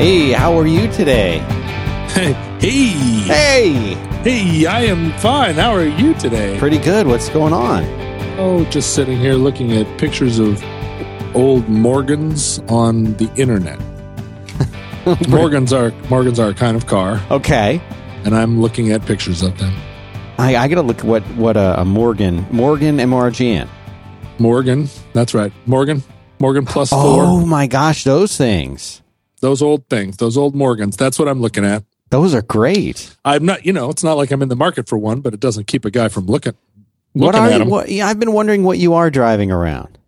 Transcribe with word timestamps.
Hey, 0.00 0.32
how 0.32 0.58
are 0.58 0.66
you 0.66 0.90
today? 0.92 1.40
Hey, 2.14 2.32
hey, 2.58 2.88
Hey, 3.26 3.72
hey, 4.22 4.66
I 4.66 4.80
am 4.84 5.12
fine. 5.18 5.56
How 5.56 5.72
are 5.72 5.84
you 5.84 6.14
today? 6.14 6.58
pretty 6.58 6.78
good. 6.78 7.06
What's 7.06 7.28
going 7.28 7.52
on? 7.52 7.84
Oh, 8.38 8.64
just 8.70 8.94
sitting 8.94 9.18
here 9.18 9.34
looking 9.34 9.72
at 9.72 9.98
pictures 9.98 10.38
of 10.38 10.62
old 11.36 11.68
Morgans 11.68 12.60
on 12.68 13.12
the 13.18 13.30
internet. 13.36 13.78
Morgans 15.28 15.70
are 15.74 15.90
Morgans 16.08 16.38
are 16.40 16.48
a 16.50 16.54
kind 16.54 16.78
of 16.78 16.86
car, 16.86 17.20
Okay. 17.30 17.78
and 18.24 18.34
I'm 18.34 18.58
looking 18.62 18.92
at 18.92 19.04
pictures 19.04 19.42
of 19.42 19.58
them. 19.58 19.74
I, 20.38 20.56
I 20.56 20.68
gotta 20.68 20.80
look 20.82 21.00
at 21.00 21.04
what 21.04 21.22
what 21.36 21.58
a, 21.58 21.80
a 21.80 21.84
Morgan 21.84 22.46
Morgan 22.50 22.98
M 23.00 23.12
O 23.12 23.18
R 23.18 23.30
G 23.30 23.50
N. 23.52 23.68
Morgan, 24.38 24.88
that's 25.12 25.34
right. 25.34 25.52
Morgan, 25.66 26.02
Morgan 26.38 26.64
plus 26.64 26.90
Oh 26.90 27.36
four. 27.40 27.46
my 27.46 27.66
gosh, 27.66 28.04
those 28.04 28.34
things. 28.38 29.02
Those 29.40 29.62
old 29.62 29.86
things, 29.88 30.18
those 30.18 30.36
old 30.36 30.54
Morgans. 30.54 30.96
That's 30.96 31.18
what 31.18 31.28
I'm 31.28 31.40
looking 31.40 31.64
at. 31.64 31.84
Those 32.10 32.34
are 32.34 32.42
great. 32.42 33.16
I'm 33.24 33.44
not, 33.44 33.64
you 33.64 33.72
know, 33.72 33.88
it's 33.90 34.02
not 34.02 34.16
like 34.16 34.30
I'm 34.30 34.42
in 34.42 34.48
the 34.48 34.56
market 34.56 34.88
for 34.88 34.98
one, 34.98 35.20
but 35.20 35.32
it 35.32 35.40
doesn't 35.40 35.66
keep 35.66 35.84
a 35.84 35.90
guy 35.90 36.08
from 36.08 36.26
looking. 36.26 36.54
What 37.12 37.34
looking 37.34 37.60
are 37.60 37.64
you? 37.64 37.70
What, 37.70 37.88
yeah, 37.88 38.06
I've 38.06 38.18
been 38.18 38.32
wondering 38.32 38.64
what 38.64 38.78
you 38.78 38.94
are 38.94 39.10
driving 39.10 39.50
around. 39.50 39.98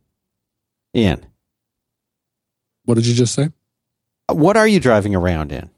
In 0.92 1.24
What 2.84 2.95
did 2.95 3.06
you 3.06 3.14
just 3.14 3.34
say? 3.34 3.48
what 4.28 4.56
are 4.56 4.66
you 4.68 4.80
driving 4.80 5.14
around 5.14 5.52
in? 5.52 5.70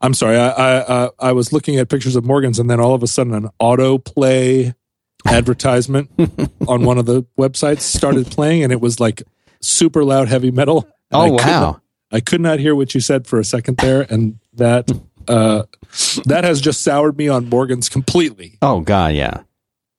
I'm 0.00 0.14
sorry. 0.14 0.36
I 0.36 0.48
I, 0.48 0.72
uh, 0.76 1.10
I 1.18 1.32
was 1.32 1.52
looking 1.52 1.76
at 1.76 1.88
pictures 1.88 2.16
of 2.16 2.24
Morgans, 2.24 2.58
and 2.58 2.68
then 2.68 2.80
all 2.80 2.94
of 2.94 3.02
a 3.02 3.06
sudden, 3.06 3.34
an 3.34 3.48
autoplay 3.60 4.74
advertisement 5.26 6.10
on 6.68 6.84
one 6.84 6.98
of 6.98 7.06
the 7.06 7.22
websites 7.38 7.80
started 7.80 8.26
playing, 8.26 8.62
and 8.62 8.72
it 8.72 8.80
was 8.80 9.00
like 9.00 9.22
super 9.60 10.04
loud 10.04 10.28
heavy 10.28 10.50
metal. 10.50 10.88
Oh 11.10 11.32
wow. 11.32 11.80
I 12.14 12.20
could 12.20 12.40
not 12.40 12.60
hear 12.60 12.76
what 12.76 12.94
you 12.94 13.00
said 13.00 13.26
for 13.26 13.40
a 13.40 13.44
second 13.44 13.78
there, 13.78 14.06
and 14.08 14.38
that 14.52 14.88
uh, 15.26 15.64
that 16.26 16.44
has 16.44 16.60
just 16.60 16.82
soured 16.82 17.18
me 17.18 17.28
on 17.28 17.48
Morgans 17.48 17.88
completely. 17.88 18.56
Oh 18.62 18.80
god, 18.80 19.14
yeah. 19.14 19.42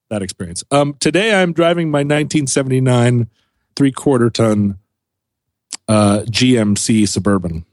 That 0.09 0.21
experience. 0.21 0.63
Um, 0.71 0.95
today, 1.01 1.33
I'm 1.33 1.51
driving 1.51 1.91
my 1.91 1.99
1979 1.99 3.27
three 3.75 3.91
quarter 3.91 4.29
ton 4.29 4.79
uh, 5.89 6.19
GMC 6.27 7.05
Suburban, 7.05 7.65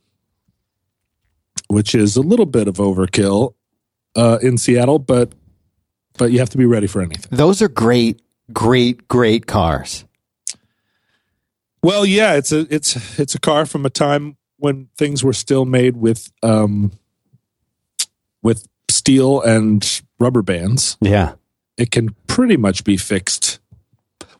which 1.68 1.94
is 1.94 2.16
a 2.16 2.22
little 2.22 2.46
bit 2.46 2.66
of 2.66 2.76
overkill 2.76 3.54
uh, 4.16 4.38
in 4.42 4.58
Seattle, 4.58 4.98
but 4.98 5.32
but 6.18 6.32
you 6.32 6.40
have 6.40 6.50
to 6.50 6.58
be 6.58 6.66
ready 6.66 6.88
for 6.88 7.00
anything. 7.00 7.28
Those 7.30 7.62
are 7.62 7.68
great, 7.68 8.20
great, 8.52 9.06
great 9.06 9.46
cars. 9.46 10.04
Well, 11.82 12.06
yeah, 12.06 12.34
it's 12.34 12.52
a 12.52 12.66
it's 12.72 13.18
it's 13.18 13.34
a 13.34 13.40
car 13.40 13.66
from 13.66 13.84
a 13.84 13.90
time 13.90 14.36
when 14.58 14.88
things 14.96 15.24
were 15.24 15.32
still 15.32 15.64
made 15.64 15.96
with 15.96 16.30
um, 16.42 16.92
with 18.42 18.68
steel 18.88 19.40
and 19.42 20.02
rubber 20.20 20.42
bands. 20.42 20.96
Yeah. 21.00 21.34
it 21.76 21.90
can 21.90 22.14
pretty 22.26 22.56
much 22.56 22.84
be 22.84 22.96
fixed. 22.96 23.58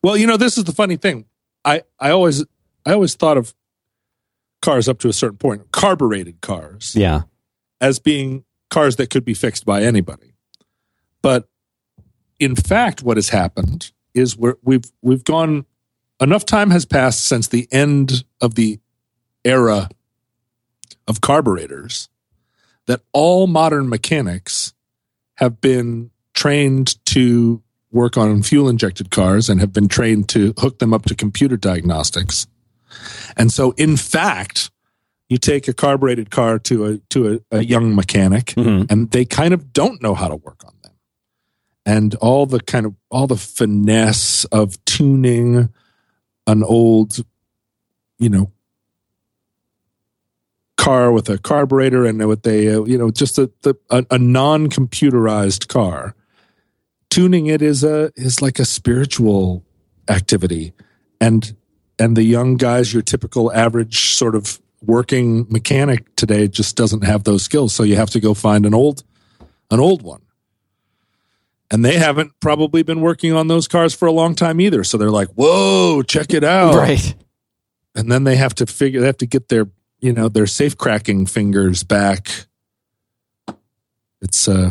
Well, 0.02 0.16
you 0.16 0.26
know, 0.26 0.36
this 0.36 0.56
is 0.58 0.64
the 0.64 0.72
funny 0.72 0.96
thing. 0.96 1.24
I, 1.64 1.82
I 1.98 2.10
always 2.10 2.44
I 2.86 2.92
always 2.92 3.14
thought 3.14 3.36
of 3.36 3.54
cars 4.60 4.88
up 4.88 4.98
to 5.00 5.08
a 5.08 5.12
certain 5.12 5.38
point, 5.38 5.72
carbureted 5.72 6.40
cars, 6.40 6.94
Yeah. 6.94 7.22
as 7.80 7.98
being 7.98 8.44
cars 8.70 8.96
that 8.96 9.10
could 9.10 9.24
be 9.24 9.34
fixed 9.34 9.64
by 9.64 9.82
anybody. 9.82 10.34
But 11.22 11.48
in 12.38 12.54
fact, 12.54 13.02
what 13.02 13.16
has 13.16 13.30
happened 13.30 13.90
is 14.14 14.36
we're, 14.36 14.56
we've 14.62 14.90
we've 15.02 15.24
gone 15.24 15.66
enough 16.22 16.44
time 16.44 16.70
has 16.70 16.84
passed 16.84 17.24
since 17.24 17.48
the 17.48 17.68
end 17.72 18.24
of 18.40 18.54
the 18.54 18.80
era 19.44 19.88
of 21.08 21.20
carburetors 21.20 22.08
that 22.86 23.00
all 23.12 23.46
modern 23.46 23.88
mechanics 23.88 24.72
have 25.36 25.60
been 25.60 26.10
trained 26.34 27.04
to 27.06 27.62
work 27.90 28.16
on 28.16 28.42
fuel 28.42 28.68
injected 28.68 29.10
cars 29.10 29.48
and 29.48 29.60
have 29.60 29.72
been 29.72 29.88
trained 29.88 30.28
to 30.30 30.54
hook 30.58 30.78
them 30.78 30.94
up 30.94 31.04
to 31.04 31.14
computer 31.14 31.56
diagnostics. 31.56 32.46
And 33.36 33.52
so 33.52 33.72
in 33.72 33.96
fact, 33.96 34.70
you 35.28 35.38
take 35.38 35.66
a 35.68 35.72
carbureted 35.72 36.30
car 36.30 36.58
to 36.60 36.84
a 36.86 36.98
to 37.10 37.40
a, 37.50 37.58
a 37.58 37.64
young 37.64 37.94
mechanic 37.94 38.46
Mhm. 38.56 38.90
and 38.90 39.10
they 39.10 39.24
kind 39.24 39.54
of 39.54 39.72
don't 39.72 40.02
know 40.02 40.14
how 40.14 40.28
to 40.28 40.36
work 40.36 40.62
on 40.64 40.72
them. 40.82 40.92
And 41.84 42.14
all 42.16 42.46
the 42.46 42.60
kind 42.60 42.86
of 42.86 42.94
all 43.10 43.26
the 43.26 43.36
finesse 43.36 44.44
of 44.46 44.82
tuning 44.84 45.70
an 46.46 46.62
old, 46.62 47.16
you 48.18 48.28
know, 48.28 48.52
car 50.82 51.12
with 51.12 51.28
a 51.28 51.38
carburetor 51.38 52.04
and 52.04 52.26
with 52.26 52.44
a 52.44 52.74
uh, 52.74 52.84
you 52.84 52.98
know 52.98 53.10
just 53.10 53.38
a 53.38 53.50
the, 53.62 53.74
a, 53.90 54.04
a 54.10 54.18
non-computerized 54.18 55.68
car. 55.68 56.16
Tuning 57.08 57.46
it 57.46 57.62
is 57.62 57.84
a 57.84 58.10
is 58.16 58.42
like 58.42 58.58
a 58.58 58.64
spiritual 58.64 59.64
activity. 60.08 60.72
And 61.20 61.54
and 61.98 62.16
the 62.16 62.24
young 62.24 62.56
guys 62.56 62.92
your 62.92 63.02
typical 63.02 63.52
average 63.52 64.14
sort 64.14 64.34
of 64.34 64.60
working 64.84 65.46
mechanic 65.48 66.16
today 66.16 66.48
just 66.48 66.76
doesn't 66.76 67.04
have 67.04 67.22
those 67.22 67.44
skills. 67.44 67.72
So 67.72 67.84
you 67.84 67.94
have 67.96 68.10
to 68.10 68.20
go 68.20 68.34
find 68.34 68.66
an 68.66 68.74
old 68.74 69.04
an 69.70 69.78
old 69.78 70.02
one 70.02 70.22
and 71.72 71.84
they 71.84 71.98
haven't 71.98 72.32
probably 72.38 72.84
been 72.84 73.00
working 73.00 73.32
on 73.32 73.48
those 73.48 73.66
cars 73.66 73.92
for 73.94 74.06
a 74.06 74.12
long 74.12 74.34
time 74.36 74.60
either 74.60 74.84
so 74.84 74.96
they're 74.96 75.10
like 75.10 75.28
whoa 75.30 76.02
check 76.02 76.32
it 76.32 76.44
out 76.44 76.74
Right. 76.76 77.14
and 77.96 78.12
then 78.12 78.22
they 78.24 78.36
have 78.36 78.54
to 78.56 78.66
figure 78.66 79.00
they 79.00 79.06
have 79.06 79.16
to 79.18 79.26
get 79.26 79.48
their 79.48 79.66
you 80.00 80.12
know 80.12 80.28
their 80.28 80.46
safe 80.46 80.76
cracking 80.78 81.26
fingers 81.26 81.82
back 81.82 82.46
it's 84.20 84.46
uh 84.46 84.70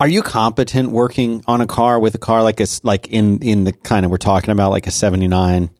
Are 0.00 0.08
you 0.08 0.22
competent 0.22 0.90
working 0.90 1.42
on 1.46 1.60
a 1.60 1.66
car 1.66 1.98
with 1.98 2.14
a 2.14 2.18
car 2.18 2.42
like 2.42 2.60
a 2.60 2.66
like 2.82 3.08
in 3.08 3.38
in 3.42 3.64
the 3.64 3.72
kind 3.72 4.04
of 4.04 4.10
we're 4.10 4.18
talking 4.18 4.50
about 4.50 4.70
like 4.70 4.86
a 4.86 4.90
79 4.90 5.70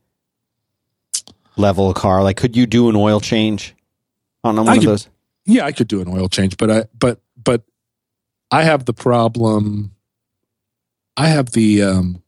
level 1.57 1.93
car? 1.95 2.23
Like 2.23 2.37
could 2.37 2.57
you 2.57 2.67
do 2.67 2.89
an 2.89 2.97
oil 2.97 3.21
change 3.21 3.75
on 4.45 4.57
one 4.57 4.69
I 4.69 4.75
of 4.75 4.79
could- 4.81 4.89
those? 4.89 5.09
yeah 5.47 5.65
i 5.65 5.73
could 5.73 5.89
do 5.89 6.01
an 6.03 6.09
oil 6.09 6.29
change 6.29 6.57
but 6.59 6.71
i 6.71 6.85
but 6.99 7.21
but 7.43 7.63
i 8.51 8.63
have 8.65 8.85
the 8.85 8.93
problem 8.93 9.93
i 11.19 11.29
have 11.29 11.51
the 11.51 11.83
um 11.83 12.23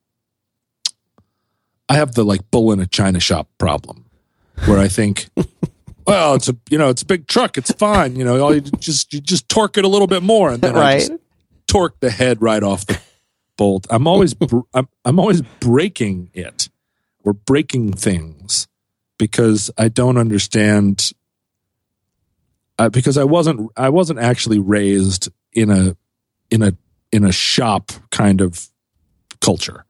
i 1.88 1.94
have 1.94 2.14
the 2.14 2.24
like 2.24 2.50
bull 2.50 2.72
in 2.72 2.80
a 2.80 2.86
china 2.86 3.20
shop 3.20 3.48
problem 3.56 4.04
where 4.66 4.78
i 4.78 4.88
think 4.88 5.28
well 6.06 6.34
it's 6.34 6.48
a 6.48 6.56
you 6.70 6.76
know 6.78 6.88
it's 6.88 7.02
a 7.02 7.06
big 7.06 7.26
truck. 7.26 7.56
It's 7.56 7.70
fine. 7.72 8.16
You 8.16 8.24
know 8.24 8.40
all 8.42 8.54
you 8.54 8.60
just 8.60 9.12
you 9.12 9.20
just 9.20 9.48
torque 9.48 9.78
it 9.78 9.84
a 9.84 9.88
little 9.88 10.08
bit 10.08 10.22
more 10.22 10.50
and 10.50 10.60
then 10.60 10.76
I 10.76 10.98
just 10.98 11.12
torque 11.66 12.00
the 12.00 12.10
head 12.10 12.42
right 12.42 12.62
off 12.62 12.84
the 12.86 12.98
bolt. 13.56 13.86
I'm 13.90 14.06
always 14.06 14.34
br- 14.34 14.60
I'm, 14.74 14.88
I'm 15.04 15.20
always 15.20 15.42
breaking 15.60 16.30
it 16.34 16.68
or 17.22 17.32
breaking 17.32 17.92
things 17.92 18.66
because 19.18 19.70
i 19.76 19.88
don't 19.88 20.16
understand 20.16 21.12
uh, 22.78 22.88
because 22.88 23.18
I 23.18 23.24
wasn't 23.24 23.70
I 23.76 23.90
wasn't 23.90 24.20
actually 24.20 24.58
raised 24.58 25.28
in 25.52 25.70
a 25.70 25.96
in 26.50 26.62
a 26.62 26.72
in 27.12 27.24
a 27.24 27.32
shop 27.32 27.92
kind 28.10 28.40
of 28.40 28.69
culture. 29.40 29.84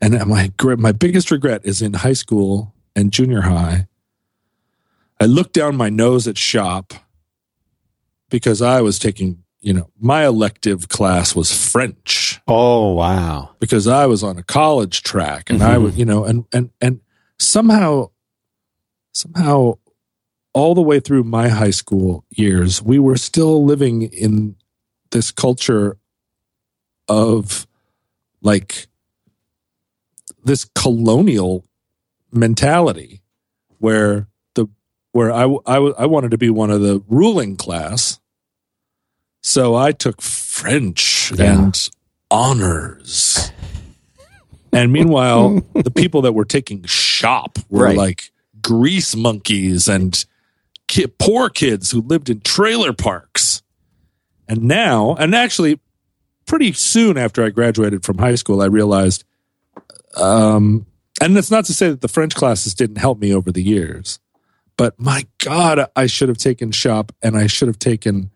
And 0.00 0.26
my 0.26 0.52
my 0.60 0.92
biggest 0.92 1.30
regret 1.30 1.62
is 1.64 1.80
in 1.80 1.94
high 1.94 2.12
school 2.12 2.74
and 2.94 3.12
junior 3.12 3.42
high. 3.42 3.86
I 5.20 5.26
looked 5.26 5.54
down 5.54 5.76
my 5.76 5.88
nose 5.88 6.28
at 6.28 6.36
shop 6.36 6.92
because 8.28 8.60
I 8.60 8.80
was 8.80 8.98
taking, 8.98 9.44
you 9.60 9.72
know, 9.72 9.90
my 9.98 10.26
elective 10.26 10.88
class 10.88 11.34
was 11.34 11.52
French 11.52 12.40
Oh, 12.46 12.92
wow. 12.92 13.50
because 13.60 13.86
I 13.86 14.06
was 14.06 14.22
on 14.22 14.36
a 14.38 14.42
college 14.42 15.02
track 15.02 15.50
and 15.50 15.62
I 15.62 15.74
mm-hmm. 15.74 15.84
was, 15.84 15.96
you 15.96 16.04
know, 16.04 16.24
and 16.24 16.44
and 16.52 16.70
and 16.80 17.00
somehow 17.38 18.10
somehow 19.12 19.74
all 20.52 20.74
the 20.74 20.82
way 20.82 21.00
through 21.00 21.24
my 21.24 21.48
high 21.48 21.70
school 21.70 22.24
years, 22.30 22.82
we 22.82 22.98
were 22.98 23.16
still 23.16 23.64
living 23.64 24.02
in 24.02 24.56
this 25.10 25.30
culture 25.30 25.96
of 27.08 27.66
like 28.44 28.86
this 30.44 30.64
colonial 30.76 31.64
mentality 32.32 33.22
where 33.78 34.28
the 34.54 34.66
where 35.12 35.32
I 35.32 35.44
I 35.66 35.76
I 35.76 36.06
wanted 36.06 36.30
to 36.30 36.38
be 36.38 36.50
one 36.50 36.70
of 36.70 36.80
the 36.80 37.02
ruling 37.08 37.56
class. 37.56 38.20
So 39.42 39.74
I 39.74 39.92
took 39.92 40.22
French 40.22 41.32
Yeah. 41.36 41.64
and 41.64 41.90
honors. 42.30 43.50
And 44.72 44.92
meanwhile, 44.92 45.60
the 45.74 45.90
people 45.90 46.22
that 46.22 46.32
were 46.32 46.44
taking 46.44 46.82
shop 46.84 47.58
were 47.68 47.84
Right. 47.84 47.96
like 47.96 48.32
grease 48.60 49.14
monkeys 49.14 49.86
and 49.88 50.24
ki- 50.88 51.06
poor 51.18 51.48
kids 51.50 51.90
who 51.90 52.00
lived 52.00 52.28
in 52.30 52.40
trailer 52.40 52.92
parks. 52.92 53.62
And 54.48 54.62
now, 54.64 55.14
and 55.14 55.34
actually, 55.34 55.78
pretty 56.46 56.72
soon 56.72 57.16
after 57.16 57.44
I 57.44 57.50
graduated 57.50 58.04
from 58.04 58.18
high 58.18 58.34
school, 58.34 58.60
I 58.60 58.66
realized, 58.66 59.24
um, 60.16 60.86
and 61.20 61.36
it's 61.36 61.50
not 61.50 61.64
to 61.66 61.74
say 61.74 61.88
that 61.88 62.00
the 62.00 62.08
French 62.08 62.34
classes 62.34 62.74
didn't 62.74 62.96
help 62.96 63.18
me 63.18 63.32
over 63.32 63.52
the 63.52 63.62
years, 63.62 64.18
but 64.76 64.98
my 64.98 65.26
God, 65.38 65.86
I 65.94 66.06
should 66.06 66.28
have 66.28 66.38
taken 66.38 66.72
shop 66.72 67.12
and 67.22 67.36
I 67.36 67.46
should 67.46 67.68
have 67.68 67.78
taken 67.78 68.30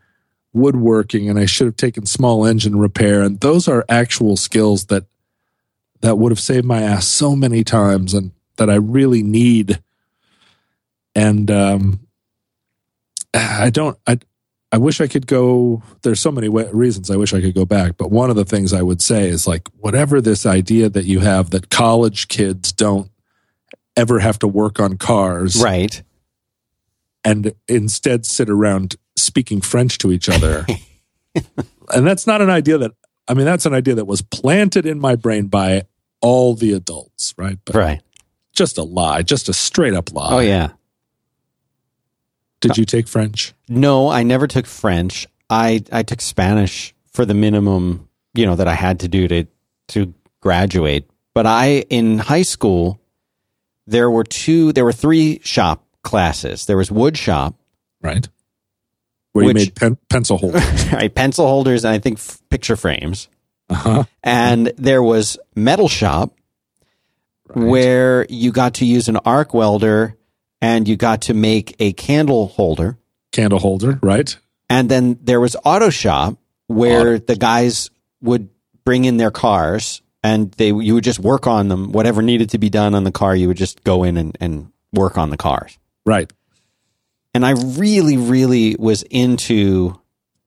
woodworking 0.52 1.28
and 1.28 1.38
I 1.38 1.46
should 1.46 1.66
have 1.66 1.76
taken 1.76 2.06
small 2.06 2.44
engine 2.44 2.78
repair. 2.78 3.22
And 3.22 3.40
those 3.40 3.68
are 3.68 3.84
actual 3.88 4.36
skills 4.36 4.86
that 4.86 5.04
that 6.00 6.16
would 6.16 6.30
have 6.30 6.40
saved 6.40 6.64
my 6.64 6.82
ass 6.82 7.06
so 7.06 7.34
many 7.34 7.64
times 7.64 8.14
and 8.14 8.32
that 8.56 8.70
I 8.70 8.76
really 8.76 9.22
need. 9.22 9.82
And 11.14 11.50
um, 11.50 12.00
I 13.34 13.70
don't. 13.70 13.98
I 14.06 14.18
I 14.70 14.76
wish 14.78 15.00
I 15.00 15.06
could 15.06 15.26
go. 15.26 15.82
There's 16.02 16.20
so 16.20 16.30
many 16.30 16.48
reasons 16.48 17.10
I 17.10 17.16
wish 17.16 17.32
I 17.32 17.40
could 17.40 17.54
go 17.54 17.64
back, 17.64 17.96
but 17.96 18.10
one 18.10 18.28
of 18.28 18.36
the 18.36 18.44
things 18.44 18.72
I 18.72 18.82
would 18.82 19.00
say 19.00 19.28
is 19.28 19.46
like 19.46 19.68
whatever 19.78 20.20
this 20.20 20.44
idea 20.44 20.88
that 20.90 21.04
you 21.04 21.20
have 21.20 21.50
that 21.50 21.70
college 21.70 22.28
kids 22.28 22.72
don't 22.72 23.10
ever 23.96 24.18
have 24.18 24.38
to 24.40 24.48
work 24.48 24.78
on 24.78 24.98
cars, 24.98 25.62
right? 25.62 26.02
And 27.24 27.54
instead 27.66 28.26
sit 28.26 28.50
around 28.50 28.96
speaking 29.16 29.60
French 29.60 29.98
to 29.98 30.12
each 30.12 30.28
other. 30.28 30.66
and 31.34 32.06
that's 32.06 32.26
not 32.26 32.42
an 32.42 32.50
idea 32.50 32.78
that 32.78 32.92
I 33.26 33.34
mean 33.34 33.46
that's 33.46 33.66
an 33.66 33.74
idea 33.74 33.94
that 33.94 34.06
was 34.06 34.20
planted 34.20 34.84
in 34.84 34.98
my 34.98 35.16
brain 35.16 35.46
by 35.46 35.84
all 36.20 36.54
the 36.54 36.74
adults, 36.74 37.34
right? 37.38 37.58
But 37.64 37.74
right. 37.74 38.02
Just 38.52 38.76
a 38.76 38.82
lie, 38.82 39.22
just 39.22 39.48
a 39.48 39.54
straight 39.54 39.94
up 39.94 40.12
lie. 40.12 40.34
Oh 40.34 40.40
yeah. 40.40 40.72
Did 42.60 42.76
you 42.76 42.84
take 42.84 43.08
French? 43.08 43.54
No, 43.68 44.08
I 44.08 44.22
never 44.22 44.46
took 44.46 44.66
French. 44.66 45.26
I 45.48 45.82
I 45.92 46.02
took 46.02 46.20
Spanish 46.20 46.94
for 47.12 47.24
the 47.24 47.34
minimum, 47.34 48.08
you 48.34 48.46
know, 48.46 48.56
that 48.56 48.68
I 48.68 48.74
had 48.74 49.00
to 49.00 49.08
do 49.08 49.28
to 49.28 49.46
to 49.88 50.14
graduate. 50.40 51.08
But 51.34 51.46
I 51.46 51.84
in 51.88 52.18
high 52.18 52.42
school 52.42 53.00
there 53.86 54.10
were 54.10 54.24
two 54.24 54.72
there 54.72 54.84
were 54.84 54.92
three 54.92 55.40
shop 55.42 55.84
classes. 56.02 56.66
There 56.66 56.76
was 56.76 56.90
wood 56.90 57.16
shop. 57.16 57.54
Right. 58.02 58.28
Where 59.32 59.46
which, 59.46 59.56
you 59.56 59.64
made 59.66 59.76
pen, 59.76 59.98
pencil 60.08 60.38
holders. 60.38 60.92
right, 60.92 61.14
pencil 61.14 61.46
holders 61.46 61.84
and 61.84 61.94
I 61.94 61.98
think 61.98 62.18
f- 62.18 62.40
picture 62.50 62.76
frames. 62.76 63.28
Uh-huh. 63.70 64.04
And 64.22 64.72
there 64.76 65.02
was 65.02 65.38
metal 65.54 65.88
shop 65.88 66.34
right. 67.48 67.68
where 67.68 68.26
you 68.28 68.50
got 68.52 68.74
to 68.74 68.86
use 68.86 69.08
an 69.08 69.16
arc 69.18 69.54
welder 69.54 70.17
and 70.60 70.88
you 70.88 70.96
got 70.96 71.22
to 71.22 71.34
make 71.34 71.76
a 71.78 71.92
candle 71.92 72.48
holder. 72.48 72.98
Candle 73.32 73.58
holder, 73.58 73.98
right? 74.02 74.36
And 74.70 74.88
then 74.88 75.18
there 75.22 75.40
was 75.40 75.56
auto 75.64 75.90
shop 75.90 76.38
where 76.66 77.14
auto. 77.14 77.24
the 77.26 77.36
guys 77.36 77.90
would 78.20 78.48
bring 78.84 79.04
in 79.04 79.16
their 79.16 79.30
cars 79.30 80.02
and 80.22 80.50
they 80.52 80.68
you 80.68 80.94
would 80.94 81.04
just 81.04 81.20
work 81.20 81.46
on 81.46 81.68
them. 81.68 81.92
Whatever 81.92 82.22
needed 82.22 82.50
to 82.50 82.58
be 82.58 82.70
done 82.70 82.94
on 82.94 83.04
the 83.04 83.12
car, 83.12 83.34
you 83.34 83.48
would 83.48 83.56
just 83.56 83.84
go 83.84 84.04
in 84.04 84.16
and, 84.16 84.36
and 84.40 84.72
work 84.92 85.16
on 85.16 85.30
the 85.30 85.36
cars. 85.36 85.78
Right. 86.04 86.30
And 87.34 87.44
I 87.44 87.52
really, 87.52 88.16
really 88.16 88.76
was 88.78 89.02
into 89.04 89.98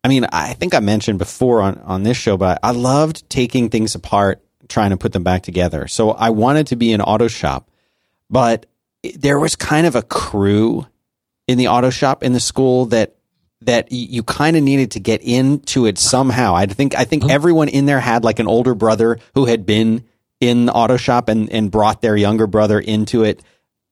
I 0.03 0.07
mean, 0.07 0.25
I 0.31 0.53
think 0.53 0.73
I 0.73 0.79
mentioned 0.79 1.19
before 1.19 1.61
on, 1.61 1.77
on 1.79 2.03
this 2.03 2.17
show, 2.17 2.35
but 2.35 2.59
I 2.63 2.71
loved 2.71 3.29
taking 3.29 3.69
things 3.69 3.93
apart, 3.93 4.43
trying 4.67 4.89
to 4.89 4.97
put 4.97 5.13
them 5.13 5.23
back 5.23 5.43
together. 5.43 5.87
So 5.87 6.11
I 6.11 6.31
wanted 6.31 6.67
to 6.67 6.75
be 6.75 6.91
an 6.93 7.01
auto 7.01 7.27
shop, 7.27 7.69
but 8.29 8.65
there 9.15 9.39
was 9.39 9.55
kind 9.55 9.87
of 9.87 9.95
a 9.95 10.01
crew 10.01 10.85
in 11.47 11.57
the 11.57 11.67
auto 11.67 11.89
shop 11.89 12.23
in 12.23 12.33
the 12.33 12.39
school 12.39 12.85
that 12.87 13.15
that 13.61 13.91
you 13.91 14.23
kind 14.23 14.57
of 14.57 14.63
needed 14.63 14.91
to 14.91 14.99
get 14.99 15.21
into 15.21 15.85
it 15.85 15.97
somehow. 15.97 16.55
I 16.55 16.65
think 16.65 16.95
I 16.95 17.03
think 17.03 17.29
everyone 17.29 17.69
in 17.69 17.85
there 17.85 17.99
had 17.99 18.23
like 18.23 18.39
an 18.39 18.47
older 18.47 18.73
brother 18.73 19.19
who 19.35 19.45
had 19.45 19.65
been 19.65 20.03
in 20.39 20.65
the 20.65 20.73
auto 20.73 20.97
shop 20.97 21.29
and 21.29 21.49
and 21.51 21.69
brought 21.69 22.01
their 22.01 22.17
younger 22.17 22.47
brother 22.47 22.79
into 22.79 23.23
it. 23.23 23.41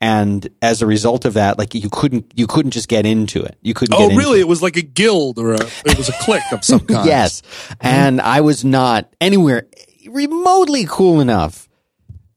And 0.01 0.47
as 0.61 0.81
a 0.81 0.87
result 0.87 1.25
of 1.25 1.33
that, 1.33 1.59
like 1.59 1.75
you 1.75 1.89
couldn't 1.89 2.31
you 2.35 2.47
couldn't 2.47 2.71
just 2.71 2.87
get 2.87 3.05
into 3.05 3.43
it. 3.43 3.57
You 3.61 3.73
couldn't. 3.73 3.95
Oh, 3.95 4.15
really? 4.15 4.39
It. 4.39 4.43
it. 4.43 4.47
was 4.47 4.61
like 4.61 4.77
a 4.77 4.81
guild 4.81 5.37
or 5.37 5.53
a 5.53 5.61
it 5.85 5.97
was 5.97 6.09
a 6.09 6.13
clique 6.21 6.51
of 6.51 6.63
some 6.63 6.79
kind. 6.87 7.05
yes, 7.05 7.41
mm-hmm. 7.41 7.73
and 7.81 8.21
I 8.21 8.41
was 8.41 8.63
not 8.63 9.13
anywhere 9.19 9.67
remotely 10.07 10.85
cool 10.87 11.19
enough 11.19 11.67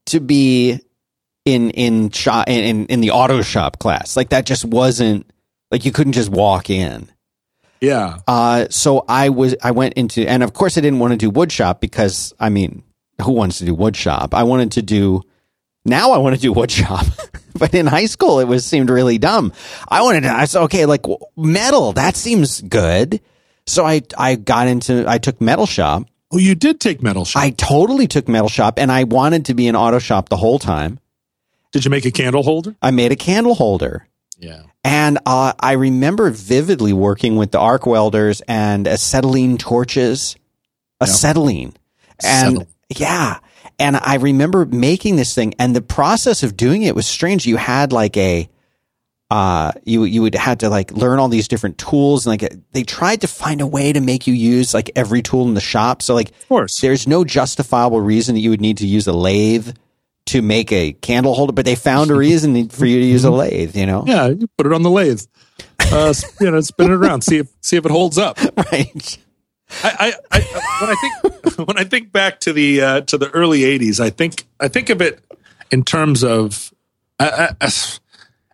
to 0.07 0.19
be 0.19 0.81
in 1.45 1.71
in 1.71 2.09
shop 2.11 2.47
in 2.47 2.85
in 2.87 3.01
the 3.01 3.11
auto 3.11 3.41
shop 3.41 3.79
class. 3.79 4.15
Like 4.15 4.29
that 4.29 4.45
just 4.45 4.65
wasn't 4.65 5.29
like 5.71 5.85
you 5.85 5.91
couldn't 5.91 6.13
just 6.13 6.29
walk 6.29 6.69
in. 6.69 7.09
Yeah. 7.81 8.19
Uh, 8.27 8.67
so 8.69 9.03
I 9.09 9.29
was 9.29 9.55
I 9.61 9.71
went 9.71 9.95
into 9.95 10.25
and 10.27 10.41
of 10.41 10.53
course 10.53 10.77
I 10.77 10.81
didn't 10.81 10.99
want 10.99 11.11
to 11.11 11.17
do 11.17 11.29
wood 11.29 11.51
shop 11.51 11.81
because 11.81 12.33
I 12.39 12.49
mean 12.49 12.83
who 13.21 13.33
wants 13.33 13.57
to 13.59 13.65
do 13.65 13.75
wood 13.75 13.95
shop? 13.95 14.33
I 14.33 14.43
wanted 14.43 14.71
to 14.73 14.81
do 14.81 15.21
now 15.83 16.11
I 16.11 16.17
want 16.19 16.35
to 16.35 16.41
do 16.41 16.53
wood 16.53 16.71
shop. 16.71 17.05
but 17.55 17.73
in 17.73 17.87
high 17.87 18.05
school 18.05 18.39
it 18.39 18.47
was 18.47 18.65
seemed 18.65 18.89
really 18.89 19.17
dumb. 19.17 19.51
I 19.89 20.01
wanted 20.01 20.21
to 20.21 20.29
I 20.29 20.45
said 20.45 20.61
okay 20.63 20.85
like 20.85 21.05
metal 21.35 21.91
that 21.93 22.15
seems 22.15 22.61
good. 22.61 23.19
So 23.67 23.85
I 23.85 24.01
I 24.17 24.35
got 24.35 24.67
into 24.67 25.03
I 25.07 25.17
took 25.17 25.41
metal 25.41 25.65
shop. 25.65 26.07
Oh, 26.31 26.37
you 26.37 26.55
did 26.55 26.79
take 26.79 27.03
metal 27.03 27.25
shop. 27.25 27.43
I 27.43 27.49
totally 27.49 28.07
took 28.07 28.29
metal 28.29 28.49
shop 28.49 28.79
and 28.79 28.91
I 28.91 29.03
wanted 29.03 29.45
to 29.45 29.53
be 29.53 29.67
an 29.67 29.75
auto 29.75 29.99
shop 29.99 30.29
the 30.29 30.37
whole 30.37 30.57
time. 30.57 30.99
Did 31.73 31.85
you 31.85 31.91
make 31.91 32.05
a 32.05 32.11
candle 32.11 32.43
holder? 32.43 32.75
I 32.81 32.91
made 32.91 33.11
a 33.11 33.15
candle 33.15 33.55
holder. 33.55 34.07
Yeah. 34.37 34.61
And 34.83 35.17
uh, 35.25 35.53
I 35.59 35.73
remember 35.73 36.29
vividly 36.29 36.93
working 36.93 37.35
with 37.35 37.51
the 37.51 37.59
arc 37.59 37.85
welders 37.87 38.41
and 38.47 38.87
acetylene 38.87 39.57
torches, 39.57 40.35
acetylene. 41.01 41.73
And 42.23 42.67
yeah. 42.89 43.39
And 43.79 43.97
I 43.97 44.15
remember 44.15 44.65
making 44.65 45.15
this 45.15 45.33
thing 45.33 45.55
and 45.57 45.75
the 45.75 45.81
process 45.81 46.43
of 46.43 46.55
doing 46.55 46.83
it 46.83 46.95
was 46.95 47.07
strange. 47.07 47.47
You 47.47 47.57
had 47.57 47.91
like 47.91 48.15
a, 48.17 48.47
uh, 49.31 49.71
you, 49.83 50.03
you 50.03 50.21
would 50.21 50.35
had 50.35 50.59
to 50.59 50.69
like 50.69 50.91
learn 50.91 51.17
all 51.17 51.27
these 51.27 51.47
different 51.47 51.79
tools 51.79 52.27
and 52.27 52.39
like 52.39 52.53
they 52.71 52.83
tried 52.83 53.21
to 53.21 53.27
find 53.27 53.61
a 53.61 53.67
way 53.67 53.91
to 53.91 53.99
make 53.99 54.27
you 54.27 54.33
use 54.35 54.75
like 54.75 54.91
every 54.95 55.23
tool 55.23 55.47
in 55.47 55.55
the 55.55 55.61
shop. 55.61 56.03
So 56.03 56.13
like, 56.13 56.29
of 56.29 56.47
course, 56.49 56.81
there's 56.81 57.07
no 57.07 57.23
justifiable 57.23 57.99
reason 57.99 58.35
that 58.35 58.41
you 58.41 58.51
would 58.51 58.61
need 58.61 58.77
to 58.77 58.85
use 58.85 59.07
a 59.07 59.13
lathe 59.13 59.75
to 60.27 60.41
make 60.41 60.71
a 60.71 60.93
candle 60.93 61.33
holder, 61.33 61.53
but 61.53 61.65
they 61.65 61.75
found 61.75 62.11
a 62.11 62.15
reason 62.15 62.69
for 62.69 62.85
you 62.85 62.99
to 62.99 63.05
use 63.05 63.23
a 63.23 63.31
lathe. 63.31 63.75
You 63.75 63.85
know? 63.85 64.03
Yeah, 64.05 64.27
you 64.27 64.47
put 64.57 64.65
it 64.65 64.73
on 64.73 64.83
the 64.83 64.89
lathe. 64.89 65.21
Uh, 65.91 66.13
you 66.39 66.49
know, 66.49 66.61
spin 66.61 66.91
it 66.91 66.95
around, 66.95 67.21
see 67.21 67.37
if 67.37 67.47
see 67.61 67.77
if 67.77 67.85
it 67.85 67.91
holds 67.91 68.17
up. 68.17 68.39
Right. 68.71 69.17
I, 69.81 70.13
I, 70.31 70.39
I 70.39 70.81
when 70.81 70.89
I 70.89 70.95
think 71.01 71.67
when 71.67 71.77
I 71.79 71.83
think 71.83 72.11
back 72.11 72.39
to 72.41 72.53
the 72.53 72.81
uh, 72.81 73.01
to 73.01 73.17
the 73.17 73.29
early 73.31 73.61
'80s, 73.61 73.99
I 73.99 74.09
think 74.11 74.45
I 74.59 74.67
think 74.67 74.89
of 74.89 75.01
it 75.01 75.23
in 75.71 75.83
terms 75.83 76.23
of 76.23 76.73
as, 77.19 77.99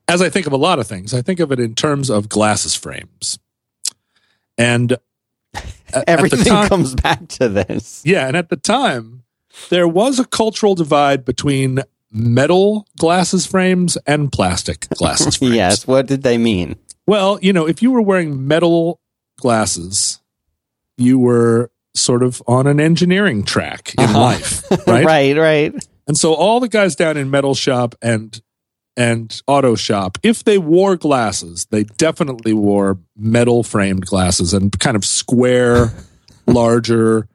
as 0.07 0.21
I 0.21 0.29
think 0.29 0.47
of 0.47 0.53
a 0.53 0.57
lot 0.57 0.79
of 0.79 0.87
things. 0.87 1.13
I 1.13 1.21
think 1.21 1.39
of 1.39 1.51
it 1.51 1.59
in 1.59 1.75
terms 1.75 2.09
of 2.09 2.29
glasses 2.29 2.75
frames, 2.75 3.37
and 4.57 4.97
everything 6.07 6.43
time, 6.45 6.69
comes 6.69 6.95
back 6.95 7.27
to 7.29 7.49
this. 7.49 8.01
Yeah, 8.05 8.27
and 8.27 8.37
at 8.37 8.49
the 8.49 8.57
time, 8.57 9.18
there 9.69 9.87
was 9.87 10.19
a 10.19 10.25
cultural 10.25 10.75
divide 10.75 11.25
between 11.25 11.81
metal 12.11 12.87
glasses 12.97 13.45
frames 13.45 13.97
and 14.07 14.31
plastic 14.31 14.87
glasses 14.89 15.35
frames. 15.37 15.55
yes, 15.55 15.87
what 15.87 16.07
did 16.07 16.23
they 16.23 16.37
mean? 16.37 16.75
Well, 17.05 17.39
you 17.41 17.53
know, 17.53 17.67
if 17.67 17.81
you 17.81 17.91
were 17.91 18.01
wearing 18.01 18.47
metal 18.47 18.99
glasses, 19.37 20.21
you 20.97 21.17
were 21.17 21.71
sort 21.95 22.23
of 22.23 22.41
on 22.47 22.67
an 22.67 22.79
engineering 22.79 23.43
track 23.43 23.93
in 23.97 24.03
uh-huh. 24.05 24.19
life, 24.19 24.63
right? 24.87 25.05
right, 25.05 25.37
right. 25.37 25.87
And 26.07 26.17
so 26.17 26.33
all 26.33 26.59
the 26.59 26.67
guys 26.67 26.95
down 26.95 27.17
in 27.17 27.29
metal 27.29 27.55
shop 27.55 27.95
and 28.01 28.41
and 28.97 29.41
auto 29.47 29.75
shop, 29.75 30.17
if 30.23 30.43
they 30.43 30.57
wore 30.57 30.97
glasses, 30.97 31.67
they 31.71 31.83
definitely 31.83 32.51
wore 32.51 32.97
metal 33.15 33.63
framed 33.63 34.05
glasses 34.05 34.53
and 34.53 34.77
kind 34.79 34.97
of 34.97 35.05
square, 35.05 35.93
larger 36.47 37.29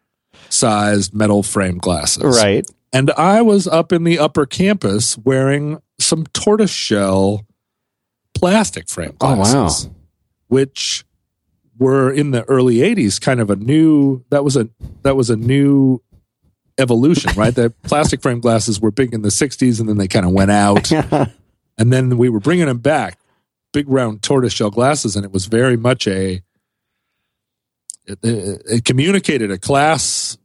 sized 0.54 1.14
metal 1.14 1.42
frame 1.42 1.78
glasses. 1.78 2.40
Right. 2.40 2.68
And 2.92 3.11
I 3.12 3.42
was 3.42 3.66
up 3.66 3.92
in 3.92 4.04
the 4.04 4.18
upper 4.18 4.46
campus 4.46 5.18
wearing 5.18 5.82
some 5.99 6.26
tortoiseshell 6.26 7.44
plastic 8.34 8.88
frame 8.88 9.16
glasses. 9.18 9.87
Oh, 9.87 9.88
wow. 9.88 9.94
Which 10.49 11.04
were 11.78 12.11
in 12.11 12.30
the 12.30 12.44
early 12.44 12.76
80s 12.76 13.20
kind 13.20 13.40
of 13.40 13.50
a 13.50 13.56
new 13.56 14.25
that 14.30 14.44
was 14.44 14.56
a 14.56 14.68
that 15.02 15.16
was 15.16 15.30
a 15.30 15.37
new 15.37 16.00
evolution, 16.78 17.32
right? 17.37 17.54
the 17.54 17.70
plastic 17.82 18.23
frame 18.23 18.40
glasses 18.40 18.80
were 18.80 18.90
big 18.90 19.12
in 19.12 19.23
the 19.23 19.28
60s 19.28 19.80
and 19.80 19.88
then 19.88 19.96
they 19.96 20.08
kind 20.08 20.26
of 20.26 20.32
went 20.32 20.50
out. 20.50 20.90
and 21.78 21.92
then 21.92 22.16
we 22.16 22.28
were 22.28 22.40
bringing 22.40 22.66
them 22.66 22.78
back, 22.78 23.18
big 23.73 23.88
round 23.88 24.23
tortoiseshell 24.23 24.70
glasses 24.70 25.16
and 25.16 25.25
it 25.25 25.32
was 25.32 25.46
very 25.46 25.76
much 25.76 26.06
a 26.06 26.42
it, 28.06 28.18
it, 28.23 28.62
it 28.66 28.84
communicated 28.84 29.50
a 29.50 29.58
class 29.58 30.37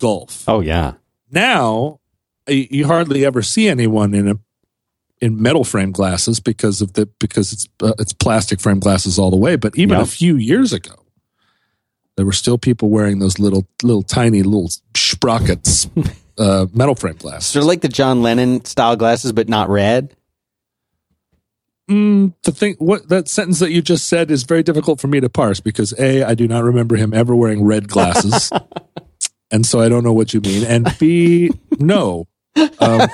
gulf. 0.00 0.44
Oh 0.48 0.60
yeah. 0.60 0.94
Now 1.30 2.00
you 2.48 2.86
hardly 2.86 3.24
ever 3.24 3.42
see 3.42 3.68
anyone 3.68 4.14
in 4.14 4.28
a 4.28 4.34
in 5.20 5.40
metal 5.40 5.64
frame 5.64 5.92
glasses 5.92 6.40
because 6.40 6.80
of 6.80 6.94
the 6.94 7.06
because 7.18 7.52
it's 7.52 7.68
uh, 7.82 7.92
it's 7.98 8.12
plastic 8.12 8.60
frame 8.60 8.80
glasses 8.80 9.18
all 9.18 9.30
the 9.30 9.36
way. 9.36 9.56
But 9.56 9.76
even 9.76 9.98
yep. 9.98 10.06
a 10.06 10.10
few 10.10 10.36
years 10.36 10.72
ago, 10.72 10.94
there 12.16 12.26
were 12.26 12.32
still 12.32 12.58
people 12.58 12.88
wearing 12.88 13.18
those 13.18 13.38
little 13.38 13.66
little 13.82 14.02
tiny 14.02 14.42
little 14.42 14.70
sprockets 14.96 15.88
uh, 16.38 16.66
metal 16.72 16.94
frame 16.94 17.16
glasses. 17.16 17.46
Sort 17.48 17.62
of 17.62 17.68
like 17.68 17.82
the 17.82 17.88
John 17.88 18.22
Lennon 18.22 18.64
style 18.64 18.96
glasses, 18.96 19.32
but 19.32 19.48
not 19.48 19.68
red. 19.68 20.16
mm, 21.88 22.32
to 22.42 22.52
think 22.52 22.78
what 22.80 23.08
that 23.08 23.28
sentence 23.28 23.58
that 23.58 23.70
you 23.70 23.82
just 23.82 24.08
said 24.08 24.30
is 24.30 24.44
very 24.44 24.62
difficult 24.62 25.00
for 25.00 25.08
me 25.08 25.20
to 25.20 25.28
parse 25.28 25.60
because 25.60 25.92
a 25.98 26.22
I 26.22 26.34
do 26.34 26.48
not 26.48 26.64
remember 26.64 26.96
him 26.96 27.12
ever 27.12 27.36
wearing 27.36 27.62
red 27.62 27.88
glasses, 27.88 28.50
and 29.50 29.64
so 29.66 29.80
I 29.80 29.88
don't 29.88 30.04
know 30.04 30.12
what 30.12 30.32
you 30.34 30.40
mean. 30.40 30.64
And 30.64 30.86
b 30.98 31.50
no, 31.78 32.26
um, 32.78 33.08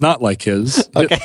not 0.00 0.22
like 0.22 0.42
his. 0.42 0.88
Okay. 0.96 1.18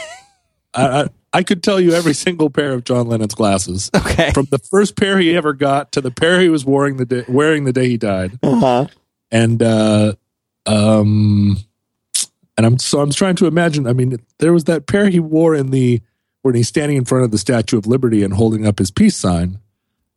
I, 0.73 1.01
I 1.03 1.07
I 1.35 1.43
could 1.43 1.63
tell 1.63 1.79
you 1.79 1.93
every 1.93 2.13
single 2.13 2.50
pair 2.50 2.73
of 2.73 2.83
John 2.83 3.07
Lennon's 3.07 3.33
glasses 3.35 3.89
Okay. 3.95 4.31
from 4.31 4.45
the 4.51 4.59
first 4.59 4.95
pair 4.95 5.17
he 5.17 5.35
ever 5.35 5.53
got 5.53 5.91
to 5.93 6.01
the 6.01 6.12
pair 6.12 6.39
he 6.39 6.50
was 6.50 6.63
wearing 6.63 6.97
the 6.97 7.05
day, 7.05 7.25
wearing 7.27 7.63
the 7.65 7.73
day 7.73 7.88
he 7.89 7.97
died. 7.97 8.38
Uh-huh. 8.43 8.88
and 9.31 9.62
uh 9.63 10.13
um 10.65 11.57
and 12.57 12.65
i'm 12.65 12.77
so 12.79 13.01
i'm 13.01 13.12
trying 13.12 13.35
to 13.35 13.47
imagine 13.47 13.85
i 13.88 13.93
mean 13.93 14.17
there 14.39 14.53
was 14.53 14.63
that 14.65 14.85
pair 14.88 15.09
he 15.09 15.19
wore 15.19 15.53
in 15.55 15.71
the 15.71 16.01
when 16.43 16.55
he's 16.55 16.67
standing 16.67 16.97
in 16.97 17.03
front 17.05 17.25
of 17.25 17.31
the 17.31 17.38
statue 17.38 17.77
of 17.77 17.85
liberty 17.88 18.23
and 18.23 18.33
holding 18.33 18.65
up 18.65 18.77
his 18.79 18.91
peace 18.91 19.15
sign 19.17 19.59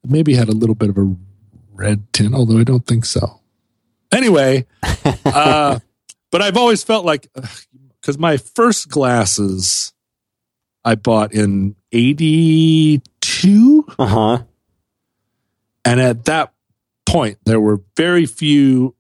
maybe 0.07 0.35
had 0.35 0.49
a 0.49 0.53
little 0.53 0.75
bit 0.77 0.89
of 0.91 0.99
a 0.99 1.17
red 1.73 2.13
tint 2.13 2.35
although 2.35 2.59
i 2.59 2.63
don't 2.65 2.87
think 2.87 3.05
so 3.05 3.41
anyway 4.13 4.65
uh 5.25 5.79
but 6.31 6.43
i've 6.43 6.57
always 6.57 6.83
felt 6.83 7.05
like 7.05 7.29
because 8.01 8.19
my 8.19 8.37
first 8.37 8.89
glasses 8.89 9.93
i 10.85 10.95
bought 10.95 11.33
in 11.33 11.75
82 11.93 13.85
Uh-huh. 13.99 14.43
and 15.85 16.01
at 16.01 16.25
that 16.27 16.53
point 17.07 17.39
there 17.45 17.61
were 17.61 17.81
very 17.97 18.27
few 18.27 18.95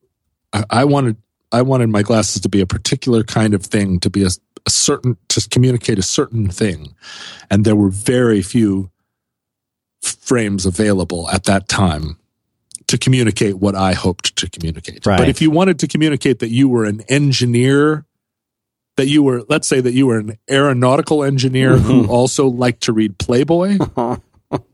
I, 0.52 0.64
I 0.70 0.84
wanted 0.84 1.16
i 1.52 1.62
wanted 1.62 1.88
my 1.88 2.02
glasses 2.02 2.42
to 2.42 2.48
be 2.48 2.60
a 2.60 2.66
particular 2.66 3.22
kind 3.24 3.54
of 3.54 3.64
thing 3.64 4.00
to 4.00 4.10
be 4.10 4.22
a, 4.24 4.28
a 4.66 4.70
certain 4.70 5.16
to 5.28 5.48
communicate 5.48 5.98
a 5.98 6.02
certain 6.02 6.48
thing. 6.50 6.94
And 7.50 7.64
there 7.64 7.76
were 7.76 7.88
very 7.90 8.42
few 8.42 8.90
frames 10.02 10.66
available 10.66 11.28
at 11.30 11.44
that 11.44 11.68
time 11.68 12.18
to 12.88 12.98
communicate 12.98 13.58
what 13.58 13.74
i 13.74 13.92
hoped 13.92 14.36
to 14.36 14.48
communicate 14.50 15.04
Right. 15.06 15.18
but 15.18 15.28
if 15.28 15.40
you 15.40 15.50
wanted 15.50 15.78
to 15.80 15.88
communicate 15.88 16.38
that 16.40 16.50
you 16.50 16.68
were 16.68 16.84
an 16.84 17.02
engineer 17.08 18.04
that 18.96 19.08
you 19.08 19.22
were 19.22 19.42
let's 19.48 19.68
say 19.68 19.80
that 19.80 19.92
you 19.92 20.06
were 20.06 20.18
an 20.18 20.38
aeronautical 20.50 21.22
engineer 21.24 21.76
who 21.76 22.02
mm-hmm. 22.02 22.10
also 22.10 22.46
liked 22.46 22.82
to 22.84 22.92
read 22.92 23.18
playboy 23.18 23.78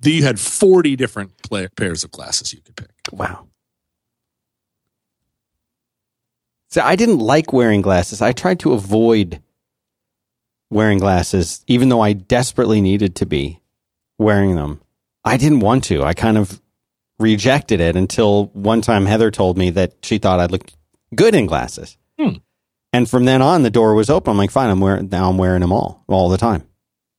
you 0.02 0.22
had 0.22 0.38
40 0.38 0.96
different 0.96 1.36
play- 1.42 1.68
pairs 1.68 2.04
of 2.04 2.10
glasses 2.10 2.52
you 2.52 2.60
could 2.60 2.76
pick 2.76 2.92
Wow. 3.10 3.48
So 6.68 6.80
I 6.80 6.96
didn't 6.96 7.18
like 7.18 7.52
wearing 7.52 7.82
glasses. 7.82 8.22
I 8.22 8.32
tried 8.32 8.60
to 8.60 8.72
avoid 8.72 9.42
wearing 10.70 10.98
glasses, 10.98 11.62
even 11.66 11.90
though 11.90 12.00
I 12.00 12.14
desperately 12.14 12.80
needed 12.80 13.16
to 13.16 13.26
be 13.26 13.60
wearing 14.18 14.54
them. 14.54 14.80
I 15.24 15.36
didn't 15.36 15.60
want 15.60 15.84
to. 15.84 16.02
I 16.02 16.14
kind 16.14 16.38
of 16.38 16.60
rejected 17.22 17.80
it 17.80 17.96
until 17.96 18.46
one 18.48 18.82
time 18.82 19.06
Heather 19.06 19.30
told 19.30 19.56
me 19.56 19.70
that 19.70 19.94
she 20.02 20.18
thought 20.18 20.40
I 20.40 20.46
looked 20.46 20.76
good 21.14 21.34
in 21.34 21.46
glasses. 21.46 21.96
Hmm. 22.18 22.36
And 22.92 23.08
from 23.08 23.24
then 23.24 23.40
on, 23.40 23.62
the 23.62 23.70
door 23.70 23.94
was 23.94 24.10
open. 24.10 24.32
I'm 24.32 24.36
like, 24.36 24.50
fine, 24.50 24.68
I'm 24.68 24.80
wearing 24.80 25.08
now. 25.08 25.30
I'm 25.30 25.38
wearing 25.38 25.60
them 25.60 25.72
all, 25.72 26.04
all 26.08 26.28
the 26.28 26.36
time. 26.36 26.64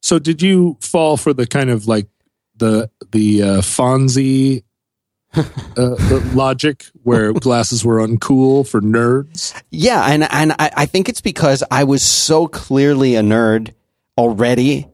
So 0.03 0.19
did 0.19 0.41
you 0.41 0.77
fall 0.81 1.17
for 1.17 1.33
the 1.33 1.47
kind 1.47 1.69
of 1.69 1.87
like 1.87 2.07
the 2.55 2.91
the 3.11 3.41
uh, 3.41 3.61
Fonzie 3.61 4.63
uh, 5.33 5.41
the 5.75 6.31
logic 6.35 6.85
where 7.01 7.33
glasses 7.33 7.83
were 7.83 8.05
uncool 8.05 8.67
for 8.67 8.81
nerds? 8.81 9.59
Yeah, 9.71 10.03
and 10.05 10.27
and 10.31 10.51
I, 10.59 10.71
I 10.77 10.85
think 10.85 11.09
it's 11.09 11.21
because 11.21 11.63
I 11.71 11.85
was 11.85 12.03
so 12.03 12.47
clearly 12.47 13.15
a 13.15 13.21
nerd 13.21 13.73
already. 14.17 14.87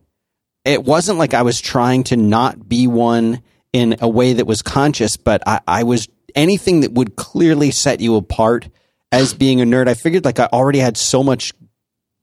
It 0.63 0.83
wasn't 0.83 1.17
like 1.17 1.33
I 1.33 1.41
was 1.41 1.59
trying 1.59 2.03
to 2.05 2.15
not 2.15 2.69
be 2.69 2.87
one 2.87 3.41
in 3.73 3.95
a 4.01 4.07
way 4.09 4.33
that 4.33 4.45
was 4.47 4.61
conscious, 4.61 5.17
but 5.17 5.41
I, 5.47 5.59
I 5.67 5.83
was 5.83 6.07
anything 6.35 6.81
that 6.81 6.91
would 6.93 7.15
clearly 7.15 7.71
set 7.71 7.99
you 8.01 8.15
apart 8.15 8.69
as 9.11 9.33
being 9.33 9.61
a 9.61 9.63
nerd. 9.65 9.87
I 9.87 9.93
figured 9.93 10.25
like 10.25 10.39
I 10.39 10.45
already 10.51 10.79
had 10.79 10.97
so 10.97 11.23
much 11.23 11.53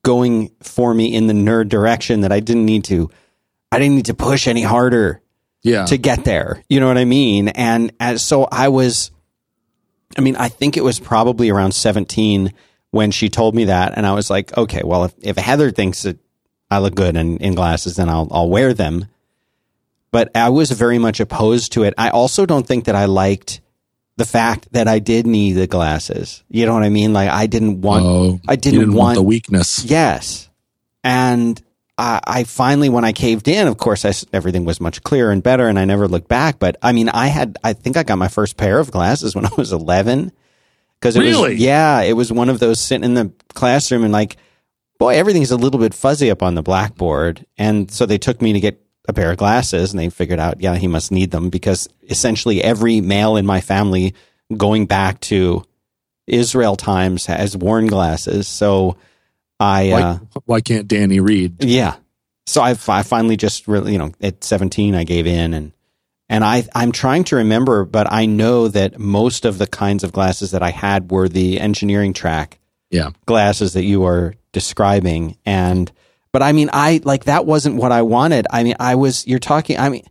going 0.04 0.50
for 0.62 0.92
me 0.94 1.12
in 1.14 1.26
the 1.26 1.32
nerd 1.34 1.68
direction 1.68 2.20
that 2.20 2.32
I 2.32 2.40
didn't 2.40 2.64
need 2.66 2.84
to. 2.84 3.10
I 3.72 3.78
didn't 3.78 3.96
need 3.96 4.06
to 4.06 4.14
push 4.14 4.46
any 4.46 4.62
harder 4.62 5.20
Yeah. 5.62 5.84
to 5.86 5.98
get 5.98 6.24
there. 6.24 6.62
You 6.68 6.78
know 6.80 6.86
what 6.86 6.98
I 6.98 7.04
mean? 7.04 7.48
And 7.48 7.92
as, 7.98 8.24
so 8.24 8.44
I 8.50 8.68
was, 8.68 9.10
I 10.16 10.20
mean, 10.20 10.36
I 10.36 10.48
think 10.48 10.76
it 10.76 10.84
was 10.84 11.00
probably 11.00 11.50
around 11.50 11.72
17 11.72 12.52
when 12.92 13.10
she 13.10 13.28
told 13.28 13.54
me 13.56 13.64
that. 13.64 13.94
And 13.96 14.06
I 14.06 14.12
was 14.14 14.30
like, 14.30 14.56
okay, 14.56 14.82
well, 14.84 15.04
if, 15.04 15.14
if 15.20 15.36
Heather 15.36 15.70
thinks 15.72 16.02
that 16.02 16.18
I 16.70 16.78
look 16.78 16.94
good 16.94 17.16
in, 17.16 17.38
in 17.38 17.54
glasses, 17.56 17.96
then 17.96 18.08
I'll, 18.08 18.28
I'll 18.30 18.48
wear 18.48 18.72
them. 18.74 19.06
But 20.16 20.35
I 20.35 20.49
was 20.49 20.70
very 20.70 20.96
much 20.96 21.20
opposed 21.20 21.73
to 21.73 21.82
it. 21.82 21.92
I 21.99 22.08
also 22.08 22.46
don't 22.46 22.66
think 22.66 22.87
that 22.87 22.94
I 22.94 23.04
liked 23.04 23.61
the 24.16 24.25
fact 24.25 24.73
that 24.73 24.88
I 24.88 24.99
did 24.99 25.26
need 25.26 25.52
the 25.52 25.66
glasses. 25.66 26.42
You 26.49 26.64
know 26.64 26.73
what 26.73 26.85
I 26.85 26.88
mean? 26.88 27.12
Like 27.12 27.28
I 27.28 27.46
didn't 27.46 27.82
want, 27.82 28.06
oh, 28.06 28.40
I 28.49 28.56
didn't, 28.56 28.78
didn't 28.80 28.94
want 28.94 29.08
want 29.08 29.14
the 29.16 29.23
weakness. 29.23 29.85
Yes. 29.85 30.49
And 31.04 31.61
I, 31.99 32.20
I 32.26 32.44
finally, 32.44 32.88
when 32.88 33.04
I 33.04 33.12
caved 33.12 33.46
in, 33.46 33.68
of 33.68 33.76
course, 33.76 34.06
I 34.06 34.14
everything 34.32 34.64
was 34.64 34.80
much 34.80 35.02
clearer 35.02 35.30
and 35.30 35.42
better, 35.42 35.68
and 35.68 35.78
I 35.78 35.85
never 35.85 36.08
looked 36.08 36.28
back. 36.28 36.58
But 36.58 36.78
I 36.80 36.92
mean, 36.92 37.11
I 37.11 37.26
had, 37.26 37.58
I 37.62 37.75
think 37.75 37.99
I 37.99 38.02
got 38.02 38.16
my 38.16 38.28
first 38.28 38.56
pair 38.56 38.78
of 38.78 38.90
glasses 38.90 39.35
when 39.37 39.44
I 39.50 39.50
was 39.58 39.70
11. 39.70 40.32
Because 40.99 41.16
it 41.16 41.20
Really? 41.20 41.52
was, 41.52 41.61
yeah, 41.61 42.00
it 42.00 42.14
was 42.14 42.32
one 42.32 42.49
of 42.49 42.58
those 42.58 42.80
sitting 42.80 43.04
in 43.04 43.12
the 43.12 43.30
classroom 43.52 44.02
and 44.02 44.14
like, 44.14 44.38
boy, 44.99 45.14
everything's 45.14 45.50
a 45.50 45.58
little 45.58 45.78
bit 45.78 45.92
fuzzy 45.92 46.30
up 46.30 46.42
on 46.42 46.54
the 46.54 46.62
blackboard. 46.62 47.44
And 47.58 47.90
so 47.90 48.06
they 48.06 48.16
took 48.16 48.40
me 48.40 48.54
to 48.54 48.61
get 48.61 48.80
a 49.08 49.12
pair 49.12 49.30
of 49.30 49.36
glasses 49.36 49.92
and 49.92 50.00
they 50.00 50.08
figured 50.10 50.38
out, 50.40 50.60
yeah, 50.60 50.75
he 50.76 50.88
must 50.88 51.12
need 51.12 51.30
them 51.30 51.48
because 51.50 51.88
essentially 52.08 52.62
every 52.62 53.00
male 53.00 53.36
in 53.36 53.46
my 53.46 53.60
family 53.60 54.14
going 54.56 54.86
back 54.86 55.20
to 55.20 55.64
Israel 56.26 56.76
times 56.76 57.26
has 57.26 57.56
worn 57.56 57.86
glasses. 57.86 58.48
So 58.48 58.96
I, 59.60 59.88
Why, 59.90 60.02
uh, 60.02 60.18
why 60.44 60.60
can't 60.60 60.88
Danny 60.88 61.20
read? 61.20 61.62
yeah. 61.64 61.96
So 62.46 62.62
I, 62.62 62.70
I 62.88 63.02
finally 63.02 63.36
just 63.36 63.66
really, 63.66 63.92
you 63.92 63.98
know, 63.98 64.12
at 64.20 64.44
17, 64.44 64.94
I 64.94 65.04
gave 65.04 65.26
in 65.26 65.52
and, 65.54 65.72
and 66.28 66.44
I, 66.44 66.64
I'm 66.75 66.92
trying 66.92 67.25
to 67.25 67.36
remember, 67.36 67.84
but 67.84 68.12
I 68.12 68.26
know 68.26 68.68
that 68.68 68.98
most 68.98 69.44
of 69.44 69.58
the 69.58 69.66
kinds 69.66 70.04
of 70.04 70.12
glasses 70.12 70.50
that 70.52 70.62
I 70.62 70.70
had 70.70 71.10
were 71.10 71.28
the 71.28 71.60
engineering 71.60 72.12
track 72.12 72.58
Yeah. 72.90 73.10
glasses 73.26 73.72
that 73.75 73.84
you 73.84 74.04
are 74.04 74.34
describing. 74.52 75.36
And, 75.46 75.90
but 76.37 76.43
I 76.43 76.52
mean, 76.52 76.69
I 76.71 77.00
like 77.02 77.25
that 77.25 77.47
wasn't 77.47 77.76
what 77.76 77.93
I 77.93 78.02
wanted. 78.02 78.47
I 78.50 78.62
mean, 78.62 78.75
I 78.78 78.97
was, 78.97 79.26
you're 79.26 79.38
talking, 79.38 79.78
I 79.78 79.88
mean, 79.88 80.05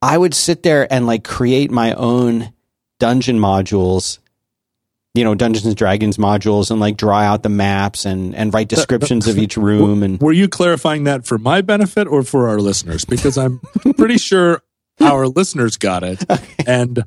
I 0.00 0.16
would 0.16 0.32
sit 0.32 0.62
there 0.62 0.90
and 0.90 1.06
like 1.06 1.22
create 1.22 1.70
my 1.70 1.92
own 1.92 2.54
dungeon 2.98 3.38
modules, 3.38 4.20
you 5.12 5.22
know, 5.22 5.34
Dungeons 5.34 5.66
and 5.66 5.76
Dragons 5.76 6.16
modules 6.16 6.70
and 6.70 6.80
like 6.80 6.96
draw 6.96 7.18
out 7.18 7.42
the 7.42 7.50
maps 7.50 8.06
and, 8.06 8.34
and 8.34 8.54
write 8.54 8.72
uh, 8.72 8.76
uh, 8.76 8.76
descriptions 8.76 9.28
of 9.28 9.36
each 9.36 9.58
room. 9.58 10.02
And 10.02 10.18
Were 10.18 10.32
you 10.32 10.48
clarifying 10.48 11.04
that 11.04 11.26
for 11.26 11.36
my 11.36 11.60
benefit 11.60 12.08
or 12.08 12.22
for 12.22 12.48
our 12.48 12.58
listeners? 12.58 13.04
Because 13.04 13.36
I'm 13.36 13.60
pretty 13.98 14.16
sure 14.16 14.62
our 14.98 15.28
listeners 15.28 15.76
got 15.76 16.02
it, 16.04 16.24
and 16.66 17.04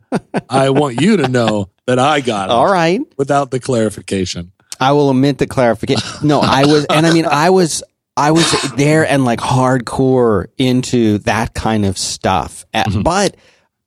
I 0.47 0.69
want 0.69 1.01
you 1.01 1.17
to 1.17 1.27
know 1.27 1.71
that 1.87 1.97
I 1.97 2.21
got 2.21 2.49
it 2.49 2.51
all 2.51 2.71
right. 2.71 3.01
without 3.17 3.49
the 3.49 3.59
clarification. 3.59 4.51
I 4.79 4.91
will 4.91 5.09
omit 5.09 5.39
the 5.39 5.47
clarification. 5.47 6.27
No, 6.27 6.39
I 6.41 6.65
was, 6.65 6.85
and 6.85 7.07
I 7.07 7.13
mean, 7.13 7.25
I 7.25 7.49
was, 7.49 7.81
I 8.15 8.31
was 8.31 8.49
there 8.77 9.07
and 9.07 9.25
like 9.25 9.39
hardcore 9.39 10.45
into 10.57 11.17
that 11.19 11.53
kind 11.53 11.85
of 11.85 11.97
stuff. 11.97 12.65
Mm-hmm. 12.73 13.01
But 13.01 13.35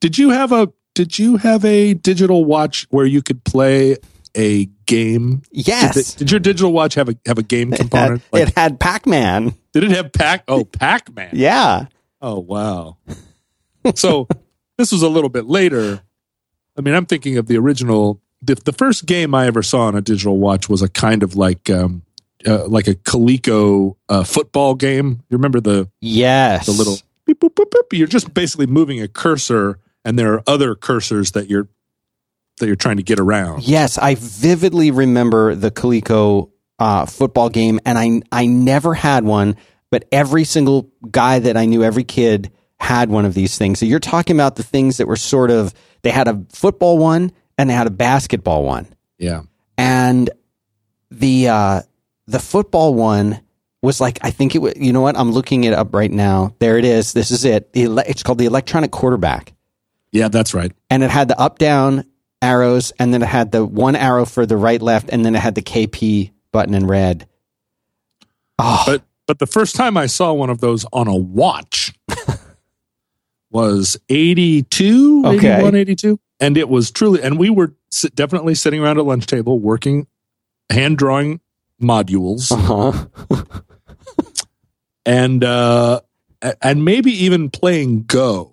Did 0.01 0.19
you 0.19 0.31
have 0.31 0.53
a 0.53 0.73
Did 0.95 1.19
you 1.19 1.37
have 1.37 1.65
a 1.65 1.95
digital 1.95 2.45
watch 2.45 2.87
where 2.91 3.07
you 3.07 3.23
could 3.23 3.45
play 3.45 3.97
a 4.37 4.67
game? 4.87 5.43
yes, 5.53 5.95
Did, 5.95 6.05
the- 6.05 6.19
did 6.19 6.31
your 6.33 6.41
digital 6.41 6.73
watch 6.73 6.95
have 6.95 7.09
a 7.09 7.17
have 7.27 7.39
a 7.39 7.43
game 7.43 7.73
it 7.73 7.79
component? 7.81 8.23
had, 8.23 8.33
Like, 8.33 8.43
it 8.49 8.55
had 8.57 8.81
Pac-Man. 8.81 9.55
did 9.73 9.85
it 9.85 9.91
have 9.93 10.13
Pac? 10.13 10.45
Oh, 10.49 10.65
Pac 10.65 11.15
Man. 11.15 11.31
Yeah. 11.33 11.87
Oh 12.21 12.41
wow. 12.41 12.97
So 13.95 14.27
this 14.79 14.91
was 14.93 15.03
a 15.03 15.09
little 15.09 15.31
bit 15.31 15.47
later. 15.47 16.01
I 16.77 16.81
mean, 16.81 16.95
I'm 16.95 17.07
thinking 17.07 17.39
of 17.39 17.47
the 17.47 17.57
original. 17.59 18.21
The, 18.43 18.55
the 18.57 18.73
first 18.73 19.07
game 19.07 19.35
I 19.35 19.47
ever 19.47 19.63
saw 19.63 19.83
on 19.87 19.95
a 19.97 20.01
digital 20.03 20.37
watch 20.37 20.69
was 20.69 20.83
a 20.83 20.89
kind 20.89 21.23
of 21.23 21.37
like 21.37 21.71
um, 21.71 22.03
uh, 22.47 22.67
like 22.69 22.87
a 22.89 22.95
Coleco 22.95 23.97
uh, 24.09 24.25
football 24.25 24.75
game. 24.75 25.23
You 25.29 25.37
remember 25.37 25.61
the 25.61 25.91
Yes. 26.01 26.67
the 26.67 26.73
little 26.73 26.99
beep, 27.27 27.41
boop, 27.41 27.55
boop, 27.55 27.71
boop. 27.71 27.97
You're 27.99 28.07
just 28.07 28.33
basically 28.35 28.67
moving 28.67 29.01
a 29.01 29.09
cursor, 29.09 29.79
and 30.05 30.19
there 30.19 30.33
are 30.35 30.43
other 30.47 30.75
cursors 30.75 31.33
that 31.33 31.49
you're 31.51 31.69
that 32.59 32.67
you're 32.67 32.77
trying 32.77 32.97
to 32.97 33.03
get 33.03 33.19
around. 33.21 33.65
Yes, 33.65 33.99
I 33.99 34.15
vividly 34.15 34.91
remember 34.91 35.55
the 35.55 35.71
Coleco 35.71 36.51
uh, 36.79 37.07
football 37.07 37.49
game, 37.49 37.81
and 37.85 37.99
I 37.99 38.23
I 38.33 38.47
never 38.47 38.95
had 38.95 39.25
one, 39.25 39.57
but 39.91 40.07
every 40.13 40.45
single 40.45 40.91
guy 41.11 41.39
that 41.41 41.57
I 41.57 41.67
knew, 41.67 41.83
every 41.85 42.05
kid 42.05 42.51
had 42.79 43.09
one 43.11 43.25
of 43.25 43.35
these 43.35 43.57
things. 43.59 43.79
So 43.79 43.87
you're 43.87 43.99
talking 44.01 44.37
about 44.37 44.57
the 44.57 44.63
things 44.63 44.99
that 44.99 45.07
were 45.09 45.17
sort 45.17 45.51
of 45.51 45.73
they 46.03 46.11
had 46.11 46.29
a 46.29 46.45
football 46.53 46.99
one 46.99 47.33
and 47.59 47.69
they 47.71 47.75
had 47.75 47.87
a 47.87 47.91
basketball 47.91 48.65
one. 48.65 48.87
Yeah. 49.19 49.43
and 49.79 50.29
the 51.11 51.49
uh, 51.49 51.83
the 52.27 52.39
football 52.39 52.95
one 52.95 53.41
was 53.83 54.01
like 54.01 54.19
I 54.23 54.31
think 54.31 54.55
it 54.55 54.59
was. 54.59 54.75
You 54.77 54.93
know 54.93 55.01
what? 55.03 55.17
I'm 55.17 55.31
looking 55.33 55.65
it 55.65 55.73
up 55.73 55.95
right 55.95 56.11
now. 56.11 56.55
There 56.59 56.79
it 56.79 56.85
is. 56.85 57.13
This 57.13 57.31
is 57.31 57.45
it. 57.45 57.71
It's 57.75 58.23
called 58.23 58.39
the 58.39 58.47
electronic 58.47 58.91
quarterback, 58.91 59.53
Yeah, 60.13 60.29
that's 60.29 60.55
right. 60.55 60.73
and 60.91 61.03
it 61.03 61.11
had 61.11 61.29
the 61.29 61.39
up 61.39 61.59
down 61.59 62.05
arrows, 62.43 62.93
and 62.99 63.13
then 63.15 63.23
it 63.23 63.27
had 63.29 63.53
the 63.53 63.65
one 63.65 63.97
arrow 63.97 64.25
for 64.25 64.45
the 64.47 64.57
right 64.57 64.81
left, 64.83 65.09
and 65.11 65.25
then 65.25 65.35
it 65.35 65.39
had 65.41 65.55
the 65.55 65.63
KP 65.63 66.31
button 66.53 66.75
in 66.75 66.87
red. 66.87 67.27
Oh, 68.59 68.83
But 68.87 69.03
but 69.27 69.39
the 69.39 69.47
first 69.47 69.75
time 69.77 69.97
I 69.97 70.07
saw 70.07 70.33
one 70.33 70.51
of 70.51 70.61
those 70.61 70.85
on 70.93 71.09
a 71.09 71.15
watch 71.17 71.93
was 73.51 73.97
82, 74.09 75.23
Okay. 75.25 75.55
81, 75.55 75.75
82. 75.75 76.21
And 76.41 76.57
it 76.59 76.69
was 76.69 76.91
truly, 76.91 77.23
and 77.23 77.39
we 77.39 77.51
were 77.51 77.75
definitely 78.15 78.55
sitting 78.55 78.81
around 78.83 78.99
a 78.99 79.03
lunch 79.03 79.27
table 79.27 79.59
working, 79.59 80.07
hand 80.71 80.99
drawing 80.99 81.41
modules, 81.81 82.51
uh-huh. 82.53 83.07
and 85.07 85.45
uh, 85.45 86.01
and 86.63 86.85
maybe 86.85 87.11
even 87.25 87.51
playing 87.51 88.05
Go. 88.05 88.53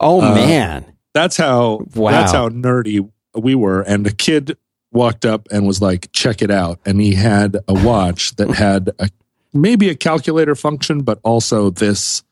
oh 0.00 0.20
Uh, 0.20 0.34
man, 0.34 0.92
That's 1.14 1.36
how 1.36 1.80
Wow. 1.94 2.10
that's 2.12 2.32
how 2.32 2.48
nerdy 2.48 3.08
we 3.34 3.54
were. 3.54 3.82
And 3.82 4.06
a 4.06 4.12
kid 4.12 4.56
walked 4.92 5.24
up 5.24 5.48
and 5.50 5.66
was 5.66 5.80
like, 5.80 6.10
"Check 6.12 6.42
it 6.42 6.50
out!" 6.50 6.80
And 6.86 7.00
he 7.00 7.14
had 7.14 7.56
a 7.68 7.74
watch 7.74 8.36
that 8.36 8.50
had 8.50 8.90
a 8.98 9.08
maybe 9.52 9.88
a 9.88 9.94
calculator 9.94 10.54
function, 10.54 11.02
but 11.02 11.18
also 11.24 11.70
this 11.70 12.22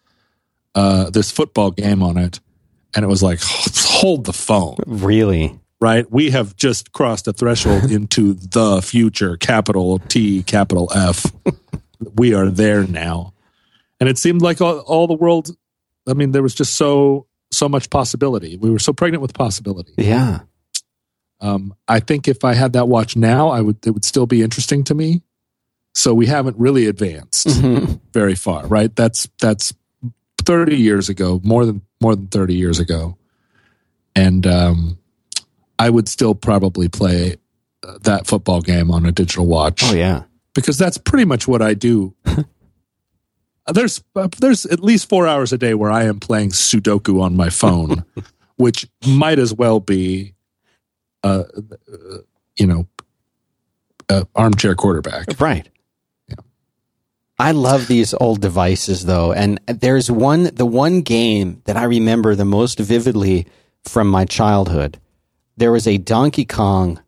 uh, 0.74 1.10
this 1.10 1.30
football 1.30 1.70
game 1.70 2.02
on 2.02 2.16
it. 2.16 2.40
And 2.94 3.04
it 3.04 3.08
was 3.08 3.22
like, 3.22 3.40
hold 3.42 4.24
the 4.24 4.32
phone, 4.32 4.76
really? 4.86 5.58
Right? 5.80 6.10
We 6.10 6.30
have 6.30 6.56
just 6.56 6.92
crossed 6.92 7.28
a 7.28 7.32
threshold 7.32 7.84
into 7.90 8.34
the 8.34 8.80
future, 8.82 9.36
capital 9.36 9.98
T, 9.98 10.42
capital 10.42 10.90
F. 10.94 11.26
we 12.16 12.34
are 12.34 12.50
there 12.50 12.86
now. 12.86 13.32
And 14.00 14.08
it 14.08 14.18
seemed 14.18 14.42
like 14.42 14.60
all, 14.60 14.78
all 14.80 15.06
the 15.06 15.14
world, 15.14 15.56
I 16.08 16.14
mean, 16.14 16.32
there 16.32 16.42
was 16.42 16.54
just 16.54 16.74
so, 16.74 17.26
so 17.50 17.68
much 17.68 17.88
possibility. 17.90 18.56
We 18.56 18.70
were 18.70 18.78
so 18.78 18.92
pregnant 18.92 19.22
with 19.22 19.32
possibility. 19.34 19.92
Yeah. 19.96 20.40
Um, 21.40 21.74
I 21.86 22.00
think 22.00 22.28
if 22.28 22.44
I 22.44 22.54
had 22.54 22.74
that 22.74 22.88
watch 22.88 23.16
now, 23.16 23.48
I 23.50 23.60
would, 23.60 23.86
it 23.86 23.90
would 23.90 24.04
still 24.04 24.26
be 24.26 24.42
interesting 24.42 24.84
to 24.84 24.94
me. 24.94 25.22
So 25.94 26.12
we 26.12 26.26
haven't 26.26 26.58
really 26.58 26.86
advanced 26.86 27.46
Mhm. 27.46 28.00
very 28.12 28.34
far, 28.34 28.66
right? 28.66 28.94
That's, 28.94 29.28
that's 29.40 29.72
30 30.44 30.76
years 30.76 31.08
ago, 31.08 31.40
more 31.42 31.64
than, 31.64 31.80
more 32.02 32.14
than 32.14 32.26
30 32.28 32.54
years 32.54 32.78
ago. 32.78 33.16
And, 34.14 34.46
um, 34.46 34.98
I 35.78 35.90
would 35.90 36.08
still 36.08 36.34
probably 36.34 36.88
play 36.88 37.36
uh, 37.86 37.98
that 38.02 38.26
football 38.26 38.60
game 38.60 38.90
on 38.90 39.04
a 39.06 39.12
digital 39.12 39.46
watch 39.46 39.82
Oh 39.84 39.94
yeah. 39.94 40.22
because 40.54 40.78
that's 40.78 40.98
pretty 40.98 41.24
much 41.24 41.46
what 41.46 41.62
I 41.62 41.74
do. 41.74 42.14
there's 43.72 44.02
uh, 44.14 44.28
there's 44.40 44.64
at 44.66 44.80
least 44.80 45.08
four 45.08 45.26
hours 45.26 45.52
a 45.52 45.58
day 45.58 45.74
where 45.74 45.90
I 45.90 46.04
am 46.04 46.20
playing 46.20 46.50
Sudoku 46.50 47.20
on 47.20 47.36
my 47.36 47.50
phone, 47.50 48.04
which 48.56 48.88
might 49.06 49.38
as 49.38 49.52
well 49.52 49.80
be, 49.80 50.34
uh, 51.24 51.44
uh, 51.92 52.18
you 52.56 52.66
know, 52.66 52.86
uh, 54.08 54.24
armchair 54.34 54.74
quarterback. 54.74 55.40
Right. 55.40 55.68
I 57.38 57.50
love 57.50 57.86
these 57.86 58.14
old 58.14 58.40
devices 58.40 59.04
though. 59.04 59.30
And 59.30 59.60
there's 59.66 60.10
one, 60.10 60.44
the 60.54 60.64
one 60.64 61.02
game 61.02 61.60
that 61.66 61.76
I 61.76 61.84
remember 61.84 62.34
the 62.34 62.46
most 62.46 62.78
vividly 62.78 63.46
from 63.84 64.08
my 64.08 64.24
childhood. 64.24 64.98
There 65.56 65.72
was 65.72 65.86
a 65.86 65.98
Donkey 65.98 66.44
Kong 66.44 67.00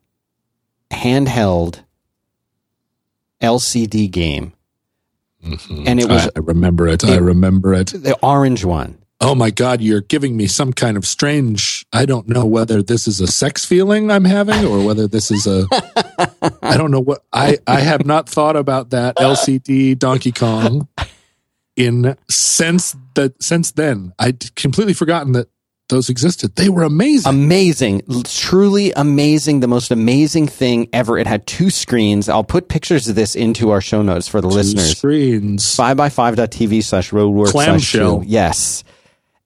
handheld 0.91 1.83
LCD 3.41 4.09
game. 4.09 4.53
Mm-hmm. 5.43 5.83
And 5.87 5.99
it 5.99 6.09
was 6.09 6.29
I 6.35 6.39
remember 6.39 6.87
it. 6.87 7.05
I 7.05 7.17
remember 7.17 7.73
it. 7.73 7.87
the 7.87 8.17
orange 8.21 8.65
one. 8.65 8.97
Oh 9.21 9.35
my 9.35 9.51
God, 9.51 9.81
you're 9.81 10.01
giving 10.01 10.37
me 10.37 10.47
some 10.47 10.71
kind 10.71 10.95
of 10.95 11.05
strange. 11.05 11.85
I 11.91 12.05
don't 12.05 12.29
know 12.29 12.45
whether 12.45 12.81
this 12.81 13.07
is 13.07 13.19
a 13.19 13.27
sex 13.27 13.65
feeling 13.65 14.11
I'm 14.11 14.23
having 14.23 14.65
or 14.65 14.85
whether 14.85 15.07
this 15.07 15.29
is 15.29 15.45
a. 15.45 15.65
I 16.61 16.77
don't 16.77 16.91
know 16.91 17.01
what. 17.01 17.23
I, 17.33 17.57
I 17.67 17.81
have 17.81 18.05
not 18.05 18.29
thought 18.29 18.55
about 18.55 18.91
that 18.91 19.17
LCD 19.17 19.99
Donkey 19.99 20.31
Kong 20.31 20.87
in 21.75 22.15
since 22.29 22.95
that 23.15 23.41
since 23.43 23.71
then. 23.71 24.13
I'd 24.19 24.55
completely 24.55 24.93
forgotten 24.93 25.33
that 25.33 25.49
those 25.89 26.09
existed. 26.09 26.55
They 26.55 26.69
were 26.69 26.83
amazing. 26.83 27.29
Amazing. 27.29 28.01
Truly 28.25 28.91
amazing. 28.95 29.59
The 29.59 29.67
most 29.67 29.91
amazing 29.91 30.47
thing 30.47 30.87
ever. 30.93 31.17
It 31.17 31.27
had 31.27 31.45
two 31.45 31.69
screens. 31.69 32.29
I'll 32.29 32.43
put 32.43 32.69
pictures 32.69 33.07
of 33.07 33.15
this 33.15 33.35
into 33.35 33.71
our 33.71 33.81
show 33.81 34.01
notes 34.01 34.27
for 34.27 34.39
the 34.41 34.49
Two 34.49 34.55
listeners. 34.55 34.97
screens. 34.97 35.65
5by5.tv 35.75 36.83
slash 36.83 37.11
roadwork 37.11 37.51
Clamshell. 37.51 38.19
show. 38.21 38.23
Yes. 38.25 38.83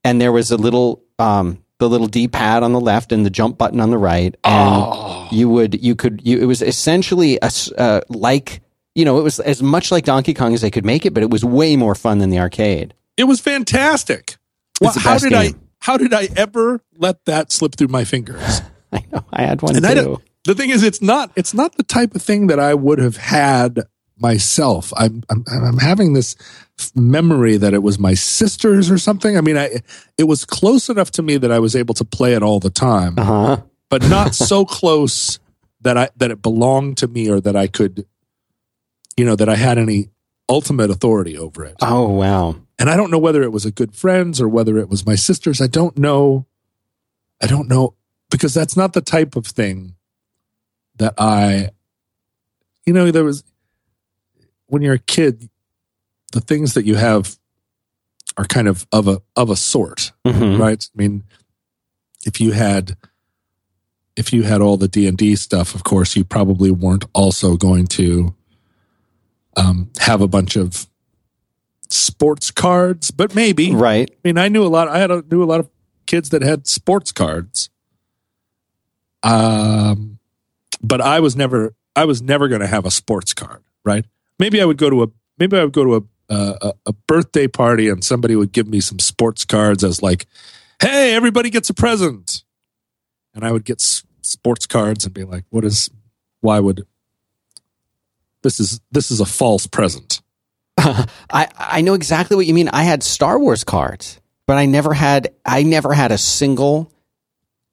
And 0.04 0.20
there 0.22 0.32
was 0.32 0.52
a 0.52 0.58
little, 0.58 1.02
um, 1.20 1.60
the 1.80 1.90
little 1.90 2.08
D 2.08 2.28
pad 2.28 2.62
on 2.64 2.72
the 2.74 2.80
left 2.80 3.12
and 3.12 3.26
the 3.26 3.30
jump 3.30 3.58
button 3.58 3.80
on 3.80 3.90
the 3.90 3.98
right. 3.98 4.36
And 4.44 4.70
Oh, 4.86 5.28
you 5.32 5.50
would, 5.50 5.82
you 5.84 5.96
could, 5.96 6.22
you, 6.26 6.40
it 6.40 6.46
was 6.46 6.62
essentially 6.62 7.40
a, 7.42 7.50
uh, 7.78 8.02
like, 8.10 8.62
you 8.96 9.06
know, 9.06 9.18
it 9.20 9.24
was 9.24 9.40
as 9.40 9.64
much 9.64 9.92
like 9.92 10.06
Donkey 10.06 10.34
Kong 10.34 10.54
as 10.54 10.62
they 10.62 10.70
could 10.72 10.86
make 10.86 11.06
it, 11.06 11.14
but 11.14 11.24
it 11.24 11.30
was 11.30 11.44
way 11.44 11.76
more 11.76 11.96
fun 11.96 12.20
than 12.20 12.30
the 12.30 12.40
arcade. 12.40 12.94
it 13.18 13.24
was 13.24 13.40
fantastic. 13.40 14.36
Well, 14.82 14.92
the 14.94 15.00
how 15.00 15.18
did 15.18 15.30
game. 15.32 15.54
I? 15.56 15.63
How 15.84 15.98
did 15.98 16.14
I 16.14 16.30
ever 16.38 16.82
let 16.98 17.26
that 17.26 17.52
slip 17.52 17.76
through 17.76 17.90
my 17.90 18.06
fingers? 18.06 18.62
I 18.94 19.04
know. 19.12 19.26
I 19.34 19.42
had 19.44 19.62
one 19.62 19.76
and 19.76 19.84
too. 19.86 20.22
the 20.46 20.56
thing 20.56 20.70
is 20.70 20.82
it's 20.82 21.02
not 21.02 21.32
it's 21.36 21.54
not 21.54 21.76
the 21.76 21.84
type 21.84 22.16
of 22.16 22.22
thing 22.22 22.48
that 22.48 22.60
i 22.60 22.74
would 22.74 23.00
have 23.00 23.18
had 23.18 23.80
myself 24.20 24.94
i'm 24.96 25.24
i'm, 25.30 25.44
I'm 25.50 25.80
having 25.80 26.14
this 26.14 26.36
memory 26.96 27.58
that 27.58 27.74
it 27.74 27.82
was 27.82 27.98
my 27.98 28.14
sister's 28.14 28.92
or 28.92 28.98
something 29.00 29.36
i 29.38 29.42
mean 29.42 29.58
i 29.58 29.82
it 30.18 30.26
was 30.26 30.46
close 30.46 30.90
enough 30.90 31.10
to 31.12 31.24
me 31.24 31.38
that 31.38 31.52
i 31.52 31.58
was 31.60 31.76
able 31.76 31.96
to 31.96 32.06
play 32.06 32.34
it 32.36 32.44
all 32.44 32.60
the 32.60 32.70
time 32.70 33.16
Uh 33.18 33.24
huh. 33.24 33.58
but 33.90 34.08
not 34.08 34.36
so 34.36 34.64
close 34.80 35.40
that 35.82 35.98
i 35.98 36.10
that 36.18 36.30
it 36.30 36.42
belonged 36.44 36.98
to 36.98 37.08
me 37.08 37.30
or 37.32 37.42
that 37.42 37.56
i 37.56 37.66
could 37.68 38.06
you 39.18 39.26
know 39.26 39.36
that 39.36 39.50
i 39.50 39.56
had 39.56 39.78
any 39.80 40.10
ultimate 40.50 40.92
authority 40.92 41.36
over 41.38 41.66
it 41.66 41.76
Oh, 41.82 42.10
wow. 42.10 42.56
And 42.80 42.90
I 42.90 42.96
don't 42.98 43.12
know 43.12 43.18
whether 43.20 43.44
it 43.44 43.52
was 43.52 43.66
a 43.66 43.72
good 43.72 43.96
friend's 43.96 44.42
or 44.42 44.48
whether 44.48 44.78
it 44.78 44.90
was 44.90 45.06
my 45.06 45.16
sister's. 45.16 45.62
I 45.62 45.68
don't 45.68 45.98
know. 45.98 46.46
I 47.42 47.48
don't 47.48 47.68
know 47.68 47.96
because 48.30 48.54
that's 48.54 48.76
not 48.78 48.94
the 48.94 49.02
type 49.02 49.36
of 49.36 49.46
thing 49.46 49.96
that 50.96 51.14
I, 51.18 51.70
you 52.86 52.94
know, 52.94 53.12
there 53.12 53.24
was 53.24 53.44
when 54.68 54.82
you're 54.82 54.94
a 54.96 55.00
kid, 55.00 55.50
the 56.32 56.42
things 56.42 56.74
that 56.74 56.86
you 56.86 56.96
have 56.96 57.38
are 58.38 58.46
kind 58.46 58.68
of 58.68 58.88
of 58.92 59.08
a 59.08 59.22
of 59.36 59.50
a 59.50 59.56
sort, 59.56 60.12
Mhm. 60.26 60.58
right? 60.60 60.84
I 60.96 60.98
mean, 61.02 61.24
if 62.26 62.42
you 62.42 62.52
had 62.54 62.98
if 64.16 64.32
you 64.32 64.44
had 64.44 64.62
all 64.62 64.78
the 64.78 64.88
D 64.88 65.08
and 65.08 65.18
D 65.18 65.36
stuff, 65.36 65.76
of 65.76 65.84
course, 65.84 66.16
you 66.16 66.24
probably 66.24 66.72
weren't 66.72 67.06
also 67.14 67.56
going 67.58 67.88
to 67.88 68.34
um, 69.58 69.92
have 70.00 70.22
a 70.22 70.28
bunch 70.28 70.56
of 70.56 70.88
sports 71.94 72.52
cards, 72.52 73.12
but 73.12 73.36
maybe. 73.36 73.74
Right. 73.74 74.10
I 74.12 74.28
mean, 74.28 74.38
I 74.38 74.48
knew 74.48 74.66
a 74.66 74.68
lot. 74.68 74.88
I 74.88 75.00
had 75.00 75.12
a, 75.12 75.24
knew 75.30 75.44
a 75.44 75.46
lot 75.46 75.60
of 75.60 75.70
kids 76.06 76.30
that 76.30 76.42
had 76.42 76.68
sports 76.68 77.12
cards. 77.12 77.70
Um, 79.22 80.20
but 80.82 81.02
I 81.02 81.20
was 81.20 81.36
never. 81.36 81.76
I 81.96 82.06
was 82.06 82.22
never 82.24 82.48
going 82.48 82.62
to 82.62 82.68
have 82.68 82.86
a 82.86 82.92
sports 82.92 83.34
card, 83.36 83.64
right? 83.86 84.04
Maybe 84.40 84.60
I 84.62 84.66
would 84.66 84.78
go 84.78 84.90
to 84.90 85.04
a. 85.04 85.08
Maybe 85.38 85.58
I 85.58 85.64
would 85.64 85.74
go 85.74 85.84
to 85.84 85.96
a, 85.96 86.34
a 86.34 86.74
a 86.88 86.94
birthday 86.94 87.48
party 87.48 87.88
and 87.88 88.04
somebody 88.04 88.36
would 88.36 88.52
give 88.52 88.68
me 88.68 88.80
some 88.80 88.98
sports 89.00 89.46
cards 89.46 89.84
as 89.84 90.02
like, 90.02 90.26
"Hey, 90.82 91.14
everybody 91.14 91.52
gets 91.52 91.70
a 91.70 91.74
present," 91.74 92.44
and 93.36 93.46
I 93.46 93.52
would 93.52 93.64
get 93.64 93.80
s- 93.80 94.04
sports 94.22 94.66
cards 94.66 95.06
and 95.06 95.14
be 95.14 95.24
like, 95.24 95.46
"What 95.52 95.64
is? 95.64 95.90
Why 96.42 96.60
would?" 96.60 96.86
This 98.42 98.60
is 98.60 98.82
this 98.92 99.12
is 99.12 99.20
a 99.20 99.26
false 99.26 99.68
present. 99.68 100.23
I, 100.78 101.48
I 101.58 101.82
know 101.82 101.94
exactly 101.94 102.36
what 102.36 102.46
you 102.46 102.54
mean. 102.54 102.70
I 102.70 102.84
had 102.84 103.04
Star 103.04 103.40
Wars 103.40 103.64
cards, 103.64 104.20
but 104.48 104.58
I 104.58 104.66
never 104.66 104.94
had 104.94 105.34
I 105.46 105.64
never 105.64 105.94
had 105.94 106.12
a 106.12 106.18
single 106.18 106.92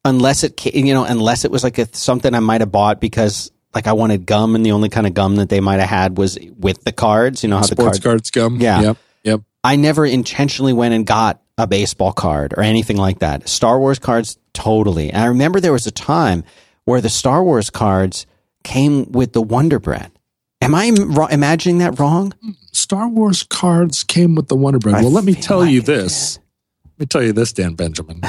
unless 0.04 0.44
it 0.44 0.64
you 0.74 0.94
know 0.94 1.04
unless 1.04 1.44
it 1.44 1.50
was 1.50 1.64
like 1.64 1.78
a, 1.78 1.88
something 1.94 2.34
I 2.34 2.40
might 2.40 2.60
have 2.60 2.72
bought 2.72 3.00
because 3.00 3.50
like 3.74 3.86
I 3.86 3.92
wanted 3.92 4.26
gum 4.26 4.54
and 4.54 4.64
the 4.64 4.72
only 4.72 4.88
kind 4.88 5.06
of 5.06 5.14
gum 5.14 5.36
that 5.36 5.48
they 5.48 5.60
might 5.60 5.80
have 5.80 5.88
had 5.88 6.18
was 6.18 6.38
with 6.58 6.82
the 6.84 6.92
cards. 6.92 7.42
You 7.42 7.48
know 7.48 7.56
how 7.56 7.62
the 7.62 7.68
Sports 7.68 7.98
cards. 7.98 8.00
cards 8.00 8.30
gum. 8.30 8.60
Yeah. 8.60 8.80
Yep. 8.80 8.96
Yep. 9.24 9.40
I 9.62 9.76
never 9.76 10.06
intentionally 10.06 10.72
went 10.72 10.94
and 10.94 11.06
got 11.06 11.42
a 11.58 11.66
baseball 11.66 12.12
card 12.12 12.54
or 12.56 12.62
anything 12.62 12.96
like 12.96 13.18
that. 13.18 13.48
Star 13.48 13.78
Wars 13.78 13.98
cards, 13.98 14.38
totally. 14.52 15.10
And 15.10 15.22
I 15.22 15.26
remember 15.26 15.60
there 15.60 15.72
was 15.72 15.86
a 15.86 15.92
time 15.92 16.44
where 16.84 17.00
the 17.00 17.10
Star 17.10 17.44
Wars 17.44 17.70
cards 17.70 18.26
came 18.64 19.12
with 19.12 19.32
the 19.32 19.42
Wonder 19.42 19.78
Bread. 19.78 20.10
Am 20.62 20.74
I 20.74 20.90
ro- 20.90 21.26
imagining 21.26 21.78
that 21.78 21.98
wrong? 21.98 22.32
Star 22.72 23.08
Wars 23.08 23.42
cards 23.42 24.04
came 24.04 24.34
with 24.34 24.48
the 24.48 24.56
Wonder 24.56 24.78
Bread. 24.78 24.96
I 24.96 25.02
well, 25.02 25.10
let 25.10 25.24
me 25.24 25.34
tell 25.34 25.60
like 25.60 25.70
you 25.70 25.80
this. 25.80 26.38
Let 26.84 27.00
me 27.00 27.06
tell 27.06 27.22
you 27.22 27.32
this, 27.32 27.52
Dan 27.52 27.74
Benjamin. 27.74 28.20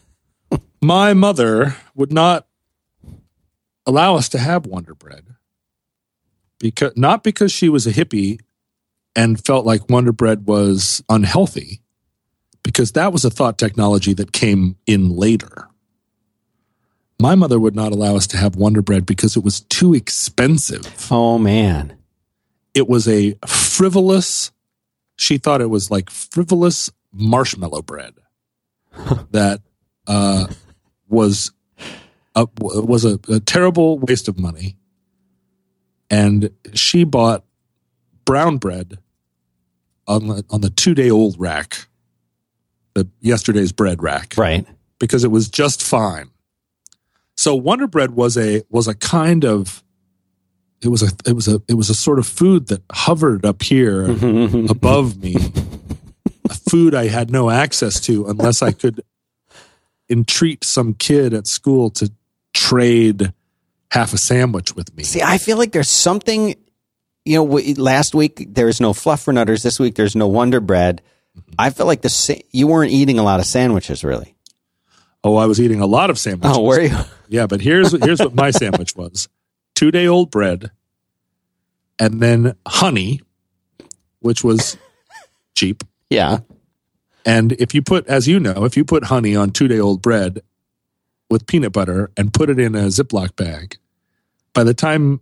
My 0.82 1.14
mother 1.14 1.76
would 1.94 2.12
not 2.12 2.46
allow 3.86 4.16
us 4.16 4.28
to 4.30 4.38
have 4.38 4.66
Wonder 4.66 4.94
Bread 4.94 5.26
because 6.58 6.92
not 6.96 7.22
because 7.22 7.52
she 7.52 7.68
was 7.68 7.86
a 7.86 7.92
hippie 7.92 8.40
and 9.14 9.42
felt 9.44 9.64
like 9.64 9.88
Wonder 9.88 10.12
Bread 10.12 10.46
was 10.46 11.02
unhealthy 11.08 11.80
because 12.62 12.92
that 12.92 13.12
was 13.12 13.24
a 13.24 13.30
thought 13.30 13.58
technology 13.58 14.12
that 14.14 14.32
came 14.32 14.76
in 14.86 15.10
later. 15.16 15.68
My 17.20 17.34
mother 17.34 17.58
would 17.60 17.74
not 17.76 17.92
allow 17.92 18.16
us 18.16 18.26
to 18.28 18.36
have 18.36 18.56
Wonder 18.56 18.82
Bread 18.82 19.06
because 19.06 19.36
it 19.36 19.44
was 19.44 19.60
too 19.60 19.94
expensive. 19.94 21.06
Oh 21.10 21.38
man. 21.38 21.96
It 22.74 22.88
was 22.88 23.06
a 23.06 23.34
frivolous, 23.46 24.50
she 25.16 25.38
thought 25.38 25.60
it 25.60 25.70
was 25.70 25.90
like 25.90 26.10
frivolous 26.10 26.90
marshmallow 27.12 27.82
bread 27.82 28.14
that 29.30 29.60
uh, 30.08 30.48
was 31.08 31.52
a, 32.34 32.46
was 32.60 33.04
a, 33.04 33.20
a 33.28 33.38
terrible 33.38 33.98
waste 34.00 34.26
of 34.26 34.38
money. 34.38 34.76
And 36.10 36.50
she 36.74 37.04
bought 37.04 37.44
brown 38.24 38.58
bread 38.58 38.98
on 40.06 40.26
the 40.26 40.44
on 40.50 40.60
the 40.60 40.70
two 40.70 40.94
day 40.94 41.10
old 41.10 41.36
rack, 41.38 41.86
the 42.94 43.08
yesterday's 43.20 43.72
bread 43.72 44.02
rack, 44.02 44.34
Right. 44.36 44.66
because 44.98 45.24
it 45.24 45.30
was 45.30 45.48
just 45.48 45.82
fine. 45.82 46.30
So 47.36 47.54
Wonder 47.54 47.86
Bread 47.86 48.12
was 48.12 48.36
a 48.36 48.62
was 48.70 48.88
a 48.88 48.94
kind 48.94 49.44
of 49.44 49.82
it 50.82 50.88
was 50.88 51.02
a 51.02 51.10
it 51.26 51.34
was 51.34 51.48
a 51.48 51.60
it 51.68 51.74
was 51.74 51.90
a 51.90 51.94
sort 51.94 52.18
of 52.18 52.26
food 52.26 52.68
that 52.68 52.82
hovered 52.92 53.44
up 53.44 53.62
here 53.62 54.04
mm-hmm. 54.08 54.70
above 54.70 55.22
me, 55.22 55.34
a 56.50 56.54
food 56.54 56.94
I 56.94 57.08
had 57.08 57.30
no 57.30 57.50
access 57.50 58.00
to 58.02 58.26
unless 58.26 58.62
I 58.62 58.72
could 58.72 59.02
entreat 60.08 60.64
some 60.64 60.94
kid 60.94 61.32
at 61.32 61.46
school 61.46 61.90
to 61.90 62.12
trade 62.52 63.32
half 63.90 64.12
a 64.12 64.18
sandwich 64.18 64.74
with 64.74 64.94
me. 64.96 65.04
See, 65.04 65.22
I 65.22 65.38
feel 65.38 65.56
like 65.56 65.72
there's 65.72 65.90
something, 65.90 66.54
you 67.24 67.36
know, 67.36 67.46
w- 67.46 67.74
last 67.80 68.14
week 68.14 68.46
there 68.54 68.66
was 68.66 68.80
no 68.80 68.92
fluffernutters. 68.92 69.62
This 69.62 69.80
week 69.80 69.94
there's 69.94 70.14
no 70.14 70.28
Wonder 70.28 70.60
Bread. 70.60 71.00
Mm-hmm. 71.36 71.54
I 71.58 71.70
feel 71.70 71.86
like 71.86 72.02
the 72.02 72.42
you 72.52 72.66
weren't 72.66 72.92
eating 72.92 73.18
a 73.18 73.22
lot 73.22 73.40
of 73.40 73.46
sandwiches, 73.46 74.04
really. 74.04 74.33
Oh, 75.24 75.36
I 75.36 75.46
was 75.46 75.60
eating 75.60 75.80
a 75.80 75.86
lot 75.86 76.10
of 76.10 76.18
sandwiches. 76.18 76.56
Oh, 76.56 76.62
were 76.62 76.80
you? 76.80 76.96
Yeah, 77.26 77.46
but 77.46 77.62
here's 77.62 77.92
here's 78.04 78.20
what 78.20 78.34
my 78.34 78.50
sandwich 78.50 78.94
was: 78.94 79.28
two 79.74 79.90
day 79.90 80.06
old 80.06 80.30
bread, 80.30 80.70
and 81.98 82.20
then 82.20 82.54
honey, 82.68 83.22
which 84.20 84.44
was 84.44 84.76
cheap. 85.54 85.82
Yeah. 86.10 86.40
And 87.24 87.52
if 87.52 87.74
you 87.74 87.80
put, 87.80 88.06
as 88.06 88.28
you 88.28 88.38
know, 88.38 88.64
if 88.66 88.76
you 88.76 88.84
put 88.84 89.04
honey 89.04 89.34
on 89.34 89.50
two 89.50 89.68
day 89.68 89.80
old 89.80 90.02
bread 90.02 90.42
with 91.30 91.46
peanut 91.46 91.72
butter 91.72 92.10
and 92.16 92.32
put 92.32 92.50
it 92.50 92.60
in 92.60 92.74
a 92.74 92.88
Ziploc 92.88 93.36
bag, 93.36 93.78
by 94.52 94.62
the 94.62 94.74
time 94.74 95.20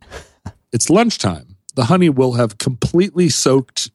it's 0.72 0.90
lunchtime, 0.90 1.56
the 1.76 1.84
honey 1.84 2.10
will 2.10 2.32
have 2.32 2.58
completely 2.58 3.28
soaked 3.28 3.90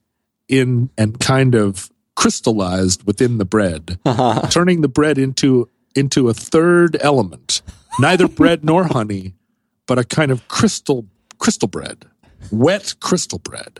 in 0.47 0.89
and 0.97 1.19
kind 1.19 1.55
of 1.55 1.91
crystallized 2.15 3.03
within 3.03 3.37
the 3.37 3.45
bread, 3.45 3.99
turning 4.49 4.81
the 4.81 4.87
bread 4.87 5.17
into 5.17 5.69
into 5.95 6.29
a 6.29 6.33
third 6.33 6.97
element, 7.01 7.61
neither 7.99 8.27
bread 8.27 8.63
nor 8.63 8.85
honey, 8.85 9.33
but 9.85 9.97
a 9.99 10.03
kind 10.03 10.31
of 10.31 10.47
crystal 10.47 11.05
crystal 11.39 11.67
bread, 11.67 12.05
wet 12.51 12.95
crystal 12.99 13.39
bread, 13.39 13.79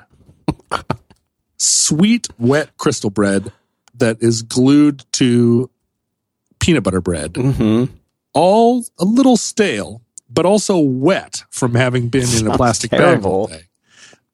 sweet 1.58 2.28
wet 2.38 2.76
crystal 2.78 3.10
bread 3.10 3.52
that 3.96 4.18
is 4.22 4.42
glued 4.44 5.04
to 5.14 5.70
peanut 6.60 6.84
butter 6.84 7.02
bread, 7.02 7.34
Mm-hmm. 7.34 7.94
all 8.34 8.86
a 9.00 9.06
little 9.06 9.38
stale, 9.38 10.02
but 10.30 10.46
also 10.46 10.78
wet 10.78 11.44
from 11.50 11.76
having 11.76 12.10
been 12.10 12.28
in 12.38 12.48
a 12.48 12.56
plastic 12.58 12.92
bag 12.92 13.02
all 13.02 13.48
terrible. 13.48 13.48
day. 13.48 13.62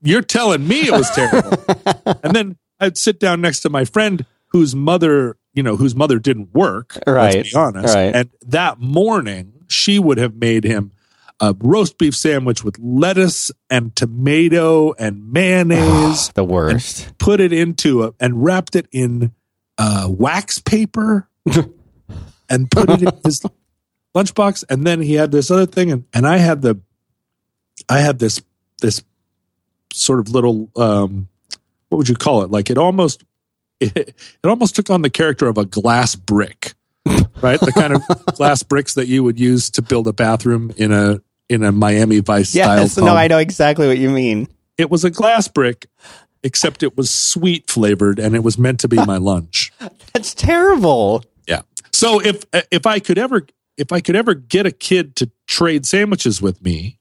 You're 0.01 0.21
telling 0.21 0.67
me 0.67 0.81
it 0.88 0.91
was 0.91 1.09
terrible. 1.12 1.53
and 2.23 2.36
then 2.36 2.57
I'd 2.79 2.97
sit 2.97 3.19
down 3.19 3.39
next 3.39 3.62
to 3.62 3.69
my 3.69 3.86
friend 3.86 4.25
whose 4.47 4.75
mother, 4.75 5.38
you 5.53 5.63
know, 5.63 5.75
whose 5.75 5.95
mother 5.95 6.19
didn't 6.19 6.53
work. 6.53 6.97
Right. 7.05 7.35
Let's 7.35 7.51
be 7.51 7.57
honest. 7.57 7.95
Right. 7.95 8.15
And 8.15 8.29
that 8.47 8.79
morning, 8.79 9.53
she 9.67 9.99
would 9.99 10.17
have 10.17 10.35
made 10.35 10.63
him 10.63 10.91
a 11.39 11.55
roast 11.59 11.97
beef 11.97 12.15
sandwich 12.15 12.63
with 12.63 12.77
lettuce 12.79 13.51
and 13.69 13.95
tomato 13.95 14.93
and 14.93 15.31
mayonnaise 15.31 16.29
The 16.35 16.43
worst. 16.43 17.17
put 17.17 17.39
it 17.39 17.51
into 17.51 18.03
a 18.03 18.13
and 18.19 18.43
wrapped 18.43 18.75
it 18.75 18.87
in 18.91 19.33
uh, 19.77 20.07
wax 20.09 20.59
paper 20.59 21.27
and 22.49 22.69
put 22.71 22.89
it 22.89 23.01
in 23.01 23.11
his 23.25 23.41
lunchbox. 24.15 24.63
And 24.69 24.85
then 24.85 25.01
he 25.01 25.15
had 25.15 25.31
this 25.31 25.51
other 25.51 25.65
thing, 25.65 25.91
and, 25.91 26.05
and 26.13 26.27
I 26.27 26.37
had 26.37 26.61
the 26.61 26.79
I 27.89 27.99
had 27.99 28.19
this 28.19 28.41
this 28.81 29.03
sort 29.91 30.19
of 30.19 30.29
little 30.29 30.69
um, 30.75 31.27
what 31.89 31.97
would 31.97 32.09
you 32.09 32.15
call 32.15 32.43
it? 32.43 32.51
Like 32.51 32.69
it 32.69 32.77
almost 32.77 33.23
it, 33.79 33.97
it 33.97 34.15
almost 34.43 34.75
took 34.75 34.89
on 34.89 35.01
the 35.01 35.09
character 35.09 35.47
of 35.47 35.57
a 35.57 35.65
glass 35.65 36.15
brick, 36.15 36.73
right? 37.41 37.59
The 37.59 37.71
kind 37.73 37.93
of 37.95 38.01
glass 38.36 38.63
bricks 38.63 38.93
that 38.95 39.07
you 39.07 39.23
would 39.23 39.39
use 39.39 39.69
to 39.71 39.81
build 39.81 40.07
a 40.07 40.13
bathroom 40.13 40.71
in 40.77 40.91
a 40.91 41.21
in 41.49 41.63
a 41.63 41.71
Miami 41.71 42.19
Vice 42.19 42.55
Yes. 42.55 42.93
style. 42.93 43.05
No, 43.05 43.15
I 43.15 43.27
know 43.27 43.38
exactly 43.38 43.88
what 43.88 43.97
you 43.97 44.09
mean. 44.09 44.47
it 44.77 44.89
was 44.89 45.03
a 45.03 45.09
glass 45.12 45.47
brick, 45.47 45.88
except 46.43 46.81
it 46.83 46.95
was 46.97 47.09
sweet 47.09 47.69
flavored 47.69 48.17
and 48.19 48.33
it 48.36 48.43
was 48.43 48.57
meant 48.57 48.79
to 48.79 48.88
be 48.88 48.97
my 48.97 49.17
lunch. 49.31 49.71
That's 50.13 50.33
terrible. 50.33 51.23
Yeah. 51.47 51.62
So 51.91 52.21
if 52.21 52.43
if 52.71 52.86
I 52.88 52.99
could 52.99 53.17
ever 53.17 53.45
if 53.77 53.91
I 53.91 53.99
could 54.01 54.15
ever 54.15 54.33
get 54.36 54.65
a 54.65 54.71
kid 54.71 55.15
to 55.17 55.29
trade 55.47 55.86
sandwiches 55.86 56.41
with 56.41 56.63
me, 56.63 56.99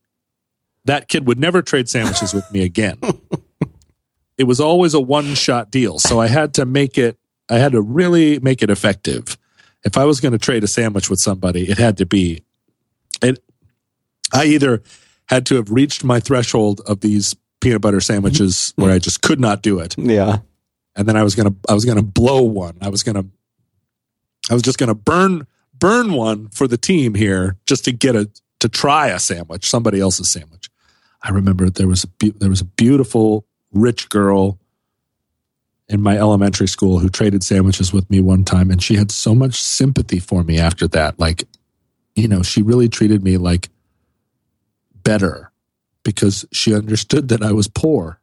that 0.85 1.09
kid 1.09 1.27
would 1.27 1.39
never 1.39 1.63
trade 1.63 1.89
sandwiches 1.89 2.35
with 2.35 2.51
me 2.51 2.63
again. 2.65 2.99
it 4.39 4.45
was 4.45 4.61
always 4.61 4.95
a 4.95 5.01
one 5.01 5.35
shot 5.35 5.71
deal. 5.71 5.99
So 5.99 6.21
I 6.21 6.27
had 6.27 6.55
to 6.55 6.65
make 6.65 6.99
it 6.99 7.19
I 7.49 7.59
had 7.59 7.73
to 7.73 7.83
really 7.83 8.39
make 8.39 8.63
it 8.63 8.71
effective. 8.71 9.37
If 9.85 9.99
I 9.99 10.05
was 10.05 10.21
going 10.21 10.33
to 10.33 10.39
trade 10.39 10.63
a 10.65 10.69
sandwich 10.69 11.11
with 11.11 11.19
somebody, 11.19 11.69
it 11.69 11.79
had 11.79 11.97
to 11.99 12.07
be 12.07 12.45
it 13.23 13.43
I 14.33 14.45
either 14.47 14.83
had 15.27 15.47
to 15.47 15.57
have 15.57 15.71
reached 15.71 16.05
my 16.05 16.21
threshold 16.21 16.81
of 16.87 17.01
these 17.01 17.35
peanut 17.61 17.81
butter 17.81 18.01
sandwiches 18.01 18.55
mm-hmm. 18.55 18.83
where 18.83 18.93
I 18.93 18.99
just 18.99 19.23
could 19.23 19.41
not 19.41 19.63
do 19.63 19.79
it. 19.79 19.97
Yeah. 19.99 20.39
And 20.97 21.09
then 21.09 21.17
I 21.17 21.23
was 21.23 21.35
gonna 21.35 21.55
I 21.69 21.75
was 21.75 21.85
gonna 21.85 22.03
blow 22.03 22.43
one. 22.43 22.77
I 22.81 22.89
was 22.89 23.03
gonna 23.03 23.25
I 24.51 24.55
was 24.55 24.63
just 24.63 24.79
gonna 24.79 24.95
burn 24.95 25.47
burn 25.79 26.13
one 26.13 26.49
for 26.49 26.69
the 26.69 26.77
team 26.77 27.15
here 27.15 27.57
just 27.67 27.85
to 27.87 27.93
get 27.93 28.15
a 28.15 28.31
to 28.61 28.69
try 28.69 29.09
a 29.09 29.19
sandwich, 29.19 29.69
somebody 29.69 30.01
else's 30.01 30.31
sandwich. 30.31 30.71
I 31.23 31.31
remember 31.31 31.71
there 31.71 31.89
was 31.89 32.05
a 32.05 32.09
be- 32.09 32.35
there 32.37 32.51
was 32.51 32.61
a 32.61 32.67
beautiful 32.67 33.47
rich 33.73 34.09
girl 34.09 34.59
in 35.89 36.01
my 36.01 36.17
elementary 36.17 36.69
school 36.69 36.99
who 36.99 37.09
traded 37.09 37.43
sandwiches 37.43 37.93
with 37.93 38.09
me 38.11 38.21
one 38.21 38.45
time 38.45 38.71
and 38.71 38.83
she 38.83 38.97
had 38.97 39.11
so 39.11 39.35
much 39.35 39.63
sympathy 39.63 40.19
for 40.19 40.43
me 40.43 40.59
after 40.59 40.89
that. 40.89 41.19
Like 41.19 41.45
you 42.15 42.29
know 42.29 42.43
she 42.43 42.63
really 42.63 42.89
treated 42.89 43.23
me 43.23 43.37
like 43.37 43.69
better 44.95 45.51
because 46.03 46.45
she 46.53 46.75
understood 46.75 47.29
that 47.29 47.43
I 47.43 47.53
was 47.53 47.69
poor. 47.69 48.21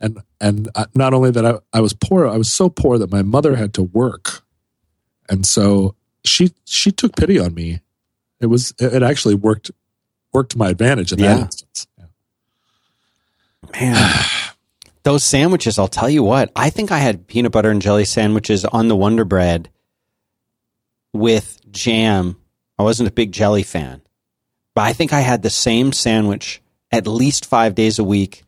And 0.00 0.22
and 0.40 0.68
not 0.94 1.12
only 1.12 1.30
that 1.32 1.44
I, 1.44 1.58
I 1.72 1.80
was 1.80 1.92
poor 1.92 2.26
i 2.26 2.36
was 2.36 2.50
so 2.50 2.68
poor 2.68 2.98
that 2.98 3.10
my 3.10 3.22
mother 3.22 3.56
had 3.56 3.74
to 3.74 3.82
work. 3.82 4.42
And 5.28 5.44
so 5.44 5.94
she 6.24 6.52
she 6.64 6.90
took 6.90 7.16
pity 7.16 7.38
on 7.38 7.54
me. 7.54 7.80
It 8.40 8.46
was 8.46 8.72
it 8.78 9.02
actually 9.02 9.34
worked 9.34 9.70
worked 10.32 10.52
to 10.52 10.58
my 10.58 10.70
advantage 10.70 11.12
in 11.12 11.18
that 11.18 11.38
instance. 11.38 11.86
Yeah. 11.98 12.04
Man, 13.72 14.24
those 15.02 15.24
sandwiches, 15.24 15.78
I'll 15.78 15.88
tell 15.88 16.08
you 16.10 16.22
what, 16.22 16.50
I 16.54 16.70
think 16.70 16.92
I 16.92 16.98
had 16.98 17.26
peanut 17.26 17.52
butter 17.52 17.70
and 17.70 17.82
jelly 17.82 18.04
sandwiches 18.04 18.64
on 18.64 18.88
the 18.88 18.96
Wonder 18.96 19.24
Bread 19.24 19.70
with 21.12 21.60
jam. 21.70 22.36
I 22.78 22.82
wasn't 22.82 23.08
a 23.08 23.12
big 23.12 23.32
jelly 23.32 23.62
fan, 23.62 24.02
but 24.74 24.82
I 24.82 24.92
think 24.92 25.12
I 25.12 25.20
had 25.20 25.42
the 25.42 25.50
same 25.50 25.92
sandwich 25.92 26.60
at 26.90 27.06
least 27.06 27.46
five 27.46 27.74
days 27.74 27.98
a 27.98 28.04
week, 28.04 28.44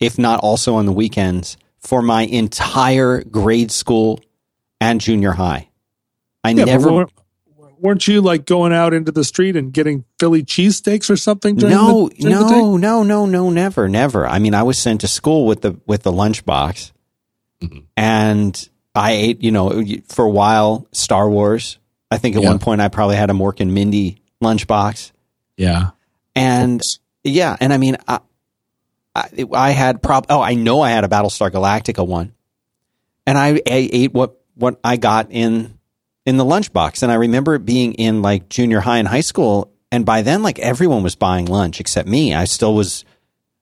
if 0.00 0.18
not 0.18 0.40
also 0.40 0.76
on 0.76 0.86
the 0.86 0.92
weekends, 0.92 1.56
for 1.78 2.02
my 2.02 2.22
entire 2.22 3.22
grade 3.22 3.70
school 3.70 4.20
and 4.80 5.00
junior 5.00 5.32
high. 5.32 5.68
I 6.44 6.50
Yeah, 6.50 6.64
never. 6.64 7.06
Weren't 7.80 8.06
you 8.08 8.20
like 8.20 8.44
going 8.46 8.72
out 8.72 8.92
into 8.94 9.12
the 9.12 9.24
street 9.24 9.56
and 9.56 9.72
getting 9.72 10.04
philly 10.18 10.42
cheesesteaks 10.42 11.08
or 11.10 11.16
something 11.16 11.56
during 11.56 11.74
no, 11.74 12.08
the, 12.08 12.14
during 12.16 12.36
the 12.38 12.44
day? 12.48 12.54
no, 12.60 12.76
no, 12.76 13.02
no, 13.02 13.26
no, 13.26 13.50
never, 13.50 13.88
never. 13.88 14.26
I 14.26 14.38
mean, 14.38 14.54
I 14.54 14.62
was 14.62 14.78
sent 14.78 15.00
to 15.02 15.08
school 15.08 15.46
with 15.46 15.62
the 15.62 15.78
with 15.86 16.02
the 16.02 16.12
lunchbox, 16.12 16.92
Mhm. 17.62 17.84
and 17.96 18.68
I 18.94 19.12
ate. 19.12 19.42
You 19.42 19.50
know, 19.52 19.82
for 20.08 20.24
a 20.24 20.30
while, 20.30 20.86
Star 20.92 21.28
Wars. 21.28 21.78
I 22.10 22.18
think 22.18 22.36
at 22.36 22.42
Yeah. 22.42 22.48
one 22.50 22.58
point 22.58 22.80
I 22.80 22.88
probably 22.88 23.16
had 23.16 23.30
a 23.30 23.34
Mork 23.34 23.60
and 23.60 23.74
Mindy 23.74 24.22
lunchbox, 24.42 25.12
yeah 25.56 25.90
and 26.34 26.80
yeah, 27.24 27.56
and 27.60 27.72
I 27.72 27.76
mean, 27.78 27.96
I, 28.06 28.20
I, 29.14 29.28
I 29.52 29.70
had 29.70 30.02
prob. 30.02 30.26
Oh, 30.30 30.40
I 30.40 30.54
know 30.54 30.80
I 30.80 30.90
had 30.90 31.04
a 31.04 31.08
Battlestar 31.08 31.50
Galactica 31.50 32.06
one, 32.06 32.32
and 33.26 33.36
I, 33.36 33.54
I 33.66 33.88
ate 33.92 34.14
what 34.14 34.40
what 34.54 34.78
I 34.84 34.96
got 34.96 35.28
in 35.30 35.77
in 36.28 36.36
the 36.36 36.44
lunchbox, 36.44 37.02
and 37.02 37.10
I 37.10 37.14
remember 37.14 37.54
it 37.54 37.64
being 37.64 37.94
in 37.94 38.20
like 38.20 38.50
junior 38.50 38.80
high 38.80 38.98
and 38.98 39.08
high 39.08 39.22
school, 39.22 39.72
and 39.90 40.04
by 40.04 40.20
then 40.20 40.42
like 40.42 40.58
everyone 40.58 41.02
was 41.02 41.14
buying 41.14 41.46
lunch 41.46 41.80
except 41.80 42.06
me. 42.06 42.34
I 42.34 42.44
still 42.44 42.74
was 42.74 43.06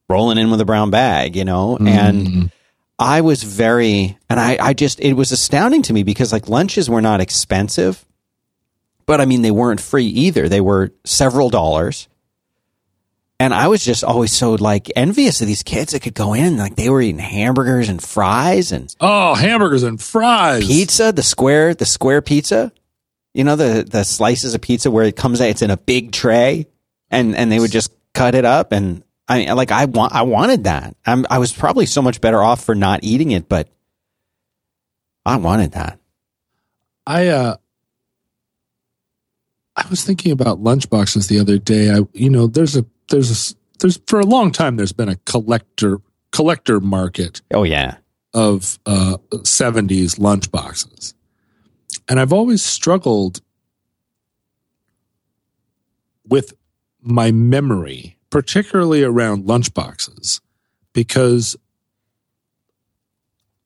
rolling 0.08 0.36
in 0.36 0.50
with 0.50 0.60
a 0.60 0.64
brown 0.64 0.90
bag, 0.90 1.36
you 1.36 1.44
know, 1.44 1.76
and 1.76 2.26
Mm. 2.26 2.50
I 2.98 3.20
was 3.20 3.42
very, 3.42 4.18
and 4.28 4.40
I, 4.40 4.56
I 4.60 4.72
just, 4.72 5.00
it 5.00 5.12
was 5.12 5.30
astounding 5.30 5.82
to 5.82 5.92
me 5.92 6.02
because 6.02 6.32
like 6.32 6.48
lunches 6.48 6.88
were 6.90 7.02
not 7.02 7.20
expensive, 7.20 8.04
but 9.04 9.20
I 9.20 9.26
mean, 9.26 9.42
they 9.42 9.50
weren't 9.50 9.80
free 9.80 10.06
either. 10.06 10.48
They 10.48 10.62
were 10.62 10.92
several 11.04 11.50
dollars. 11.50 12.08
And 13.38 13.52
I 13.52 13.68
was 13.68 13.84
just 13.84 14.02
always 14.02 14.32
so 14.32 14.54
like 14.54 14.90
envious 14.96 15.40
of 15.42 15.46
these 15.46 15.62
kids 15.62 15.92
that 15.92 16.00
could 16.00 16.14
go 16.14 16.32
in, 16.32 16.56
like 16.56 16.76
they 16.76 16.88
were 16.88 17.02
eating 17.02 17.18
hamburgers 17.18 17.88
and 17.90 18.02
fries 18.02 18.72
and 18.72 18.94
Oh, 18.98 19.34
hamburgers 19.34 19.82
and 19.82 20.00
fries. 20.00 20.66
pizza, 20.66 21.12
the 21.12 21.22
square, 21.22 21.74
the 21.74 21.84
square 21.84 22.22
pizza. 22.22 22.72
You 23.34 23.44
know, 23.44 23.54
the, 23.56 23.84
the 23.86 24.04
slices 24.04 24.54
of 24.54 24.62
pizza 24.62 24.90
where 24.90 25.04
it 25.04 25.16
comes 25.16 25.42
out, 25.42 25.48
it's 25.48 25.60
in 25.60 25.70
a 25.70 25.76
big 25.76 26.12
tray 26.12 26.66
and, 27.10 27.36
and 27.36 27.52
they 27.52 27.60
would 27.60 27.70
just 27.72 27.92
cut 28.14 28.34
it 28.34 28.46
up. 28.46 28.72
And 28.72 29.02
I 29.28 29.38
mean, 29.44 29.54
like 29.54 29.70
I 29.70 29.84
want, 29.84 30.14
I 30.14 30.22
wanted 30.22 30.64
that. 30.64 30.96
I'm, 31.04 31.26
I 31.28 31.38
was 31.38 31.52
probably 31.52 31.84
so 31.84 32.00
much 32.00 32.22
better 32.22 32.42
off 32.42 32.64
for 32.64 32.74
not 32.74 33.00
eating 33.04 33.32
it, 33.32 33.50
but 33.50 33.68
I 35.26 35.36
wanted 35.36 35.72
that. 35.72 35.98
I 37.06 37.28
uh 37.28 37.56
I 39.76 39.84
was 39.90 40.02
thinking 40.02 40.32
about 40.32 40.62
lunchboxes 40.62 41.28
the 41.28 41.38
other 41.38 41.58
day. 41.58 41.90
I 41.92 42.00
you 42.14 42.30
know, 42.30 42.46
there's 42.46 42.76
a 42.76 42.86
there's 43.08 43.52
a 43.52 43.54
there's 43.78 44.00
for 44.06 44.20
a 44.20 44.26
long 44.26 44.50
time 44.52 44.76
there's 44.76 44.92
been 44.92 45.08
a 45.08 45.16
collector 45.26 45.98
collector 46.32 46.80
market 46.80 47.42
Oh 47.52 47.62
yeah. 47.62 47.96
of 48.34 48.78
uh 48.86 49.16
70s 49.32 50.18
lunchboxes. 50.18 51.14
And 52.08 52.20
I've 52.20 52.32
always 52.32 52.62
struggled 52.62 53.40
with 56.28 56.54
my 57.00 57.30
memory, 57.32 58.16
particularly 58.30 59.02
around 59.02 59.44
lunchboxes, 59.44 60.40
because 60.92 61.56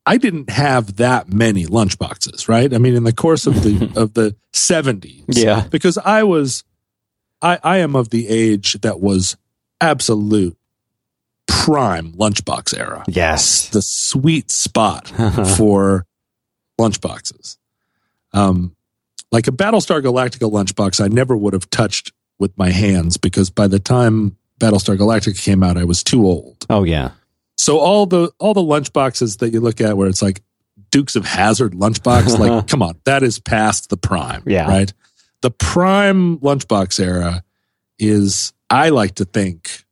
I 0.07 0.17
didn't 0.17 0.51
have 0.51 0.97
that 0.97 1.33
many 1.33 1.67
lunchboxes, 1.67 2.49
right? 2.49 2.73
I 2.73 2.79
mean, 2.79 2.95
in 2.95 3.05
the 3.05 3.13
course 3.13 3.47
of 3.47 3.63
the 3.63 3.91
of 3.97 4.15
the 4.15 4.35
seventies, 4.53 5.25
Yeah. 5.29 5.67
because 5.71 5.99
I 5.99 6.23
was, 6.25 6.65
I 7.43 7.59
I 7.63 7.79
am 7.79 7.97
of 7.97 8.11
the 8.11 8.29
age 8.29 8.75
that 8.83 9.01
was 9.01 9.37
absolute 9.81 10.57
prime 11.47 12.13
lunchbox 12.13 12.79
era 12.79 13.05
Yes. 13.09 13.69
the 13.71 13.83
sweet 13.83 14.51
spot 14.51 15.09
for 15.57 16.07
lunchboxes. 16.81 17.57
Um, 18.33 18.75
like 19.33 19.47
a 19.47 19.53
Battlestar 19.53 20.01
Galactica 20.03 20.51
lunchbox, 20.51 21.03
I 21.03 21.09
never 21.09 21.37
would 21.37 21.53
have 21.53 21.69
touched 21.71 22.13
with 22.39 22.57
my 22.57 22.71
hands 22.71 23.17
because 23.17 23.51
by 23.51 23.67
the 23.69 23.79
time 23.79 24.37
Battlestar 24.61 24.97
Galactica 24.97 25.41
came 25.43 25.63
out, 25.63 25.77
I 25.77 25.85
was 25.85 26.03
too 26.03 26.27
old. 26.27 26.67
Oh 26.71 26.85
yeah. 26.85 27.11
So 27.57 27.79
all 27.79 28.07
the 28.07 28.31
all 28.39 28.55
the 28.55 28.63
lunchboxes 28.63 29.39
that 29.39 29.53
you 29.53 29.61
look 29.61 29.81
at, 29.81 29.97
where 29.97 30.09
it's 30.09 30.23
like 30.23 30.43
Dukes 30.91 31.15
of 31.17 31.25
Hazzard 31.25 31.73
lunchbox, 31.73 32.39
like 32.39 32.67
come 32.69 32.83
on, 32.83 32.99
that 33.05 33.23
is 33.23 33.39
past 33.39 33.91
the 33.91 33.97
prime. 33.97 34.43
Yeah. 34.47 34.69
right. 34.69 34.93
The 35.43 35.51
prime 35.51 36.39
lunchbox 36.39 37.01
era 37.01 37.43
is, 37.99 38.53
I 38.69 38.91
like 38.91 39.17
to 39.17 39.25
think, 39.25 39.85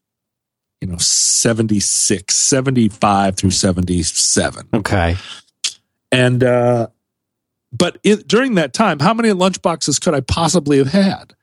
you 0.80 0.88
know, 0.88 0.98
76, 0.98 2.34
75 2.34 3.36
through 3.36 3.50
77. 3.50 4.68
Okay. 4.74 5.16
And, 6.12 6.44
uh, 6.44 6.88
but 7.72 7.98
it, 8.04 8.26
during 8.28 8.54
that 8.54 8.72
time, 8.72 8.98
how 8.98 9.14
many 9.14 9.30
lunchboxes 9.30 10.00
could 10.00 10.14
I 10.14 10.20
possibly 10.20 10.78
have 10.78 10.88
had? 10.92 11.34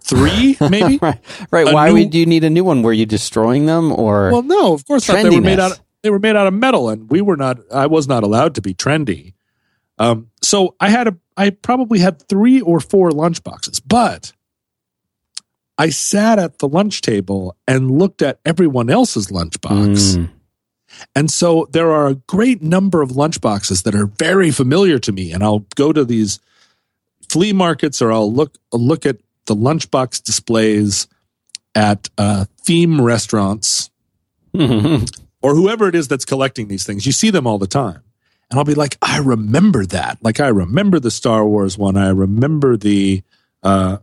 Three, 0.00 0.56
maybe? 0.70 0.98
right. 1.00 1.18
Right. 1.50 1.68
A 1.68 1.72
Why 1.72 1.88
new- 1.88 1.94
would 1.94 2.14
you 2.14 2.26
need 2.26 2.44
a 2.44 2.50
new 2.50 2.64
one? 2.64 2.82
Were 2.82 2.92
you 2.92 3.06
destroying 3.06 3.66
them 3.66 3.90
or? 3.92 4.30
well, 4.30 4.42
no, 4.42 4.74
of 4.74 4.86
course 4.86 5.08
not. 5.08 5.22
They 5.22 5.30
were 5.30 5.40
made 5.40 5.58
out. 5.58 5.72
Of, 5.72 5.80
they 6.02 6.10
were 6.10 6.18
made 6.18 6.36
out 6.36 6.46
of 6.46 6.52
metal, 6.52 6.90
and 6.90 7.08
we 7.10 7.22
were 7.22 7.38
not. 7.38 7.58
I 7.72 7.86
was 7.86 8.06
not 8.06 8.22
allowed 8.22 8.54
to 8.56 8.60
be 8.60 8.74
trendy. 8.74 9.32
Um, 9.98 10.30
so 10.42 10.76
I 10.78 10.90
had 10.90 11.08
a. 11.08 11.16
I 11.36 11.50
probably 11.50 11.98
had 11.98 12.22
three 12.28 12.60
or 12.60 12.80
four 12.80 13.10
lunchboxes, 13.10 13.82
but 13.86 14.32
I 15.76 15.90
sat 15.90 16.38
at 16.38 16.58
the 16.58 16.68
lunch 16.68 17.00
table 17.00 17.56
and 17.66 17.90
looked 17.90 18.22
at 18.22 18.38
everyone 18.44 18.90
else's 18.90 19.28
lunchbox. 19.28 20.16
Mm. 20.16 20.30
And 21.16 21.30
so 21.30 21.68
there 21.72 21.90
are 21.90 22.06
a 22.06 22.14
great 22.14 22.62
number 22.62 23.02
of 23.02 23.10
lunchboxes 23.10 23.82
that 23.82 23.96
are 23.96 24.06
very 24.06 24.52
familiar 24.52 25.00
to 25.00 25.10
me. 25.10 25.32
And 25.32 25.42
I'll 25.42 25.66
go 25.74 25.92
to 25.92 26.04
these 26.04 26.38
flea 27.28 27.52
markets 27.52 28.00
or 28.00 28.12
I'll 28.12 28.32
look 28.32 28.56
I'll 28.72 28.78
look 28.78 29.04
at 29.04 29.16
the 29.46 29.56
lunchbox 29.56 30.22
displays 30.22 31.08
at 31.74 32.08
uh, 32.16 32.44
theme 32.62 33.00
restaurants 33.00 33.90
or 34.54 35.00
whoever 35.54 35.88
it 35.88 35.96
is 35.96 36.06
that's 36.06 36.24
collecting 36.24 36.68
these 36.68 36.84
things. 36.84 37.06
You 37.06 37.12
see 37.12 37.30
them 37.30 37.46
all 37.46 37.58
the 37.58 37.66
time. 37.66 38.03
And 38.54 38.60
I'll 38.60 38.64
be 38.64 38.74
like, 38.74 38.96
I 39.02 39.18
remember 39.18 39.84
that. 39.86 40.18
Like 40.22 40.38
I 40.38 40.46
remember 40.46 41.00
the 41.00 41.10
Star 41.10 41.44
Wars 41.44 41.76
one. 41.76 41.96
I 41.96 42.10
remember 42.10 42.76
the 42.76 43.24
uh 43.64 43.96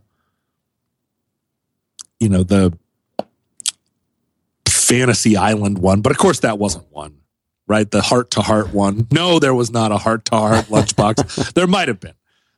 you 2.20 2.28
know, 2.28 2.42
the 2.42 2.76
Fantasy 4.68 5.38
Island 5.38 5.78
one. 5.78 6.02
But 6.02 6.12
of 6.12 6.18
course 6.18 6.40
that 6.40 6.58
wasn't 6.58 6.84
one. 6.92 7.22
Right? 7.66 7.90
The 7.90 8.02
heart 8.02 8.32
to 8.32 8.42
heart 8.42 8.74
one. 8.74 9.06
No, 9.10 9.38
there 9.38 9.54
was 9.54 9.70
not 9.70 9.90
a 9.90 9.96
heart 9.96 10.26
to 10.26 10.36
heart 10.36 10.66
lunchbox. 10.66 11.52
there 11.54 11.66
might 11.66 11.88
have 11.88 12.00
been. 12.00 12.12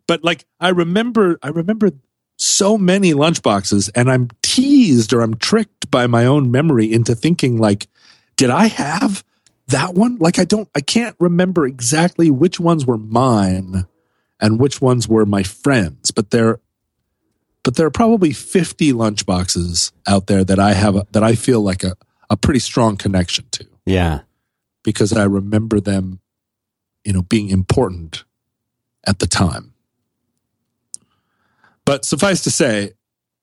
But 0.09 0.25
like 0.25 0.47
I 0.59 0.71
remember 0.71 1.39
I 1.45 1.51
remember 1.51 1.93
so 2.39 2.77
many 2.77 3.13
lunchboxes 3.13 3.89
and 3.95 4.11
I'm 4.11 4.31
teased 4.43 5.13
or 5.13 5.21
I'm 5.21 5.37
tricked 5.37 5.93
by 5.93 6.09
my 6.09 6.27
own 6.27 6.51
memory 6.51 6.93
into 6.93 7.15
thinking 7.15 7.59
like 7.59 7.87
did 8.35 8.51
I 8.51 8.67
have 8.67 9.23
that 9.69 9.95
one? 9.95 10.17
Like 10.17 10.39
I 10.39 10.45
don't 10.45 10.69
I 10.75 10.81
can't 10.81 11.17
remember 11.19 11.67
exactly 11.67 12.31
which 12.31 12.61
ones 12.61 12.87
were 12.87 12.99
mine 12.99 13.87
and 14.41 14.61
which 14.61 14.81
ones 14.81 15.09
were 15.09 15.25
my 15.25 15.43
friends, 15.43 16.11
but 16.11 16.31
there 16.31 16.61
but 17.63 17.77
there 17.77 17.87
are 17.87 17.91
probably 17.91 18.33
50 18.33 18.93
lunchboxes 18.93 19.93
out 20.07 20.27
there 20.27 20.45
that 20.45 20.59
I 20.59 20.75
have 20.75 20.97
a, 20.97 21.07
that 21.13 21.23
I 21.25 21.35
feel 21.35 21.63
like 21.63 21.83
a, 21.83 21.95
a 22.29 22.37
pretty 22.37 22.61
strong 22.61 22.99
connection 22.99 23.47
to 23.53 23.67
Yeah. 23.87 24.21
because 24.83 25.15
I 25.15 25.25
remember 25.25 25.81
them 25.81 26.21
you 27.05 27.13
know 27.13 27.23
being 27.23 27.49
important 27.49 28.25
at 29.07 29.19
the 29.19 29.27
time. 29.27 29.73
But 31.85 32.05
suffice 32.05 32.43
to 32.45 32.51
say, 32.51 32.93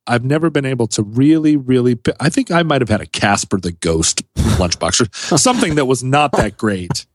I've 0.07 0.23
never 0.25 0.49
been 0.49 0.65
able 0.65 0.87
to 0.87 1.03
really, 1.03 1.55
really. 1.57 1.99
I 2.19 2.29
think 2.29 2.51
I 2.51 2.63
might 2.63 2.81
have 2.81 2.89
had 2.89 3.01
a 3.01 3.05
Casper 3.05 3.59
the 3.59 3.71
Ghost 3.71 4.23
lunchbox 4.35 5.31
or 5.31 5.37
something 5.37 5.75
that 5.75 5.85
was 5.85 6.03
not 6.03 6.31
that 6.33 6.57
great 6.57 7.05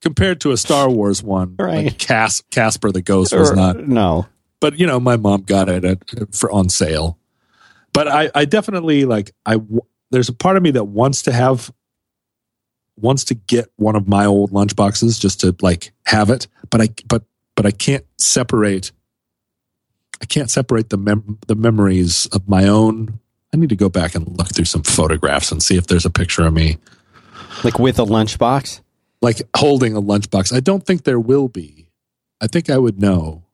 compared 0.00 0.40
to 0.42 0.52
a 0.52 0.56
Star 0.56 0.90
Wars 0.90 1.22
one. 1.22 1.56
Right. 1.58 1.86
Like 1.86 1.98
Cas- 1.98 2.42
Casper 2.50 2.92
the 2.92 3.02
Ghost 3.02 3.34
was 3.34 3.50
Or- 3.50 3.56
not. 3.56 3.86
No. 3.88 4.26
But 4.60 4.78
you 4.78 4.86
know, 4.86 5.00
my 5.00 5.16
mom 5.16 5.42
got 5.42 5.68
it 5.68 5.84
at, 5.84 6.34
for 6.34 6.50
on 6.52 6.68
sale. 6.68 7.18
But 7.92 8.08
I, 8.08 8.30
I 8.34 8.44
definitely 8.44 9.04
like. 9.04 9.32
I 9.44 9.58
there's 10.10 10.28
a 10.28 10.32
part 10.32 10.56
of 10.56 10.62
me 10.62 10.70
that 10.72 10.84
wants 10.84 11.22
to 11.22 11.32
have 11.32 11.70
wants 12.96 13.24
to 13.24 13.34
get 13.34 13.68
one 13.76 13.96
of 13.96 14.06
my 14.06 14.24
old 14.26 14.50
lunchboxes 14.52 15.18
just 15.18 15.40
to 15.40 15.56
like 15.62 15.92
have 16.06 16.30
it. 16.30 16.46
But 16.70 16.80
I 16.80 16.88
but 17.08 17.24
but 17.56 17.66
I 17.66 17.70
can't 17.70 18.04
separate. 18.18 18.92
I 20.22 20.26
can't 20.26 20.50
separate 20.50 20.88
the 20.90 20.96
mem- 20.96 21.38
the 21.48 21.54
memories 21.56 22.26
of 22.26 22.48
my 22.48 22.66
own. 22.68 23.18
I 23.52 23.56
need 23.58 23.68
to 23.70 23.76
go 23.76 23.88
back 23.90 24.14
and 24.14 24.26
look 24.38 24.48
through 24.54 24.64
some 24.66 24.82
photographs 24.82 25.52
and 25.52 25.62
see 25.62 25.76
if 25.76 25.86
there's 25.88 26.06
a 26.06 26.10
picture 26.10 26.46
of 26.46 26.54
me 26.54 26.78
Like 27.64 27.78
with 27.78 27.98
a 27.98 28.04
lunchbox? 28.04 28.80
like 29.20 29.42
holding 29.56 29.94
a 29.94 30.00
lunchbox. 30.02 30.52
I 30.54 30.60
don't 30.60 30.84
think 30.86 31.04
there 31.04 31.20
will 31.20 31.48
be. 31.48 31.86
I 32.40 32.46
think 32.46 32.70
I 32.70 32.78
would 32.78 33.00
know, 33.00 33.44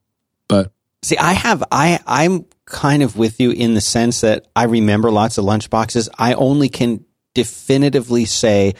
but 0.49 0.73
See, 1.03 1.17
I 1.17 1.33
have 1.33 1.63
I 1.73 2.01
I'm 2.07 2.45
kind 2.65 3.03
of 3.03 3.17
with 3.17 3.41
you 3.41 3.51
in 3.51 3.75
the 3.75 3.81
sense 3.81 4.21
that 4.23 4.47
I 4.55 4.65
remember 4.65 5.11
lots 5.11 5.39
of 5.39 5.45
lunchboxes. 5.45 6.09
I 6.19 6.35
only 6.35 6.69
can 6.69 7.05
definitively 7.35 8.25
say 8.25 8.75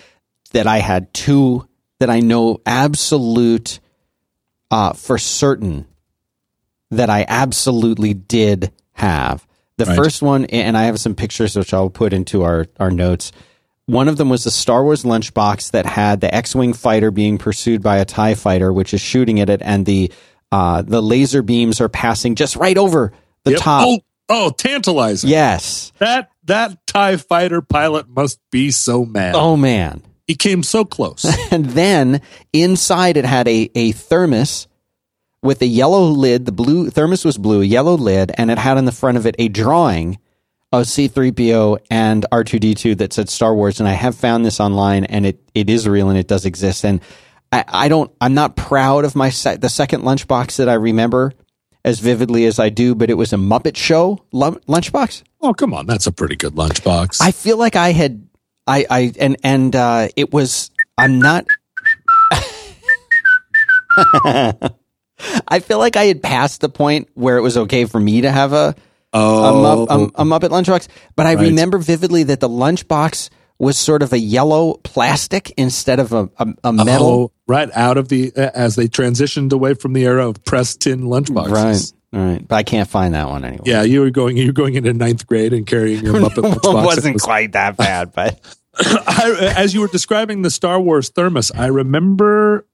that 0.53 0.67
I 0.67 0.79
had 0.79 1.13
two 1.15 1.67
that 2.01 2.11
I 2.11 2.21
know 2.21 2.61
absolute 2.67 3.81
uh 4.71 4.93
for 4.95 5.17
certain 5.19 5.87
that 6.91 7.11
I 7.11 7.25
absolutely 7.29 8.15
did 8.15 8.71
have. 8.93 9.47
The 9.77 9.85
Right. 9.85 9.97
first 9.97 10.23
one 10.23 10.45
and 10.47 10.77
I 10.77 10.85
have 10.85 10.99
some 10.99 11.15
pictures 11.15 11.55
which 11.57 11.73
I'll 11.73 11.91
put 11.91 12.13
into 12.13 12.43
our 12.43 12.67
our 12.81 12.91
notes. 12.91 13.31
One 13.87 14.09
of 14.09 14.17
them 14.17 14.29
was 14.29 14.45
the 14.45 14.51
Star 14.51 14.83
Wars 14.85 15.05
lunchbox 15.05 15.71
that 15.71 15.87
had 15.87 16.21
the 16.21 16.35
X-wing 16.35 16.73
fighter 16.75 17.11
being 17.11 17.39
pursued 17.39 17.83
by 17.83 17.99
a 17.99 18.05
Tie 18.05 18.35
fighter, 18.35 18.71
which 18.73 18.93
is 18.93 19.01
shooting 19.01 19.41
at 19.41 19.49
it, 19.49 19.63
and 19.65 19.87
the 19.87 20.13
uh, 20.53 20.83
the 20.83 21.01
laser 21.03 21.43
beams 21.43 21.81
are 21.81 21.89
passing 21.89 22.35
just 22.35 22.57
right 22.57 22.77
over 22.77 23.13
the 23.45 23.53
Yep. 23.53 23.61
top. 23.61 23.85
Oh, 23.87 23.99
oh, 24.29 24.51
tantalizing. 24.51 25.31
Yes. 25.31 25.93
That 25.99 26.31
that 26.45 26.87
TIE 26.87 27.17
fighter 27.19 27.61
pilot 27.63 28.09
must 28.09 28.41
be 28.51 28.71
so 28.71 29.05
mad. 29.05 29.35
Oh 29.35 29.57
man. 29.57 30.03
He 30.27 30.35
came 30.35 30.63
so 30.63 30.85
close. 30.85 31.25
And 31.51 31.67
then 31.67 32.21
inside 32.53 33.17
it 33.17 33.25
had 33.25 33.47
a, 33.49 33.71
a 33.75 33.93
thermos 33.93 34.67
with 35.43 35.63
a 35.63 35.67
yellow 35.67 36.05
lid. 36.05 36.47
The 36.47 36.53
blue 36.53 36.91
thermos 36.91 37.25
was 37.25 37.39
blue, 37.39 37.63
yellow 37.63 37.95
lid, 37.95 38.33
and 38.37 38.51
it 38.51 38.59
had 38.59 38.79
on 38.79 38.85
the 38.85 38.93
front 38.93 39.19
of 39.19 39.27
it 39.27 39.35
a 39.39 39.49
drawing 39.49 40.19
of 40.73 40.85
C3PO 40.85 41.79
and 41.91 42.27
R2D2 42.31 42.99
that 42.99 43.13
said 43.13 43.29
Star 43.29 43.55
Wars, 43.55 43.81
and 43.81 43.89
I 43.89 43.93
have 43.93 44.15
found 44.15 44.45
this 44.45 44.61
online, 44.61 45.05
and 45.05 45.25
it, 45.25 45.41
it 45.55 45.71
is 45.71 45.89
real 45.89 46.11
and 46.11 46.19
it 46.19 46.29
does 46.29 46.45
exist. 46.45 46.85
And 46.85 47.01
I, 47.51 47.65
I 47.67 47.89
don't, 47.89 48.11
I'm 48.21 48.35
not 48.35 48.57
proud 48.57 49.05
of 49.05 49.17
my 49.17 49.31
se- 49.31 49.57
the 49.57 49.71
second 49.71 50.03
lunchbox 50.03 50.57
that 50.57 50.69
I 50.69 50.75
remember 50.75 51.33
as 51.85 52.01
vividly 52.01 52.45
as 52.45 52.59
I 52.59 52.69
do, 52.69 52.95
but 52.95 53.09
it 53.09 53.15
was 53.15 53.33
a 53.33 53.37
Muppet 53.37 53.77
Show 53.77 54.25
lunchbox. 54.33 55.23
Oh, 55.41 55.55
come 55.55 55.73
on, 55.73 55.87
that's 55.87 56.07
a 56.07 56.13
pretty 56.13 56.37
good 56.37 56.55
lunchbox. 56.55 57.19
I 57.23 57.31
feel 57.31 57.57
like 57.57 57.77
I 57.77 57.93
had, 57.93 58.29
I, 58.67 58.85
I, 58.91 59.13
and 59.19 59.37
and 59.43 59.75
uh, 59.75 60.09
it 60.17 60.33
was. 60.33 60.71
I'm 60.99 61.21
not. 61.21 61.47
I 65.49 65.61
feel 65.61 65.79
like 65.79 65.97
I 65.97 66.05
had 66.05 66.23
passed 66.23 66.61
the 66.61 66.69
point 66.69 67.09
where 67.15 67.37
it 67.37 67.43
was 67.43 67.57
okay 67.57 67.85
for 67.85 67.99
me 68.01 68.21
to 68.23 68.31
have 68.31 68.53
a 68.53 68.75
oh, 69.13 69.45
a, 69.45 69.87
Mupp- 69.87 70.13
a, 70.17 70.23
a 70.23 70.25
Muppet 70.25 70.51
lunchbox, 70.51 70.89
but 71.17 71.27
I 71.27 71.35
Right. 71.35 71.49
remember 71.49 71.79
vividly 71.79 72.25
that 72.25 72.41
the 72.41 72.49
lunchbox 72.49 73.31
was 73.59 73.77
sort 73.77 74.03
of 74.03 74.13
a 74.13 74.19
yellow 74.19 74.75
plastic 74.85 75.53
instead 75.57 75.99
of 75.99 76.13
a, 76.13 76.31
a, 76.39 76.47
a 76.65 76.73
metal. 76.73 77.07
Oh, 77.09 77.33
right 77.49 77.69
out 77.75 77.97
of 77.97 78.09
the 78.09 78.33
as 78.37 78.77
they 78.77 78.87
transitioned 78.87 79.53
away 79.53 79.75
from 79.75 79.95
the 79.95 80.05
era 80.05 80.29
of 80.29 80.45
pressed 80.45 80.83
tin 80.83 81.01
lunchboxes. 81.03 81.93
right, 82.13 82.21
right. 82.35 82.47
But 82.47 82.55
I 82.57 82.63
can't 82.63 82.89
find 82.89 83.15
that 83.15 83.29
one 83.29 83.45
anyway. 83.45 83.65
Yeah, 83.67 83.83
you 83.83 84.01
were 84.03 84.11
going. 84.11 84.37
You 84.37 84.47
were 84.49 84.53
going 84.53 84.75
into 84.77 84.93
ninth 84.93 85.27
grade 85.27 85.53
and 85.53 85.67
carrying 85.67 86.05
your 86.05 86.15
Muppet 86.21 86.43
Well, 86.43 86.55
lunchbox. 86.55 86.83
it 86.83 86.87
wasn't 86.87 87.15
was- 87.15 87.23
quite 87.25 87.53
that 87.53 87.77
bad, 87.77 88.13
but 88.13 88.39
I, 88.79 89.55
as 89.57 89.75
you 89.75 89.81
were 89.81 89.89
describing 89.89 90.43
the 90.43 90.51
Star 90.53 90.79
Wars 90.81 91.09
thermos, 91.09 91.51
I 91.51 91.67
remember. 91.67 92.65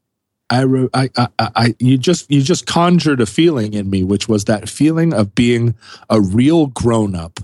I, 0.50 0.62
re, 0.62 0.88
I, 0.92 1.08
I, 1.16 1.28
I, 1.38 1.74
you 1.78 1.96
just, 1.98 2.30
you 2.30 2.42
just 2.42 2.66
conjured 2.66 3.20
a 3.20 3.26
feeling 3.26 3.72
in 3.74 3.88
me, 3.88 4.04
which 4.04 4.28
was 4.28 4.44
that 4.44 4.68
feeling 4.68 5.12
of 5.14 5.34
being 5.34 5.74
a 6.10 6.20
real 6.20 6.66
grown 6.66 7.14
up 7.14 7.40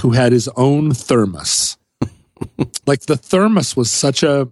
who 0.00 0.10
had 0.12 0.32
his 0.32 0.48
own 0.56 0.92
thermos. 0.92 1.76
like 2.86 3.02
the 3.02 3.16
thermos 3.16 3.76
was 3.76 3.90
such 3.90 4.22
a, 4.22 4.48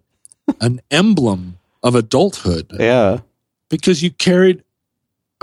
an 0.60 0.80
emblem 0.90 1.58
of 1.82 1.94
adulthood 1.94 2.66
yeah. 2.78 3.18
because 3.68 4.02
you 4.02 4.10
carried. 4.10 4.62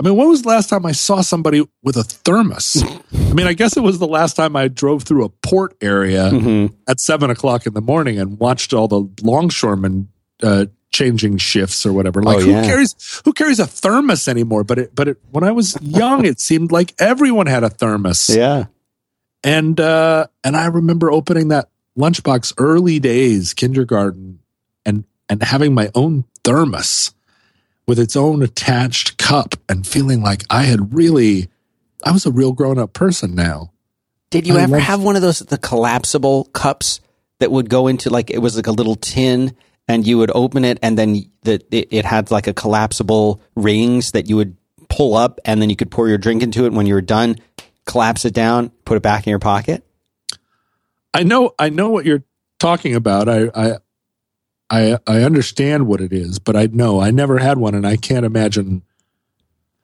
I 0.00 0.04
mean, 0.06 0.16
when 0.16 0.28
was 0.28 0.42
the 0.42 0.48
last 0.48 0.68
time 0.68 0.86
I 0.86 0.92
saw 0.92 1.22
somebody 1.22 1.66
with 1.82 1.96
a 1.96 2.04
thermos? 2.04 2.82
I 3.12 3.32
mean, 3.32 3.48
I 3.48 3.52
guess 3.52 3.76
it 3.76 3.82
was 3.82 3.98
the 3.98 4.06
last 4.06 4.34
time 4.34 4.54
I 4.54 4.68
drove 4.68 5.02
through 5.02 5.24
a 5.24 5.28
port 5.28 5.76
area 5.80 6.30
Mhm. 6.30 6.72
at 6.86 7.00
seven 7.00 7.30
o'clock 7.30 7.66
in 7.66 7.74
the 7.74 7.80
morning 7.80 8.20
and 8.20 8.38
watched 8.38 8.72
all 8.72 8.86
the 8.86 9.08
longshoremen 9.22 10.08
uh, 10.42 10.66
changing 10.90 11.36
shifts 11.38 11.84
or 11.86 11.92
whatever. 11.92 12.22
Like, 12.22 12.38
Oh, 12.38 12.40
who 12.40 12.50
yeah. 12.50 12.64
carries 12.64 13.20
who 13.24 13.32
carries 13.32 13.58
a 13.60 13.66
thermos 13.66 14.26
anymore? 14.28 14.64
But 14.64 14.78
it, 14.78 14.94
but 14.94 15.08
it, 15.08 15.18
when 15.30 15.44
I 15.44 15.52
was 15.52 15.76
young, 15.82 16.24
it 16.24 16.40
seemed 16.40 16.72
like 16.72 16.94
everyone 16.98 17.46
had 17.46 17.64
a 17.64 17.70
thermos. 17.70 18.28
Yeah. 18.30 18.66
And 19.44 19.78
uh, 19.80 20.26
and 20.42 20.56
I 20.56 20.66
remember 20.66 21.10
opening 21.12 21.48
that 21.48 21.68
lunchbox 21.96 22.54
early 22.58 22.98
days, 22.98 23.54
kindergarten, 23.54 24.40
and 24.84 25.04
and 25.28 25.42
having 25.42 25.74
my 25.74 25.90
own 25.94 26.24
thermos 26.44 27.14
with 27.86 27.98
its 27.98 28.16
own 28.16 28.42
attached 28.42 29.16
cup 29.18 29.54
and 29.68 29.86
feeling 29.86 30.22
like 30.22 30.42
I 30.50 30.62
had 30.64 30.92
really 30.94 31.48
I 32.04 32.10
was 32.12 32.26
a 32.26 32.30
real 32.32 32.52
grown 32.52 32.78
up 32.78 32.92
person 32.92 33.34
now. 33.34 33.72
Did 34.30 34.46
you 34.46 34.56
I 34.58 34.62
ever 34.62 34.72
love- 34.72 34.82
have 34.82 35.02
one 35.02 35.16
of 35.16 35.22
those 35.22 35.38
the 35.38 35.58
collapsible 35.58 36.44
cups 36.46 37.00
that 37.38 37.50
would 37.52 37.70
go 37.70 37.86
into 37.86 38.10
like 38.10 38.30
it 38.30 38.38
was 38.38 38.56
like 38.56 38.66
a 38.66 38.72
little 38.72 38.96
tin 38.96 39.54
and 39.88 40.06
you 40.06 40.18
would 40.18 40.30
open 40.34 40.64
it 40.64 40.78
and 40.82 40.96
then 40.98 41.24
the, 41.42 41.60
it, 41.70 41.88
it 41.90 42.04
had 42.04 42.30
like 42.30 42.46
a 42.46 42.52
collapsible 42.52 43.40
rings 43.56 44.12
that 44.12 44.28
you 44.28 44.36
would 44.36 44.56
pull 44.88 45.16
up 45.16 45.40
and 45.44 45.60
then 45.60 45.70
you 45.70 45.76
could 45.76 45.90
pour 45.90 46.08
your 46.08 46.18
drink 46.18 46.42
into 46.42 46.66
it 46.66 46.72
when 46.72 46.86
you 46.86 46.94
were 46.94 47.00
done 47.00 47.36
collapse 47.84 48.24
it 48.24 48.34
down 48.34 48.70
put 48.84 48.96
it 48.96 49.02
back 49.02 49.26
in 49.26 49.30
your 49.30 49.38
pocket 49.38 49.84
I 51.14 51.22
know 51.22 51.54
I 51.58 51.70
know 51.70 51.88
what 51.88 52.04
you're 52.04 52.24
talking 52.58 52.94
about. 52.94 53.28
I 53.28 53.48
I 53.54 53.78
I, 54.70 54.98
I 55.06 55.22
understand 55.22 55.86
what 55.86 56.00
it 56.00 56.12
is, 56.12 56.38
but 56.38 56.54
I 56.56 56.66
know 56.66 57.00
I 57.00 57.10
never 57.10 57.38
had 57.38 57.58
one, 57.58 57.74
and 57.74 57.86
I 57.86 57.96
can't 57.96 58.26
imagine. 58.26 58.82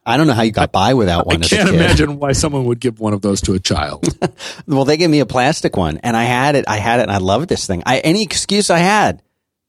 I 0.07 0.17
don't 0.17 0.27
know 0.27 0.33
how 0.33 0.43
you 0.43 0.51
got 0.51 0.71
by 0.71 0.93
without 0.93 1.25
one 1.25 1.43
I 1.43 1.47
can't 1.47 1.67
imagine 1.67 2.19
why 2.19 2.33
someone 2.33 2.65
would 2.65 2.79
give 2.79 2.99
one 2.99 3.13
of 3.13 3.21
those 3.21 3.41
to 3.41 3.53
a 3.53 3.59
child. 3.59 4.07
Well, 4.67 4.85
they 4.85 4.97
gave 4.97 5.09
me 5.09 5.19
a 5.19 5.25
plastic 5.25 5.75
one, 5.77 5.99
and 6.03 6.15
I 6.15 6.23
had 6.23 6.55
it. 6.55 6.65
I 6.67 6.77
had 6.77 6.99
it, 6.99 7.03
and 7.03 7.11
I 7.11 7.17
loved 7.17 7.49
this 7.49 7.67
thing. 7.67 7.83
I 7.85 7.99
any 7.99 8.23
excuse 8.23 8.69
I 8.69 8.77
had 8.77 9.21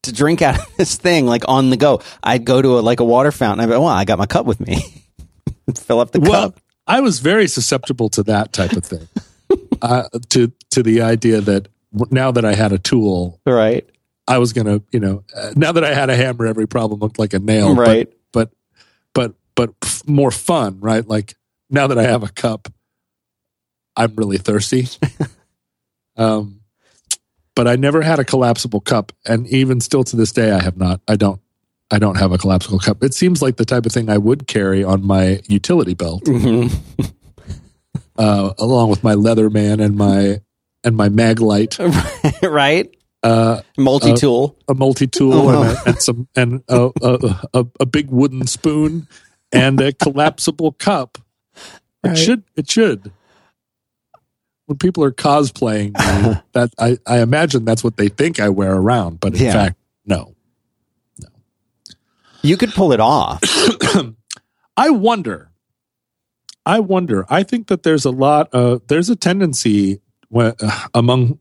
to 0.07 0.13
drink 0.13 0.43
out 0.43 0.59
of 0.59 0.77
this 0.77 0.97
thing, 0.97 1.27
like 1.27 1.45
on 1.47 1.71
the 1.71 1.77
go, 1.77 2.01
I'd 2.23 2.45
go 2.45 2.61
to 2.61 2.79
a, 2.79 2.81
like 2.81 3.01
a 3.01 3.05
water 3.05 3.31
fountain. 3.31 3.61
I'd 3.63 3.67
be, 3.67 3.79
well, 3.79 3.87
I 3.87 4.05
got 4.05 4.19
my 4.19 4.27
cup 4.27 4.47
with 4.47 4.59
me. 4.61 5.05
Fill 5.77 6.01
up 6.01 6.11
the 6.13 6.21
well, 6.21 6.51
cup. 6.53 6.61
I 6.87 7.01
was 7.01 7.19
very 7.21 7.49
susceptible 7.49 8.09
to 8.11 8.23
that 8.25 8.53
type 8.53 8.73
of 8.73 8.85
thing. 8.85 9.09
uh, 9.83 10.05
to 10.31 10.53
to 10.71 10.83
the 10.83 11.03
idea 11.03 11.41
that 11.41 11.69
now 12.11 12.31
that 12.33 12.45
I 12.45 12.55
had 12.55 12.73
a 12.73 12.79
tool, 12.79 13.41
Right, 13.47 13.89
I 14.29 14.39
was 14.39 14.53
gonna, 14.53 14.83
you 14.93 15.01
know, 15.01 15.25
uh, 15.35 15.53
now 15.57 15.73
that 15.73 15.85
I 15.85 15.93
had 15.95 16.11
a 16.11 16.17
hammer, 16.17 16.47
every 16.47 16.67
problem 16.69 17.01
looked 17.01 17.19
like 17.19 17.35
a 17.35 17.39
nail. 17.39 17.75
but- 17.75 17.87
right. 17.87 18.13
but 18.33 18.51
but 19.15 19.35
but 19.55 19.75
f- 19.83 20.03
more 20.07 20.31
fun, 20.31 20.79
right? 20.81 21.07
Like 21.07 21.35
now 21.71 21.87
that 21.89 21.99
I 21.99 22.05
have 22.05 22.23
a 22.23 22.29
cup, 22.29 22.69
I'm 23.97 24.15
really 24.15 24.39
thirsty. 24.39 24.87
um, 26.17 26.61
but 27.57 27.67
I 27.67 27.75
never 27.75 28.03
had 28.03 28.21
a 28.21 28.25
collapsible 28.25 28.81
cup, 28.81 29.13
and 29.27 29.49
even 29.49 29.81
still 29.81 30.05
to 30.05 30.15
this 30.17 30.31
day, 30.31 30.53
I 30.53 30.63
have 30.63 30.77
not. 30.77 31.01
I 31.09 31.17
don't. 31.17 31.41
I 31.91 31.99
don't 32.01 32.17
have 32.17 32.33
a 32.33 32.39
collapsible 32.39 32.79
cup. 32.81 33.03
It 33.05 33.15
seems 33.15 33.41
like 33.43 33.57
the 33.57 33.65
type 33.65 33.87
of 33.87 33.93
thing 33.93 34.09
I 34.11 34.19
would 34.19 34.47
carry 34.49 34.83
on 34.85 35.05
my 35.07 35.41
utility 35.49 35.95
belt, 35.95 36.25
Mhm. 36.25 36.73
uh, 38.19 38.53
along 38.59 38.91
with 38.91 39.03
my 39.05 39.15
Leatherman 39.15 39.83
and 39.85 39.97
my 39.97 40.41
and 40.85 40.97
my 40.97 41.09
Maglite, 41.09 41.79
right. 42.51 42.89
uh, 43.23 43.61
Multi 43.77 44.15
tool. 44.15 44.57
a 44.69 44.75
multi 44.75 45.07
tool, 45.07 45.51
and, 45.51 45.69
a, 45.71 45.83
and 45.89 46.03
some 46.03 46.29
and 46.37 46.63
a, 46.69 46.91
a, 47.03 47.49
a, 47.55 47.67
a 47.81 47.87
big 47.87 48.11
wooden 48.11 48.47
spoon 48.47 49.09
and 49.53 49.81
a 49.81 49.93
collapsible 49.93 50.73
cup. 50.73 51.19
It 52.05 52.09
Right. 52.09 52.19
should. 52.19 52.43
It 52.57 52.71
should. 52.71 53.11
When 54.67 54.79
people 54.79 55.05
are 55.05 55.13
cosplaying, 55.13 55.93
me, 55.95 56.41
that 56.53 56.71
I, 56.79 56.99
I 57.07 57.21
imagine 57.21 57.65
that's 57.65 57.85
what 57.85 57.97
they 57.97 58.09
think 58.09 58.41
I 58.41 58.49
wear 58.49 58.75
around, 58.75 59.21
but 59.21 59.35
in 59.35 59.43
Yeah. 59.45 59.53
fact, 59.53 59.77
no. 60.05 60.35
No. 61.21 61.29
You 62.43 62.57
could 62.57 62.73
pull 62.73 62.93
it 62.93 63.01
off. 63.01 63.41
I 64.77 64.91
wonder. 64.91 65.51
I 66.67 66.81
wonder. 66.81 67.25
I 67.31 67.45
think 67.45 67.69
that 67.69 67.85
there's 67.85 68.05
a 68.05 68.11
lot. 68.11 68.49
of 68.53 68.87
there's 68.89 69.09
a 69.09 69.17
tendency 69.17 70.01
where, 70.29 70.55
uh, 70.61 70.89
among 70.95 71.39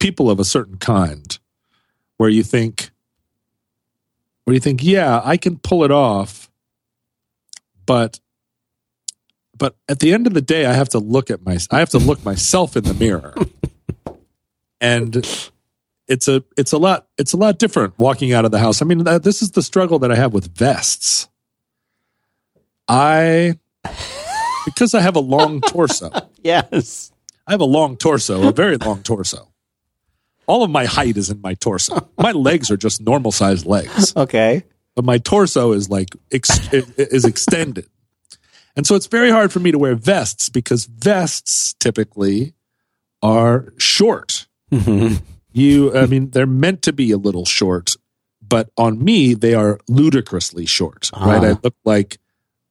people 0.00 0.30
of 0.30 0.40
a 0.40 0.44
certain 0.44 0.78
kind 0.78 1.38
where 2.16 2.30
you 2.30 2.42
think, 2.42 2.90
where 4.44 4.54
you 4.54 4.60
think, 4.60 4.82
yeah, 4.82 5.20
I 5.22 5.36
can 5.36 5.58
pull 5.58 5.84
it 5.84 5.90
off, 5.90 6.50
but, 7.84 8.18
but 9.56 9.76
at 9.88 10.00
the 10.00 10.12
end 10.12 10.26
of 10.26 10.34
the 10.34 10.42
day, 10.42 10.66
I 10.66 10.72
have 10.72 10.88
to 10.90 10.98
look 10.98 11.30
at 11.30 11.44
my, 11.44 11.58
I 11.70 11.78
have 11.78 11.90
to 11.90 11.98
look 11.98 12.24
myself 12.24 12.76
in 12.76 12.84
the 12.84 12.94
mirror, 12.94 13.34
and 14.80 15.16
it's 16.08 16.28
a, 16.28 16.44
it's 16.56 16.72
a 16.72 16.78
lot, 16.78 17.06
it's 17.18 17.32
a 17.32 17.36
lot 17.36 17.58
different 17.58 17.98
walking 17.98 18.32
out 18.32 18.44
of 18.44 18.50
the 18.50 18.58
house. 18.58 18.82
I 18.82 18.84
mean, 18.84 19.04
that, 19.04 19.22
this 19.22 19.42
is 19.42 19.52
the 19.52 19.62
struggle 19.62 19.98
that 20.00 20.12
I 20.12 20.16
have 20.16 20.32
with 20.32 20.56
vests. 20.56 21.28
I 22.88 23.58
because 24.64 24.94
I 24.94 25.00
have 25.00 25.16
a 25.16 25.20
long 25.20 25.60
torso. 25.60 26.10
yes. 26.42 27.12
I 27.46 27.52
have 27.52 27.60
a 27.60 27.64
long 27.66 27.96
torso, 27.96 28.48
a 28.48 28.52
very 28.52 28.76
long 28.76 29.02
torso. 29.02 29.48
All 30.46 30.62
of 30.64 30.70
my 30.70 30.84
height 30.84 31.16
is 31.16 31.30
in 31.30 31.40
my 31.40 31.54
torso. 31.54 32.08
My 32.18 32.32
legs 32.32 32.70
are 32.70 32.76
just 32.76 33.00
normal 33.00 33.32
sized 33.32 33.66
legs, 33.66 34.12
Okay. 34.16 34.64
but 34.94 35.04
my 35.04 35.18
torso 35.18 35.72
is 35.72 35.88
like 35.88 36.10
ex- 36.32 36.72
is 36.72 37.24
extended. 37.24 37.88
And 38.76 38.86
so 38.86 38.94
it's 38.94 39.06
very 39.06 39.30
hard 39.30 39.52
for 39.52 39.58
me 39.60 39.72
to 39.72 39.78
wear 39.78 39.94
vests 39.94 40.48
because 40.50 40.84
vests 40.84 41.74
typically 41.80 42.52
are 43.22 43.72
short. 43.78 44.46
Mhm. 44.70 45.22
You 45.52 45.96
I 45.96 46.06
mean 46.06 46.30
they're 46.30 46.46
meant 46.46 46.82
to 46.82 46.92
be 46.92 47.10
a 47.10 47.16
little 47.16 47.46
short, 47.46 47.96
but 48.46 48.68
on 48.76 49.02
me 49.02 49.32
they 49.34 49.54
are 49.54 49.80
ludicrously 49.88 50.66
short, 50.66 51.10
right? 51.14 51.42
Ah. 51.42 51.46
I 51.46 51.58
look 51.62 51.74
like 51.84 52.18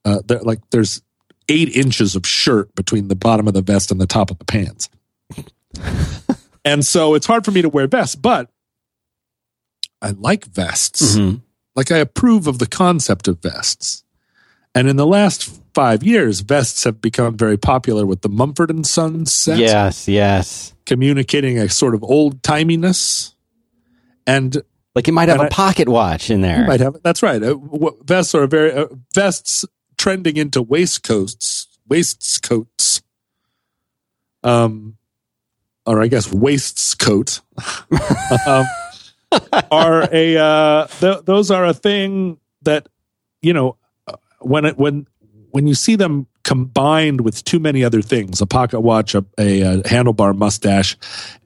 uh, 0.05 0.19
like 0.43 0.59
there's 0.69 1.01
eight 1.49 1.75
inches 1.75 2.15
of 2.15 2.27
shirt 2.27 2.73
between 2.75 3.07
the 3.07 3.15
bottom 3.15 3.47
of 3.47 3.55
the 3.55 3.61
vest 3.63 3.89
and 3.91 3.99
the 3.99 4.05
top 4.05 4.29
of 4.29 4.37
the 4.37 4.45
pants. 4.45 4.87
and 6.65 6.85
so 6.85 7.15
it's 7.15 7.25
hard 7.25 7.43
for 7.43 7.51
me 7.51 7.63
to 7.63 7.69
wear 7.69 7.87
vests, 7.87 8.15
but 8.15 8.51
I 10.01 10.11
like 10.11 10.45
vests. 10.45 11.15
Mhm. 11.15 11.41
Like 11.75 11.91
I 11.91 11.97
approve 11.97 12.45
of 12.45 12.59
the 12.59 12.67
concept 12.67 13.27
of 13.27 13.41
vests. 13.41 14.03
And 14.75 14.87
in 14.87 14.95
the 14.97 15.07
last 15.07 15.59
five 15.75 16.01
years, 16.03 16.39
vests 16.39 16.85
have 16.85 16.99
become 17.01 17.37
very 17.37 17.57
popular 17.57 18.05
with 18.05 18.21
the 18.21 18.29
Mumford 18.29 18.71
and 18.71 18.87
Sons 18.87 19.33
set, 19.33 19.59
Yes. 19.59 20.07
Yes. 20.07 20.73
communicating 20.85 21.59
a 21.59 21.69
sort 21.69 21.93
of 21.93 22.03
old 22.03 22.41
timiness. 22.41 23.33
And 24.25 24.61
Like 24.95 25.05
you 25.07 25.13
might 25.13 25.29
have 25.29 25.39
a 25.41 25.43
I- 25.43 25.49
pocket 25.49 25.87
watch 25.89 26.31
in 26.31 26.41
there. 26.41 26.65
might 26.65 26.79
have 26.79 26.95
that's 27.03 27.21
right. 27.21 27.43
Uh, 27.43 27.57
vests 28.05 28.33
are 28.33 28.47
very 28.47 28.71
uh, 28.71 28.87
vests 29.13 29.65
trending 29.97 30.37
into 30.37 30.61
waistcoats, 30.63 31.67
waistcoats. 31.87 33.01
Um, 34.43 34.97
or 35.85 36.01
I 36.01 36.07
guess 36.07 36.31
waistcoat, 36.31 37.41
um, 38.47 38.65
are 39.71 40.07
a 40.11 40.37
uh, 40.37 40.87
th- 40.87 41.25
those 41.25 41.51
are 41.51 41.65
a 41.65 41.73
thing 41.73 42.39
that 42.63 42.87
you 43.41 43.53
know 43.53 43.77
when 44.39 44.65
it 44.65 44.77
when 44.77 45.07
when 45.55 45.67
you 45.67 45.73
see 45.73 45.95
them 45.95 46.27
combined 46.43 47.21
with 47.21 47.41
too 47.45 47.59
many 47.59 47.81
other 47.81 48.01
things 48.01 48.41
a 48.41 48.45
pocket 48.45 48.81
watch 48.81 49.15
a, 49.15 49.25
a, 49.39 49.61
a 49.61 49.83
handlebar 49.83 50.35
mustache 50.37 50.97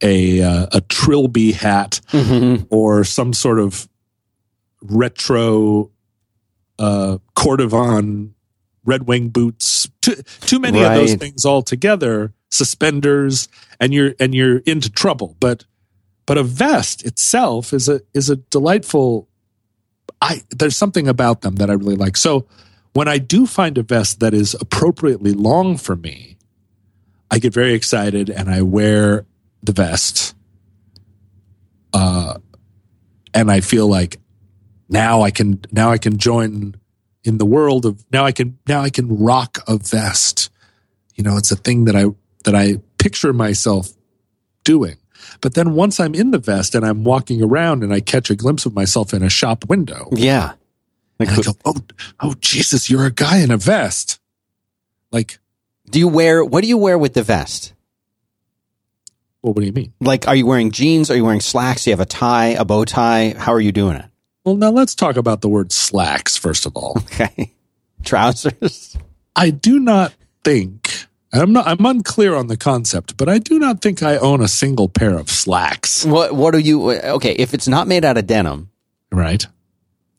a 0.01 0.41
uh, 0.41 0.65
a 0.71 0.81
trilby 0.81 1.51
hat 1.51 2.01
Mm-hmm. 2.11 2.63
or 2.71 3.03
some 3.03 3.33
sort 3.33 3.59
of 3.59 3.87
retro 4.81 5.91
uh 6.79 7.17
cordovan 7.35 8.31
red 8.83 9.03
wing 9.07 9.29
boots 9.29 9.89
too, 10.01 10.15
too 10.41 10.59
many 10.59 10.81
of 10.83 10.95
those 10.95 11.13
things 11.15 11.45
all 11.45 11.61
together 11.61 12.33
suspenders 12.49 13.47
and 13.79 13.93
you're 13.93 14.15
and 14.19 14.33
you're 14.33 14.57
into 14.65 14.89
trouble. 14.89 15.35
But 15.39 15.65
but 16.25 16.37
a 16.37 16.43
vest 16.43 17.05
itself 17.05 17.73
is 17.73 17.87
a 17.87 18.01
is 18.13 18.29
a 18.29 18.37
delightful 18.37 19.27
i 20.21 20.41
there's 20.49 20.75
something 20.77 21.07
about 21.07 21.41
them 21.41 21.57
that 21.57 21.69
i 21.69 21.73
really 21.73 21.95
like. 21.95 22.17
So 22.17 22.47
when 22.93 23.07
i 23.07 23.17
do 23.17 23.45
find 23.45 23.77
a 23.77 23.83
vest 23.83 24.19
that 24.19 24.33
is 24.33 24.55
appropriately 24.59 25.33
long 25.33 25.77
for 25.77 25.95
me 25.95 26.37
i 27.31 27.39
get 27.39 27.53
very 27.53 27.73
excited 27.73 28.29
and 28.29 28.49
i 28.49 28.61
wear 28.61 29.25
the 29.63 29.71
vest 29.71 30.35
uh 31.93 32.35
and 33.33 33.51
i 33.51 33.61
feel 33.61 33.87
like 33.87 34.19
now 34.89 35.21
i 35.21 35.31
can 35.31 35.59
now 35.71 35.91
i 35.91 35.97
can 35.97 36.17
join 36.17 36.75
in 37.23 37.37
the 37.37 37.45
world 37.45 37.85
of 37.85 38.03
now 38.11 38.25
i 38.25 38.31
can 38.31 38.57
now 38.67 38.81
i 38.81 38.89
can 38.89 39.17
rock 39.17 39.59
a 39.67 39.77
vest 39.77 40.49
you 41.15 41.23
know 41.23 41.37
it's 41.37 41.51
a 41.51 41.55
thing 41.55 41.85
that 41.85 41.95
i 41.95 42.05
that 42.45 42.55
i 42.55 42.77
picture 42.97 43.33
myself 43.33 43.89
doing 44.63 44.97
but 45.41 45.53
then 45.53 45.73
once 45.73 45.99
i'm 45.99 46.15
in 46.15 46.31
the 46.31 46.37
vest 46.37 46.75
and 46.75 46.85
i'm 46.85 47.03
walking 47.03 47.41
around 47.43 47.83
and 47.83 47.93
i 47.93 47.99
catch 47.99 48.29
a 48.29 48.35
glimpse 48.35 48.65
of 48.65 48.73
myself 48.73 49.13
in 49.13 49.21
a 49.23 49.29
shop 49.29 49.65
window 49.69 50.07
Yeah. 50.13 50.53
Like, 51.19 51.29
and 51.29 51.39
i 51.39 51.41
go 51.41 51.53
oh 51.65 51.75
oh 52.21 52.33
jesus 52.39 52.89
you're 52.89 53.05
a 53.05 53.11
guy 53.11 53.39
in 53.39 53.51
a 53.51 53.57
vest 53.57 54.19
like 55.11 55.39
do 55.89 55.99
you 55.99 56.07
wear 56.07 56.43
what 56.45 56.61
do 56.61 56.67
you 56.67 56.77
wear 56.77 56.97
with 56.97 57.13
the 57.13 57.23
vest? 57.23 57.73
well 59.41 59.53
what 59.53 59.61
do 59.61 59.65
you 59.67 59.73
mean 59.73 59.93
Like, 59.99 60.27
are 60.27 60.35
you 60.35 60.45
wearing 60.45 60.71
jeans? 60.71 61.09
Are 61.09 61.15
you 61.15 61.23
wearing 61.25 61.41
slacks? 61.41 61.83
Do 61.83 61.89
you 61.89 61.93
have 61.93 61.99
a 61.99 62.05
tie, 62.05 62.49
a 62.49 62.63
bow 62.65 62.85
tie? 62.85 63.33
How 63.37 63.53
are 63.53 63.59
you 63.61 63.71
doing 63.71 63.95
it? 63.97 64.05
well 64.45 64.55
now 64.55 64.69
let's 64.71 64.95
talk 64.95 65.17
about 65.17 65.41
the 65.41 65.49
word 65.49 65.71
slacks 65.71 66.37
first 66.37 66.65
of 66.65 66.75
all 66.75 66.93
Okay. 66.97 67.53
Trousers? 68.03 68.97
I 69.35 69.49
do 69.49 69.79
not 69.79 70.13
think 70.43 71.05
I'm 71.33 71.51
not 71.53 71.67
I'm 71.67 71.85
unclear 71.85 72.33
on 72.35 72.47
the 72.47 72.57
concept, 72.57 73.17
but 73.17 73.27
I 73.29 73.37
do 73.39 73.59
not 73.59 73.81
think 73.81 74.01
I 74.01 74.17
own 74.17 74.41
a 74.41 74.47
single 74.47 74.87
pair 74.89 75.17
of 75.17 75.29
slacks. 75.29 76.03
What, 76.05 76.33
what 76.33 76.55
are 76.55 76.59
you, 76.59 76.91
okay, 76.91 77.33
if 77.33 77.53
it's 77.53 77.67
not 77.67 77.87
made 77.87 78.03
out 78.05 78.17
of 78.17 78.25
denim, 78.25 78.69
Right? 79.11 79.45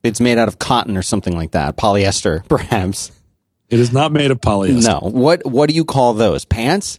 It's 0.03 0.21
made 0.21 0.39
out 0.39 0.49
of 0.49 0.59
cotton 0.59 0.97
or 0.97 1.03
something 1.03 1.35
like 1.35 1.53
that, 1.53 1.77
polyester, 1.77 2.43
perhaps. 2.49 3.13
It 3.69 3.79
is 3.79 3.93
not 3.93 4.11
made 4.13 4.31
of 4.31 4.41
polyester. 4.41 4.85
No. 5.03 5.09
What, 5.09 5.47
what 5.47 5.69
do 5.69 5.75
you 5.77 5.85
call 5.85 6.15
those? 6.15 6.45
Pants? 6.45 6.99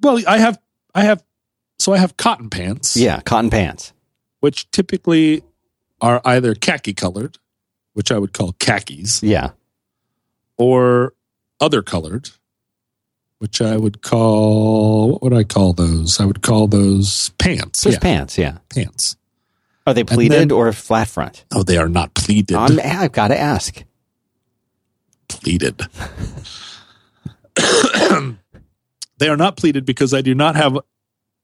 Well, 0.00 0.20
I 0.28 0.38
have 0.38 0.58
I 0.94 1.04
have 1.04 1.22
so 1.78 1.92
I 1.92 1.98
have 1.98 2.16
cotton 2.16 2.50
pants, 2.50 2.96
Yeah, 2.96 3.20
cotton 3.20 3.50
pants. 3.50 3.92
which 4.40 4.70
typically 4.70 5.42
are 6.00 6.20
either 6.24 6.54
khaki 6.54 6.92
colored, 6.92 7.38
which 7.94 8.12
I 8.12 8.18
would 8.18 8.32
call 8.32 8.52
khakis, 8.58 9.22
Yeah. 9.22 9.50
or 10.58 11.14
other 11.60 11.82
colored, 11.82 12.30
which 13.38 13.62
I 13.62 13.76
would 13.76 14.02
call 14.02 15.12
what 15.12 15.22
would 15.22 15.32
I 15.34 15.44
call 15.44 15.72
those? 15.72 16.20
I 16.20 16.26
would 16.26 16.42
call 16.42 16.66
those 16.66 17.30
pants. 17.38 17.82
There's 17.82 17.94
yeah, 17.94 18.00
pants, 18.00 18.38
yeah. 18.38 18.58
pants. 18.68 19.16
Are 19.86 19.94
they 19.94 20.04
pleated 20.04 20.38
then- 20.38 20.50
or 20.50 20.72
flat 20.72 21.08
front? 21.08 21.44
Oh, 21.52 21.62
they 21.62 21.76
are 21.76 21.88
not 21.88 22.14
pleated. 22.14 22.56
I'm, 22.56 22.80
I've 22.82 23.12
got 23.12 23.28
to 23.28 23.38
ask. 23.38 23.84
pleated. 25.28 25.82
they 29.18 29.28
are 29.28 29.36
not 29.36 29.56
pleated 29.56 29.84
because 29.84 30.14
I 30.14 30.20
do 30.20 30.34
not 30.34 30.56
have 30.56 30.78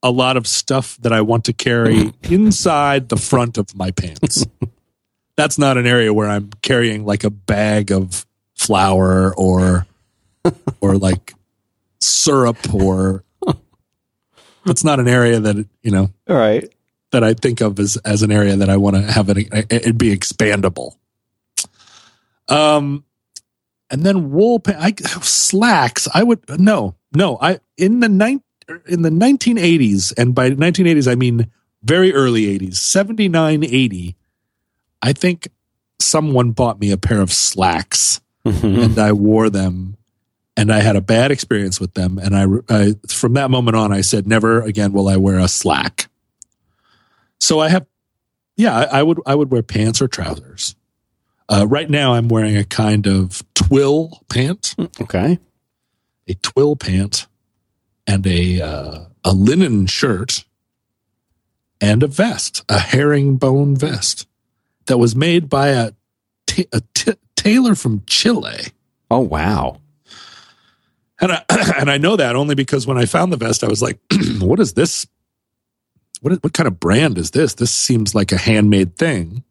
a 0.03 0.11
lot 0.11 0.36
of 0.36 0.47
stuff 0.47 0.97
that 1.01 1.12
I 1.12 1.20
want 1.20 1.45
to 1.45 1.53
carry 1.53 1.95
mm-hmm. 1.95 2.34
inside 2.34 3.09
the 3.09 3.16
front 3.16 3.59
of 3.59 3.74
my 3.76 3.91
pants. 3.91 4.47
That's 5.36 5.59
not 5.59 5.78
an 5.78 5.86
area 5.86 6.12
where 6.12 6.28
I'm 6.28 6.51
carrying 6.62 7.05
like 7.05 7.24
a 7.24 7.30
bag 7.30 7.91
of 7.93 8.26
flour 8.55 9.34
or 9.36 9.86
or 10.80 10.97
like 10.99 11.32
syrup 11.99 12.74
or 12.74 13.24
that's 14.66 14.84
not 14.84 15.01
an 15.01 15.09
area 15.09 15.41
that 15.41 15.66
you 15.82 15.91
know 15.91 16.11
All 16.28 16.36
right. 16.36 16.70
That 17.12 17.24
I 17.24 17.34
think 17.34 17.61
of 17.61 17.78
as 17.78 17.96
as 17.98 18.22
an 18.22 18.30
area 18.32 18.56
that 18.56 18.70
I 18.70 18.76
want 18.76 18.96
to 18.96 19.02
have 19.02 19.28
it 19.28 19.48
it 19.70 19.98
be 19.98 20.14
expandable. 20.16 20.96
Um, 22.48 23.04
and 23.90 24.02
then 24.04 24.30
wool 24.30 24.61
pa- 24.61 24.76
I, 24.78 24.92
slacks. 25.22 26.08
I 26.12 26.22
would 26.22 26.40
no 26.61 26.94
no. 27.12 27.38
I 27.40 27.61
in 27.76 28.00
the 28.00 28.08
nine 28.08 28.42
in 28.86 29.02
the 29.02 29.11
1980s, 29.11 30.12
and 30.16 30.34
by 30.34 30.50
1980s 30.50 31.11
I 31.11 31.14
mean 31.14 31.50
very 31.82 32.12
early 32.12 32.42
80s, 32.58 32.74
79, 32.76 33.64
80. 33.64 34.16
I 35.02 35.12
think 35.14 35.48
someone 35.98 36.50
bought 36.52 36.78
me 36.78 36.90
a 36.90 36.98
pair 36.98 37.20
of 37.20 37.32
slacks 37.32 38.20
Mhm. 38.44 38.84
and 38.84 38.98
I 38.98 39.12
wore 39.12 39.48
them 39.48 39.96
and 40.58 40.70
I 40.72 40.80
had 40.80 40.94
a 40.96 41.00
bad 41.00 41.30
experience 41.30 41.80
with 41.80 41.94
them. 41.94 42.18
And 42.18 42.36
I, 42.36 42.44
I, 42.68 42.94
from 43.08 43.32
that 43.34 43.50
moment 43.50 43.76
on, 43.78 43.92
I 43.92 44.02
said, 44.02 44.26
never 44.26 44.61
again 44.61 44.92
will 44.92 45.08
I 45.08 45.16
wear 45.16 45.38
a 45.38 45.48
slack. 45.48 46.09
So 47.41 47.59
I 47.61 47.68
have, 47.68 47.86
yeah, 48.57 48.76
I, 48.76 49.01
I 49.01 49.03
would, 49.03 49.18
I 49.26 49.34
would 49.34 49.51
wear 49.51 49.62
pants 49.62 50.01
or 50.03 50.09
trousers. 50.09 50.76
Uh, 51.49 51.66
right 51.66 51.88
now 51.91 52.14
I'm 52.14 52.28
wearing 52.28 52.57
a 52.57 52.64
kind 52.64 53.07
of 53.07 53.43
twill 53.55 54.22
pant, 54.28 54.74
Okay. 55.01 55.38
a 56.28 56.34
twill 56.34 56.76
pant 56.76 57.26
and 58.07 58.26
a, 58.26 58.61
uh, 58.61 58.99
a 59.24 59.32
linen 59.32 59.86
shirt 59.86 60.45
and 61.80 62.03
a 62.03 62.07
vest, 62.07 62.62
a 62.68 62.78
herringbone 62.78 63.74
vest 63.76 64.28
that 64.86 64.99
was 64.99 65.16
made 65.16 65.49
by 65.49 65.68
a, 65.68 65.93
ta- 66.47 67.12
tailor 67.36 67.74
from 67.74 68.03
Chile. 68.07 68.66
Oh, 69.11 69.20
wow. 69.20 69.80
And 71.20 71.32
I, 71.32 71.45
and 71.78 71.91
I 71.91 71.97
know 71.99 72.16
that 72.16 72.36
only 72.36 72.55
because 72.55 72.86
when 72.86 72.99
I 72.99 73.07
found 73.07 73.32
the 73.32 73.36
vest, 73.36 73.64
I 73.64 73.68
was 73.68 73.82
like, 73.82 73.99
what 74.41 74.61
is 74.61 74.74
this? 74.74 75.07
What, 76.20 76.42
what 76.42 76.52
kind 76.52 76.66
of 76.66 76.80
brand 76.80 77.18
is 77.18 77.30
this? 77.30 77.54
This 77.54 77.72
seems 77.72 78.14
like 78.14 78.32
a 78.32 78.36
handmade 78.36 78.96
thing. 78.96 79.44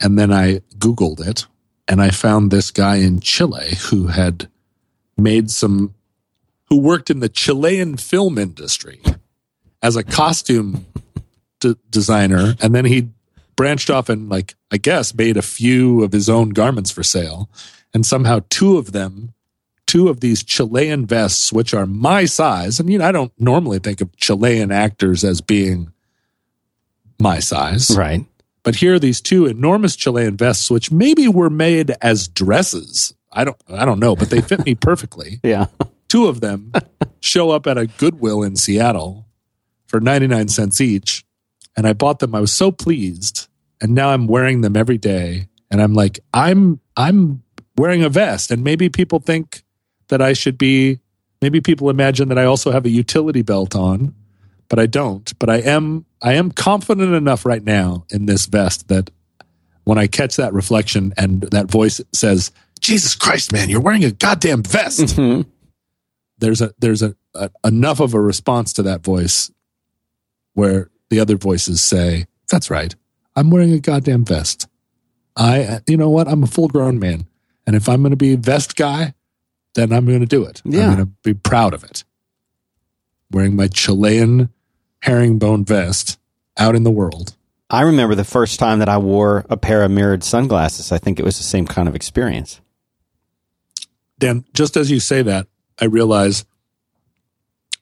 And 0.00 0.18
then 0.18 0.32
I 0.32 0.60
Googled 0.78 1.26
it 1.26 1.46
and 1.88 2.00
I 2.00 2.10
found 2.10 2.50
this 2.50 2.70
guy 2.70 2.96
in 2.96 3.20
Chile 3.20 3.74
who 3.90 4.08
had 4.08 4.48
made 5.16 5.50
some, 5.50 5.94
who 6.68 6.78
worked 6.78 7.10
in 7.10 7.20
the 7.20 7.28
Chilean 7.28 7.96
film 7.96 8.38
industry 8.38 9.00
as 9.82 9.96
a 9.96 10.04
costume 10.04 10.86
d- 11.60 11.76
designer. 11.90 12.54
And 12.60 12.74
then 12.74 12.84
he 12.84 13.08
branched 13.56 13.90
off 13.90 14.08
and, 14.08 14.28
like, 14.28 14.54
I 14.70 14.76
guess, 14.76 15.14
made 15.14 15.36
a 15.36 15.42
few 15.42 16.04
of 16.04 16.12
his 16.12 16.28
own 16.28 16.50
garments 16.50 16.90
for 16.90 17.02
sale. 17.02 17.50
And 17.92 18.04
somehow 18.06 18.40
two 18.50 18.76
of 18.76 18.92
them 18.92 19.32
two 19.88 20.08
of 20.08 20.20
these 20.20 20.44
Chilean 20.44 21.06
vests, 21.06 21.52
which 21.52 21.74
are 21.74 21.86
my 21.86 22.26
size. 22.26 22.78
And, 22.78 22.92
you 22.92 22.98
know, 22.98 23.06
I 23.06 23.10
don't 23.10 23.32
normally 23.40 23.80
think 23.80 24.00
of 24.00 24.14
Chilean 24.16 24.70
actors 24.70 25.24
as 25.24 25.40
being 25.40 25.90
my 27.18 27.40
size. 27.40 27.96
Right. 27.96 28.24
But 28.62 28.76
here 28.76 28.94
are 28.94 28.98
these 28.98 29.20
two 29.20 29.46
enormous 29.46 29.96
Chilean 29.96 30.36
vests, 30.36 30.70
which 30.70 30.92
maybe 30.92 31.26
were 31.26 31.50
made 31.50 31.94
as 32.02 32.28
dresses. 32.28 33.14
I 33.32 33.44
don't, 33.44 33.56
I 33.66 33.84
don't 33.86 33.98
know, 33.98 34.14
but 34.14 34.30
they 34.30 34.42
fit 34.42 34.64
me 34.64 34.76
perfectly. 34.76 35.40
Yeah. 35.44 35.66
Two 36.08 36.26
of 36.26 36.40
them 36.40 36.72
show 37.20 37.50
up 37.50 37.66
at 37.66 37.76
a 37.76 37.86
Goodwill 37.86 38.42
in 38.42 38.56
Seattle 38.56 39.26
for 39.86 40.00
99 40.00 40.48
cents 40.48 40.80
each. 40.80 41.24
And 41.76 41.86
I 41.86 41.92
bought 41.92 42.18
them. 42.18 42.34
I 42.34 42.40
was 42.40 42.52
so 42.52 42.72
pleased. 42.72 43.46
And 43.80 43.94
now 43.94 44.10
I'm 44.10 44.26
wearing 44.26 44.62
them 44.62 44.74
every 44.74 44.96
day. 44.96 45.48
And 45.70 45.82
I'm 45.82 45.92
like, 45.92 46.20
I'm, 46.32 46.80
I'm 46.96 47.42
wearing 47.76 48.02
a 48.02 48.08
vest. 48.08 48.50
And 48.50 48.64
maybe 48.64 48.88
people 48.88 49.18
think 49.18 49.64
that 50.08 50.20
I 50.22 50.32
should 50.32 50.58
be, 50.58 51.00
maybe 51.42 51.60
people 51.60 51.90
imagine 51.90 52.28
that 52.28 52.38
I 52.38 52.44
also 52.44 52.70
have 52.70 52.84
a 52.84 52.90
utility 52.90 53.42
belt 53.42 53.74
on, 53.76 54.14
but 54.68 54.78
I 54.78 54.86
don't. 54.86 55.36
But 55.38 55.50
I 55.50 55.56
am, 55.56 56.04
I 56.22 56.34
am 56.34 56.50
confident 56.50 57.14
enough 57.14 57.44
right 57.46 57.62
now 57.64 58.04
in 58.10 58.26
this 58.26 58.46
vest 58.46 58.88
that 58.88 59.10
when 59.84 59.98
I 59.98 60.06
catch 60.06 60.36
that 60.36 60.52
reflection 60.52 61.14
and 61.16 61.42
that 61.42 61.70
voice 61.70 62.00
says, 62.12 62.50
Jesus 62.80 63.14
Christ, 63.14 63.52
man, 63.52 63.68
you're 63.68 63.80
wearing 63.80 64.04
a 64.04 64.10
goddamn 64.12 64.62
vest 64.62 65.16
Mhm. 65.16 65.46
there's 66.38 66.60
a 66.60 66.72
there's 66.78 67.02
a, 67.02 67.14
a 67.34 67.50
enough 67.64 67.98
of 68.00 68.14
a 68.14 68.20
response 68.20 68.72
to 68.74 68.82
that 68.84 69.02
voice 69.02 69.50
where 70.54 70.90
the 71.10 71.18
other 71.20 71.36
voices 71.36 71.82
say 71.82 72.26
that's 72.48 72.70
right 72.70 72.94
i'm 73.34 73.50
wearing 73.50 73.72
a 73.72 73.78
goddamn 73.80 74.24
vest 74.24 74.68
i 75.36 75.80
you 75.88 75.96
know 75.96 76.08
what 76.10 76.28
i'm 76.28 76.42
a 76.44 76.46
full 76.46 76.68
grown 76.68 76.98
man 76.98 77.26
and 77.66 77.74
if 77.74 77.88
i'm 77.88 78.02
going 78.02 78.10
to 78.10 78.16
be 78.16 78.36
vest 78.36 78.76
guy 78.76 79.12
then 79.74 79.92
i'm 79.92 80.06
going 80.06 80.20
to 80.20 80.26
do 80.26 80.44
it 80.44 80.60
Yeah. 80.64 80.88
i'm 80.88 80.94
going 80.96 81.06
to 81.06 81.12
be 81.22 81.34
proud 81.34 81.74
of 81.74 81.84
it 81.84 82.04
wearing 83.30 83.54
my 83.56 83.68
chilean 83.68 84.48
herringbone 85.02 85.64
vest 85.64 86.18
out 86.56 86.74
in 86.74 86.82
the 86.82 86.90
world. 86.90 87.36
I 87.70 87.82
remember 87.82 88.14
the 88.16 88.24
first 88.24 88.58
time 88.58 88.78
that 88.80 88.88
I 88.88 88.98
wore 88.98 89.44
a 89.48 89.56
pair 89.56 89.82
of 89.84 89.90
mirrored 89.92 90.24
sunglasses. 90.24 90.90
I 90.90 90.98
think 90.98 91.20
it 91.20 91.24
was 91.24 91.36
the 91.36 91.44
same 91.44 91.66
kind 91.66 91.86
of 91.86 91.94
experience. 91.94 92.60
Dan, 94.18 94.44
just 94.54 94.76
as 94.76 94.90
you 94.90 94.98
say 94.98 95.22
that, 95.22 95.46
I 95.80 95.84
realize 95.84 96.44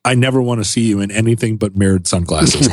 I 0.04 0.14
never 0.14 0.42
want 0.42 0.60
to 0.60 0.64
see 0.64 0.82
you 0.82 1.00
in 1.00 1.10
anything 1.10 1.56
but 1.56 1.74
mirrored 1.76 2.06
sunglasses 2.06 2.68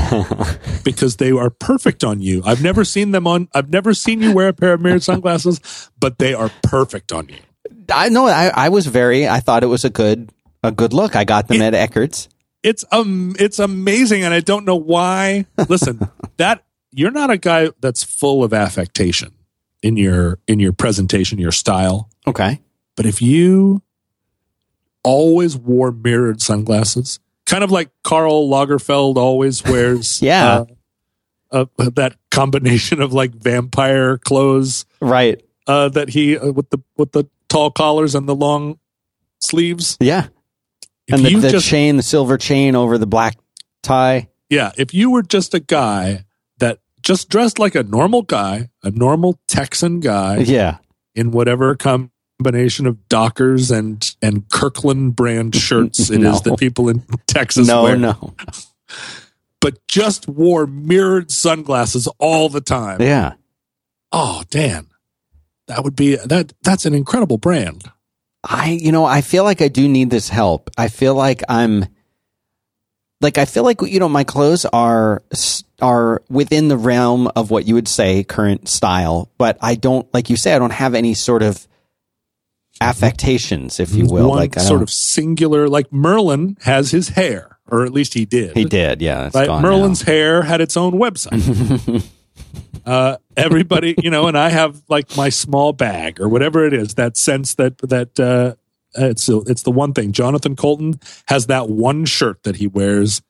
because 0.84 1.16
they 1.18 1.32
are 1.32 1.50
perfect 1.50 2.04
on 2.04 2.20
you. 2.20 2.42
I've 2.46 2.62
never 2.62 2.84
seen 2.84 3.12
them 3.12 3.26
on, 3.28 3.48
I've 3.54 3.70
never 3.70 3.94
seen 3.94 4.22
you 4.22 4.34
wear 4.34 4.50
a 4.50 4.54
pair 4.54 4.74
of 4.74 4.82
mirrored 4.82 5.04
sunglasses, 5.04 5.90
but 6.00 6.20
they 6.20 6.34
are 6.34 6.52
perfect 6.64 7.12
on 7.14 7.30
you. 7.30 7.40
I 7.92 8.10
know 8.10 8.28
I, 8.28 8.52
I 8.54 8.70
was 8.70 8.86
very 8.88 9.28
I 9.28 9.40
thought 9.40 9.64
it 9.64 9.68
was 9.68 9.86
a 9.86 9.90
good 9.90 10.32
a 10.64 10.72
good 10.72 10.94
look. 10.94 11.16
I 11.16 11.24
got 11.24 11.48
them 11.48 11.62
It- 11.62 11.74
at 11.74 11.90
Eckerd's. 11.92 12.30
It's 12.64 12.86
um, 12.94 13.36
it's 13.40 13.60
amazing, 13.60 14.24
and 14.24 14.34
I 14.34 14.40
don't 14.40 14.64
know 14.64 14.78
why. 14.78 15.46
Listen, 15.68 16.00
that 16.38 16.64
you're 16.92 17.12
not 17.12 17.30
a 17.30 17.38
guy 17.38 17.72
that's 17.82 18.04
full 18.06 18.42
of 18.42 18.54
affectation 18.54 19.34
in 19.82 19.98
your 19.98 20.40
in 20.48 20.62
your 20.62 20.72
presentation, 20.72 21.40
your 21.40 21.52
style. 21.52 22.10
Okay. 22.26 22.62
But 22.96 23.06
if 23.06 23.22
you 23.22 23.82
always 25.04 25.58
wore 25.58 25.92
mirrored 25.92 26.42
sunglasses, 26.42 27.20
kind 27.46 27.64
of 27.66 27.72
like 27.72 27.90
Karl 28.04 28.48
Lagerfeld 28.48 29.18
always 29.18 29.62
wears, 29.66 30.22
Yeah. 30.22 30.64
uh, 31.52 31.66
uh, 31.78 31.90
that 31.96 32.16
combination 32.32 33.02
of 33.02 33.12
like 33.14 33.32
vampire 33.32 34.18
clothes 34.18 34.86
Right. 35.02 35.44
uh, 35.68 35.90
that 35.90 36.10
he 36.10 36.38
uh, 36.38 36.52
with 36.54 36.70
the 36.70 36.80
with 36.98 37.12
the 37.12 37.26
tall 37.50 37.72
collars 37.72 38.16
and 38.16 38.28
the 38.28 38.36
long 38.36 38.80
sleeves. 39.40 39.98
Yeah. 40.00 40.28
If 41.08 41.16
and 41.16 41.26
the, 41.26 41.36
the 41.36 41.50
just 41.50 41.68
chain, 41.68 41.98
the 41.98 42.04
silver 42.04 42.38
chain 42.38 42.76
over 42.76 42.98
the 42.98 43.06
black 43.08 43.38
tie. 43.82 44.30
yeah, 44.50 44.72
if 44.78 44.94
you 44.94 45.12
were 45.12 45.22
just 45.24 45.54
a 45.54 45.60
guy 45.60 46.26
that 46.60 46.80
just 47.02 47.28
dressed 47.30 47.60
like 47.60 47.76
a 47.76 47.84
normal 47.84 48.22
guy, 48.22 48.70
a 48.84 48.92
normal 48.92 49.38
Texan 49.48 50.00
guy 50.00 50.38
Yeah. 50.38 50.78
in 51.14 51.32
whatever 51.32 51.76
combination 51.76 52.88
of 52.88 53.10
Dockers 53.10 53.70
and 53.70 54.16
and 54.22 54.50
Kirkland 54.50 55.16
brand 55.16 55.56
shirts 55.68 56.10
it 56.10 56.16
is 56.24 56.46
No. 56.46 56.52
that 56.52 56.58
people 56.60 56.88
in 56.88 57.04
Texas 57.28 57.68
no, 57.68 57.84
wear. 57.84 57.98
no. 57.98 58.34
But 59.60 59.86
just 59.88 60.28
wore 60.28 60.68
mirrored 60.68 61.32
sunglasses 61.32 62.08
all 62.20 62.50
the 62.50 62.60
time. 62.60 63.02
Yeah. 63.02 63.34
Oh, 64.12 64.44
Dan. 64.50 64.88
That 65.68 65.84
would 65.84 65.96
be 65.96 66.16
that 66.16 66.54
that's 66.62 66.86
an 66.86 66.94
incredible 66.94 67.38
brand. 67.38 67.90
I, 68.44 68.72
you 68.72 68.92
know, 68.92 69.06
I 69.06 69.22
feel 69.22 69.44
like 69.44 69.62
I 69.62 69.70
do 69.70 69.88
need 69.88 70.10
this 70.10 70.28
help. 70.28 70.70
I 70.78 70.90
feel 70.90 71.16
like 71.16 71.44
I'm, 71.48 71.86
like, 73.22 73.38
I 73.38 73.46
feel 73.46 73.64
like, 73.64 73.82
you 73.82 74.00
know, 74.02 74.10
my 74.10 74.26
clothes 74.26 74.66
are, 74.66 75.24
are 75.82 76.22
within 76.30 76.68
the 76.68 76.76
realm 76.78 77.28
of 77.38 77.52
what 77.52 77.66
you 77.66 77.76
would 77.76 77.88
say 77.88 78.24
current 78.26 78.68
style, 78.68 79.32
but 79.38 79.58
I 79.62 79.76
don't, 79.76 80.14
like 80.14 80.30
you 80.30 80.36
say, 80.36 80.54
I 80.54 80.60
don't 80.60 80.74
have 80.74 80.94
any 80.94 81.14
sort 81.14 81.42
of 81.42 81.66
affectations, 82.82 83.80
if 83.80 83.96
you 83.96 84.08
will. 84.08 84.30
One 84.30 84.40
like, 84.40 84.58
I 84.58 84.62
sort 84.62 84.82
of 84.82 84.90
singular 84.90 85.70
like 85.70 85.94
Merlin 85.94 86.58
has 86.64 86.92
his 86.92 87.10
hair, 87.10 87.60
or 87.68 87.86
at 87.86 87.94
least 87.94 88.14
he 88.14 88.26
did. 88.26 88.58
he 88.58 88.66
did. 88.66 89.02
Yeah. 89.02 89.30
Right? 89.34 89.62
Merlin's 89.62 90.02
hair 90.02 90.42
had 90.42 90.60
its 90.60 90.76
own 90.76 90.94
website. 90.94 92.06
uh, 92.86 93.18
everybody, 93.38 93.96
you 94.02 94.10
know, 94.10 94.28
and 94.28 94.38
I 94.38 94.50
have 94.50 94.82
like 94.90 95.16
my 95.16 95.30
small 95.30 95.74
bag 95.74 96.20
or 96.20 96.28
whatever 96.28 96.66
it 96.66 96.74
is. 96.74 96.96
That 96.96 97.18
sense 97.18 97.56
that 97.56 97.78
that 97.80 98.20
uh, 98.20 98.56
it's 98.96 99.30
it's 99.30 99.64
the 99.64 99.72
one 99.72 99.94
thing. 99.94 100.12
Jonathan 100.12 100.56
Coulton 100.56 101.00
has 101.28 101.48
that 101.48 101.70
one 101.70 102.06
shirt 102.06 102.44
that 102.44 102.58
he 102.58 102.68
wears 102.68 103.22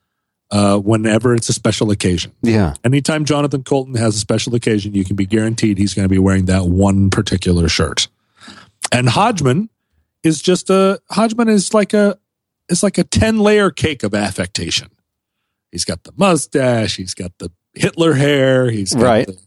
uh, 0.51 0.77
whenever 0.77 1.33
it's 1.33 1.49
a 1.49 1.53
special 1.53 1.91
occasion. 1.91 2.31
Yeah. 2.41 2.75
Anytime 2.83 3.25
Jonathan 3.25 3.63
Coulton 3.63 3.95
has 3.95 4.15
a 4.15 4.19
special 4.19 4.53
occasion, 4.55 4.93
you 4.93 5.03
can 5.03 5.15
be 5.15 5.25
guaranteed 5.25 5.77
he's 5.77 5.93
going 5.93 6.05
to 6.05 6.09
be 6.09 6.19
wearing 6.19 6.45
that 6.45 6.65
one 6.65 7.09
particular 7.09 7.67
shirt. 7.67 8.07
And 8.91 9.09
Hodgman 9.09 9.69
is 10.23 10.41
just 10.41 10.69
a 10.69 10.99
Hodgman 11.09 11.49
is 11.49 11.73
like 11.73 11.93
a 11.93 12.17
it's 12.69 12.83
like 12.83 12.97
a 12.97 13.03
10 13.03 13.39
layer 13.39 13.71
cake 13.71 14.03
of 14.03 14.13
affectation. 14.13 14.89
He's 15.71 15.85
got 15.85 16.03
the 16.03 16.13
mustache, 16.15 16.97
he's 16.97 17.13
got 17.13 17.31
the 17.39 17.51
Hitler 17.73 18.13
hair, 18.13 18.69
he's 18.69 18.93
got 18.93 19.03
Right. 19.03 19.27
the, 19.27 19.37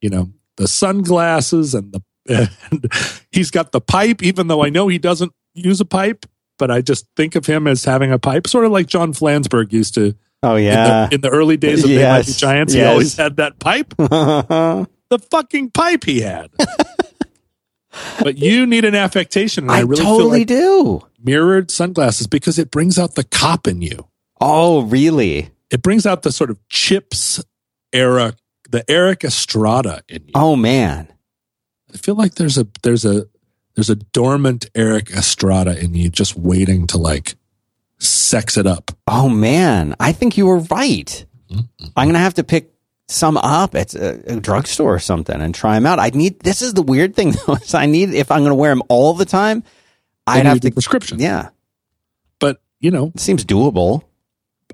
you 0.00 0.10
know, 0.10 0.30
the 0.56 0.68
sunglasses 0.68 1.74
and 1.74 1.92
the 1.92 2.02
and 2.70 2.92
he's 3.32 3.50
got 3.50 3.72
the 3.72 3.80
pipe 3.80 4.22
even 4.22 4.48
though 4.48 4.62
I 4.62 4.68
know 4.68 4.88
he 4.88 4.98
doesn't 4.98 5.32
use 5.54 5.80
a 5.80 5.84
pipe, 5.86 6.26
but 6.58 6.70
I 6.70 6.82
just 6.82 7.06
think 7.16 7.34
of 7.36 7.46
him 7.46 7.66
as 7.66 7.84
having 7.84 8.12
a 8.12 8.18
pipe 8.18 8.46
sort 8.46 8.64
of 8.66 8.72
like 8.72 8.86
John 8.86 9.12
Flansburgh 9.14 9.72
used 9.72 9.94
to 9.94 10.14
Oh, 10.42 10.54
in, 10.54 10.64
yeah. 10.64 11.06
the, 11.08 11.14
in 11.16 11.20
the 11.22 11.30
early 11.30 11.56
days 11.56 11.82
of 11.82 11.88
They 11.90 11.96
Might 11.96 12.20
Be 12.22 12.26
Yes, 12.28 12.36
Giants, 12.38 12.72
he 12.72 12.82
always 12.84 13.16
had 13.16 13.36
that 13.36 13.58
pipe. 13.58 13.94
The 15.10 15.18
fucking 15.18 15.70
pipe 15.70 16.04
he 16.04 16.20
had. 16.20 16.50
but 18.22 18.36
you 18.36 18.66
need 18.66 18.84
an 18.84 18.94
affectation, 18.94 19.64
and 19.64 19.70
I, 19.72 19.78
I, 19.78 19.80
really 19.80 20.02
totally 20.02 20.38
like 20.40 20.48
do. 20.48 21.00
mirrored 21.22 21.70
sunglasses 21.70 22.26
because 22.26 22.58
it 22.58 22.70
brings 22.70 22.98
out 22.98 23.14
the 23.14 23.24
cop 23.24 23.66
in 23.66 23.80
you. 23.80 24.06
Oh, 24.38 24.82
really? 24.82 25.50
It 25.70 25.80
brings 25.82 26.04
out 26.06 26.22
the 26.22 26.30
sort 26.30 26.50
of 26.50 26.58
CHiPs 26.68 27.42
era, 27.92 28.34
the 28.70 28.88
Erik 28.90 29.24
Estrada 29.24 30.02
in 30.08 30.24
you. 30.26 30.32
Oh, 30.34 30.56
man. 30.56 31.08
I 31.92 31.96
feel 31.96 32.14
like 32.14 32.34
there's 32.34 32.58
a 32.58 32.66
there's 32.82 33.04
a 33.04 33.26
there's 33.74 33.90
a 33.90 33.96
dormant 33.96 34.66
Erik 34.74 35.10
Estrada 35.10 35.78
in 35.78 35.94
you, 35.94 36.10
just 36.10 36.36
waiting 36.36 36.86
to 36.88 36.98
like 36.98 37.36
sex 37.98 38.56
it 38.56 38.66
up. 38.66 38.90
Oh, 39.06 39.28
man. 39.28 39.94
I 39.98 40.12
think 40.12 40.36
you 40.36 40.46
were 40.46 40.58
right. 40.58 41.24
Mm-hmm. 41.50 41.84
I'm 41.96 42.06
going 42.06 42.14
to 42.14 42.18
have 42.20 42.34
to 42.34 42.44
pick 42.44 42.72
some 43.08 43.38
up 43.38 43.74
at 43.74 43.94
a, 43.94 44.34
a 44.34 44.40
drugstore 44.40 44.94
or 44.94 44.98
something 44.98 45.40
and 45.40 45.54
try 45.54 45.74
them 45.74 45.86
out. 45.86 45.98
I 45.98 46.10
need, 46.10 46.40
this 46.40 46.60
is 46.60 46.74
the 46.74 46.82
weird 46.82 47.16
thing 47.16 47.30
though, 47.46 47.54
is 47.54 47.72
I 47.72 47.86
need, 47.86 48.10
if 48.10 48.30
I'm 48.30 48.40
going 48.40 48.50
to 48.50 48.54
wear 48.54 48.70
them 48.70 48.82
all 48.88 49.14
the 49.14 49.24
time, 49.24 49.64
I'd 50.26 50.44
have 50.44 50.60
to, 50.60 50.70
prescription. 50.70 51.18
yeah, 51.18 51.48
But 52.38 52.60
you 52.80 52.90
know, 52.90 53.12
it 53.14 53.20
seems 53.20 53.46
doable. 53.46 54.02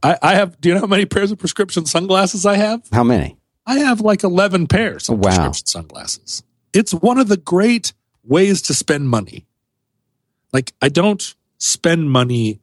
I, 0.04 0.18
I 0.22 0.34
have. 0.34 0.60
Do 0.60 0.68
you 0.68 0.74
know 0.74 0.82
how 0.82 0.86
many 0.86 1.06
pairs 1.06 1.32
of 1.32 1.38
prescription 1.38 1.86
sunglasses 1.86 2.44
I 2.46 2.56
have? 2.56 2.82
How 2.92 3.02
many? 3.02 3.36
I 3.66 3.78
have 3.78 4.00
like 4.00 4.22
11 4.22 4.66
pairs 4.66 5.08
of 5.08 5.18
Wow. 5.18 5.22
prescription 5.30 5.66
sunglasses. 5.66 6.42
It's 6.72 6.92
one 6.92 7.18
of 7.18 7.28
the 7.28 7.38
great 7.38 7.92
ways 8.22 8.60
to 8.62 8.74
spend 8.74 9.08
money. 9.08 9.46
Like, 10.52 10.72
I 10.82 10.88
don't 10.90 11.34
spend 11.58 12.10
money. 12.10 12.60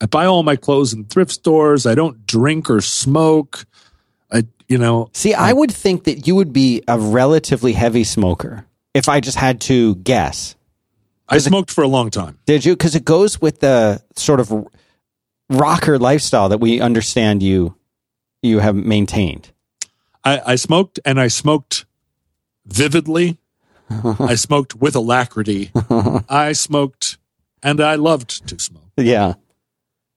I 0.00 0.06
buy 0.06 0.26
all 0.26 0.42
my 0.42 0.56
clothes 0.56 0.92
in 0.92 1.04
thrift 1.04 1.30
stores. 1.32 1.86
I 1.86 1.94
don't 1.94 2.26
drink 2.26 2.68
or 2.68 2.80
smoke. 2.80 3.64
I, 4.32 4.44
you 4.68 4.78
know, 4.78 5.08
See, 5.12 5.32
I 5.32 5.52
would 5.52 5.70
think 5.72 6.04
that 6.04 6.26
you 6.26 6.34
would 6.34 6.52
be 6.52 6.82
a 6.88 6.98
relatively 6.98 7.72
heavy 7.72 8.04
smoker 8.04 8.66
if 8.92 9.08
I 9.08 9.20
just 9.20 9.36
had 9.38 9.60
to 9.62 9.94
guess. 9.96 10.56
I 11.28 11.38
smoked 11.38 11.70
for 11.70 11.82
a 11.82 11.88
long 11.88 12.10
time. 12.10 12.38
Did 12.46 12.64
you? 12.64 12.74
Because 12.74 12.94
it 12.94 13.04
goes 13.04 13.40
with 13.40 13.60
the 13.60 14.02
sort 14.16 14.38
of 14.40 14.52
rocker 15.48 15.98
lifestyle 15.98 16.48
that 16.48 16.58
we 16.58 16.80
understand 16.80 17.42
you 17.42 17.76
you 18.42 18.60
have 18.60 18.74
maintained. 18.74 19.50
I, 20.24 20.40
I 20.46 20.54
smoked 20.56 21.00
and 21.04 21.20
I 21.20 21.28
smoked 21.28 21.84
vividly. 22.66 23.38
I 23.90 24.34
smoked 24.36 24.74
with 24.76 24.94
alacrity. 24.96 25.70
I 26.28 26.52
smoked 26.52 27.18
and 27.62 27.80
I 27.80 27.94
loved 27.94 28.46
to 28.48 28.58
smoke. 28.58 28.82
Yeah. 28.96 29.34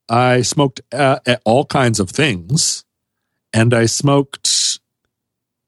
I 0.09 0.41
smoked 0.41 0.81
uh, 0.91 1.19
at 1.25 1.41
all 1.45 1.65
kinds 1.65 1.99
of 1.99 2.09
things, 2.09 2.83
and 3.53 3.73
I 3.73 3.85
smoked 3.85 4.79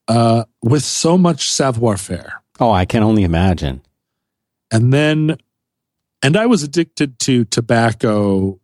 uh, 0.07 0.45
with 0.63 0.83
so 0.83 1.17
much 1.17 1.49
savoir 1.49 1.97
faire. 1.97 2.41
Oh, 2.59 2.71
I 2.71 2.85
can 2.85 3.03
only 3.03 3.23
imagine. 3.23 3.81
And 4.71 4.91
then, 4.91 5.37
and 6.23 6.35
I 6.35 6.47
was 6.47 6.63
addicted 6.63 7.19
to 7.19 7.45
tobacco 7.45 8.59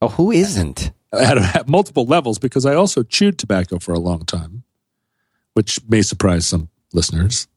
Oh, 0.00 0.08
who 0.08 0.30
isn't? 0.30 0.92
at, 1.12 1.38
at 1.56 1.68
multiple 1.68 2.04
levels 2.04 2.38
because 2.38 2.66
I 2.66 2.74
also 2.74 3.02
chewed 3.02 3.38
tobacco 3.38 3.78
for 3.78 3.94
a 3.94 3.98
long 3.98 4.24
time, 4.26 4.62
which 5.54 5.80
may 5.88 6.02
surprise 6.02 6.46
some 6.46 6.68
listeners. 6.92 7.48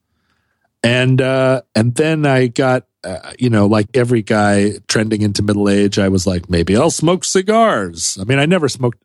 And 0.83 1.21
uh, 1.21 1.61
and 1.75 1.93
then 1.95 2.25
I 2.25 2.47
got, 2.47 2.87
uh, 3.03 3.33
you 3.37 3.49
know, 3.49 3.67
like 3.67 3.89
every 3.93 4.21
guy 4.23 4.79
trending 4.87 5.21
into 5.21 5.43
middle 5.43 5.69
age, 5.69 5.99
I 5.99 6.07
was 6.07 6.25
like, 6.25 6.49
maybe 6.49 6.75
I'll 6.77 6.89
smoke 6.91 7.23
cigars. 7.25 8.17
I 8.19 8.23
mean, 8.23 8.39
I 8.39 8.45
never 8.47 8.67
smoked. 8.69 8.97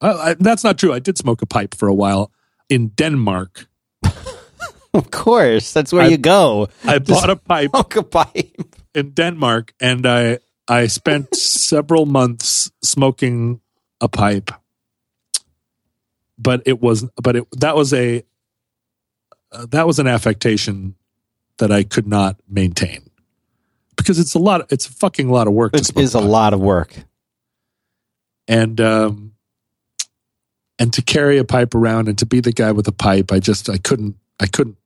Uh, 0.00 0.16
I, 0.20 0.34
that's 0.38 0.62
not 0.62 0.78
true. 0.78 0.92
I 0.92 0.98
did 1.00 1.16
smoke 1.18 1.40
a 1.42 1.46
pipe 1.46 1.74
for 1.74 1.88
a 1.88 1.94
while 1.94 2.30
in 2.68 2.88
Denmark. 2.88 3.66
Of 4.94 5.10
course, 5.10 5.72
that's 5.72 5.92
where 5.92 6.02
I- 6.04 6.06
you 6.08 6.18
go. 6.18 6.68
I 6.84 7.00
bought 7.00 7.28
a 7.28 7.34
pipe 7.34 7.70
Smoke 7.70 7.96
a 7.96 8.02
pipe. 8.04 8.62
in 8.94 9.10
Denmark, 9.10 9.74
and 9.80 10.06
I 10.06 10.38
I 10.68 10.86
spent 10.86 11.34
several 11.36 12.06
months 12.06 12.70
smoking 12.82 13.60
a 14.00 14.08
pipe. 14.08 14.50
But 16.38 16.62
it 16.66 16.80
was, 16.82 17.04
but 17.22 17.36
it 17.36 17.46
that 17.60 17.76
was 17.76 17.92
a 17.92 18.24
uh, 19.52 19.66
that 19.70 19.86
was 19.86 19.98
an 19.98 20.06
affectation 20.08 20.96
that 21.58 21.70
I 21.70 21.84
could 21.84 22.08
not 22.08 22.36
maintain 22.48 23.08
because 23.96 24.18
it's 24.18 24.34
a 24.34 24.38
lot. 24.40 24.66
It's 24.72 24.86
a 24.88 24.92
fucking 24.92 25.28
lot 25.30 25.46
of 25.46 25.52
work. 25.52 25.72
to 25.74 25.78
It 25.78 25.86
smoke 25.86 26.02
a 26.14 26.18
pipe. 26.20 26.28
lot 26.30 26.54
of 26.54 26.60
work. 26.60 26.94
and 28.48 28.80
um, 28.80 29.32
and 30.78 30.92
to 30.92 31.02
carry 31.02 31.38
a 31.38 31.44
pipe 31.44 31.74
around 31.74 32.08
and 32.08 32.18
to 32.18 32.26
be 32.26 32.40
the 32.40 32.52
guy 32.52 32.72
with 32.72 32.88
a 32.88 32.92
pipe, 32.92 33.30
I 33.32 33.38
just 33.38 33.70
I 33.70 33.78
couldn't 33.78 34.16
I 34.40 34.46
couldn't 34.46 34.76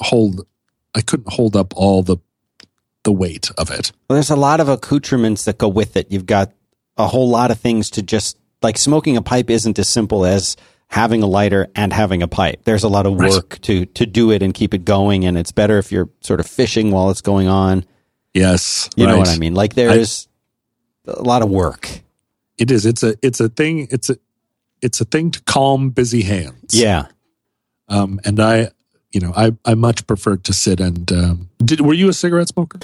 hold 0.00 0.46
I 0.94 1.00
couldn't 1.00 1.32
hold 1.32 1.56
up 1.56 1.74
all 1.76 2.02
the 2.02 2.18
the 3.06 3.12
weight 3.12 3.50
of 3.56 3.70
it. 3.70 3.92
Well, 4.10 4.16
there's 4.16 4.30
a 4.30 4.36
lot 4.36 4.60
of 4.60 4.68
accoutrements 4.68 5.44
that 5.46 5.56
go 5.56 5.68
with 5.68 5.96
it. 5.96 6.08
You've 6.10 6.26
got 6.26 6.52
a 6.98 7.06
whole 7.06 7.30
lot 7.30 7.50
of 7.50 7.58
things 7.58 7.88
to 7.90 8.02
just 8.02 8.36
like 8.62 8.76
smoking 8.76 9.16
a 9.16 9.22
pipe 9.22 9.48
isn't 9.48 9.78
as 9.78 9.88
simple 9.88 10.26
as 10.26 10.56
having 10.88 11.22
a 11.22 11.26
lighter 11.26 11.68
and 11.74 11.92
having 11.92 12.22
a 12.22 12.28
pipe. 12.28 12.64
There's 12.64 12.82
a 12.84 12.88
lot 12.88 13.06
of 13.06 13.14
Right. 13.14 13.30
work 13.30 13.58
to 13.62 13.86
to 13.86 14.04
do 14.06 14.30
it 14.32 14.42
and 14.42 14.52
keep 14.52 14.74
it 14.74 14.84
going, 14.84 15.24
and 15.24 15.38
it's 15.38 15.52
better 15.52 15.78
if 15.78 15.90
you're 15.92 16.10
sort 16.20 16.40
of 16.40 16.46
fishing 16.46 16.90
while 16.90 17.10
it's 17.10 17.22
going 17.22 17.48
on. 17.48 17.84
Yes, 18.34 18.90
You 18.96 19.06
know 19.06 19.16
what 19.18 19.28
I 19.28 19.38
mean? 19.38 19.54
Like 19.54 19.74
there's 19.74 20.28
a 21.06 21.22
lot 21.22 21.42
of 21.42 21.48
work. 21.48 22.02
It 22.58 22.70
is. 22.70 22.84
It's 22.86 23.02
a 23.02 23.14
it's 23.22 23.40
a 23.40 23.48
thing. 23.48 23.88
It's 23.90 24.10
a 24.10 24.16
it's 24.82 25.00
a 25.00 25.04
thing 25.04 25.30
to 25.30 25.42
calm 25.44 25.90
busy 25.90 26.22
hands. 26.22 26.72
Yeah. 26.74 27.06
Um, 27.88 28.20
and 28.24 28.40
I, 28.40 28.70
you 29.16 29.20
know, 29.20 29.32
I 29.34 29.52
I 29.64 29.74
much 29.74 30.06
preferred 30.06 30.44
to 30.44 30.52
sit 30.52 30.78
and 30.78 31.10
um, 31.10 31.48
did. 31.64 31.80
Were 31.80 31.94
you 31.94 32.10
a 32.10 32.12
cigarette 32.12 32.48
smoker? 32.48 32.78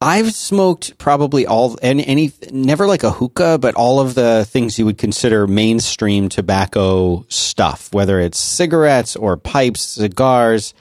I've 0.00 0.32
smoked 0.32 0.98
probably 0.98 1.46
all 1.46 1.76
any, 1.82 2.04
any 2.06 2.32
never 2.52 2.86
like 2.88 3.02
a 3.04 3.10
hookah, 3.12 3.58
but 3.58 3.74
all 3.76 3.98
of 4.00 4.14
the 4.14 4.44
things 4.48 4.76
you 4.78 4.84
would 4.86 4.98
consider 4.98 5.46
mainstream 5.46 6.28
tobacco 6.28 7.24
stuff, 7.28 7.92
whether 7.92 8.18
it's 8.20 8.38
cigarettes 8.38 9.14
or 9.16 9.36
pipes, 9.36 9.80
cigars. 9.82 10.74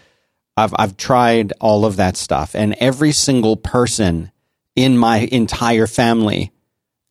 I've 0.55 0.73
I've 0.79 0.97
tried 0.97 1.53
all 1.61 1.85
of 1.85 1.97
that 1.97 2.17
stuff, 2.17 2.55
and 2.55 2.73
every 2.79 3.11
single 3.11 3.55
person 3.55 4.31
in 4.75 4.97
my 4.97 5.17
entire 5.31 5.85
family, 5.87 6.51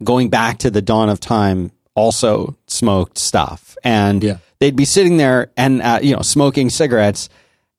going 0.03 0.29
back 0.29 0.59
to 0.59 0.71
the 0.73 0.83
dawn 0.83 1.09
of 1.09 1.21
time, 1.21 1.71
also 1.95 2.57
smoked 2.67 3.19
stuff, 3.19 3.77
and 3.85 4.23
Yeah. 4.25 4.39
they'd 4.59 4.75
be 4.77 4.85
sitting 4.85 5.17
there 5.17 5.51
and 5.57 5.81
uh, 5.83 6.01
you 6.03 6.15
know 6.17 6.23
smoking 6.23 6.71
cigarettes, 6.71 7.29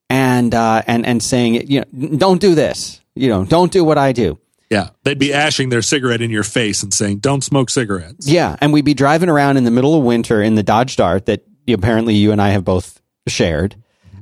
and 0.10 0.54
uh, 0.54 0.84
and 0.88 1.06
and 1.06 1.22
saying 1.22 1.68
you 1.70 1.82
know 1.82 2.18
don't 2.18 2.42
do 2.42 2.56
this, 2.56 3.02
you 3.16 3.30
know 3.30 3.46
don't 3.46 3.72
do 3.72 3.84
what 3.84 3.98
I 3.98 4.12
do. 4.12 4.40
Yeah, 4.70 4.90
they'd 5.04 5.20
be 5.20 5.34
ashing 5.34 5.70
their 5.70 5.82
cigarette 5.82 6.22
in 6.22 6.30
your 6.30 6.44
face 6.44 6.84
and 6.84 6.94
saying, 6.94 7.20
"Don't 7.20 7.44
smoke 7.44 7.70
cigarettes." 7.70 8.28
Yeah, 8.28 8.56
and 8.60 8.74
we'd 8.74 8.86
be 8.86 8.94
driving 8.94 9.30
around 9.30 9.58
in 9.58 9.64
the 9.64 9.72
middle 9.72 9.96
of 9.96 10.04
winter 10.04 10.42
in 10.42 10.56
the 10.56 10.64
Dodge 10.64 10.96
Dart 10.96 11.26
that 11.28 11.44
apparently 11.70 12.16
you 12.16 12.32
and 12.32 12.42
I 12.42 12.50
have 12.50 12.66
both 12.66 13.02
shared, 13.28 13.76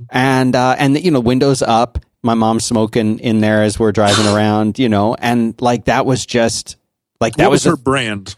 and 0.09 0.55
uh, 0.55 0.75
and 0.77 1.03
you 1.03 1.11
know 1.11 1.19
windows 1.19 1.61
up. 1.61 1.99
My 2.21 2.33
mom's 2.33 2.65
smoking 2.65 3.19
in 3.19 3.39
there 3.39 3.61
as 3.61 3.77
we're 3.77 3.91
driving 3.91 4.25
around, 4.35 4.79
you 4.79 4.89
know, 4.89 5.15
and 5.15 5.59
like 5.61 5.85
that 5.85 6.05
was 6.05 6.25
just 6.25 6.75
like 7.19 7.35
that 7.35 7.49
was, 7.49 7.65
was, 7.65 7.71
her 7.71 7.77
brand? 7.77 8.35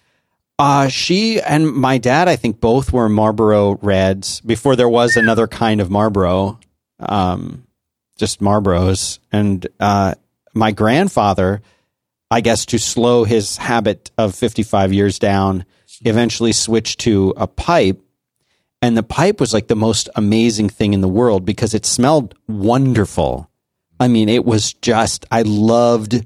uh, 0.59 0.87
she 0.87 1.39
and 1.41 1.71
my 1.71 1.97
dad, 1.97 2.27
I 2.27 2.35
think 2.35 2.59
both 2.59 2.91
were 2.91 3.09
Marlboro 3.09 3.75
Reds 3.81 4.41
before 4.41 4.75
there 4.75 4.89
was 4.89 5.15
another 5.15 5.47
kind 5.47 5.81
of 5.81 5.91
Marlboro, 5.91 6.59
um, 6.99 7.67
just 8.17 8.41
Marlboros. 8.41 9.19
And 9.31 9.67
uh, 9.79 10.15
my 10.53 10.71
grandfather, 10.71 11.61
I 12.29 12.41
guess, 12.41 12.65
to 12.67 12.79
slow 12.79 13.23
his 13.23 13.57
habit 13.57 14.11
of 14.17 14.35
55 14.35 14.93
years 14.93 15.19
down, 15.19 15.65
eventually 16.01 16.51
switched 16.51 16.99
to 17.01 17.33
a 17.37 17.47
pipe. 17.47 18.01
And 18.81 18.95
the 18.95 19.03
pipe 19.03 19.39
was 19.39 19.53
like 19.53 19.67
the 19.67 19.75
most 19.75 20.09
amazing 20.15 20.69
thing 20.69 20.93
in 20.93 21.01
the 21.01 21.07
world 21.07 21.45
because 21.45 21.73
it 21.73 21.85
smelled 21.85 22.35
wonderful. 22.47 23.49
I 23.99 24.07
mean, 24.07 24.29
it 24.29 24.45
was 24.45 24.73
just, 24.73 25.25
I 25.31 25.41
loved 25.41 26.25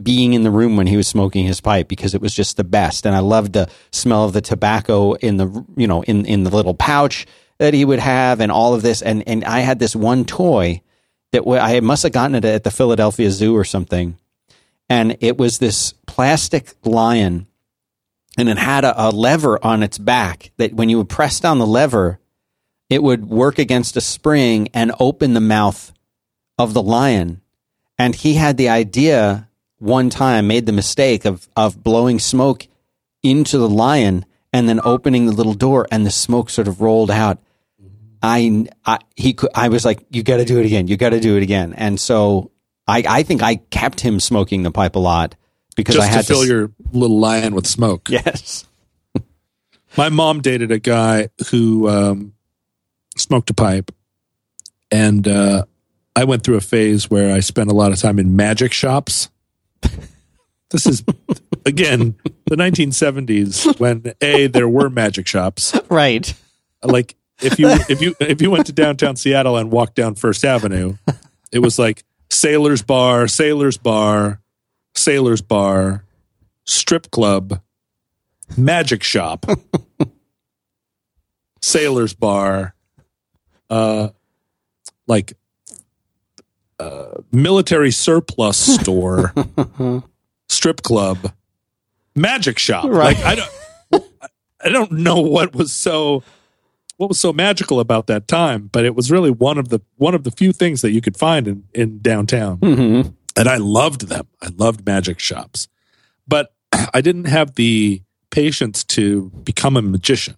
being 0.00 0.32
in 0.32 0.42
the 0.42 0.50
room 0.50 0.76
when 0.76 0.86
he 0.86 0.96
was 0.96 1.06
smoking 1.06 1.44
his 1.44 1.60
pipe 1.60 1.88
because 1.88 2.14
it 2.14 2.20
was 2.20 2.34
just 2.34 2.56
the 2.56 2.64
best 2.64 3.04
and 3.04 3.14
i 3.14 3.18
loved 3.18 3.52
the 3.52 3.68
smell 3.90 4.24
of 4.24 4.32
the 4.32 4.40
tobacco 4.40 5.12
in 5.14 5.36
the 5.36 5.64
you 5.76 5.86
know 5.86 6.02
in 6.04 6.24
in 6.24 6.44
the 6.44 6.50
little 6.50 6.72
pouch 6.72 7.26
that 7.62 7.74
he 7.74 7.84
would 7.84 8.00
have 8.00 8.40
and 8.40 8.50
all 8.50 8.74
of 8.74 8.82
this. 8.82 9.02
And 9.02 9.22
and 9.28 9.44
i 9.44 9.60
had 9.60 9.78
this 9.78 9.94
one 9.94 10.24
toy 10.24 10.82
that 11.30 11.46
i 11.46 11.78
must 11.78 12.02
have 12.02 12.10
gotten 12.10 12.34
it 12.34 12.44
at 12.44 12.64
the 12.64 12.72
philadelphia 12.72 13.30
zoo 13.30 13.56
or 13.56 13.62
something. 13.62 14.18
And 14.88 15.16
it 15.20 15.38
was 15.38 15.58
this 15.58 15.92
plastic 16.06 16.74
lion 16.84 17.46
and 18.36 18.48
it 18.48 18.58
had 18.58 18.84
a, 18.84 19.08
a 19.08 19.10
lever 19.10 19.64
on 19.64 19.84
its 19.84 19.96
back 19.96 20.50
that 20.56 20.74
when 20.74 20.88
you 20.88 20.98
would 20.98 21.08
press 21.08 21.38
down 21.38 21.60
the 21.60 21.66
lever 21.66 22.18
it 22.90 23.00
would 23.00 23.26
work 23.26 23.60
against 23.60 23.96
a 23.96 24.00
spring 24.00 24.68
and 24.74 24.92
open 24.98 25.32
the 25.32 25.40
mouth 25.40 25.92
of 26.58 26.74
the 26.74 26.82
lion. 26.82 27.42
And 27.96 28.12
he 28.12 28.34
had 28.34 28.56
the 28.56 28.70
idea 28.70 29.48
one 29.78 30.10
time 30.10 30.48
made 30.48 30.66
the 30.66 30.72
mistake 30.72 31.24
of 31.24 31.48
of 31.54 31.84
blowing 31.84 32.18
smoke 32.18 32.66
into 33.22 33.56
the 33.56 33.68
lion 33.68 34.24
and 34.52 34.68
then 34.68 34.80
opening 34.82 35.26
the 35.26 35.32
little 35.32 35.54
door 35.54 35.86
and 35.92 36.04
the 36.04 36.10
smoke 36.10 36.50
sort 36.50 36.66
of 36.66 36.80
rolled 36.80 37.10
out 37.12 37.38
i, 38.22 38.66
I 38.84 38.98
he 39.16 39.32
could 39.34 39.50
i 39.54 39.68
was 39.68 39.84
like 39.84 40.04
you 40.10 40.22
got 40.22 40.36
to 40.38 40.44
do 40.44 40.58
it 40.60 40.66
again 40.66 40.88
you 40.88 40.96
got 40.96 41.10
to 41.10 41.20
do 41.20 41.36
it 41.36 41.42
again 41.42 41.74
and 41.74 41.98
so 41.98 42.50
i 42.86 43.02
i 43.08 43.22
think 43.22 43.42
i 43.42 43.56
kept 43.56 44.00
him 44.00 44.20
smoking 44.20 44.62
the 44.62 44.70
pipe 44.70 44.94
a 44.96 44.98
lot 45.00 45.34
because 45.76 45.96
Just 45.96 46.08
i 46.08 46.12
had 46.12 46.20
to 46.26 46.32
fill 46.34 46.42
s- 46.42 46.48
your 46.48 46.70
little 46.92 47.18
lion 47.18 47.54
with 47.54 47.66
smoke. 47.66 48.08
yes 48.08 48.64
My 49.96 50.08
mom 50.08 50.40
dated 50.40 50.70
a 50.72 50.78
guy 50.78 51.28
who 51.50 51.86
um, 51.86 52.32
smoked 53.18 53.50
a 53.50 53.54
pipe, 53.54 53.92
and 54.90 55.28
uh, 55.28 55.64
I 56.16 56.24
went 56.24 56.44
through 56.44 56.56
a 56.56 56.62
phase 56.62 57.10
where 57.10 57.34
I 57.34 57.40
spent 57.40 57.70
a 57.70 57.74
lot 57.74 57.92
of 57.92 57.98
time 57.98 58.18
in 58.18 58.34
magic 58.34 58.72
shops. 58.72 59.28
This 60.70 60.86
is 60.86 61.04
again 61.66 62.14
the 62.46 62.56
1970s 62.56 63.78
when 63.78 64.14
a 64.22 64.46
there 64.46 64.66
were 64.66 64.88
magic 64.88 65.26
shops. 65.26 65.78
right 65.90 66.32
Like 66.82 67.14
if 67.42 67.58
you 67.58 67.68
if 67.88 68.00
you 68.00 68.14
if 68.20 68.40
you 68.40 68.50
went 68.50 68.66
to 68.66 68.72
downtown 68.72 69.16
Seattle 69.16 69.56
and 69.56 69.70
walked 69.70 69.94
down 69.94 70.14
First 70.14 70.44
Avenue, 70.44 70.96
it 71.52 71.58
was 71.60 71.78
like 71.78 72.04
Sailor's 72.30 72.82
Bar, 72.82 73.28
Sailor's 73.28 73.78
Bar, 73.78 74.40
Sailor's 74.94 75.42
Bar, 75.42 76.04
strip 76.64 77.10
club, 77.10 77.60
magic 78.56 79.02
shop, 79.02 79.46
Sailor's 81.60 82.14
Bar, 82.14 82.74
uh, 83.70 84.08
like 85.06 85.34
uh, 86.78 87.22
military 87.30 87.90
surplus 87.90 88.56
store, 88.80 89.34
strip 90.48 90.82
club, 90.82 91.32
magic 92.14 92.58
shop. 92.58 92.84
Right. 92.84 93.16
Like 93.16 93.24
I 93.24 93.34
don't, 93.34 94.04
I 94.64 94.68
don't 94.68 94.92
know 94.92 95.20
what 95.20 95.54
was 95.54 95.72
so 95.72 96.22
what 97.02 97.08
was 97.08 97.18
so 97.18 97.32
magical 97.32 97.80
about 97.80 98.06
that 98.06 98.28
time, 98.28 98.70
but 98.70 98.84
it 98.84 98.94
was 98.94 99.10
really 99.10 99.32
one 99.32 99.58
of 99.58 99.70
the 99.70 99.80
one 99.96 100.14
of 100.14 100.22
the 100.22 100.30
few 100.30 100.52
things 100.52 100.82
that 100.82 100.92
you 100.92 101.00
could 101.00 101.16
find 101.16 101.48
in 101.48 101.64
in 101.74 101.98
downtown 101.98 102.58
hmm 102.58 103.00
and 103.34 103.48
I 103.48 103.56
loved 103.56 104.08
them. 104.08 104.28
I 104.40 104.50
loved 104.56 104.86
magic 104.86 105.18
shops, 105.18 105.66
but 106.28 106.54
I 106.94 107.00
didn't 107.00 107.24
have 107.24 107.56
the 107.56 108.02
patience 108.30 108.84
to 108.84 109.30
become 109.42 109.76
a 109.76 109.82
magician. 109.82 110.36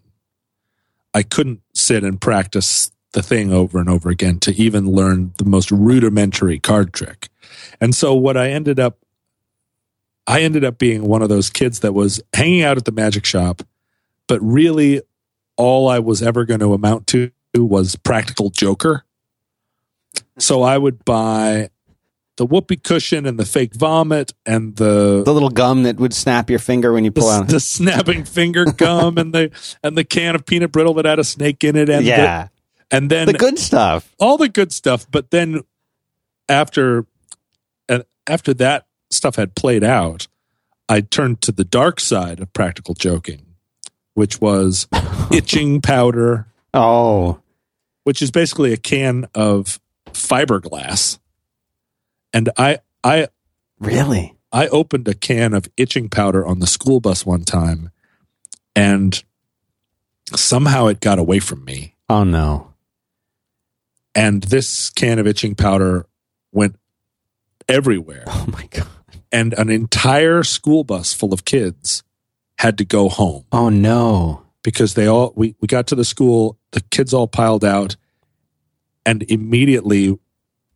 I 1.13 1.23
couldn't 1.23 1.61
sit 1.75 2.03
and 2.03 2.19
practice 2.19 2.91
the 3.13 3.23
thing 3.23 3.53
over 3.53 3.79
and 3.79 3.91
over 3.91 4.09
again 4.09 4.41
to 4.41 4.53
even 4.55 4.91
learn 4.91 5.35
the 5.37 5.45
most 5.45 5.71
rudimentary 5.71 6.59
card 6.59 6.95
trick. 6.95 7.29
And 7.79 7.95
so 7.95 8.15
what 8.15 8.39
I 8.39 8.49
ended 8.49 8.81
up 8.81 8.99
I 10.27 10.41
ended 10.41 10.65
up 10.65 10.79
being 10.79 11.03
one 11.03 11.21
of 11.21 11.29
those 11.29 11.51
kids 11.51 11.81
that 11.81 11.93
was 11.93 12.23
hanging 12.33 12.63
out 12.63 12.79
at 12.79 12.87
the 12.87 12.93
magic 12.93 13.27
shop, 13.27 13.63
but 14.27 14.41
really 14.41 15.03
all 15.57 15.89
I 15.89 15.99
was 15.99 16.23
ever 16.23 16.45
going 16.45 16.61
to 16.61 16.73
amount 16.73 17.07
to 17.09 17.31
was 17.55 17.97
practical 17.97 18.51
joker. 18.51 19.05
So 20.39 20.63
I 20.63 20.79
would 20.79 21.05
buy 21.05 21.71
the 22.37 22.47
whoopee 22.47 22.77
cushion 22.77 23.27
and 23.27 23.39
the 23.39 23.45
fake 23.45 23.75
vomit 23.75 24.33
and 24.45 24.75
the 24.77 25.23
the 25.25 25.33
little 25.33 25.51
gum 25.51 25.85
that 25.85 25.97
would 25.97 26.13
snap 26.13 26.51
your 26.51 26.59
finger 26.59 26.93
when 26.93 27.05
you 27.05 27.13
pull 27.13 27.29
the, 27.29 27.35
out. 27.35 27.49
the 27.49 27.61
snapping 27.61 28.25
finger 28.25 28.65
gum 28.65 29.19
and 29.19 29.33
the 29.33 29.51
and 29.83 29.97
the 29.97 30.05
can 30.05 30.35
of 30.35 30.45
peanut 30.45 30.73
brittle 30.73 30.95
that 30.95 31.05
had 31.05 31.19
a 31.19 31.25
snake 31.25 31.63
in 31.63 31.77
it 31.77 31.89
and 31.89 32.05
the- 32.05 32.11
yeah. 32.11 32.49
and 32.91 33.11
then 33.11 33.27
the 33.27 33.35
good 33.35 33.59
stuff. 33.59 34.13
all 34.19 34.37
the 34.37 34.49
good 34.49 34.73
stuff 34.73 35.07
but 35.11 35.31
then 35.31 35.63
after 36.49 37.07
and 37.89 38.05
after 38.27 38.53
that 38.55 38.87
stuff 39.11 39.37
had 39.37 39.55
played 39.55 39.85
out 39.85 40.27
I 40.89 41.03
turned 41.03 41.41
to 41.43 41.53
the 41.53 41.65
dark 41.65 42.01
side 42.01 42.41
of 42.41 42.53
practical 42.53 42.95
joking 42.95 43.54
which 44.15 44.41
was 44.41 44.89
itching 45.33 45.81
powder. 45.81 46.47
Oh. 46.73 47.41
Which 48.05 48.23
is 48.23 48.31
basically 48.31 48.73
a 48.73 48.77
can 48.77 49.27
of 49.35 49.79
fiberglass. 50.07 51.19
And 52.33 52.51
I 52.57 52.79
I 53.03 53.29
really? 53.79 54.35
I 54.53 54.69
opened 54.69 55.09
a 55.09 55.15
can 55.15 55.53
of 55.53 55.69
itching 55.77 56.09
powder 56.09 56.47
on 56.47 56.61
the 56.61 56.67
school 56.67 57.01
bus 57.01 57.27
one 57.27 57.45
time 57.45 57.91
and 58.77 59.23
somehow 60.35 60.87
it 60.87 61.01
got 61.01 61.19
away 61.19 61.39
from 61.39 61.65
me. 61.65 61.95
oh 62.09 62.25
no. 62.25 62.71
And 64.17 64.45
this 64.45 64.91
can 64.91 65.19
of 65.19 65.27
itching 65.27 65.57
powder 65.57 66.07
went 66.53 66.77
everywhere. 67.69 68.25
oh 68.27 68.47
my 68.49 68.67
god. 68.71 68.87
And 69.33 69.53
an 69.55 69.69
entire 69.71 70.45
school 70.45 70.85
bus 70.85 71.13
full 71.13 71.33
of 71.33 71.45
kids 71.45 72.05
had 72.59 72.79
to 72.79 72.85
go 72.85 73.09
home. 73.09 73.45
oh 73.53 73.69
no 73.69 74.43
because 74.63 74.95
they 74.95 75.07
all 75.07 75.33
we, 75.37 75.55
we 75.61 75.67
got 75.69 75.87
to 75.89 75.95
the 75.95 76.05
school, 76.05 76.59
the 76.71 76.81
kids 76.91 77.13
all 77.13 77.27
piled 77.29 77.65
out, 77.65 77.97
and 79.05 79.23
immediately, 79.25 80.19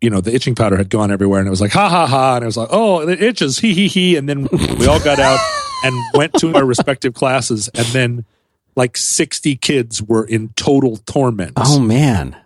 you 0.01 0.11
know, 0.11 0.21
the 0.21 0.35
itching 0.35 0.55
powder 0.55 0.77
had 0.77 0.91
gone 0.91 1.11
everywhere, 1.11 1.41
and 1.41 1.47
it 1.47 1.51
was 1.51 1.61
like 1.63 1.73
ha 1.73 1.89
ha 1.89 2.07
ha, 2.07 2.37
and 2.37 2.43
it 2.43 2.47
was 2.47 2.57
like 2.57 2.69
oh 2.71 3.09
it 3.09 3.23
itches 3.23 3.59
he 3.59 3.73
he 3.75 3.89
he, 3.89 4.17
and 4.17 4.29
then 4.29 4.47
we 4.79 4.87
all 4.87 5.01
got 5.01 5.19
out 5.19 5.39
and 5.85 5.95
went 6.15 6.35
to 6.35 6.55
our 6.55 6.65
respective 6.67 7.15
classes, 7.15 7.69
and 7.69 7.87
then 7.89 8.25
like 8.77 8.97
sixty 8.97 9.57
kids 9.57 10.03
were 10.03 10.25
in 10.25 10.51
total 10.51 10.99
torment 10.99 11.53
Oh 11.57 11.81
man. 11.81 12.37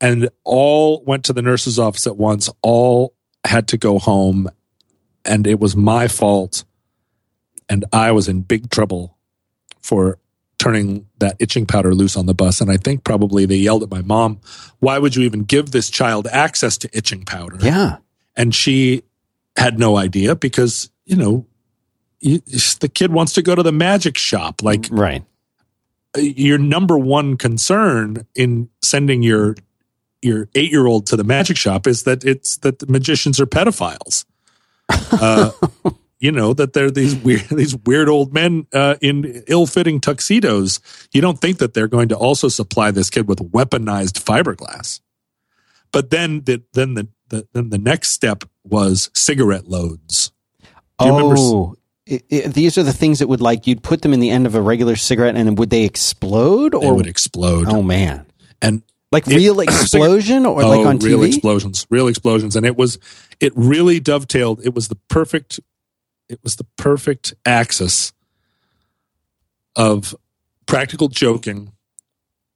and 0.00 0.28
all 0.44 1.02
went 1.04 1.24
to 1.24 1.32
the 1.32 1.42
nurse's 1.42 1.78
office 1.78 2.06
at 2.06 2.16
once. 2.18 2.50
All 2.62 3.14
had 3.44 3.68
to 3.68 3.78
go 3.78 3.98
home, 3.98 4.50
and 5.24 5.46
it 5.46 5.58
was 5.58 5.74
my 5.74 6.08
fault. 6.08 6.64
And 7.68 7.84
I 7.92 8.12
was 8.12 8.28
in 8.28 8.42
big 8.42 8.70
trouble 8.70 9.16
for 9.80 10.18
turning 10.58 11.06
that 11.18 11.36
itching 11.38 11.66
powder 11.66 11.94
loose 11.94 12.16
on 12.16 12.26
the 12.26 12.34
bus. 12.34 12.60
And 12.60 12.70
I 12.70 12.76
think 12.76 13.04
probably 13.04 13.44
they 13.46 13.56
yelled 13.56 13.82
at 13.82 13.90
my 13.90 14.02
mom, 14.02 14.40
Why 14.80 14.98
would 14.98 15.14
you 15.16 15.22
even 15.24 15.44
give 15.44 15.70
this 15.72 15.90
child 15.90 16.26
access 16.28 16.78
to 16.78 16.90
itching 16.96 17.24
powder? 17.24 17.58
Yeah. 17.60 17.98
And 18.36 18.54
she 18.54 19.02
had 19.56 19.78
no 19.78 19.96
idea 19.96 20.34
because, 20.34 20.90
you 21.04 21.16
know, 21.16 21.46
the 22.20 22.90
kid 22.92 23.12
wants 23.12 23.34
to 23.34 23.42
go 23.42 23.54
to 23.54 23.62
the 23.62 23.72
magic 23.72 24.16
shop. 24.16 24.62
Like, 24.62 24.88
Right. 24.90 25.22
your 26.16 26.58
number 26.58 26.96
one 26.98 27.36
concern 27.36 28.26
in 28.34 28.70
sending 28.82 29.22
your 29.22 29.56
your 30.22 30.48
eight 30.54 30.70
year 30.70 30.86
old 30.86 31.06
to 31.08 31.16
the 31.16 31.24
magic 31.24 31.56
shop 31.58 31.86
is 31.86 32.04
that 32.04 32.24
it's 32.24 32.56
that 32.58 32.78
the 32.78 32.86
magicians 32.86 33.40
are 33.40 33.46
pedophiles. 33.46 34.24
Uh, 35.12 35.50
you 36.24 36.32
know 36.32 36.54
that 36.54 36.72
they're 36.72 36.90
these 36.90 37.14
weird 37.26 37.48
these 37.50 37.76
weird 37.76 38.08
old 38.08 38.32
men 38.32 38.66
uh, 38.72 38.96
in 39.02 39.42
ill 39.46 39.66
fitting 39.66 40.00
tuxedos. 40.00 40.80
You 41.12 41.20
don't 41.20 41.40
think 41.40 41.58
that 41.58 41.74
they're 41.74 41.88
going 41.96 42.08
to 42.08 42.16
also 42.16 42.48
supply 42.48 42.90
this 42.90 43.10
kid 43.10 43.28
with 43.28 43.38
weaponized 43.52 44.16
fiberglass. 44.24 45.00
But 45.92 46.10
then 46.10 46.42
the 46.44 46.62
then 46.72 46.94
the, 46.94 47.08
the 47.28 47.46
then 47.52 47.70
the 47.70 47.78
next 47.78 48.08
step 48.10 48.44
was 48.64 49.10
cigarette 49.14 49.68
loads. 49.68 50.32
Do 50.98 51.06
you 51.06 51.12
remember 51.12 51.34
s- 51.34 51.40
oh, 51.42 51.76
i 52.10 52.20
i 52.32 52.40
these 52.48 52.76
are 52.78 52.82
the 52.82 52.92
things 52.92 53.18
that 53.18 53.28
would 53.28 53.40
like 53.40 53.66
you'd 53.66 53.82
put 53.82 54.02
them 54.02 54.12
in 54.12 54.20
the 54.20 54.30
end 54.30 54.46
of 54.46 54.54
a 54.54 54.60
regular 54.62 54.96
cigarette, 54.96 55.36
and 55.36 55.58
would 55.58 55.70
they 55.70 55.84
explode? 55.84 56.72
They 56.72 56.78
Or 56.86 56.94
would 56.96 57.06
explode. 57.06 57.66
oh 57.68 57.82
man, 57.82 58.26
And 58.62 58.82
like 59.12 59.26
It- 59.28 59.36
real 59.36 59.60
explosion, 59.68 60.46
or 60.46 60.62
like 60.62 60.86
on 60.86 60.96
Oh, 60.96 61.06
real 61.06 61.20
TV? 61.20 61.28
explosions, 61.28 61.86
real 61.90 62.08
explosions, 62.08 62.56
and 62.56 62.64
it 62.66 62.76
was 62.76 62.98
it 63.40 63.52
really 63.54 64.00
dovetailed. 64.00 64.60
It 64.64 64.74
was 64.74 64.88
the 64.88 64.96
perfect, 65.08 65.60
it 66.28 66.40
was 66.42 66.56
the 66.56 66.66
perfect 66.76 67.34
axis 67.44 68.12
of 69.76 70.14
practical 70.66 71.08
joking, 71.08 71.72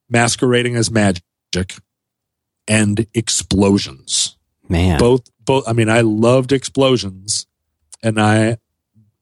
masquerading 0.09 0.77
as 0.77 0.91
magic, 0.91 1.23
and 2.67 3.07
explosions. 3.15 4.37
man, 4.69 4.99
Both, 4.99 5.31
both. 5.45 5.69
I 5.69 5.73
mean, 5.73 5.89
I 5.89 6.03
loved 6.03 6.53
explosions, 6.53 7.47
and 8.03 8.21
I 8.21 8.59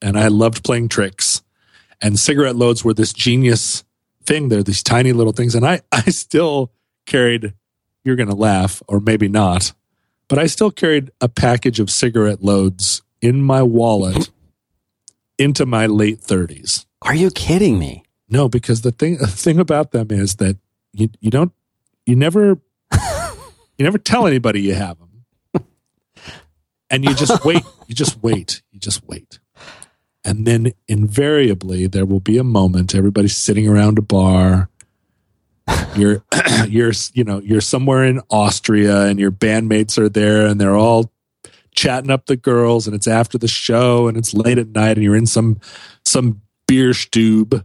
and 0.03 0.19
I 0.19 0.29
loved 0.29 0.65
playing 0.65 0.89
tricks. 0.89 1.43
And 2.03 2.19
cigarette 2.19 2.57
loads 2.57 2.85
were 2.85 2.93
this 2.93 3.13
genius 3.13 3.85
thing. 4.25 4.49
They're 4.49 4.63
these 4.63 4.83
tiny 4.83 5.13
little 5.13 5.33
things, 5.33 5.55
and 5.55 5.67
I 5.67 5.81
I 5.93 6.03
still 6.11 6.73
carried. 7.07 7.55
You're 8.05 8.17
going 8.17 8.29
to 8.29 8.37
laugh, 8.37 8.83
or 8.87 9.01
maybe 9.01 9.27
not, 9.27 9.73
but 10.29 10.39
I 10.39 10.47
still 10.47 10.71
carried 10.71 11.11
a 11.21 11.29
package 11.29 11.81
of 11.81 11.91
cigarette 11.91 12.41
loads 12.41 13.03
in 13.21 13.43
my 13.43 13.63
wallet 13.63 14.31
into 15.39 15.67
my 15.67 15.87
late 15.87 16.21
thirties. 16.21 16.87
are 17.03 17.15
you 17.15 17.31
kidding 17.31 17.79
me? 17.79 18.05
No, 18.29 18.49
because 18.49 18.83
the 18.83 18.93
thing 18.93 19.17
the 19.21 19.27
thing 19.27 19.59
about 19.59 19.93
them 19.93 20.09
is 20.11 20.37
that 20.37 20.57
you 20.93 21.11
you 21.21 21.31
don't 21.31 21.53
you 22.05 22.17
never 22.17 22.59
you 23.79 23.85
never 23.85 23.99
tell 23.99 24.27
anybody 24.27 24.61
you 24.63 24.75
have 24.75 24.99
them, 24.99 25.65
and 26.91 27.05
you 27.05 27.15
just 27.15 27.45
wait. 27.45 27.63
You 27.87 27.95
just 27.95 28.23
wait. 28.23 28.63
You 28.73 28.81
just 28.81 29.07
wait, 29.07 29.39
and 30.25 30.47
then 30.47 30.73
invariably 30.89 31.87
there 31.87 32.07
will 32.07 32.21
be 32.21 32.39
a 32.39 32.45
moment. 32.45 32.95
Everybody's 32.95 33.37
sitting 33.37 33.69
around 33.69 33.99
a 33.99 34.03
bar. 34.03 34.71
You're 35.95 36.25
you're 36.69 36.93
you 37.13 37.25
know 37.25 37.41
you're 37.41 37.61
somewhere 37.61 38.05
in 38.05 38.21
Austria, 38.31 39.03
and 39.03 39.19
your 39.19 39.31
bandmates 39.31 39.99
are 39.99 40.09
there, 40.09 40.47
and 40.47 40.61
they're 40.61 40.77
all 40.77 41.13
chatting 41.77 42.11
up 42.11 42.27
the 42.27 42.37
girls, 42.37 42.87
and 42.87 42.97
it's 42.97 43.07
after 43.07 43.39
the 43.39 43.49
show, 43.49 44.09
and 44.09 44.17
it's 44.17 44.35
late 44.35 44.59
at 44.59 44.69
night, 44.69 44.97
and 44.97 45.03
you're 45.05 45.15
in 45.15 45.27
some 45.27 45.61
some 46.05 46.43
beer 46.67 46.93
stube 46.93 47.65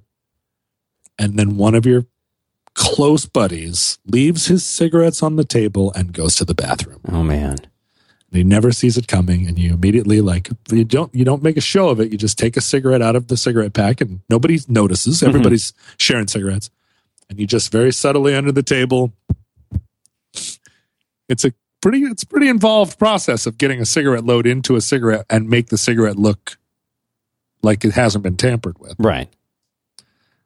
and 1.21 1.37
then 1.37 1.55
one 1.55 1.75
of 1.75 1.85
your 1.85 2.05
close 2.73 3.25
buddies 3.27 3.99
leaves 4.05 4.47
his 4.47 4.65
cigarettes 4.65 5.21
on 5.21 5.35
the 5.35 5.43
table 5.43 5.93
and 5.93 6.13
goes 6.13 6.35
to 6.35 6.45
the 6.45 6.55
bathroom. 6.55 6.99
Oh 7.07 7.21
man, 7.21 7.57
And 7.59 8.31
he 8.31 8.43
never 8.43 8.71
sees 8.71 8.97
it 8.97 9.07
coming, 9.07 9.47
and 9.47 9.59
you 9.59 9.73
immediately 9.73 10.19
like 10.19 10.49
you 10.71 10.83
don't 10.83 11.13
you 11.13 11.23
don't 11.23 11.43
make 11.43 11.57
a 11.57 11.61
show 11.61 11.89
of 11.89 11.99
it. 11.99 12.11
You 12.11 12.17
just 12.17 12.39
take 12.39 12.57
a 12.57 12.61
cigarette 12.61 13.03
out 13.03 13.15
of 13.15 13.27
the 13.27 13.37
cigarette 13.37 13.73
pack, 13.73 14.01
and 14.01 14.21
nobody 14.29 14.59
notices. 14.67 15.17
Mm-hmm. 15.17 15.29
Everybody's 15.29 15.73
sharing 15.97 16.27
cigarettes, 16.27 16.71
and 17.29 17.39
you 17.39 17.45
just 17.45 17.71
very 17.71 17.91
subtly 17.91 18.33
under 18.35 18.51
the 18.51 18.63
table. 18.63 19.13
It's 21.29 21.45
a 21.45 21.53
pretty 21.81 21.99
it's 21.99 22.23
a 22.23 22.27
pretty 22.27 22.47
involved 22.47 22.97
process 22.99 23.45
of 23.45 23.57
getting 23.57 23.81
a 23.81 23.85
cigarette 23.85 24.23
load 24.23 24.45
into 24.45 24.75
a 24.75 24.81
cigarette 24.81 25.25
and 25.29 25.49
make 25.49 25.67
the 25.67 25.77
cigarette 25.77 26.17
look 26.17 26.57
like 27.63 27.83
it 27.85 27.93
hasn't 27.93 28.23
been 28.23 28.37
tampered 28.37 28.77
with. 28.79 28.95
right? 28.99 29.29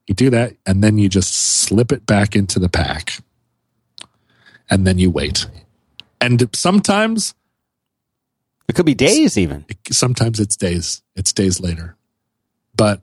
You 0.08 0.14
do 0.16 0.30
that, 0.30 0.56
and 0.66 0.84
then 0.84 0.98
you 1.00 1.10
just 1.10 1.34
slip 1.34 1.92
it 1.92 2.06
back 2.06 2.36
into 2.36 2.60
the 2.60 2.70
pack. 2.70 3.20
And 4.70 4.86
then 4.86 5.00
you 5.00 5.10
wait. 5.10 5.48
And 6.22 6.48
sometimes, 6.56 7.34
It 8.68 8.76
could 8.76 8.86
be 8.86 8.94
days, 8.96 9.38
even. 9.38 9.66
sometimes 9.92 10.40
it's 10.40 10.56
days. 10.56 11.02
It's 11.16 11.34
days 11.34 11.60
later. 11.60 11.96
But 12.76 13.02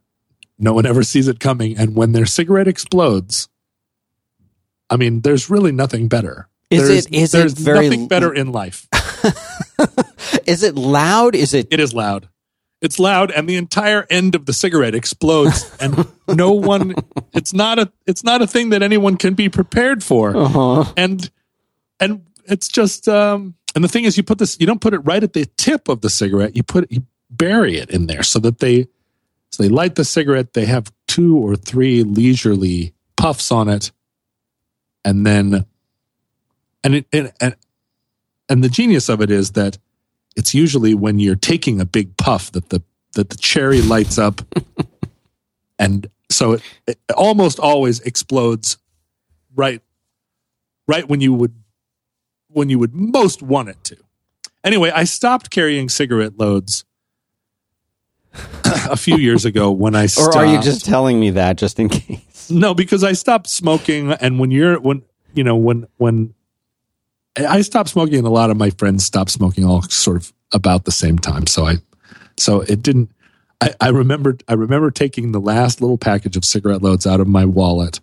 no 0.58 0.72
one 0.74 0.86
ever 0.86 1.02
sees 1.02 1.26
it 1.28 1.40
coming. 1.40 1.76
And 1.76 1.96
when 1.96 2.12
their 2.12 2.26
cigarette 2.26 2.68
explodes, 2.68 3.48
I 4.90 4.96
mean, 4.96 5.22
there's 5.22 5.50
really 5.50 5.72
nothing 5.72 6.06
better. 6.08 6.48
Is 6.72 6.88
there's, 6.88 7.06
it- 7.06 7.14
is 7.14 7.34
it 7.34 7.52
very- 7.58 7.88
nothing 7.88 8.08
better 8.08 8.32
in 8.34 8.52
life. 8.52 8.86
Is 10.46 10.62
it 10.62 10.74
loud? 10.74 11.34
Is 11.34 11.54
it? 11.54 11.68
It 11.70 11.78
is 11.80 11.94
loud. 11.94 12.28
It's 12.80 12.98
loud, 12.98 13.30
and 13.30 13.48
the 13.48 13.56
entire 13.56 14.06
end 14.10 14.34
of 14.34 14.46
the 14.46 14.52
cigarette 14.52 14.94
explodes, 14.94 15.70
and 15.80 16.06
no 16.28 16.52
one. 16.52 16.94
It's 17.32 17.52
not 17.52 17.78
a. 17.78 17.92
It's 18.06 18.24
not 18.24 18.42
a 18.42 18.46
thing 18.46 18.70
that 18.70 18.82
anyone 18.82 19.16
can 19.16 19.34
be 19.34 19.48
prepared 19.48 20.02
for. 20.02 20.36
Uh-huh. 20.36 20.92
and 20.96 21.30
and 22.00 22.22
it's 22.46 22.66
just 22.68 23.08
um 23.08 23.54
and 23.76 23.84
the 23.84 23.88
thing 23.88 24.04
is 24.04 24.16
you 24.16 24.22
put 24.24 24.38
this 24.38 24.56
you 24.58 24.66
don't 24.66 24.80
put 24.80 24.94
it 24.94 24.98
right 25.00 25.22
at 25.22 25.32
the 25.32 25.46
tip 25.56 25.88
of 25.88 26.00
the 26.00 26.10
cigarette 26.10 26.56
you 26.56 26.62
put 26.64 26.90
you 26.90 27.04
bury 27.30 27.76
it 27.76 27.90
in 27.90 28.06
there 28.06 28.24
so 28.24 28.40
that 28.40 28.58
they 28.58 28.88
so 29.50 29.62
they 29.62 29.68
light 29.68 29.94
the 29.94 30.04
cigarette 30.04 30.52
they 30.52 30.64
have 30.66 30.92
two 31.06 31.36
or 31.38 31.54
three 31.54 32.02
leisurely 32.02 32.92
puffs 33.16 33.52
on 33.52 33.68
it 33.68 33.92
and 35.04 35.24
then 35.24 35.64
and 36.84 36.94
it 36.96 37.06
and 37.12 37.32
and, 37.40 37.56
and 38.48 38.64
the 38.64 38.68
genius 38.68 39.08
of 39.08 39.20
it 39.20 39.30
is 39.30 39.52
that 39.52 39.78
it's 40.36 40.54
usually 40.54 40.94
when 40.94 41.18
you're 41.18 41.36
taking 41.36 41.80
a 41.80 41.84
big 41.84 42.16
puff 42.16 42.52
that 42.52 42.68
the 42.70 42.82
that 43.14 43.30
the 43.30 43.36
cherry 43.36 43.82
lights 43.82 44.18
up 44.18 44.40
and 45.78 46.08
so 46.30 46.52
it, 46.52 46.62
it 46.86 46.98
almost 47.16 47.58
always 47.58 48.00
explodes 48.00 48.78
right 49.54 49.82
right 50.86 51.08
when 51.08 51.20
you 51.20 51.32
would 51.32 51.54
when 52.48 52.68
you 52.68 52.78
would 52.78 52.94
most 52.94 53.42
want 53.42 53.68
it 53.68 53.82
to. 53.84 53.96
Anyway, 54.64 54.90
I 54.90 55.04
stopped 55.04 55.50
carrying 55.50 55.88
cigarette 55.88 56.38
loads 56.38 56.84
a 58.64 58.96
few 58.96 59.16
years 59.16 59.44
ago 59.44 59.70
when 59.70 59.94
I 59.94 60.06
Or 60.18 60.36
are 60.36 60.46
you 60.46 60.60
just 60.60 60.84
telling 60.84 61.18
me 61.18 61.30
that 61.30 61.56
just 61.56 61.78
in 61.78 61.88
case? 61.88 62.50
no? 62.50 62.74
Because 62.74 63.02
I 63.02 63.12
stopped 63.12 63.48
smoking, 63.48 64.12
and 64.12 64.38
when 64.38 64.50
you're 64.50 64.78
when 64.80 65.02
you 65.34 65.44
know 65.44 65.56
when 65.56 65.86
when 65.96 66.34
I 67.36 67.62
stopped 67.62 67.88
smoking, 67.90 68.16
and 68.16 68.26
a 68.26 68.30
lot 68.30 68.50
of 68.50 68.56
my 68.56 68.70
friends 68.70 69.04
stopped 69.04 69.30
smoking 69.30 69.64
all 69.64 69.82
sort 69.82 70.18
of 70.18 70.32
about 70.52 70.84
the 70.84 70.92
same 70.92 71.18
time. 71.18 71.46
So 71.46 71.64
I 71.64 71.76
so 72.38 72.60
it 72.62 72.82
didn't. 72.82 73.10
I, 73.60 73.74
I 73.80 73.88
remembered 73.88 74.42
I 74.48 74.54
remember 74.54 74.90
taking 74.90 75.32
the 75.32 75.40
last 75.40 75.80
little 75.80 75.98
package 75.98 76.36
of 76.36 76.44
cigarette 76.44 76.82
loads 76.82 77.06
out 77.06 77.20
of 77.20 77.28
my 77.28 77.44
wallet, 77.44 78.00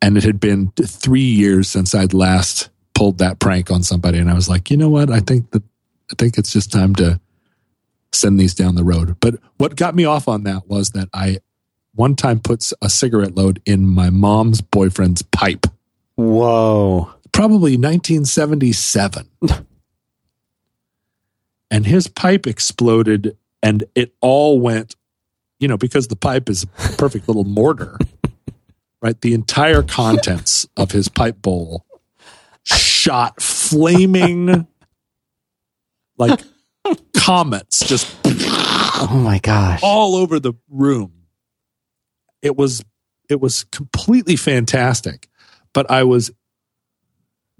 and 0.00 0.16
it 0.16 0.22
had 0.22 0.38
been 0.38 0.72
three 0.80 1.20
years 1.20 1.68
since 1.68 1.94
I'd 1.94 2.14
last 2.14 2.70
pulled 2.94 3.18
that 3.18 3.38
prank 3.38 3.70
on 3.70 3.82
somebody, 3.82 4.18
and 4.18 4.30
I 4.30 4.34
was 4.34 4.48
like, 4.48 4.70
you 4.70 4.76
know 4.76 4.90
what? 4.90 5.10
I 5.10 5.20
think 5.20 5.50
that 5.50 5.62
I 6.10 6.14
think 6.16 6.38
it's 6.38 6.52
just 6.52 6.72
time 6.72 6.94
to 6.96 7.20
send 8.12 8.38
these 8.38 8.54
down 8.54 8.74
the 8.74 8.84
road. 8.84 9.16
But 9.20 9.36
what 9.58 9.76
got 9.76 9.94
me 9.94 10.04
off 10.04 10.28
on 10.28 10.44
that 10.44 10.68
was 10.68 10.90
that 10.90 11.08
I 11.12 11.38
one 11.94 12.14
time 12.14 12.38
put 12.38 12.70
a 12.80 12.88
cigarette 12.88 13.34
load 13.34 13.60
in 13.66 13.88
my 13.88 14.08
mom's 14.08 14.60
boyfriend's 14.60 15.22
pipe, 15.22 15.66
Whoa. 16.18 17.14
Probably 17.38 17.76
1977. 17.76 19.28
and 21.70 21.86
his 21.86 22.08
pipe 22.08 22.48
exploded 22.48 23.36
and 23.62 23.84
it 23.94 24.12
all 24.20 24.58
went, 24.58 24.96
you 25.60 25.68
know, 25.68 25.76
because 25.76 26.08
the 26.08 26.16
pipe 26.16 26.48
is 26.48 26.64
a 26.64 26.66
perfect 26.96 27.28
little 27.28 27.44
mortar. 27.44 27.96
right? 29.02 29.20
The 29.20 29.34
entire 29.34 29.84
contents 29.84 30.66
of 30.76 30.90
his 30.90 31.08
pipe 31.08 31.40
bowl 31.40 31.86
shot 32.64 33.40
flaming 33.40 34.66
like 36.16 36.40
comets 37.14 37.86
just 37.86 38.16
Oh 38.26 39.20
my 39.22 39.38
gosh. 39.38 39.78
all 39.84 40.16
over 40.16 40.40
the 40.40 40.54
room. 40.68 41.12
It 42.42 42.56
was 42.56 42.84
it 43.30 43.40
was 43.40 43.62
completely 43.62 44.34
fantastic. 44.34 45.28
But 45.72 45.88
I 45.88 46.02
was 46.02 46.32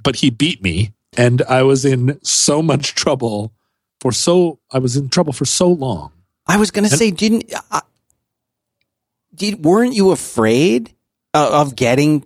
but 0.03 0.17
he 0.17 0.31
beat 0.31 0.63
me 0.63 0.93
and 1.17 1.43
I 1.43 1.63
was 1.63 1.85
in 1.85 2.19
so 2.23 2.63
much 2.63 2.95
trouble 2.95 3.53
for 4.01 4.13
so 4.13 4.59
I 4.71 4.79
was 4.79 4.97
in 4.97 5.09
trouble 5.09 5.33
for 5.33 5.45
so 5.45 5.69
long. 5.69 6.13
I 6.47 6.57
was 6.57 6.71
going 6.71 6.89
to 6.89 6.97
say, 6.97 7.11
didn't 7.11 7.53
uh, 7.71 7.81
did 9.35 9.65
weren't 9.65 9.95
you 9.95 10.11
afraid 10.11 10.95
of, 11.35 11.53
of 11.53 11.77
getting 11.77 12.25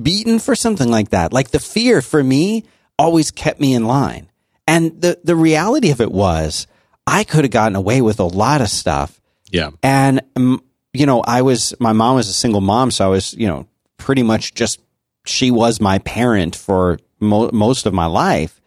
beaten 0.00 0.38
for 0.38 0.54
something 0.54 0.88
like 0.90 1.10
that? 1.10 1.32
Like 1.32 1.50
the 1.50 1.58
fear 1.60 2.02
for 2.02 2.22
me 2.22 2.64
always 2.98 3.30
kept 3.30 3.60
me 3.60 3.74
in 3.74 3.84
line, 3.86 4.28
and 4.66 5.00
the 5.00 5.18
the 5.24 5.36
reality 5.36 5.90
of 5.90 6.00
it 6.00 6.10
was 6.12 6.66
I 7.06 7.24
could 7.24 7.44
have 7.44 7.50
gotten 7.52 7.76
away 7.76 8.00
with 8.02 8.20
a 8.20 8.24
lot 8.24 8.60
of 8.60 8.68
stuff, 8.68 9.20
Yeah. 9.50 9.70
and 9.82 10.20
um, 10.36 10.62
you 10.92 11.06
know 11.06 11.20
I 11.20 11.42
was 11.42 11.74
my 11.80 11.92
mom 11.92 12.16
was 12.16 12.28
a 12.28 12.32
single 12.34 12.60
mom, 12.60 12.90
so 12.90 13.04
I 13.04 13.08
was 13.08 13.34
you 13.34 13.46
know 13.46 13.66
pretty 13.96 14.22
much 14.22 14.54
just 14.54 14.80
she 15.26 15.50
was 15.50 15.80
my 15.80 15.98
parent 16.00 16.56
for 16.56 16.98
mo- 17.20 17.50
most 17.52 17.86
of 17.86 17.94
my 17.94 18.06
life, 18.06 18.60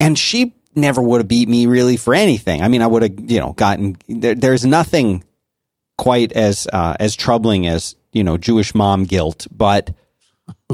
and 0.00 0.18
she 0.18 0.54
never 0.74 1.00
would 1.00 1.20
have 1.20 1.28
beat 1.28 1.48
me 1.48 1.66
really 1.66 1.96
for 1.96 2.14
anything. 2.14 2.62
I 2.62 2.68
mean, 2.68 2.82
I 2.82 2.86
would 2.86 3.02
have, 3.02 3.30
you 3.30 3.40
know, 3.40 3.52
gotten 3.52 3.96
there, 4.08 4.34
there's 4.34 4.64
nothing 4.64 5.24
quite 5.96 6.32
as 6.32 6.66
uh, 6.72 6.96
as 6.98 7.16
troubling 7.16 7.66
as 7.66 7.96
you 8.12 8.24
know 8.24 8.36
Jewish 8.36 8.74
mom 8.74 9.04
guilt, 9.04 9.46
but 9.50 9.94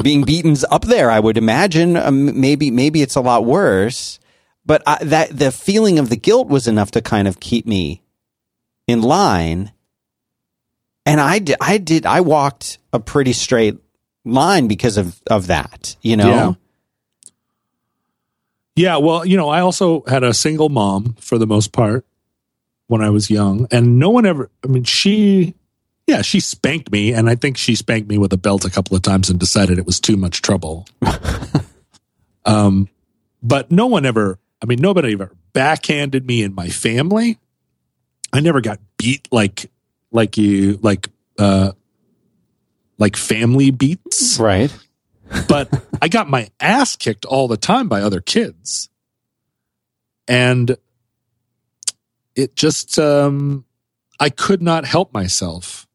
being 0.02 0.24
beaten's 0.24 0.64
up 0.64 0.84
there. 0.84 1.10
I 1.10 1.20
would 1.20 1.36
imagine. 1.36 1.96
Um, 1.96 2.40
maybe 2.40 2.70
maybe 2.70 3.02
it's 3.02 3.16
a 3.16 3.20
lot 3.20 3.44
worse, 3.44 4.18
but 4.64 4.82
I, 4.86 5.02
that 5.04 5.36
the 5.36 5.52
feeling 5.52 5.98
of 5.98 6.08
the 6.08 6.16
guilt 6.16 6.48
was 6.48 6.66
enough 6.66 6.90
to 6.92 7.02
kind 7.02 7.28
of 7.28 7.40
keep 7.40 7.66
me 7.66 8.02
in 8.86 9.02
line. 9.02 9.72
And 11.06 11.20
I 11.20 11.38
did, 11.38 11.56
I 11.60 11.78
did, 11.78 12.06
I 12.06 12.20
walked 12.20 12.78
a 12.92 13.00
pretty 13.00 13.32
straight 13.32 13.78
line 14.32 14.68
because 14.68 14.96
of 14.96 15.20
of 15.28 15.46
that. 15.48 15.96
You 16.02 16.16
know. 16.16 16.28
Yeah. 16.28 16.52
Yeah, 18.76 18.96
well, 18.96 19.26
you 19.26 19.36
know, 19.36 19.50
I 19.50 19.60
also 19.60 20.04
had 20.06 20.22
a 20.22 20.32
single 20.32 20.70
mom 20.70 21.14
for 21.20 21.36
the 21.36 21.46
most 21.46 21.70
part 21.70 22.06
when 22.86 23.02
I 23.02 23.10
was 23.10 23.30
young, 23.30 23.66
and 23.70 23.98
no 23.98 24.08
one 24.08 24.24
ever, 24.24 24.50
I 24.64 24.68
mean, 24.68 24.84
she, 24.84 25.54
yeah, 26.06 26.22
she 26.22 26.40
spanked 26.40 26.90
me, 26.90 27.12
and 27.12 27.28
I 27.28 27.34
think 27.34 27.58
she 27.58 27.74
spanked 27.74 28.08
me 28.08 28.16
with 28.16 28.32
a 28.32 28.38
belt 28.38 28.64
a 28.64 28.70
couple 28.70 28.96
of 28.96 29.02
times 29.02 29.28
and 29.28 29.38
decided 29.38 29.78
it 29.78 29.84
was 29.84 30.00
too 30.00 30.16
much 30.16 30.40
trouble. 30.40 30.86
um, 32.46 32.88
but 33.42 33.70
no 33.70 33.86
one 33.86 34.06
ever, 34.06 34.38
I 34.62 34.66
mean, 34.66 34.78
nobody 34.80 35.12
ever 35.12 35.32
backhanded 35.52 36.26
me 36.26 36.42
in 36.42 36.54
my 36.54 36.68
family. 36.68 37.38
I 38.32 38.40
never 38.40 38.60
got 38.60 38.78
beat 38.96 39.28
like, 39.30 39.70
like 40.10 40.38
you, 40.38 40.78
like, 40.80 41.08
uh, 41.38 41.72
like 43.00 43.16
family 43.16 43.72
beats 43.72 44.38
Right. 44.38 44.72
but 45.48 45.68
I 46.00 46.06
got 46.08 46.28
my 46.30 46.48
ass 46.60 46.94
kicked 46.94 47.24
all 47.24 47.48
the 47.48 47.56
time 47.56 47.88
by 47.88 48.02
other 48.02 48.20
kids. 48.20 48.88
And 50.28 50.76
it 52.36 52.54
just, 52.54 52.98
um, 53.00 53.64
I 54.20 54.28
could 54.30 54.62
not 54.62 54.84
help 54.84 55.12
myself 55.12 55.88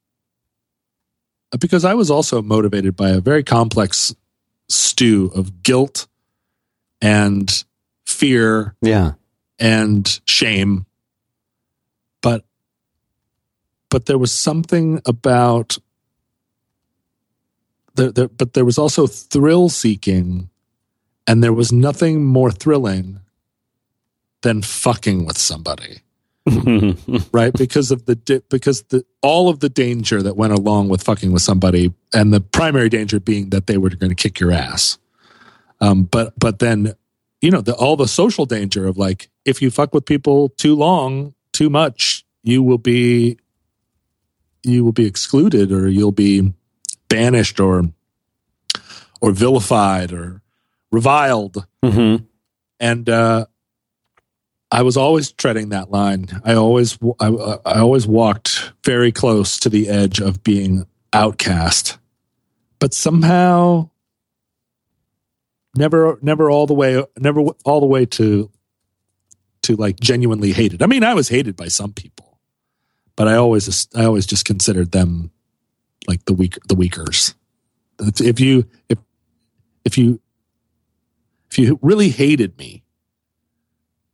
because 1.57 1.85
I 1.85 1.93
was 1.93 2.11
also 2.11 2.41
motivated 2.41 2.95
by 2.97 3.11
a 3.11 3.21
very 3.21 3.43
complex 3.43 4.13
stew 4.67 5.31
of 5.35 5.63
guilt 5.63 6.07
and 7.01 7.63
fear 8.05 8.75
Yeah. 8.81 9.13
and 9.59 10.19
shame. 10.27 10.85
But, 12.21 12.43
but 13.89 14.05
there 14.07 14.17
was 14.17 14.31
something 14.33 15.01
about 15.05 15.77
there, 17.95 18.11
there, 18.11 18.27
but 18.27 18.53
there 18.53 18.65
was 18.65 18.77
also 18.77 19.07
thrill 19.07 19.69
seeking, 19.69 20.49
and 21.27 21.43
there 21.43 21.53
was 21.53 21.71
nothing 21.71 22.23
more 22.23 22.51
thrilling 22.51 23.19
than 24.41 24.61
fucking 24.61 25.25
with 25.25 25.37
somebody, 25.37 26.01
right? 27.31 27.53
because 27.53 27.91
of 27.91 28.05
the 28.05 28.15
di- 28.15 28.41
because 28.49 28.83
the 28.83 29.05
all 29.21 29.49
of 29.49 29.59
the 29.59 29.69
danger 29.69 30.21
that 30.21 30.37
went 30.37 30.53
along 30.53 30.89
with 30.89 31.03
fucking 31.03 31.31
with 31.31 31.41
somebody, 31.41 31.93
and 32.13 32.33
the 32.33 32.41
primary 32.41 32.89
danger 32.89 33.19
being 33.19 33.49
that 33.49 33.67
they 33.67 33.77
were 33.77 33.89
going 33.89 34.09
to 34.09 34.15
kick 34.15 34.39
your 34.39 34.51
ass. 34.51 34.97
Um, 35.81 36.03
but 36.03 36.33
but 36.39 36.59
then, 36.59 36.93
you 37.41 37.51
know, 37.51 37.61
the 37.61 37.75
all 37.75 37.95
the 37.95 38.07
social 38.07 38.45
danger 38.45 38.87
of 38.87 38.97
like 38.97 39.29
if 39.45 39.61
you 39.61 39.71
fuck 39.71 39.93
with 39.93 40.05
people 40.05 40.49
too 40.49 40.75
long, 40.75 41.33
too 41.53 41.69
much, 41.69 42.25
you 42.43 42.61
will 42.61 42.77
be 42.77 43.37
you 44.63 44.83
will 44.83 44.91
be 44.91 45.05
excluded 45.05 45.71
or 45.71 45.87
you'll 45.87 46.11
be 46.11 46.53
banished 47.09 47.59
or 47.59 47.83
or 49.21 49.31
vilified 49.31 50.11
or 50.11 50.41
reviled 50.91 51.65
hmm 51.83 52.15
and 52.79 53.09
uh 53.09 53.45
I 54.71 54.81
was 54.81 54.97
always 54.97 55.31
treading 55.31 55.69
that 55.69 55.91
line. 55.91 56.27
I 56.43 56.55
always 56.55 56.97
I, 57.19 57.27
I 57.65 57.79
always 57.79 58.07
walked 58.07 58.73
very 58.83 59.11
close 59.11 59.57
to 59.59 59.69
the 59.69 59.87
edge 59.87 60.19
of 60.19 60.43
being 60.43 60.85
outcast. 61.13 61.97
But 62.79 62.93
somehow 62.93 63.89
never 65.77 66.17
never 66.21 66.49
all 66.49 66.67
the 66.67 66.73
way 66.73 67.01
never 67.17 67.41
all 67.63 67.79
the 67.79 67.85
way 67.85 68.05
to 68.05 68.51
to 69.63 69.75
like 69.75 69.99
genuinely 69.99 70.51
hated. 70.51 70.81
I 70.81 70.87
mean, 70.87 71.03
I 71.03 71.13
was 71.13 71.29
hated 71.29 71.55
by 71.55 71.67
some 71.67 71.93
people, 71.93 72.39
but 73.15 73.27
I 73.27 73.35
always 73.35 73.87
I 73.95 74.05
always 74.05 74.25
just 74.25 74.45
considered 74.45 74.91
them 74.91 75.31
like 76.07 76.25
the 76.25 76.33
weak 76.33 76.57
the 76.67 76.75
weakers. 76.75 77.35
If 77.99 78.39
you 78.39 78.65
if 78.89 78.97
if 79.85 79.97
you 79.97 80.19
if 81.51 81.57
you 81.59 81.79
really 81.81 82.09
hated 82.09 82.57
me, 82.57 82.83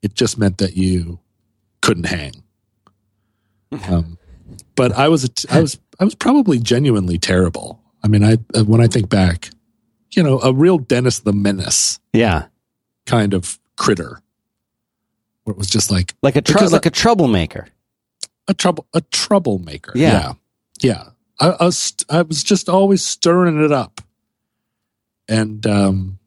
it 0.01 0.13
just 0.13 0.37
meant 0.37 0.57
that 0.59 0.75
you 0.77 1.19
couldn't 1.81 2.05
hang. 2.05 2.43
Um, 3.87 4.17
but 4.75 4.91
I 4.91 5.07
was 5.07 5.29
I 5.49 5.61
was 5.61 5.79
I 5.99 6.03
was 6.03 6.13
probably 6.13 6.59
genuinely 6.59 7.17
terrible. 7.17 7.79
I 8.03 8.09
mean, 8.09 8.21
I 8.21 8.35
when 8.63 8.81
I 8.81 8.87
think 8.87 9.07
back, 9.09 9.49
you 10.11 10.21
know, 10.21 10.39
a 10.41 10.51
real 10.53 10.77
Dennis 10.77 11.19
the 11.19 11.31
Menace 11.31 11.97
Yeah. 12.11 12.47
kind 13.05 13.33
of 13.33 13.59
critter, 13.77 14.21
where 15.45 15.53
it 15.53 15.57
was 15.57 15.69
just 15.69 15.89
like 15.89 16.13
Like 16.21 16.35
a 16.35 16.41
tr- 16.41 16.65
like 16.65 16.85
a 16.85 16.89
troublemaker. 16.89 17.67
a 18.49 18.53
trouble 18.53 18.85
a 18.93 18.99
troublemaker. 18.99 19.93
Yeah. 19.95 20.33
yeah. 20.81 20.89
yeah. 20.95 21.03
I, 21.39 21.49
I 21.49 21.65
was 21.65 21.93
I 22.09 22.21
was 22.21 22.43
just 22.43 22.69
always 22.69 23.03
stirring 23.03 23.63
it 23.63 23.71
up, 23.71 24.01
and 25.27 25.65
um, 25.65 26.19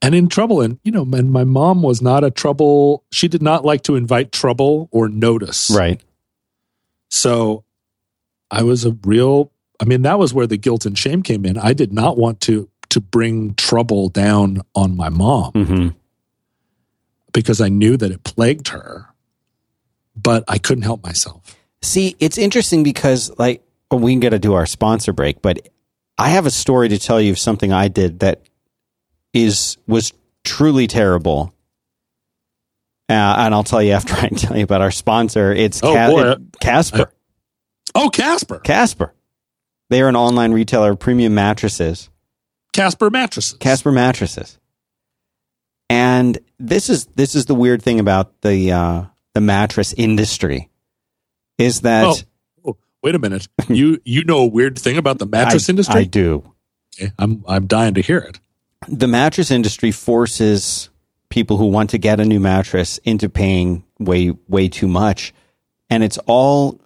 and 0.00 0.14
in 0.14 0.28
trouble. 0.28 0.60
And 0.60 0.78
you 0.84 0.92
know, 0.92 1.02
and 1.02 1.32
my 1.32 1.44
mom 1.44 1.82
was 1.82 2.02
not 2.02 2.24
a 2.24 2.30
trouble. 2.30 3.04
She 3.12 3.28
did 3.28 3.42
not 3.42 3.64
like 3.64 3.82
to 3.84 3.96
invite 3.96 4.32
trouble 4.32 4.88
or 4.90 5.08
notice. 5.08 5.70
Right. 5.70 6.00
So 7.10 7.64
I 8.50 8.62
was 8.62 8.84
a 8.84 8.96
real. 9.04 9.50
I 9.80 9.84
mean, 9.84 10.02
that 10.02 10.18
was 10.18 10.32
where 10.32 10.46
the 10.46 10.56
guilt 10.56 10.86
and 10.86 10.96
shame 10.96 11.22
came 11.22 11.44
in. 11.44 11.58
I 11.58 11.72
did 11.72 11.92
not 11.92 12.16
want 12.16 12.40
to 12.42 12.68
to 12.90 13.00
bring 13.00 13.54
trouble 13.54 14.10
down 14.10 14.60
on 14.74 14.96
my 14.96 15.08
mom 15.08 15.52
hmm 15.52 15.88
because 17.32 17.60
I 17.60 17.68
knew 17.70 17.96
that 17.96 18.10
it 18.10 18.24
plagued 18.24 18.68
her, 18.68 19.06
but 20.14 20.44
I 20.46 20.58
couldn't 20.58 20.82
help 20.82 21.02
myself. 21.02 21.56
See, 21.82 22.16
it's 22.20 22.38
interesting 22.38 22.82
because 22.82 23.30
like 23.38 23.62
well, 23.90 24.00
we 24.00 24.12
can 24.12 24.20
get 24.20 24.30
to 24.30 24.38
do 24.38 24.54
our 24.54 24.66
sponsor 24.66 25.12
break, 25.12 25.42
but 25.42 25.68
I 26.18 26.30
have 26.30 26.46
a 26.46 26.50
story 26.50 26.88
to 26.90 26.98
tell 26.98 27.20
you 27.20 27.32
of 27.32 27.38
something 27.38 27.72
I 27.72 27.88
did 27.88 28.20
that 28.20 28.42
is 29.34 29.76
was 29.86 30.12
truly 30.44 30.86
terrible. 30.86 31.52
Uh, 33.08 33.14
and 33.38 33.54
I'll 33.54 33.64
tell 33.64 33.82
you 33.82 33.92
after 33.92 34.14
I 34.16 34.28
tell 34.28 34.56
you 34.56 34.64
about 34.64 34.80
our 34.80 34.90
sponsor. 34.90 35.52
It's 35.52 35.82
Oh, 35.82 35.92
Ca- 35.94 36.10
boy. 36.10 36.30
it- 36.30 36.38
Casper. 36.60 37.12
Oh, 37.94 38.08
Casper, 38.08 38.58
Casper. 38.60 39.12
They 39.90 40.00
are 40.00 40.08
an 40.08 40.16
online 40.16 40.52
retailer 40.52 40.92
of 40.92 40.98
premium 40.98 41.34
mattresses. 41.34 42.08
Casper 42.72 43.10
mattresses. 43.10 43.58
Casper 43.58 43.92
mattresses. 43.92 44.58
And 45.90 46.38
this 46.58 46.88
is 46.88 47.04
this 47.16 47.34
is 47.34 47.44
the 47.44 47.54
weird 47.54 47.82
thing 47.82 48.00
about 48.00 48.40
the 48.40 48.72
uh, 48.72 49.04
the 49.34 49.42
mattress 49.42 49.92
industry 49.92 50.70
is 51.58 51.80
that 51.82 52.04
Oh, 52.64 52.70
oh, 52.70 52.76
wait 53.02 53.14
a 53.14 53.18
minute. 53.18 53.48
You 53.68 54.00
you 54.04 54.24
know 54.24 54.38
a 54.40 54.46
weird 54.46 54.78
thing 54.78 54.96
about 54.98 55.18
the 55.18 55.26
mattress 55.26 55.68
I, 55.68 55.72
industry? 55.72 56.00
I 56.00 56.04
do. 56.04 56.52
Okay, 56.96 57.12
I'm 57.18 57.44
I'm 57.48 57.66
dying 57.66 57.94
to 57.94 58.00
hear 58.02 58.18
it. 58.18 58.38
the 58.88 59.06
mattress 59.08 59.50
industry 59.50 59.90
forces 59.92 60.90
people 61.30 61.56
who 61.56 61.66
want 61.66 61.90
to 61.90 61.98
get 61.98 62.20
a 62.20 62.24
new 62.24 62.40
mattress 62.40 62.98
into 63.04 63.28
paying 63.28 63.84
way 63.98 64.32
way 64.48 64.68
too 64.68 64.88
much 64.88 65.32
and 65.88 66.02
it's 66.04 66.18
all 66.26 66.78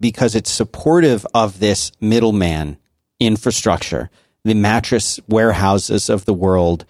because 0.00 0.34
it's 0.34 0.50
supportive 0.50 1.26
of 1.34 1.60
this 1.60 1.90
middleman 2.00 2.76
infrastructure, 3.20 4.10
the 4.44 4.54
mattress 4.54 5.18
warehouses 5.28 6.10
of 6.10 6.24
the 6.26 6.34
world. 6.34 6.84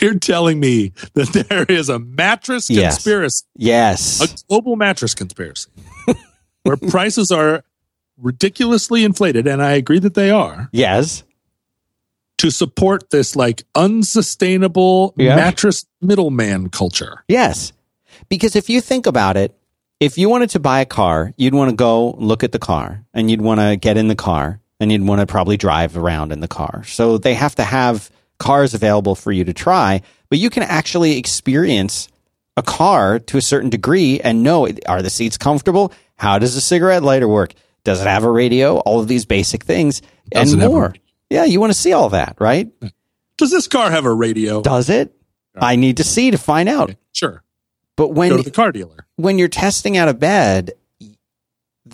You're 0.00 0.18
telling 0.18 0.60
me 0.60 0.92
that 1.14 1.46
there 1.50 1.64
is 1.64 1.88
a 1.90 1.98
mattress 1.98 2.68
conspiracy. 2.68 2.74
Yes. 2.74 2.94
conspiracy, 2.96 3.44
Yes. 3.56 4.20
a 4.42 4.46
global 4.48 4.76
mattress 4.76 5.14
conspiracy, 5.14 5.68
where 6.64 6.76
prices 6.90 7.30
are 7.30 7.62
ridiculously 8.18 9.04
inflated, 9.04 9.46
and 9.46 9.62
I 9.62 9.72
agree 9.72 9.98
that 10.00 10.14
they 10.14 10.30
are, 10.30 10.68
yes. 10.72 11.22
to 12.38 12.50
support 12.50 13.10
this 13.10 13.34
like 13.36 13.62
unsustainable 13.74 15.14
Yeah. 15.16 15.36
mattress 15.36 15.86
middleman 16.00 16.68
culture. 16.68 17.24
Yes. 17.28 17.72
Because 18.28 18.56
if 18.56 18.68
you 18.68 18.80
think 18.80 19.06
about 19.06 19.36
it, 19.36 19.56
if 20.00 20.18
you 20.18 20.28
wanted 20.28 20.50
to 20.50 20.60
buy 20.60 20.80
a 20.80 20.84
car, 20.86 21.32
you'd 21.36 21.54
want 21.54 21.70
to 21.70 21.76
go 21.76 22.10
look 22.18 22.42
at 22.44 22.52
the 22.52 22.58
car 22.58 23.04
and 23.14 23.30
you'd 23.30 23.40
want 23.40 23.60
to 23.60 23.76
get 23.76 23.96
in 23.96 24.08
the 24.08 24.14
car 24.14 24.60
and 24.80 24.90
you'd 24.92 25.06
want 25.06 25.20
to 25.20 25.26
probably 25.26 25.56
drive 25.56 25.96
around 25.96 26.32
in 26.32 26.40
the 26.40 26.48
car. 26.48 26.82
So 26.84 27.18
they 27.18 27.34
have 27.34 27.54
to 27.56 27.64
have 27.64 28.10
cars 28.38 28.74
available 28.74 29.14
for 29.14 29.32
you 29.32 29.44
to 29.44 29.52
try, 29.52 30.02
but 30.28 30.38
you 30.38 30.50
can 30.50 30.62
actually 30.64 31.16
experience 31.16 32.08
a 32.56 32.62
car 32.62 33.18
to 33.18 33.36
a 33.36 33.40
certain 33.42 33.70
degree 33.70 34.20
and 34.20 34.42
know 34.42 34.68
are 34.86 35.02
the 35.02 35.10
seats 35.10 35.38
comfortable? 35.38 35.92
How 36.16 36.38
does 36.38 36.56
a 36.56 36.60
cigarette 36.60 37.02
lighter 37.02 37.28
work? 37.28 37.54
Does 37.84 38.00
it 38.00 38.06
have 38.06 38.24
a 38.24 38.30
radio? 38.30 38.78
All 38.78 39.00
of 39.00 39.08
these 39.08 39.24
basic 39.26 39.64
things 39.64 40.00
Does 40.30 40.52
and 40.52 40.60
it 40.60 40.64
have 40.64 40.70
a 40.70 40.74
more. 40.74 40.86
radio? 40.88 41.02
Yeah, 41.30 41.44
you 41.44 41.60
want 41.60 41.72
to 41.72 41.78
see 41.78 41.92
all 41.92 42.08
that, 42.10 42.36
right? 42.40 42.70
Does 43.36 43.50
this 43.50 43.66
car 43.66 43.90
have 43.90 44.04
a 44.04 44.14
radio? 44.14 44.62
Does 44.62 44.88
it? 44.88 45.14
I 45.56 45.76
need 45.76 45.96
to 45.98 46.04
see 46.04 46.30
to 46.30 46.38
find 46.38 46.68
out. 46.68 46.94
Sure. 47.12 47.42
But 47.96 48.08
when 48.08 48.30
Go 48.30 48.36
to 48.38 48.42
the 48.42 48.50
car 48.50 48.72
dealer. 48.72 49.06
when 49.16 49.38
you're 49.38 49.48
testing 49.48 49.96
out 49.96 50.08
a 50.08 50.14
bed, 50.14 50.72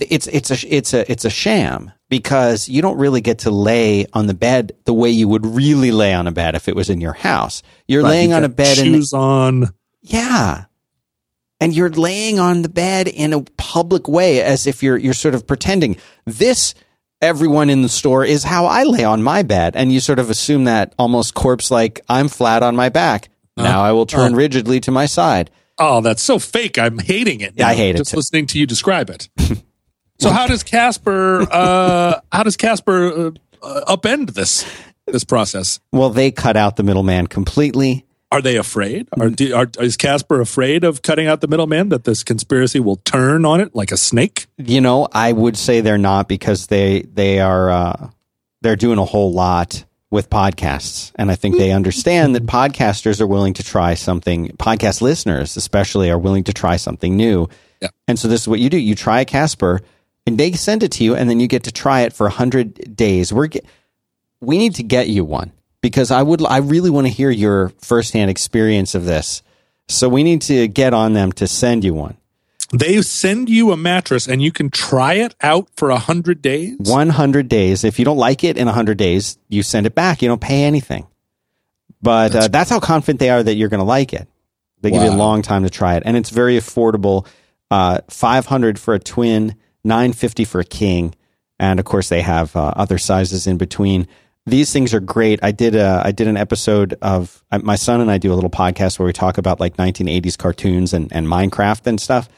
it's 0.01 0.27
it's 0.29 0.51
a 0.51 0.75
it's 0.75 0.95
a 0.95 1.11
it's 1.11 1.25
a 1.25 1.31
sham 1.31 1.91
because 2.09 2.69
you 2.69 2.81
don't 2.81 2.97
really 2.97 3.21
get 3.21 3.41
to 3.41 3.51
lay 3.51 4.07
on 4.13 4.27
the 4.27 4.35
bed 4.35 4.73
the 4.85 4.95
way 4.95 5.11
you 5.11 5.29
would 5.29 5.45
really 5.45 5.91
lay 5.91 6.15
on 6.15 6.27
a 6.27 6.33
bed 6.33 6.55
if 6.55 6.69
it 6.69 6.77
was 6.77 6.89
in 6.89 7.01
your 7.01 7.13
house. 7.13 7.63
You're 7.89 8.03
Right, 8.03 8.11
laying 8.11 8.31
you 8.31 8.37
on 8.37 8.45
a 8.45 8.49
bed 8.49 8.79
in 8.79 8.85
shoes 8.85 9.13
on. 9.13 9.69
yeah. 10.01 10.65
And 11.61 11.75
you're 11.75 11.91
laying 11.91 12.39
on 12.39 12.63
the 12.63 12.69
bed 12.71 13.07
in 13.07 13.33
a 13.33 13.43
public 13.59 14.09
way 14.09 14.43
as 14.43 14.67
if 14.67 14.83
you're 14.83 14.97
you're 14.97 15.13
sort 15.15 15.35
of 15.35 15.47
pretending 15.47 15.97
this 16.25 16.75
everyone 17.21 17.69
in 17.69 17.83
the 17.83 17.89
store 17.89 18.25
is 18.25 18.45
how 18.45 18.67
I 18.67 18.85
lay 18.85 19.05
on 19.05 19.23
my 19.23 19.43
bed 19.43 19.77
and 19.77 19.93
you 19.93 20.01
sort 20.01 20.19
of 20.19 20.31
assume 20.31 20.65
that 20.65 20.95
almost 20.99 21.35
corpse 21.35 21.71
like 21.71 22.01
I'm 22.09 22.29
flat 22.29 22.63
on 22.63 22.77
my 22.77 22.89
back. 22.89 23.29
Now 23.57 23.83
I 23.83 23.93
will 23.93 24.07
turn 24.07 24.35
rigidly 24.35 24.81
to 24.81 24.91
my 24.91 25.05
side. 25.05 25.51
Oh, 25.79 26.01
that's 26.01 26.23
so 26.23 26.39
fake. 26.39 26.79
I'm 26.79 26.99
hating 26.99 27.41
it. 27.41 27.55
Yeah, 27.57 27.69
I 27.69 27.73
now, 27.73 27.77
hate 27.77 27.95
it 27.95 27.99
Just 27.99 28.11
too. 28.13 28.17
listening 28.17 28.47
to 28.49 28.59
you 28.59 28.67
describe 28.67 29.11
it. 29.11 29.29
so 30.19 30.31
how 30.31 30.47
does 30.47 30.63
Casper? 30.63 31.47
Uh, 31.51 32.21
how 32.31 32.43
does 32.43 32.57
Casper 32.57 33.29
uh, 33.29 33.31
uh, 33.63 33.97
upend 33.97 34.35
this 34.35 34.65
this 35.07 35.25
process? 35.25 35.81
Well, 35.93 36.11
they 36.11 36.31
cut 36.31 36.57
out 36.57 36.77
the 36.77 36.83
middleman 36.83 37.27
completely. 37.27 38.07
Are 38.33 38.41
they 38.41 38.57
afraid? 38.57 39.09
Are, 39.19 39.29
do, 39.29 39.55
are 39.55 39.67
is 39.81 39.97
Casper 39.97 40.41
afraid 40.41 40.85
of 40.85 41.03
cutting 41.03 41.27
out 41.27 41.41
the 41.41 41.49
middleman? 41.49 41.89
That 41.89 42.05
this 42.05 42.23
conspiracy 42.23 42.79
will 42.79 42.97
turn 42.97 43.45
on 43.45 43.61
it 43.61 43.75
like 43.75 43.91
a 43.91 43.97
snake? 43.97 44.47
You 44.57 44.81
know, 44.81 45.09
I 45.13 45.33
would 45.33 45.57
say 45.57 45.81
they're 45.81 45.99
not 45.99 46.29
because 46.29 46.69
they 46.69 47.03
they 47.03 47.41
are 47.41 47.71
uh, 47.71 48.11
they're 48.61 48.77
doing 48.77 48.99
a 48.99 49.05
whole 49.05 49.33
lot 49.33 49.85
with 50.13 50.31
podcasts, 50.31 51.11
and 51.17 51.29
I 51.31 51.35
think 51.35 51.57
they 51.57 51.73
understand 51.73 52.37
that 52.37 52.47
podcasters 52.47 53.21
are 53.21 53.27
willing 53.27 53.55
to 53.55 53.65
try 53.65 53.95
something. 53.95 54.49
Podcast 54.59 55.01
listeners, 55.01 55.57
especially, 55.57 56.09
are 56.09 56.19
willing 56.19 56.45
to 56.45 56.53
try 56.53 56.77
something 56.77 57.17
new. 57.17 57.49
Yeah. 57.83 57.89
And 58.07 58.17
so 58.17 58.29
this 58.29 58.43
is 58.43 58.49
what 58.49 58.61
you 58.61 58.71
do: 58.71 58.79
you 58.79 58.95
try 58.95 59.23
a 59.23 59.25
Casper, 59.25 59.81
and 60.25 60.39
they 60.39 60.53
send 60.53 60.85
it 60.85 60.93
to 60.93 61.05
you, 61.05 61.17
and 61.17 61.29
then 61.29 61.41
you 61.41 61.49
get 61.49 61.65
to 61.65 61.73
try 61.73 62.03
it 62.03 62.13
for 62.13 62.29
hundred 62.29 62.95
days. 62.95 63.33
We're 63.33 63.49
we 64.41 64.57
need 64.57 64.77
to 64.77 64.85
get 64.85 65.09
you 65.09 65.25
one 65.25 65.51
because 65.81 66.11
I 66.11 66.23
would 66.23 66.45
I 66.45 66.59
really 66.59 66.91
want 66.91 67.07
to 67.07 67.13
hear 67.13 67.31
your 67.31 67.71
firsthand 67.81 68.31
experience 68.31 68.95
of 68.95 69.05
this. 69.05 69.43
So 69.89 70.09
we 70.09 70.23
need 70.23 70.43
to 70.43 70.69
get 70.69 70.95
on 70.95 71.15
them 71.15 71.33
to 71.33 71.47
send 71.47 71.85
you 71.85 71.95
one. 71.95 72.17
They 72.73 73.03
send 73.03 73.49
you 73.49 73.73
a 73.73 73.77
mattress 73.77 74.29
and 74.29 74.41
you 74.41 74.53
can 74.53 74.71
try 74.71 75.15
it 75.15 75.35
out 75.41 75.69
for 75.75 75.91
a 75.91 75.99
hundred 75.99 76.41
days. 76.41 76.77
100 76.79 77.49
days. 77.49 77.83
If 77.83 77.99
you 77.99 78.05
don't 78.05 78.17
like 78.17 78.45
it 78.45 78.57
in 78.57 78.67
100 78.67 78.97
days, 78.97 79.39
you 79.49 79.65
send 79.65 79.87
it 79.87 79.95
back. 79.95 80.23
You 80.23 80.29
don't 80.29 80.41
pay 80.41 80.63
anything. 80.63 81.09
But 82.01 82.33
that's, 82.33 82.47
uh, 82.47 82.49
that's 82.49 82.71
how 82.71 82.79
confident 82.79 83.19
they 83.19 83.31
are 83.31 83.43
that 83.43 83.55
you're 83.57 83.69
going 83.69 83.81
to 83.81 83.85
like 83.85 84.13
it. 84.13 84.29
They 84.81 84.91
give 84.91 85.03
you 85.03 85.11
a 85.11 85.17
long 85.17 85.43
time 85.43 85.65
to 85.65 85.71
try 85.71 85.97
it, 85.97 86.05
and 86.07 86.17
it's 86.17 86.31
very 86.31 86.57
affordable. 86.57 87.27
Uh, 87.71 87.99
500 88.09 88.79
for 88.79 88.95
a 88.95 88.99
twin, 88.99 89.55
950 89.85 90.45
for 90.47 90.61
a 90.61 90.65
king, 90.65 91.15
and 91.59 91.79
of 91.79 91.85
course 91.85 92.09
they 92.09 92.23
have 92.23 92.57
uh, 92.57 92.73
other 92.77 92.97
sizes 92.97 93.47
in 93.47 93.59
between. 93.59 94.09
These 94.47 94.73
things 94.73 94.95
are 94.95 95.01
great. 95.01 95.39
I 95.43 95.53
did 95.53 95.75
a, 95.75 96.03
I 96.05 96.13
did 96.13 96.27
an 96.27 96.37
episode 96.37 96.95
of 97.03 97.45
my 97.63 97.77
son 97.77 98.01
and 98.01 98.11
I 98.11 98.19
do 98.19 98.33
a 98.33 98.35
little 98.35 98.51
podcast 98.51 98.99
where 98.99 99.07
we 99.07 99.13
talk 99.13 99.39
about 99.39 99.61
like 99.61 99.77
1980s 99.77 100.37
cartoons 100.39 100.93
and, 100.95 101.13
and 101.13 101.27
Minecraft 101.27 101.87
and 101.87 102.01
stuff 102.01 102.29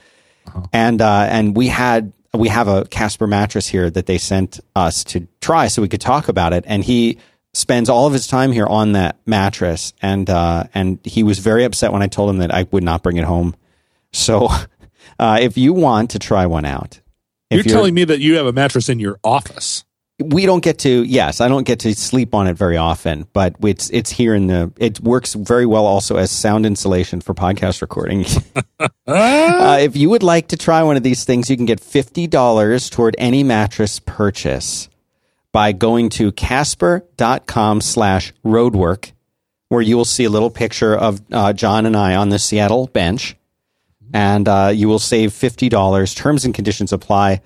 and 0.72 1.00
uh, 1.00 1.26
and 1.28 1.56
we 1.56 1.68
had 1.68 2.12
we 2.34 2.48
have 2.48 2.68
a 2.68 2.84
Casper 2.86 3.26
mattress 3.26 3.68
here 3.68 3.90
that 3.90 4.06
they 4.06 4.18
sent 4.18 4.60
us 4.74 5.04
to 5.04 5.28
try 5.40 5.68
so 5.68 5.82
we 5.82 5.88
could 5.88 6.00
talk 6.00 6.28
about 6.28 6.52
it. 6.52 6.64
And 6.66 6.82
he 6.82 7.18
spends 7.52 7.90
all 7.90 8.06
of 8.06 8.12
his 8.12 8.26
time 8.26 8.52
here 8.52 8.66
on 8.66 8.92
that 8.92 9.18
mattress, 9.26 9.92
and 10.00 10.28
uh, 10.28 10.64
and 10.74 10.98
he 11.04 11.22
was 11.22 11.38
very 11.38 11.64
upset 11.64 11.92
when 11.92 12.02
I 12.02 12.06
told 12.06 12.30
him 12.30 12.38
that 12.38 12.52
I 12.52 12.66
would 12.70 12.84
not 12.84 13.02
bring 13.02 13.16
it 13.16 13.24
home. 13.24 13.54
So, 14.12 14.48
uh, 15.18 15.38
if 15.40 15.56
you 15.56 15.72
want 15.72 16.10
to 16.10 16.18
try 16.18 16.46
one 16.46 16.64
out, 16.64 17.00
if 17.50 17.64
You're 17.64 17.74
telling 17.74 17.94
me 17.94 18.04
that 18.04 18.20
you 18.20 18.36
have 18.36 18.46
a 18.46 18.52
mattress 18.52 18.88
in 18.88 18.98
your 18.98 19.18
office. 19.22 19.84
We 20.22 20.46
don't 20.46 20.62
get 20.62 20.78
to 20.78 21.02
yes 21.04 21.40
i 21.40 21.48
don't 21.48 21.66
get 21.66 21.80
to 21.80 21.94
sleep 21.94 22.34
on 22.34 22.46
it 22.46 22.54
very 22.54 22.76
often 22.76 23.26
but 23.32 23.54
it's 23.62 23.90
it's 23.90 24.10
here 24.10 24.34
in 24.34 24.46
the 24.46 24.72
it 24.76 25.00
works 25.00 25.34
very 25.34 25.66
well 25.66 25.86
also 25.86 26.16
as 26.16 26.30
sound 26.30 26.64
insulation 26.66 27.20
for 27.20 27.34
podcast 27.34 27.80
recording. 27.80 28.24
Uh, 29.06 29.78
if 29.80 29.94
you 29.96 30.08
would 30.10 30.22
like 30.22 30.48
to 30.48 30.56
try 30.56 30.82
one 30.82 30.96
of 30.96 31.02
these 31.02 31.24
things 31.24 31.48
you 31.48 31.56
can 31.56 31.66
get 31.66 31.80
$50 31.80 32.90
toward 32.90 33.14
any 33.18 33.44
mattress 33.44 34.00
purchase 34.00 34.88
by 35.52 35.70
going 35.70 36.08
to 36.08 36.32
casper.com 36.32 37.80
slash 37.80 38.32
roadwork 38.44 39.12
where 39.68 39.82
you 39.82 39.96
will 39.96 40.04
see 40.04 40.24
a 40.24 40.30
little 40.30 40.50
picture 40.50 40.96
of 40.96 41.20
uh, 41.30 41.52
john 41.52 41.86
and 41.86 41.96
i 41.96 42.14
on 42.16 42.30
the 42.30 42.38
seattle 42.38 42.86
bench. 42.88 43.36
And 44.12 44.48
uh, 44.48 44.72
you 44.74 44.88
will 44.88 44.98
save 44.98 45.30
$50 45.30 46.16
terms 46.16 46.44
and 46.44 46.54
conditions 46.54 46.92
apply 46.92 47.40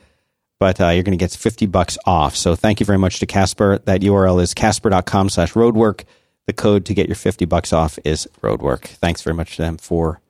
but 0.59 0.81
uh, 0.81 0.89
you're 0.89 1.03
going 1.03 1.17
to 1.17 1.23
get 1.23 1.31
50 1.33 1.67
bucks 1.67 1.99
off. 2.07 2.37
So 2.37 2.55
thank 2.55 2.81
you 2.81 2.87
very 2.87 2.99
much 2.99 3.19
to 3.21 3.27
Casper. 3.27 3.79
That 3.85 4.01
URL 4.01 4.41
is 4.43 4.55
casper.com 4.55 5.29
slash 5.31 5.53
roadwork. 5.53 6.05
The 6.47 6.53
code 6.53 6.85
to 6.87 6.95
get 6.95 7.09
your 7.09 7.17
50 7.17 7.45
bucks 7.45 7.73
off 7.73 7.99
is 8.05 8.29
roadwork. 8.43 8.85
Thanks 8.87 9.23
very 9.23 9.35
much 9.35 9.57
to 9.57 9.63
them 9.63 9.77
for 9.79 10.21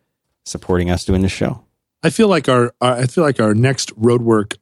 supporting 0.44 0.90
us 0.90 1.04
doing 1.04 1.22
this 1.22 1.32
show. 1.32 1.62
I 2.02 2.10
feel 2.10 2.28
like 2.28 2.48
our, 2.48 2.72
our 2.80 2.92
I 2.98 3.06
feel 3.06 3.24
like 3.24 3.40
our 3.40 3.54
next 3.54 3.94
roadwork 4.00 4.56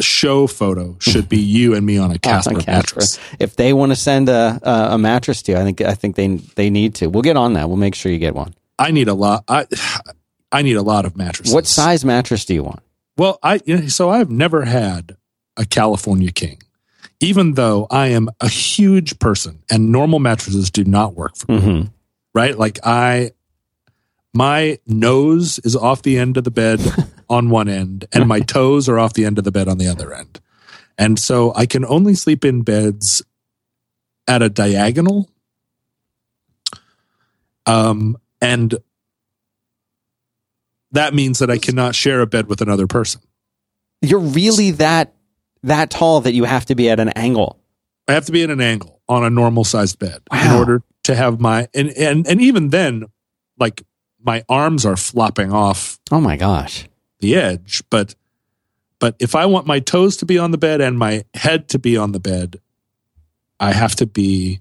show 0.00 0.46
photo 0.46 0.96
should 1.00 1.28
be 1.28 1.38
you 1.56 1.74
and 1.74 1.84
me 1.84 1.98
on 1.98 2.10
a 2.12 2.18
Casper, 2.18 2.50
On 2.50 2.60
Casper. 2.60 2.70
mattress. 2.70 3.18
If 3.40 3.56
they 3.56 3.72
want 3.72 3.90
to 3.92 3.96
send 3.96 4.28
a, 4.28 4.60
a, 4.62 4.94
a 4.94 4.98
mattress 4.98 5.42
to 5.42 5.52
you, 5.52 5.58
I 5.58 5.64
think 5.64 5.80
I 5.80 5.94
think 5.94 6.16
they 6.16 6.28
they 6.36 6.70
need 6.70 6.94
to. 6.96 7.08
We'll 7.08 7.22
get 7.22 7.36
on 7.36 7.54
that. 7.54 7.68
We'll 7.68 7.76
make 7.78 7.94
sure 7.94 8.12
you 8.12 8.18
get 8.18 8.34
one. 8.34 8.54
I 8.78 8.90
need 8.90 9.08
a 9.08 9.14
lot. 9.14 9.44
I 9.48 9.66
I 10.52 10.62
need 10.62 10.76
a 10.76 10.82
lot 10.82 11.04
of 11.04 11.16
mattresses. 11.16 11.52
What 11.52 11.66
size 11.66 12.04
mattress 12.04 12.44
do 12.44 12.54
you 12.54 12.62
want? 12.62 12.80
Well, 13.18 13.40
I 13.42 13.58
so 13.88 14.10
I've 14.10 14.30
never 14.30 14.64
had 14.64 15.16
a 15.56 15.66
California 15.66 16.30
King, 16.30 16.62
even 17.18 17.54
though 17.54 17.88
I 17.90 18.08
am 18.08 18.30
a 18.40 18.48
huge 18.48 19.18
person 19.18 19.64
and 19.68 19.90
normal 19.90 20.20
mattresses 20.20 20.70
do 20.70 20.84
not 20.84 21.14
work 21.14 21.36
for 21.36 21.50
me. 21.52 21.58
Mm-hmm. 21.58 21.88
Right? 22.32 22.56
Like 22.56 22.78
I, 22.84 23.32
my 24.32 24.78
nose 24.86 25.58
is 25.58 25.74
off 25.74 26.02
the 26.02 26.16
end 26.16 26.36
of 26.36 26.44
the 26.44 26.52
bed 26.52 26.80
on 27.28 27.50
one 27.50 27.68
end, 27.68 28.06
and 28.12 28.28
my 28.28 28.38
toes 28.38 28.88
are 28.88 29.00
off 29.00 29.14
the 29.14 29.24
end 29.24 29.36
of 29.36 29.44
the 29.44 29.52
bed 29.52 29.66
on 29.66 29.78
the 29.78 29.88
other 29.88 30.14
end, 30.14 30.40
and 30.96 31.18
so 31.18 31.52
I 31.56 31.66
can 31.66 31.84
only 31.84 32.14
sleep 32.14 32.44
in 32.44 32.62
beds 32.62 33.22
at 34.28 34.42
a 34.42 34.48
diagonal. 34.48 35.28
Um, 37.66 38.16
and 38.40 38.78
that 40.92 41.14
means 41.14 41.38
that 41.38 41.50
I 41.50 41.58
cannot 41.58 41.94
share 41.94 42.20
a 42.20 42.26
bed 42.26 42.46
with 42.48 42.60
another 42.60 42.86
person. 42.86 43.20
You're 44.00 44.20
really 44.20 44.70
that 44.72 45.14
that 45.64 45.90
tall 45.90 46.20
that 46.20 46.32
you 46.34 46.44
have 46.44 46.66
to 46.66 46.74
be 46.74 46.88
at 46.88 47.00
an 47.00 47.08
angle. 47.10 47.58
I 48.06 48.12
have 48.12 48.26
to 48.26 48.32
be 48.32 48.42
at 48.42 48.50
an 48.50 48.60
angle 48.60 49.00
on 49.08 49.24
a 49.24 49.30
normal 49.30 49.64
sized 49.64 49.98
bed 49.98 50.20
in 50.32 50.52
order 50.52 50.82
to 51.04 51.14
have 51.14 51.40
my 51.40 51.68
and 51.74 51.90
and 51.90 52.26
and 52.26 52.40
even 52.40 52.70
then, 52.70 53.04
like 53.58 53.82
my 54.22 54.44
arms 54.48 54.86
are 54.86 54.96
flopping 54.96 55.52
off 55.52 55.98
Oh 56.10 56.20
my 56.20 56.36
gosh. 56.36 56.88
the 57.20 57.34
edge. 57.36 57.82
But 57.90 58.14
but 59.00 59.16
if 59.18 59.34
I 59.34 59.46
want 59.46 59.66
my 59.66 59.80
toes 59.80 60.16
to 60.18 60.26
be 60.26 60.38
on 60.38 60.50
the 60.52 60.58
bed 60.58 60.80
and 60.80 60.98
my 60.98 61.24
head 61.34 61.68
to 61.70 61.78
be 61.78 61.96
on 61.96 62.12
the 62.12 62.20
bed, 62.20 62.60
I 63.60 63.72
have 63.72 63.94
to 63.96 64.06
be 64.06 64.60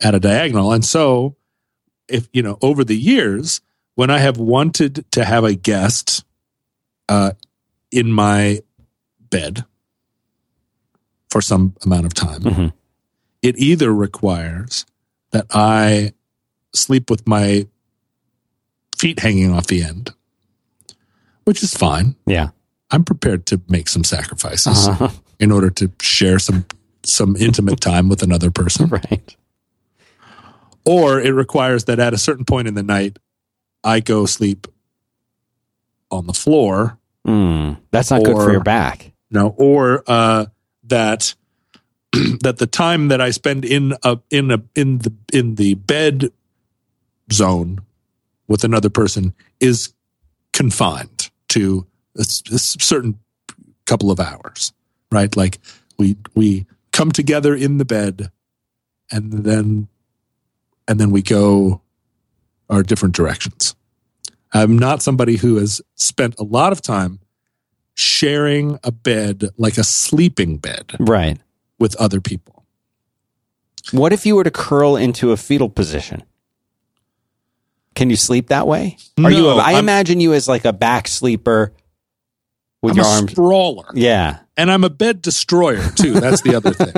at 0.00 0.14
a 0.14 0.20
diagonal. 0.20 0.72
And 0.72 0.84
so, 0.84 1.36
if 2.08 2.28
you 2.32 2.42
know, 2.42 2.58
over 2.62 2.84
the 2.84 2.96
years, 2.96 3.60
when 3.96 4.08
I 4.10 4.18
have 4.18 4.36
wanted 4.38 5.04
to 5.12 5.24
have 5.24 5.42
a 5.44 5.54
guest 5.54 6.24
uh, 7.08 7.32
in 7.90 8.12
my 8.12 8.60
bed 9.30 9.64
for 11.30 11.40
some 11.42 11.74
amount 11.84 12.06
of 12.06 12.14
time, 12.14 12.42
Mhm. 12.42 12.72
it 13.42 13.58
either 13.58 13.92
requires 13.92 14.86
that 15.32 15.46
I 15.50 16.12
sleep 16.74 17.10
with 17.10 17.26
my 17.26 17.66
feet 18.96 19.18
hanging 19.20 19.50
off 19.52 19.66
the 19.66 19.82
end, 19.82 20.12
which 21.44 21.62
is 21.62 21.74
fine. 21.74 22.14
Yeah. 22.26 22.50
I'm 22.90 23.02
prepared 23.04 23.46
to 23.46 23.60
make 23.68 23.88
some 23.88 24.04
sacrifices 24.04 24.86
Uh-huh. 24.88 25.10
in 25.40 25.50
order 25.50 25.70
to 25.70 25.90
share 26.00 26.38
some 26.38 26.64
some 27.04 27.36
intimate 27.36 27.80
time 27.80 28.08
with 28.08 28.20
another 28.22 28.50
person. 28.50 28.88
Right. 28.88 29.36
Or 30.84 31.20
it 31.20 31.30
requires 31.30 31.84
that 31.84 32.00
at 32.00 32.12
a 32.14 32.18
certain 32.18 32.44
point 32.44 32.66
in 32.66 32.74
the 32.74 32.82
night, 32.82 33.18
I 33.86 34.00
go 34.00 34.26
sleep 34.26 34.66
on 36.10 36.26
the 36.26 36.32
floor. 36.32 36.98
Mm, 37.26 37.78
that's 37.92 38.10
not 38.10 38.24
good 38.24 38.36
for 38.36 38.50
your 38.50 38.62
back. 38.62 39.12
No, 39.30 39.54
or 39.56 40.02
uh, 40.06 40.46
that 40.84 41.34
that 42.42 42.58
the 42.58 42.66
time 42.66 43.08
that 43.08 43.20
I 43.20 43.30
spend 43.30 43.64
in 43.64 43.94
a 44.02 44.18
in 44.30 44.50
a 44.50 44.62
in 44.74 44.98
the 44.98 45.12
in 45.32 45.54
the 45.54 45.74
bed 45.74 46.30
zone 47.32 47.80
with 48.48 48.64
another 48.64 48.90
person 48.90 49.34
is 49.60 49.92
confined 50.52 51.30
to 51.48 51.86
a 52.16 52.24
certain 52.24 53.18
couple 53.84 54.10
of 54.10 54.18
hours, 54.18 54.72
right? 55.12 55.34
Like 55.36 55.58
we 55.96 56.16
we 56.34 56.66
come 56.92 57.12
together 57.12 57.54
in 57.54 57.78
the 57.78 57.84
bed, 57.84 58.32
and 59.12 59.32
then 59.32 59.88
and 60.88 60.98
then 60.98 61.10
we 61.12 61.22
go 61.22 61.82
our 62.70 62.82
different 62.82 63.14
directions. 63.14 63.74
I'm 64.52 64.78
not 64.78 65.02
somebody 65.02 65.36
who 65.36 65.56
has 65.56 65.80
spent 65.94 66.38
a 66.38 66.44
lot 66.44 66.72
of 66.72 66.80
time 66.80 67.20
sharing 67.94 68.78
a 68.84 68.92
bed 68.92 69.44
like 69.56 69.78
a 69.78 69.84
sleeping 69.84 70.58
bed 70.58 70.92
Right. 70.98 71.38
with 71.78 71.96
other 71.96 72.20
people. 72.20 72.64
What 73.92 74.12
if 74.12 74.26
you 74.26 74.36
were 74.36 74.44
to 74.44 74.50
curl 74.50 74.96
into 74.96 75.32
a 75.32 75.36
fetal 75.36 75.68
position? 75.68 76.22
Can 77.94 78.10
you 78.10 78.16
sleep 78.16 78.48
that 78.48 78.66
way? 78.66 78.98
Are 79.22 79.30
you? 79.30 79.42
No, 79.42 79.50
A, 79.58 79.62
I 79.62 79.70
I'm- 79.72 79.78
imagine 79.84 80.20
you 80.20 80.34
as 80.34 80.48
like 80.48 80.64
a 80.64 80.72
back 80.72 81.08
sleeper 81.08 81.72
with 82.86 82.92
I'm 82.92 82.96
your 82.98 83.06
a 83.06 83.08
arms. 83.10 83.30
sprawler, 83.32 83.84
Yeah. 83.94 84.38
and 84.56 84.70
I'm 84.70 84.84
a 84.84 84.90
bed 84.90 85.20
destroyer 85.22 85.86
too. 85.96 86.14
That's 86.14 86.40
the 86.42 86.54
other 86.54 86.72
thing. 86.72 86.92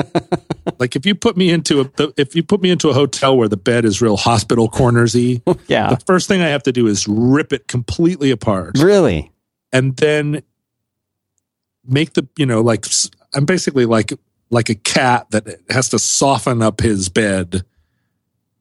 like 0.78 0.94
if 0.96 1.04
you 1.06 1.14
put 1.14 1.36
me 1.36 1.50
into 1.50 1.80
a 1.80 1.90
if 2.16 2.34
you 2.36 2.42
put 2.42 2.62
me 2.62 2.70
into 2.70 2.88
a 2.88 2.94
hotel 2.94 3.36
where 3.36 3.48
the 3.48 3.56
bed 3.56 3.84
is 3.84 4.00
real 4.00 4.16
hospital 4.16 4.68
cornersy, 4.68 5.42
Yeah. 5.68 5.90
the 5.90 6.02
first 6.06 6.28
thing 6.28 6.40
I 6.42 6.48
have 6.48 6.62
to 6.64 6.72
do 6.72 6.86
is 6.86 7.06
rip 7.08 7.52
it 7.52 7.66
completely 7.68 8.30
apart, 8.30 8.78
Really? 8.78 9.32
and 9.72 9.96
then 9.96 10.42
make 11.84 12.12
the 12.14 12.26
you 12.36 12.46
know 12.46 12.60
like 12.60 12.86
I'm 13.34 13.44
basically 13.44 13.86
like 13.86 14.12
like 14.50 14.68
a 14.70 14.74
cat 14.74 15.26
that 15.30 15.46
has 15.70 15.88
to 15.90 15.98
soften 15.98 16.62
up 16.62 16.80
his 16.80 17.08
bed 17.08 17.62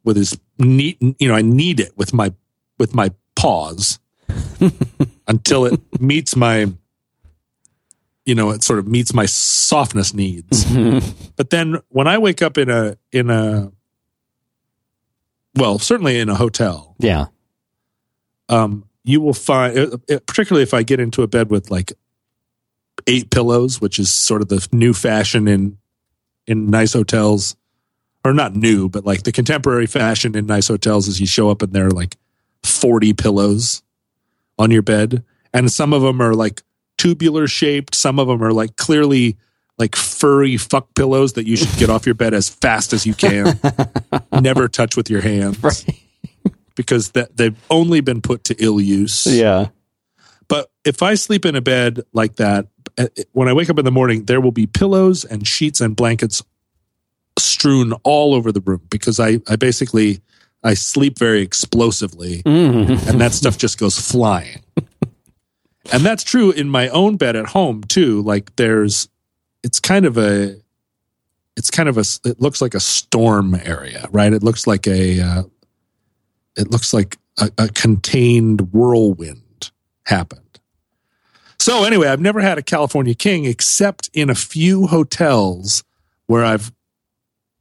with 0.03 0.15
his 0.17 0.37
neat 0.59 0.97
you 1.19 1.27
know 1.27 1.35
I 1.35 1.41
knead 1.41 1.79
it 1.79 1.91
with 1.97 2.13
my 2.13 2.33
with 2.79 2.93
my 2.95 3.11
paws 3.35 3.99
until 5.27 5.65
it 5.65 5.79
meets 6.01 6.35
my 6.35 6.71
you 8.27 8.35
know 8.35 8.51
it 8.51 8.61
sort 8.61 8.77
of 8.77 8.87
meets 8.87 9.13
my 9.13 9.25
softness 9.25 10.13
needs. 10.13 10.65
But 11.35 11.49
then 11.49 11.77
when 11.89 12.07
I 12.07 12.19
wake 12.19 12.43
up 12.43 12.57
in 12.59 12.69
a 12.69 12.95
in 13.11 13.31
a 13.31 13.71
well 15.55 15.79
certainly 15.79 16.19
in 16.19 16.29
a 16.29 16.35
hotel. 16.35 16.95
Yeah. 16.99 17.25
um, 18.49 18.83
you 19.03 19.21
will 19.21 19.33
find, 19.33 19.77
uh, 19.77 19.97
uh, 20.09 20.19
particularly 20.27 20.63
if 20.63 20.73
I 20.73 20.83
get 20.83 20.99
into 20.99 21.23
a 21.23 21.27
bed 21.27 21.49
with 21.49 21.71
like 21.71 21.93
eight 23.07 23.29
pillows, 23.29 23.79
which 23.79 23.99
is 23.99 24.11
sort 24.11 24.41
of 24.41 24.49
the 24.49 24.67
new 24.71 24.93
fashion 24.93 25.47
in 25.47 25.77
in 26.45 26.69
nice 26.69 26.93
hotels, 26.93 27.55
or 28.25 28.33
not 28.33 28.55
new, 28.55 28.89
but 28.89 29.05
like 29.05 29.23
the 29.23 29.31
contemporary 29.31 29.87
fashion 29.87 30.35
in 30.35 30.45
nice 30.45 30.67
hotels 30.67 31.07
is 31.07 31.19
you 31.19 31.27
show 31.27 31.49
up 31.49 31.61
and 31.61 31.71
there 31.73 31.87
are 31.87 31.91
like 31.91 32.17
forty 32.63 33.13
pillows 33.13 33.81
on 34.59 34.71
your 34.71 34.81
bed, 34.81 35.23
and 35.53 35.71
some 35.71 35.93
of 35.93 36.01
them 36.01 36.21
are 36.21 36.33
like 36.33 36.63
tubular 36.97 37.47
shaped, 37.47 37.95
some 37.95 38.19
of 38.19 38.27
them 38.27 38.43
are 38.43 38.53
like 38.53 38.75
clearly 38.75 39.37
like 39.77 39.95
furry 39.95 40.57
fuck 40.57 40.93
pillows 40.95 41.33
that 41.33 41.45
you 41.45 41.55
should 41.55 41.77
get 41.77 41.89
off 41.89 42.05
your 42.05 42.15
bed 42.15 42.33
as 42.33 42.49
fast 42.49 42.93
as 42.93 43.05
you 43.05 43.13
can. 43.13 43.59
Never 44.41 44.67
touch 44.67 44.97
with 44.97 45.09
your 45.09 45.21
hands 45.21 45.61
Right. 45.61 45.85
because 46.75 47.11
that 47.11 47.37
they've 47.37 47.55
only 47.69 48.01
been 48.01 48.21
put 48.21 48.43
to 48.45 48.55
ill 48.57 48.81
use. 48.81 49.25
Yeah. 49.27 49.67
But 50.47 50.71
if 50.85 51.03
I 51.03 51.13
sleep 51.15 51.45
in 51.45 51.55
a 51.55 51.61
bed 51.61 52.01
like 52.13 52.37
that, 52.37 52.67
uh, 52.97 53.07
when 53.33 53.47
I 53.47 53.53
wake 53.53 53.69
up 53.69 53.77
in 53.77 53.85
the 53.85 53.91
morning, 53.91 54.23
there 54.25 54.41
will 54.41 54.51
be 54.51 54.65
pillows 54.65 55.23
and 55.25 55.45
sheets 55.47 55.79
and 55.81 55.95
blankets 55.95 56.41
strewn 57.37 57.93
all 58.03 58.33
over 58.33 58.51
the 58.51 58.61
room 58.61 58.81
because 58.89 59.19
I, 59.19 59.39
I 59.47 59.57
basically 59.57 60.21
I 60.63 60.73
sleep 60.73 61.19
very 61.19 61.41
explosively 61.41 62.41
Mm. 62.43 63.07
and 63.07 63.21
that 63.21 63.33
stuff 63.33 63.57
just 63.59 63.77
goes 63.77 63.99
flying. 63.99 64.63
and 65.91 66.03
that's 66.03 66.23
true 66.23 66.51
in 66.51 66.69
my 66.69 66.89
own 66.89 67.17
bed 67.17 67.35
at 67.35 67.47
home 67.47 67.83
too. 67.83 68.21
Like 68.21 68.55
there's 68.55 69.09
it's 69.63 69.79
kind 69.79 70.05
of 70.05 70.17
a 70.17 70.55
it's 71.55 71.69
kind 71.69 71.89
of 71.89 71.97
a 71.97 72.05
it 72.25 72.39
looks 72.39 72.61
like 72.61 72.73
a 72.73 72.79
storm 72.79 73.55
area, 73.55 74.07
right? 74.11 74.31
It 74.31 74.43
looks 74.43 74.67
like 74.67 74.87
a 74.87 75.19
uh, 75.19 75.43
it 76.55 76.71
looks 76.71 76.93
like 76.93 77.17
a, 77.39 77.51
a 77.57 77.67
contained 77.69 78.73
whirlwind 78.73 79.71
happened. 80.05 80.41
So 81.59 81.83
anyway, 81.83 82.07
I've 82.07 82.21
never 82.21 82.39
had 82.39 82.57
a 82.57 82.61
California 82.61 83.15
King 83.15 83.45
except 83.45 84.09
in 84.13 84.29
a 84.29 84.35
few 84.35 84.87
hotels 84.87 85.83
where 86.27 86.45
I've 86.45 86.71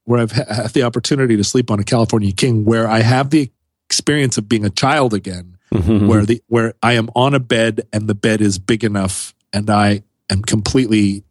where 0.05 0.21
I've 0.21 0.33
had 0.33 0.69
the 0.69 0.85
opportunity 0.85 1.37
to 1.37 1.45
sleep 1.45 1.71
on 1.71 1.81
a 1.81 1.85
California 1.85 2.33
King, 2.33 2.65
where 2.65 2.87
I 2.87 3.01
have 3.01 3.31
the 3.31 3.51
experience 3.89 4.39
of 4.39 4.49
being 4.49 4.65
a 4.65 4.71
child 4.71 5.13
again, 5.13 5.56
Mhm. 5.77 6.07
where 6.09 6.25
the 6.25 6.43
where 6.49 6.75
I 6.83 6.95
am 6.95 7.11
on 7.15 7.35
a 7.35 7.41
bed 7.41 7.87
and 7.93 8.09
the 8.09 8.15
bed 8.15 8.41
is 8.41 8.59
big 8.59 8.85
enough 8.85 9.35
and 9.53 9.71
I 9.71 10.03
am 10.31 10.43
completely 10.43 11.25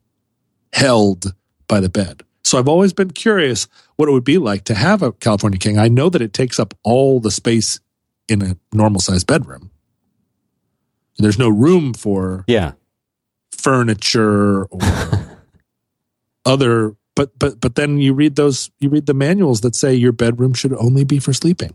held 0.74 1.34
by 1.68 1.80
the 1.80 1.89
bed. 1.89 2.24
So 2.43 2.60
I've 2.60 2.68
always 2.68 2.93
been 2.93 3.12
curious 3.12 3.68
what 3.96 4.08
it 4.08 4.12
would 4.12 4.24
be 4.24 4.38
like 4.38 4.66
to 4.66 4.76
have 4.76 5.02
a 5.02 5.12
California 5.12 5.58
King. 5.58 5.80
I 5.80 5.88
know 5.88 6.10
that 6.10 6.22
it 6.22 6.34
takes 6.34 6.60
up 6.60 6.74
all 6.84 7.20
the 7.20 7.32
space 7.32 7.80
in 8.28 8.41
a 8.41 8.58
normal 8.74 9.01
sized 9.01 9.28
bedroom. 9.28 9.72
There's 11.17 11.39
no 11.39 11.50
room 11.50 11.93
for 11.93 12.43
yeah. 12.47 12.74
furniture 13.51 14.66
or 14.66 14.82
other 16.46 16.96
but 17.16 17.38
but 17.39 17.59
but 17.62 17.76
then 17.76 17.97
you 17.97 18.13
read 18.13 18.36
those 18.36 18.70
you 18.80 18.89
read 18.89 19.05
the 19.05 19.13
manuals 19.13 19.62
that 19.62 19.76
say 19.76 19.96
your 19.96 20.12
bedroom 20.12 20.54
should 20.54 20.74
only 20.74 21.04
be 21.04 21.20
for 21.20 21.34
sleeping. 21.34 21.74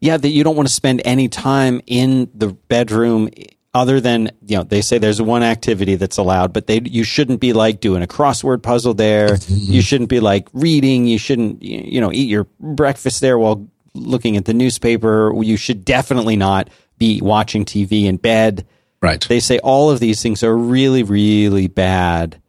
Yeah, 0.00 0.16
that 0.16 0.28
you 0.28 0.44
don't 0.44 0.56
want 0.56 0.68
to 0.68 0.74
spend 0.74 1.02
any 1.04 1.28
time 1.28 1.80
in 1.86 2.30
the 2.34 2.48
bedroom 2.48 3.30
other 3.74 4.00
than, 4.00 4.30
you 4.46 4.58
know, 4.58 4.64
they 4.64 4.82
say 4.82 4.98
there's 4.98 5.22
one 5.22 5.42
activity 5.42 5.94
that's 5.94 6.18
allowed, 6.18 6.52
but 6.52 6.66
they 6.66 6.80
you 6.84 7.04
shouldn't 7.04 7.40
be 7.40 7.52
like 7.52 7.80
doing 7.80 8.02
a 8.02 8.06
crossword 8.06 8.62
puzzle 8.62 8.94
there. 8.94 9.30
Mm-hmm. 9.30 9.72
you 9.72 9.82
shouldn't 9.82 10.10
be 10.10 10.20
like 10.20 10.48
reading, 10.52 11.06
you 11.06 11.18
shouldn't 11.18 11.62
you 11.62 11.80
you 11.84 12.00
know, 12.00 12.12
eat 12.12 12.28
your 12.28 12.46
breakfast 12.60 13.20
there 13.20 13.38
while 13.38 13.66
looking 13.94 14.36
at 14.36 14.44
the 14.44 14.54
newspaper. 14.54 15.32
You 15.42 15.56
should 15.56 15.84
definitely 15.84 16.36
not 16.36 16.68
be 16.98 17.20
watching 17.22 17.64
TV 17.64 18.04
in 18.04 18.16
bed. 18.18 18.66
Right. 19.00 19.20
They 19.26 19.40
say 19.40 19.58
all 19.58 19.90
of 19.90 20.00
these 20.00 20.22
things 20.22 20.42
are 20.42 20.56
really 20.56 21.02
really 21.02 21.68
bad 21.68 22.40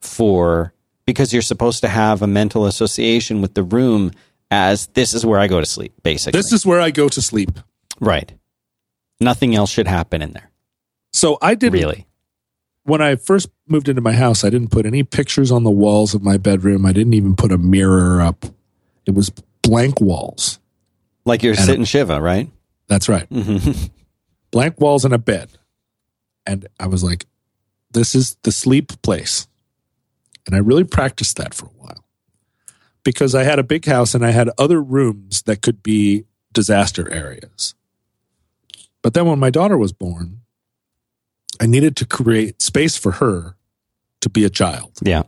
for 0.00 0.72
because 1.06 1.32
you're 1.32 1.42
supposed 1.42 1.82
to 1.82 1.88
have 1.88 2.20
a 2.20 2.26
mental 2.26 2.66
association 2.66 3.40
with 3.40 3.54
the 3.54 3.62
room 3.62 4.10
as 4.54 4.86
this 4.94 5.14
is 5.14 5.26
where 5.26 5.40
I 5.40 5.48
go 5.48 5.58
to 5.60 5.66
sleep 5.66 5.92
basically. 6.04 6.38
This 6.38 6.52
is 6.52 6.64
where 6.64 6.80
I 6.80 6.90
go 6.92 7.08
to 7.08 7.20
sleep. 7.20 7.50
Right. 8.00 8.32
Nothing 9.20 9.54
else 9.54 9.70
should 9.70 9.88
happen 9.88 10.22
in 10.22 10.32
there. 10.32 10.50
So 11.12 11.38
I 11.42 11.54
didn't 11.56 11.72
Really. 11.80 12.06
when 12.84 13.00
I 13.02 13.16
first 13.16 13.48
moved 13.66 13.88
into 13.88 14.00
my 14.00 14.12
house, 14.12 14.44
I 14.44 14.50
didn't 14.50 14.70
put 14.70 14.86
any 14.86 15.02
pictures 15.02 15.50
on 15.50 15.64
the 15.64 15.70
walls 15.70 16.14
of 16.14 16.22
my 16.22 16.36
bedroom. 16.36 16.86
I 16.86 16.92
didn't 16.92 17.14
even 17.14 17.34
put 17.34 17.50
a 17.52 17.58
mirror 17.58 18.20
up. 18.20 18.44
It 19.06 19.14
was 19.14 19.30
blank 19.62 20.00
walls. 20.00 20.60
Like 21.24 21.42
you're 21.42 21.54
And- 21.54 21.64
sitting 21.64 21.84
Shiva, 21.84 22.20
right? 22.20 22.50
That's 22.86 23.08
right. 23.08 23.28
Mm-hmm. 23.30 23.86
Blank 24.50 24.78
walls 24.80 25.04
and 25.04 25.12
a 25.14 25.18
bed. 25.18 25.48
And 26.46 26.68
I 26.78 26.86
was 26.86 27.02
like, 27.02 27.26
this 27.90 28.14
is 28.14 28.36
the 28.42 28.52
sleep 28.52 28.92
place. 29.02 29.48
And 30.46 30.54
I 30.54 30.58
really 30.58 30.84
practiced 30.84 31.38
that 31.38 31.54
for 31.54 31.66
a 31.66 31.70
while 31.78 32.03
because 33.04 33.34
I 33.34 33.44
had 33.44 33.58
a 33.58 33.64
big 33.64 33.84
house 33.84 34.14
and 34.14 34.24
I 34.24 34.30
had 34.30 34.50
other 34.58 34.82
rooms 34.82 35.42
that 35.42 35.62
could 35.62 35.82
be 35.82 36.24
disaster 36.52 37.10
areas. 37.12 37.74
But 39.02 39.14
then 39.14 39.26
when 39.26 39.38
my 39.38 39.50
daughter 39.50 39.76
was 39.76 39.92
born, 39.92 40.40
I 41.60 41.66
needed 41.66 41.96
to 41.96 42.06
create 42.06 42.62
space 42.62 42.96
for 42.96 43.12
her 43.12 43.56
to 44.22 44.30
be 44.30 44.44
a 44.44 44.50
child. 44.50 44.92
Yeah. 45.02 45.24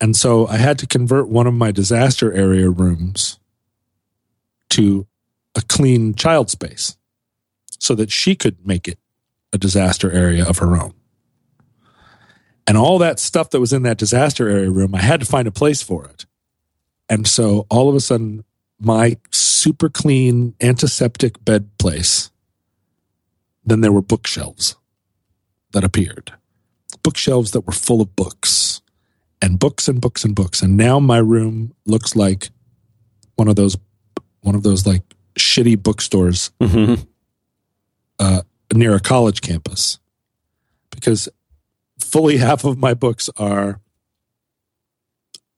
And 0.00 0.16
so 0.16 0.46
I 0.48 0.56
had 0.56 0.78
to 0.78 0.86
convert 0.86 1.28
one 1.28 1.46
of 1.46 1.52
my 1.52 1.70
disaster 1.70 2.32
area 2.32 2.70
rooms 2.70 3.38
to 4.70 5.06
a 5.54 5.60
clean 5.60 6.14
child 6.14 6.48
space 6.48 6.96
so 7.78 7.94
that 7.96 8.10
she 8.10 8.34
could 8.34 8.66
make 8.66 8.88
it 8.88 8.98
a 9.52 9.58
disaster 9.58 10.10
area 10.10 10.46
of 10.46 10.58
her 10.58 10.80
own. 10.80 10.94
And 12.66 12.78
all 12.78 12.98
that 12.98 13.18
stuff 13.18 13.50
that 13.50 13.60
was 13.60 13.72
in 13.72 13.82
that 13.82 13.98
disaster 13.98 14.48
area 14.48 14.70
room, 14.70 14.94
I 14.94 15.02
had 15.02 15.20
to 15.20 15.26
find 15.26 15.48
a 15.48 15.52
place 15.52 15.82
for 15.82 16.06
it. 16.06 16.24
And 17.10 17.26
so 17.28 17.66
all 17.68 17.88
of 17.90 17.94
a 17.94 18.00
sudden, 18.00 18.44
my 18.78 19.16
super 19.32 19.90
clean 19.90 20.54
antiseptic 20.62 21.44
bed 21.44 21.68
place, 21.78 22.30
then 23.64 23.80
there 23.82 23.92
were 23.92 24.00
bookshelves 24.00 24.76
that 25.72 25.84
appeared. 25.84 26.32
Bookshelves 27.02 27.50
that 27.50 27.62
were 27.66 27.72
full 27.72 28.00
of 28.00 28.14
books 28.16 28.80
and 29.42 29.58
books 29.58 29.88
and 29.88 30.00
books 30.00 30.24
and 30.24 30.34
books. 30.34 30.62
And 30.62 30.76
now 30.76 30.98
my 31.00 31.18
room 31.18 31.74
looks 31.84 32.14
like 32.16 32.50
one 33.36 33.48
of 33.48 33.56
those 33.56 33.76
one 34.42 34.54
of 34.54 34.62
those 34.62 34.86
like 34.86 35.02
shitty 35.38 35.82
bookstores 35.82 36.50
Mhm. 36.60 37.06
uh, 38.18 38.42
near 38.72 38.94
a 38.94 39.00
college 39.00 39.40
campus 39.42 39.98
because 40.90 41.28
fully 41.98 42.36
half 42.46 42.64
of 42.64 42.78
my 42.78 42.94
books 42.94 43.28
are 43.36 43.80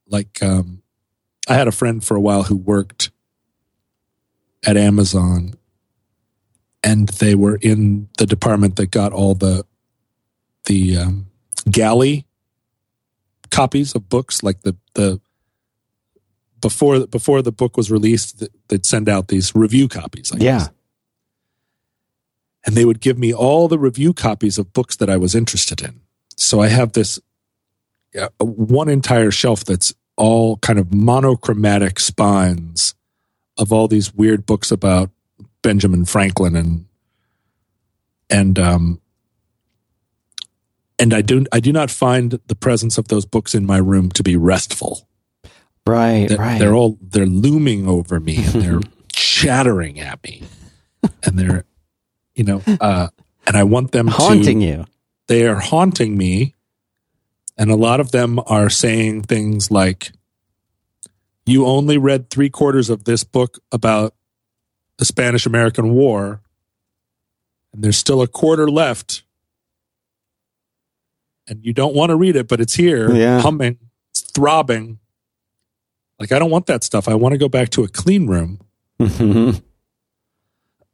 like 0.08 0.42
um, 0.42 0.81
I 1.48 1.54
had 1.54 1.68
a 1.68 1.72
friend 1.72 2.02
for 2.04 2.16
a 2.16 2.20
while 2.20 2.44
who 2.44 2.56
worked 2.56 3.10
at 4.64 4.76
Amazon 4.76 5.54
and 6.84 7.08
they 7.08 7.34
were 7.34 7.56
in 7.56 8.08
the 8.18 8.26
department 8.26 8.76
that 8.76 8.90
got 8.90 9.12
all 9.12 9.34
the 9.34 9.64
the 10.66 10.96
um, 10.96 11.26
galley 11.70 12.26
copies 13.50 13.94
of 13.94 14.08
books 14.08 14.42
like 14.42 14.60
the 14.62 14.76
the 14.94 15.20
before 16.60 17.06
before 17.06 17.42
the 17.42 17.50
book 17.52 17.76
was 17.76 17.90
released 17.90 18.38
th- 18.38 18.50
they'd 18.68 18.86
send 18.86 19.08
out 19.08 19.28
these 19.28 19.54
review 19.54 19.88
copies 19.88 20.30
I 20.32 20.38
guess 20.38 20.44
Yeah. 20.44 20.68
and 22.64 22.76
they 22.76 22.84
would 22.84 23.00
give 23.00 23.18
me 23.18 23.32
all 23.34 23.66
the 23.68 23.78
review 23.78 24.14
copies 24.14 24.58
of 24.58 24.72
books 24.72 24.96
that 24.96 25.10
I 25.10 25.16
was 25.16 25.34
interested 25.34 25.82
in. 25.82 26.00
So 26.36 26.60
I 26.60 26.68
have 26.68 26.92
this 26.92 27.18
uh, 28.18 28.28
one 28.38 28.88
entire 28.88 29.30
shelf 29.32 29.64
that's 29.64 29.92
all 30.16 30.56
kind 30.58 30.78
of 30.78 30.92
monochromatic 30.92 31.98
spines 31.98 32.94
of 33.58 33.72
all 33.72 33.88
these 33.88 34.14
weird 34.14 34.46
books 34.46 34.70
about 34.70 35.10
Benjamin 35.62 36.04
Franklin 36.04 36.56
and 36.56 36.86
and 38.30 38.58
um 38.58 39.00
and 40.98 41.14
I 41.14 41.22
do 41.22 41.44
I 41.52 41.60
do 41.60 41.72
not 41.72 41.90
find 41.90 42.38
the 42.46 42.54
presence 42.54 42.98
of 42.98 43.08
those 43.08 43.26
books 43.26 43.54
in 43.54 43.66
my 43.66 43.78
room 43.78 44.10
to 44.10 44.22
be 44.22 44.36
restful. 44.36 45.08
Right. 45.86 46.28
They're, 46.28 46.38
right. 46.38 46.58
they're 46.58 46.74
all 46.74 46.98
they're 47.00 47.26
looming 47.26 47.88
over 47.88 48.20
me 48.20 48.36
and 48.36 48.62
they're 48.62 48.80
chattering 49.12 49.98
at 50.00 50.22
me 50.22 50.44
and 51.24 51.38
they're 51.38 51.64
you 52.34 52.44
know 52.44 52.62
uh 52.80 53.08
and 53.46 53.56
i 53.56 53.62
want 53.62 53.92
them 53.92 54.06
haunting 54.06 54.60
to 54.60 54.66
you. 54.66 54.86
they 55.26 55.46
are 55.46 55.58
haunting 55.58 56.16
me 56.16 56.54
and 57.56 57.70
a 57.70 57.76
lot 57.76 58.00
of 58.00 58.10
them 58.12 58.40
are 58.46 58.70
saying 58.70 59.22
things 59.22 59.70
like 59.70 60.12
you 61.46 61.66
only 61.66 61.98
read 61.98 62.30
three 62.30 62.48
quarters 62.50 62.88
of 62.90 63.04
this 63.04 63.24
book 63.24 63.58
about 63.70 64.14
the 64.98 65.04
spanish 65.04 65.46
american 65.46 65.92
war 65.92 66.40
and 67.72 67.82
there's 67.82 67.96
still 67.96 68.22
a 68.22 68.28
quarter 68.28 68.70
left 68.70 69.22
and 71.48 71.64
you 71.64 71.72
don't 71.72 71.94
want 71.94 72.10
to 72.10 72.16
read 72.16 72.36
it 72.36 72.48
but 72.48 72.60
it's 72.60 72.74
here 72.74 73.12
Yeah. 73.14 73.40
humming 73.40 73.78
it's 74.10 74.22
throbbing 74.22 74.98
like 76.18 76.32
i 76.32 76.38
don't 76.38 76.50
want 76.50 76.66
that 76.66 76.84
stuff 76.84 77.08
i 77.08 77.14
want 77.14 77.32
to 77.32 77.38
go 77.38 77.48
back 77.48 77.70
to 77.70 77.84
a 77.84 77.88
clean 77.88 78.26
room 78.26 78.60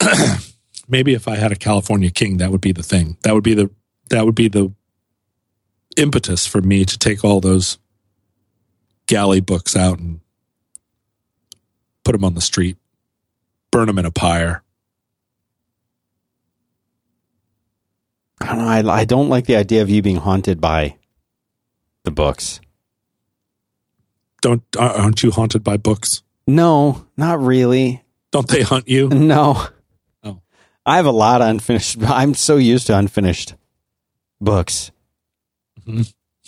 maybe 0.88 1.12
if 1.12 1.28
I 1.28 1.36
had 1.36 1.52
a 1.52 1.56
California 1.56 2.10
King, 2.10 2.38
that 2.38 2.50
would 2.50 2.60
be 2.60 2.72
the 2.72 2.82
thing. 2.84 3.16
That 3.22 3.34
would 3.34 3.44
be 3.44 3.52
the 3.54 3.70
that 4.10 4.24
would 4.24 4.34
be 4.36 4.48
the 4.48 4.72
impetus 5.98 6.46
for 6.46 6.60
me 6.60 6.84
to 6.84 6.98
take 6.98 7.24
all 7.24 7.40
those 7.40 7.78
galley 9.06 9.40
books 9.40 9.76
out 9.76 9.98
and 9.98 10.20
put 12.04 12.12
them 12.12 12.24
on 12.24 12.34
the 12.34 12.40
street, 12.40 12.76
burn 13.70 13.86
them 13.86 13.98
in 13.98 14.06
a 14.06 14.10
pyre. 14.10 14.62
I 18.40 18.46
don't 18.46 18.58
know. 18.58 18.92
I, 18.92 19.00
I 19.00 19.04
don't 19.04 19.28
like 19.28 19.46
the 19.46 19.56
idea 19.56 19.82
of 19.82 19.90
you 19.90 20.00
being 20.00 20.16
haunted 20.16 20.60
by 20.60 20.96
the 22.04 22.10
books. 22.10 22.60
Don't 24.40 24.62
aren't 24.78 25.22
you 25.22 25.32
haunted 25.32 25.64
by 25.64 25.76
books? 25.76 26.22
No, 26.46 27.06
not 27.16 27.40
really. 27.40 28.04
Don't 28.30 28.48
they 28.48 28.62
hunt 28.62 28.88
you? 28.88 29.08
No. 29.12 29.66
Oh. 30.22 30.40
I 30.86 30.96
have 30.96 31.06
a 31.06 31.10
lot 31.10 31.42
of 31.42 31.48
unfinished. 31.48 31.98
I'm 32.02 32.34
so 32.34 32.56
used 32.56 32.86
to 32.86 32.96
unfinished 32.96 33.54
books. 34.40 34.92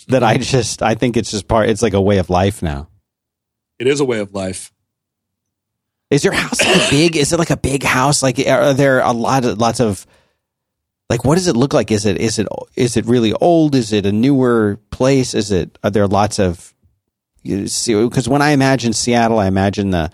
That 0.07 0.23
I 0.23 0.37
just, 0.37 0.81
I 0.81 0.95
think 0.95 1.17
it's 1.17 1.31
just 1.31 1.47
part, 1.47 1.69
it's 1.69 1.81
like 1.81 1.93
a 1.93 2.01
way 2.01 2.17
of 2.17 2.29
life 2.29 2.61
now. 2.61 2.87
It 3.79 3.87
is 3.87 3.99
a 3.99 4.05
way 4.05 4.19
of 4.19 4.33
life. 4.33 4.71
Is 6.09 6.23
your 6.23 6.33
house 6.33 6.63
like 6.63 6.89
big? 6.89 7.15
Is 7.15 7.31
it 7.31 7.39
like 7.39 7.49
a 7.49 7.57
big 7.57 7.83
house? 7.83 8.21
Like, 8.21 8.37
are 8.39 8.73
there 8.73 8.99
a 8.99 9.11
lot 9.11 9.45
of, 9.45 9.57
lots 9.59 9.79
of, 9.79 10.05
like, 11.09 11.23
what 11.25 11.35
does 11.35 11.47
it 11.47 11.55
look 11.55 11.73
like? 11.73 11.91
Is 11.91 12.05
it, 12.05 12.17
is 12.17 12.39
it, 12.39 12.47
is 12.75 12.97
it 12.97 13.05
really 13.05 13.33
old? 13.33 13.75
Is 13.75 13.93
it 13.93 14.05
a 14.05 14.11
newer 14.11 14.79
place? 14.91 15.33
Is 15.33 15.51
it, 15.51 15.77
are 15.83 15.89
there 15.89 16.07
lots 16.07 16.39
of, 16.39 16.73
you 17.43 17.67
see, 17.67 17.95
because 17.95 18.29
when 18.29 18.41
I 18.41 18.51
imagine 18.51 18.93
Seattle, 18.93 19.39
I 19.39 19.47
imagine 19.47 19.91
the, 19.91 20.11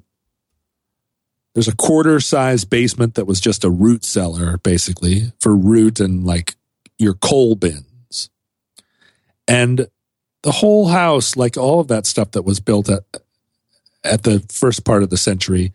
there's 1.54 1.68
a 1.68 1.74
quarter 1.76 2.20
size 2.20 2.64
basement 2.66 3.14
that 3.14 3.26
was 3.26 3.40
just 3.40 3.64
a 3.64 3.70
root 3.70 4.04
cellar 4.04 4.58
basically 4.58 5.32
for 5.40 5.56
root 5.56 6.00
and 6.00 6.24
like 6.24 6.54
your 6.98 7.14
coal 7.14 7.54
bins. 7.56 8.30
And 9.48 9.88
the 10.42 10.52
whole 10.52 10.88
house, 10.88 11.36
like 11.36 11.56
all 11.56 11.80
of 11.80 11.88
that 11.88 12.04
stuff 12.06 12.32
that 12.32 12.42
was 12.42 12.60
built 12.60 12.90
at 12.90 13.04
at 14.06 14.22
the 14.22 14.44
first 14.50 14.84
part 14.84 15.02
of 15.02 15.10
the 15.10 15.16
century, 15.16 15.72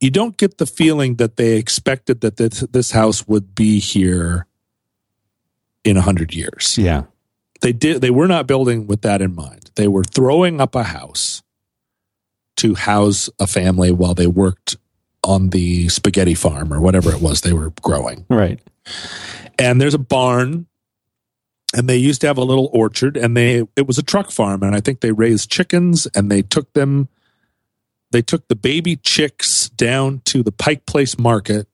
you 0.00 0.10
don't 0.10 0.36
get 0.36 0.58
the 0.58 0.66
feeling 0.66 1.16
that 1.16 1.36
they 1.36 1.56
expected 1.56 2.20
that 2.22 2.36
this, 2.36 2.60
this 2.70 2.90
house 2.92 3.26
would 3.28 3.54
be 3.54 3.78
here 3.78 4.46
in 5.84 5.96
a 5.96 6.00
hundred 6.02 6.34
years 6.34 6.76
Yeah. 6.78 7.04
they 7.62 7.72
did 7.72 8.00
they 8.02 8.10
were 8.10 8.28
not 8.28 8.46
building 8.46 8.86
with 8.86 9.00
that 9.02 9.22
in 9.22 9.34
mind 9.34 9.70
they 9.76 9.88
were 9.88 10.04
throwing 10.04 10.60
up 10.60 10.74
a 10.74 10.82
house 10.82 11.42
to 12.56 12.74
house 12.74 13.30
a 13.38 13.46
family 13.46 13.90
while 13.90 14.12
they 14.14 14.26
worked 14.26 14.76
on 15.24 15.48
the 15.50 15.88
spaghetti 15.88 16.34
farm 16.34 16.70
or 16.72 16.80
whatever 16.82 17.10
it 17.10 17.22
was 17.22 17.40
they 17.40 17.54
were 17.54 17.70
growing 17.80 18.26
Right. 18.28 18.60
and 19.58 19.80
there's 19.80 19.94
a 19.94 19.98
barn 19.98 20.66
and 21.74 21.88
they 21.88 21.96
used 21.96 22.20
to 22.22 22.26
have 22.26 22.36
a 22.38 22.44
little 22.44 22.68
orchard 22.74 23.16
and 23.16 23.34
they 23.34 23.66
it 23.76 23.86
was 23.86 23.96
a 23.96 24.02
truck 24.02 24.30
farm 24.30 24.62
and 24.62 24.74
i 24.76 24.80
think 24.80 25.00
they 25.00 25.12
raised 25.12 25.50
chickens 25.50 26.06
and 26.14 26.30
they 26.30 26.42
took 26.42 26.70
them 26.74 27.08
they 28.10 28.22
took 28.22 28.48
the 28.48 28.56
baby 28.56 28.96
chicks 28.96 29.68
down 29.70 30.22
to 30.26 30.42
the 30.42 30.52
Pike 30.52 30.86
Place 30.86 31.18
market 31.18 31.68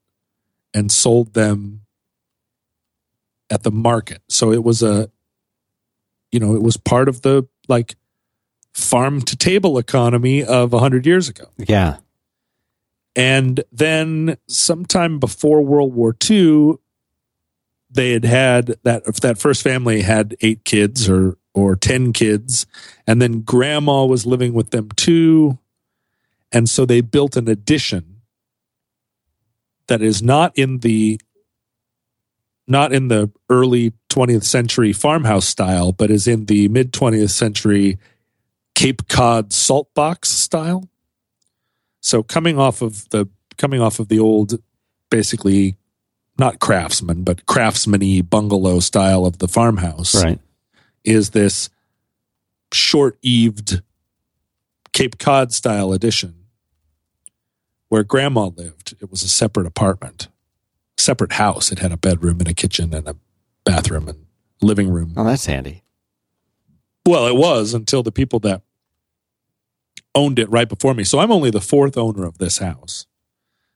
and 0.75 0.93
sold 0.93 1.35
them 1.35 1.83
at 3.51 3.63
the 3.63 3.71
market. 3.71 4.23
So 4.29 4.53
it 4.53 4.63
was 4.63 4.83
a, 4.83 5.11
you 6.31 6.41
know, 6.41 6.55
it 6.55 6.63
was 6.63 6.77
part 6.77 7.09
of 7.09 7.23
the 7.23 7.49
like 7.69 7.97
farm 8.75 9.23
to 9.23 9.37
table 9.37 9.79
economy 9.79 10.45
of 10.45 10.73
100 10.73 11.07
years 11.07 11.29
ago. 11.29 11.47
Yeah. 11.57 11.97
And 13.15 13.65
then 13.73 14.37
sometime 14.47 15.19
before 15.19 15.63
World 15.63 15.95
War 15.95 16.15
II, 16.29 16.75
they 17.91 18.13
had 18.13 18.25
had 18.25 18.67
that 18.83 19.05
that 19.23 19.39
first 19.39 19.63
family 19.63 20.03
had 20.03 20.37
eight 20.43 20.65
kids 20.65 21.09
or 21.09 21.39
or 21.55 21.75
10 21.75 22.13
kids 22.13 22.67
and 23.07 23.23
then 23.23 23.41
grandma 23.41 24.05
was 24.05 24.27
living 24.27 24.53
with 24.53 24.71
them 24.71 24.91
too 24.97 25.59
and 26.57 26.71
so 26.71 26.87
they 26.87 27.03
built 27.03 27.37
an 27.37 27.49
addition 27.49 28.23
that 29.89 30.01
is 30.01 30.23
not 30.23 30.57
in 30.57 30.79
the 30.79 31.21
not 32.67 32.95
in 32.95 33.09
the 33.09 33.31
early 33.51 33.93
20th 34.09 34.45
century 34.45 34.93
farmhouse 34.95 35.47
style 35.47 35.93
but 35.93 36.11
is 36.11 36.27
in 36.27 36.47
the 36.47 36.67
mid 36.69 36.93
20th 36.93 37.31
century 37.31 37.99
cape 38.75 39.07
cod 39.07 39.53
salt 39.53 39.93
box 39.95 40.31
style 40.31 40.89
so 42.01 42.23
coming 42.23 42.59
off 42.59 42.81
of 42.81 43.07
the 43.11 43.29
coming 43.59 43.83
off 43.83 44.01
of 44.01 44.09
the 44.09 44.19
old 44.19 44.55
basically 45.11 45.77
not 46.39 46.59
craftsman 46.59 47.23
but 47.23 47.45
craftsman-y 47.45 48.23
bungalow 48.23 48.81
style 48.81 49.27
of 49.27 49.39
the 49.39 49.49
farmhouse 49.49 50.15
Right. 50.25 50.41
is 51.05 51.31
this 51.31 51.69
short 52.73 53.19
eaved 53.21 53.83
Cape 54.95 55.19
Cod 55.19 55.53
style 55.53 55.93
addition 55.93 56.46
where 57.89 58.03
grandma 58.03 58.47
lived. 58.47 58.95
It 59.01 59.11
was 59.11 59.23
a 59.23 59.29
separate 59.29 59.67
apartment, 59.67 60.29
separate 60.97 61.33
house. 61.33 61.71
It 61.71 61.79
had 61.79 61.93
a 61.93 61.97
bedroom 61.97 62.41
and 62.41 62.49
a 62.49 62.55
kitchen 62.55 62.95
and 62.95 63.09
a 63.09 63.17
bathroom 63.65 64.09
and 64.09 64.27
living 64.61 64.91
room. 64.91 65.13
Oh, 65.17 65.25
that's 65.25 65.47
handy. 65.47 65.83
Well, 67.07 67.27
it 67.27 67.37
was 67.37 67.75
until 67.75 68.03
the 68.03 68.13
people 68.13 68.41
that 68.41 68.63
owned 70.15 70.39
it 70.39 70.51
right 70.51 70.69
before 70.69 70.95
me. 70.95 71.05
So 71.05 71.19
I'm 71.19 71.31
only 71.31 71.51
the 71.51 71.61
fourth 71.61 71.97
owner 71.97 72.25
of 72.25 72.39
this 72.39 72.59
house. 72.59 73.07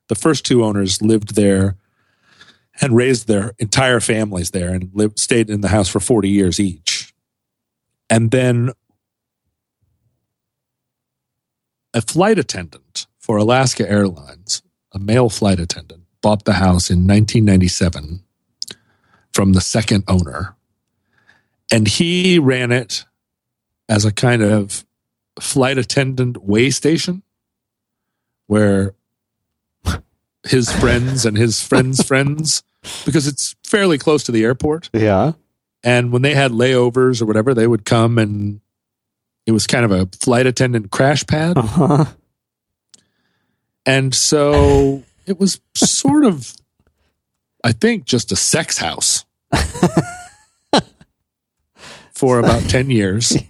The 0.08 0.14
first 0.14 0.44
two 0.44 0.64
owners 0.64 1.00
lived 1.00 1.36
there 1.36 1.76
and 2.80 2.96
raised 2.96 3.28
their 3.28 3.52
entire 3.58 4.00
families 4.00 4.50
there 4.50 4.72
and 4.72 4.90
lived 4.94 5.18
stayed 5.18 5.50
in 5.50 5.60
the 5.60 5.68
house 5.68 5.88
for 5.88 6.00
40 6.00 6.28
years 6.28 6.58
each. 6.58 7.14
And 8.08 8.30
then 8.30 8.72
a 11.92 12.00
flight 12.00 12.38
attendant 12.38 13.06
for 13.30 13.36
Alaska 13.36 13.88
Airlines, 13.88 14.60
a 14.90 14.98
male 14.98 15.28
flight 15.28 15.60
attendant, 15.60 16.02
bought 16.20 16.44
the 16.46 16.54
house 16.54 16.90
in 16.90 17.06
1997 17.06 18.24
from 19.32 19.52
the 19.52 19.60
second 19.60 20.02
owner. 20.08 20.56
And 21.70 21.86
he 21.86 22.40
ran 22.40 22.72
it 22.72 23.04
as 23.88 24.04
a 24.04 24.12
kind 24.12 24.42
of 24.42 24.84
flight 25.38 25.78
attendant 25.78 26.42
way 26.42 26.70
station 26.70 27.22
where 28.48 28.96
his 30.48 30.72
friends 30.80 31.24
and 31.24 31.38
his 31.38 31.62
friends' 31.62 32.02
friends, 32.08 32.64
because 33.04 33.28
it's 33.28 33.54
fairly 33.62 33.96
close 33.96 34.24
to 34.24 34.32
the 34.32 34.42
airport. 34.42 34.90
Yeah. 34.92 35.34
And 35.84 36.10
when 36.10 36.22
they 36.22 36.34
had 36.34 36.50
layovers 36.50 37.22
or 37.22 37.26
whatever, 37.26 37.54
they 37.54 37.68
would 37.68 37.84
come 37.84 38.18
and 38.18 38.60
it 39.46 39.52
was 39.52 39.68
kind 39.68 39.84
of 39.84 39.92
a 39.92 40.08
flight 40.18 40.46
attendant 40.46 40.90
crash 40.90 41.24
pad. 41.28 41.56
Uh-huh. 41.56 42.06
And 43.90 44.14
so 44.14 45.02
it 45.26 45.40
was 45.40 45.60
sort 45.74 46.24
of, 46.24 46.54
I 47.64 47.72
think, 47.72 48.04
just 48.04 48.30
a 48.30 48.36
sex 48.36 48.78
house 48.78 49.24
for 52.12 52.38
about 52.38 52.62
10 52.68 52.90
years. 52.90 53.36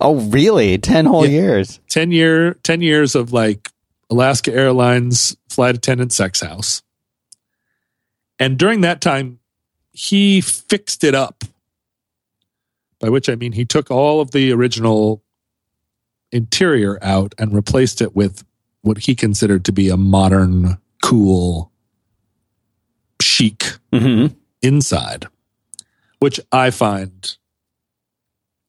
Oh, 0.00 0.20
really? 0.30 0.78
10 0.78 1.06
whole 1.06 1.26
Yeah. 1.26 1.40
years. 1.40 1.80
10 1.90 2.12
year 2.12 2.54
10 2.62 2.82
years 2.82 3.16
of 3.16 3.32
like 3.32 3.68
Alaska 4.10 4.52
Airlines 4.54 5.36
flight 5.48 5.74
attendant 5.74 6.12
sex 6.12 6.40
house. 6.40 6.82
And 8.38 8.56
during 8.56 8.82
that 8.82 9.00
time 9.00 9.40
he 9.92 10.40
fixed 10.40 11.02
it 11.02 11.16
up. 11.16 11.42
By 13.00 13.08
which 13.08 13.28
I 13.28 13.34
mean 13.34 13.50
he 13.52 13.64
took 13.64 13.90
all 13.90 14.20
of 14.20 14.30
the 14.30 14.52
original 14.52 15.20
interior 16.30 16.96
out 17.02 17.34
and 17.36 17.52
replaced 17.52 18.00
it 18.00 18.14
with 18.14 18.44
what 18.82 18.98
he 18.98 19.14
considered 19.14 19.64
to 19.64 19.72
be 19.72 19.88
a 19.88 19.96
modern 19.96 20.78
cool 21.02 21.72
chic 23.20 23.78
Mm-hmm. 23.92 24.34
inside, 24.62 25.26
which 26.18 26.40
I 26.50 26.70
find 26.70 27.36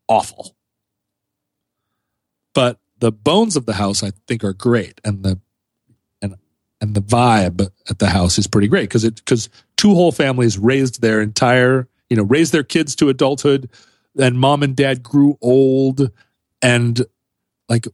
awful. 0.09 0.55
But 2.53 2.79
the 2.99 3.11
bones 3.11 3.55
of 3.55 3.65
the 3.65 3.73
house 3.73 4.03
I 4.03 4.11
think 4.27 4.43
are 4.43 4.53
great, 4.53 4.99
and 5.03 5.23
the 5.23 5.39
and 6.21 6.35
and 6.81 6.93
the 6.93 7.01
vibe 7.01 7.69
at 7.89 7.99
the 7.99 8.09
house 8.09 8.37
is 8.37 8.47
pretty 8.47 8.67
great 8.67 8.89
because 8.89 9.05
it 9.05 9.15
because 9.15 9.49
two 9.77 9.93
whole 9.95 10.11
families 10.11 10.57
raised 10.57 11.01
their 11.01 11.21
entire 11.21 11.87
you 12.09 12.17
know 12.17 12.23
raised 12.23 12.51
their 12.51 12.63
kids 12.63 12.95
to 12.97 13.09
adulthood, 13.09 13.69
and 14.19 14.37
mom 14.37 14.61
and 14.61 14.75
dad 14.75 15.01
grew 15.01 15.37
old, 15.41 16.11
and 16.61 17.01
like 17.69 17.87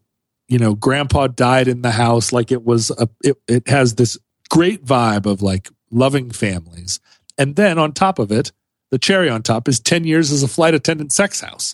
you 0.49 0.59
know 0.59 0.75
grandpa 0.75 1.27
died 1.27 1.69
in 1.69 1.81
the 1.81 1.91
house 1.91 2.33
like 2.33 2.51
it 2.51 2.65
was 2.65 2.91
a 2.91 3.07
it, 3.23 3.37
it 3.47 3.67
has 3.69 3.95
this 3.95 4.17
great 4.49 4.83
vibe 4.83 5.25
of 5.25 5.41
like 5.41 5.69
loving 5.91 6.29
families 6.29 6.99
and 7.39 7.55
then 7.55 7.79
on 7.79 7.93
top 7.93 8.19
of 8.19 8.31
it, 8.33 8.51
the 8.91 8.99
cherry 8.99 9.29
on 9.29 9.41
top 9.41 9.69
is 9.69 9.79
10 9.79 10.03
years 10.03 10.31
as 10.31 10.43
a 10.43 10.47
flight 10.47 10.75
attendant 10.75 11.13
sex 11.13 11.39
house. 11.39 11.73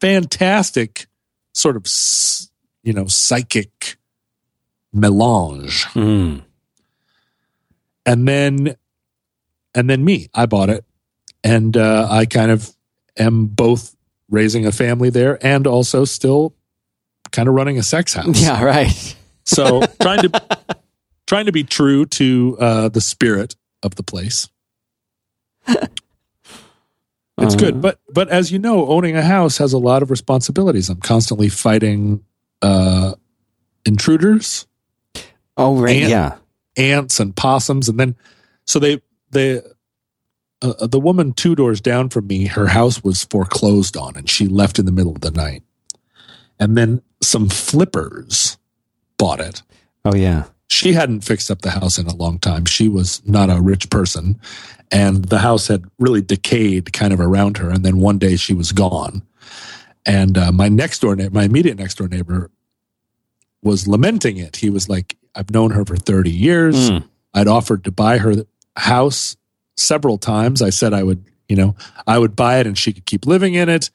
Fantastic 0.00 1.06
sort 1.52 1.76
of, 1.76 1.86
you 2.82 2.94
know, 2.94 3.06
psychic 3.06 3.98
melange. 4.90 5.84
Mm. 5.92 6.42
And 8.06 8.26
then, 8.26 8.76
and 9.74 9.90
then 9.90 10.02
me, 10.02 10.28
I 10.34 10.46
bought 10.46 10.70
it. 10.70 10.84
And 11.44 11.76
uh, 11.76 12.08
I 12.10 12.24
kind 12.24 12.50
of 12.50 12.74
am 13.18 13.46
both 13.46 13.94
raising 14.30 14.64
a 14.64 14.72
family 14.72 15.10
there 15.10 15.44
and 15.44 15.66
also 15.66 16.06
still 16.06 16.54
kind 17.32 17.48
of 17.48 17.54
running 17.54 17.78
a 17.78 17.82
sex 17.82 18.14
house. 18.14 18.40
Yeah, 18.40 18.62
right. 18.62 19.16
So 19.44 19.82
trying 20.00 20.22
to, 20.22 20.42
trying 21.26 21.46
to 21.46 21.52
be 21.52 21.64
true 21.64 22.06
to 22.06 22.56
uh, 22.60 22.88
the 22.88 23.00
spirit 23.00 23.56
of 23.82 23.94
the 23.96 24.02
place. 24.02 24.48
It's 27.38 27.54
Uh, 27.54 27.58
good, 27.58 27.80
but 27.82 27.98
but 28.12 28.28
as 28.28 28.52
you 28.52 28.58
know, 28.58 28.86
owning 28.86 29.16
a 29.16 29.22
house 29.22 29.58
has 29.58 29.72
a 29.72 29.78
lot 29.78 30.02
of 30.02 30.10
responsibilities. 30.10 30.88
I'm 30.90 31.00
constantly 31.00 31.48
fighting 31.48 32.22
uh, 32.60 33.14
intruders, 33.86 34.66
Oh, 35.56 35.76
right. 35.76 35.96
And- 36.02 36.10
yeah. 36.10 36.36
ants, 36.76 37.18
and 37.20 37.34
possums, 37.34 37.88
and 37.88 37.98
then 37.98 38.14
so 38.66 38.78
they 38.78 39.00
they 39.30 39.60
uh, 40.60 40.86
the 40.86 41.00
woman 41.00 41.32
two 41.32 41.54
doors 41.56 41.80
down 41.80 42.10
from 42.10 42.26
me, 42.28 42.46
her 42.46 42.66
house 42.68 43.02
was 43.02 43.24
foreclosed 43.24 43.96
on, 43.96 44.14
and 44.16 44.28
she 44.30 44.46
left 44.46 44.78
in 44.78 44.84
the 44.86 44.92
middle 44.92 45.12
of 45.12 45.22
the 45.22 45.30
night, 45.32 45.62
and 46.62 46.76
then 46.76 47.02
some 47.20 47.48
flippers 47.48 48.56
bought 49.18 49.40
it. 49.40 49.62
Oh, 50.04 50.14
yeah. 50.14 50.44
she 50.68 50.92
hadn't 50.94 51.22
fixed 51.22 51.50
up 51.50 51.62
the 51.62 51.70
house 51.70 51.98
in 51.98 52.06
a 52.06 52.14
long 52.14 52.38
time. 52.38 52.64
She 52.64 52.88
was 52.88 53.20
not 53.26 53.50
a 53.50 53.60
rich 53.60 53.90
person, 53.90 54.40
and 54.90 55.24
the 55.26 55.38
house 55.40 55.66
had 55.68 55.84
really 55.98 56.22
decayed 56.22 56.92
kind 56.92 57.12
of 57.12 57.20
around 57.20 57.58
her. 57.58 57.68
And 57.68 57.84
then 57.84 57.98
one 57.98 58.18
day 58.18 58.36
she 58.36 58.54
was 58.54 58.72
gone. 58.72 59.22
And 60.06 60.38
uh, 60.38 60.52
my 60.52 60.68
next 60.68 61.00
door, 61.00 61.14
neighbor, 61.16 61.34
my 61.34 61.44
immediate 61.44 61.78
next 61.78 61.96
door 61.98 62.08
neighbor, 62.08 62.50
was 63.62 63.86
lamenting 63.86 64.36
it. 64.38 64.56
He 64.56 64.70
was 64.70 64.88
like, 64.88 65.16
"I've 65.34 65.50
known 65.50 65.72
her 65.72 65.84
for 65.84 65.96
thirty 65.96 66.32
years. 66.32 66.90
Mm. 66.90 67.04
I'd 67.34 67.48
offered 67.48 67.84
to 67.84 67.92
buy 67.92 68.18
her 68.18 68.34
the 68.34 68.46
house 68.76 69.36
several 69.76 70.16
times. 70.18 70.62
I 70.62 70.70
said 70.70 70.92
I 70.94 71.02
would, 71.02 71.24
you 71.48 71.56
know, 71.56 71.74
I 72.06 72.18
would 72.18 72.34
buy 72.34 72.58
it 72.60 72.66
and 72.66 72.76
she 72.78 72.92
could 72.92 73.04
keep 73.04 73.26
living 73.26 73.54
in 73.54 73.68
it." 73.68 73.90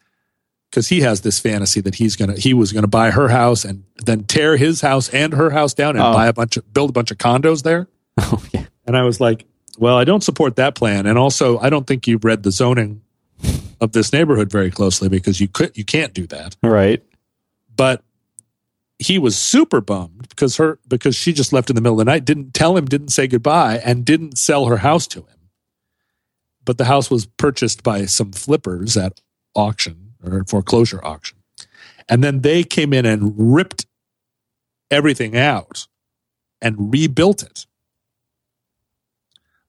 Because 0.70 0.90
he 0.90 1.02
has 1.02 1.22
this 1.22 1.40
fantasy 1.40 1.80
that 1.82 1.96
he's 1.96 2.16
gonna, 2.16 2.34
he 2.38 2.54
was 2.54 2.74
gonna 2.74 2.88
buy 2.88 3.12
her 3.12 3.30
house 3.30 3.64
and 3.64 3.84
then 4.06 4.24
tear 4.26 4.58
his 4.58 4.82
house 4.82 5.10
and 5.10 5.34
her 5.34 5.50
house 5.50 5.74
down 5.74 5.96
and 5.96 6.04
Oh. 6.06 6.14
buy 6.14 6.28
a 6.28 6.34
bunch 6.34 6.58
of, 6.58 6.74
build 6.74 6.90
a 6.90 6.94
bunch 6.94 7.12
of 7.12 7.18
condos 7.18 7.64
there. 7.64 7.88
Oh, 8.20 8.44
yeah. 8.54 8.66
And 8.86 8.98
I 8.98 9.04
was 9.04 9.20
like, 9.22 9.46
well, 9.78 9.96
I 9.96 10.04
don't 10.04 10.24
support 10.24 10.56
that 10.56 10.74
plan. 10.76 11.06
And 11.06 11.18
also, 11.20 11.60
I 11.60 11.70
don't 11.70 11.86
think 11.86 12.08
you've 12.08 12.26
read 12.26 12.42
the 12.44 12.52
zoning 12.52 13.02
of 13.80 13.92
this 13.92 14.12
neighborhood 14.12 14.52
very 14.52 14.72
closely 14.72 15.08
because 15.08 15.40
you 15.40 15.48
could, 15.48 15.78
you 15.78 15.86
can't 15.86 16.14
do 16.16 16.26
that. 16.28 16.56
Right. 16.64 17.04
But 17.76 18.04
he 18.98 19.20
was 19.20 19.38
super 19.38 19.80
bummed 19.82 20.28
because 20.30 20.58
her, 20.58 20.80
because 20.88 21.16
she 21.16 21.32
just 21.32 21.54
left 21.54 21.70
in 21.70 21.76
the 21.76 21.82
middle 21.82 22.00
of 22.00 22.06
the 22.06 22.12
night, 22.12 22.26
didn't 22.26 22.56
tell 22.56 22.76
him, 22.76 22.86
didn't 22.86 23.10
say 23.10 23.28
goodbye, 23.28 23.80
and 23.86 24.04
didn't 24.04 24.38
sell 24.40 24.66
her 24.66 24.78
house 24.78 25.06
to 25.08 25.20
him. 25.20 25.38
But 26.66 26.80
the 26.80 26.86
house 26.86 27.12
was 27.12 27.28
purchased 27.28 27.84
by 27.84 28.06
some 28.08 28.32
flippers 28.32 28.98
at 28.98 29.22
auction 29.56 30.07
or 30.34 30.44
foreclosure 30.46 31.04
auction. 31.04 31.38
And 32.10 32.24
then 32.24 32.42
they 32.42 32.64
came 32.64 32.94
in 32.94 33.06
and 33.06 33.34
ripped 33.38 33.86
everything 34.90 35.38
out 35.38 35.88
and 36.62 36.92
rebuilt 36.94 37.44
it. 37.44 37.66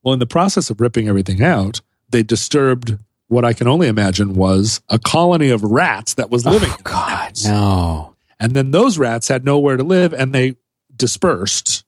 Well, 0.02 0.12
in 0.12 0.20
the 0.20 0.26
process 0.26 0.70
of 0.70 0.80
ripping 0.80 1.08
everything 1.08 1.42
out, 1.42 1.80
they 2.08 2.22
disturbed 2.22 2.98
what 3.26 3.44
I 3.44 3.52
can 3.52 3.68
only 3.68 3.88
imagine 3.88 4.34
was 4.34 4.80
a 4.88 4.98
colony 4.98 5.50
of 5.50 5.62
rats 5.62 6.14
that 6.14 6.30
was 6.30 6.46
living. 6.46 6.70
Oh, 6.70 6.78
God, 6.82 7.32
no. 7.44 8.16
And 8.40 8.54
then 8.54 8.70
those 8.70 8.98
rats 8.98 9.28
had 9.28 9.44
nowhere 9.44 9.76
to 9.76 9.82
live 9.82 10.14
and 10.14 10.34
they 10.34 10.56
dispersed. 10.96 11.84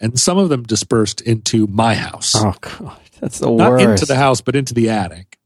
And 0.00 0.18
some 0.18 0.36
of 0.36 0.48
them 0.48 0.64
dispersed 0.64 1.20
into 1.20 1.66
my 1.68 1.94
house. 1.94 2.34
Oh, 2.36 2.54
God. 2.60 2.98
That's 3.20 3.38
the 3.38 3.50
Not 3.50 3.70
worst. 3.72 4.02
into 4.02 4.06
the 4.06 4.16
house, 4.16 4.40
but 4.40 4.56
into 4.56 4.74
the 4.74 4.90
attic. 4.90 5.38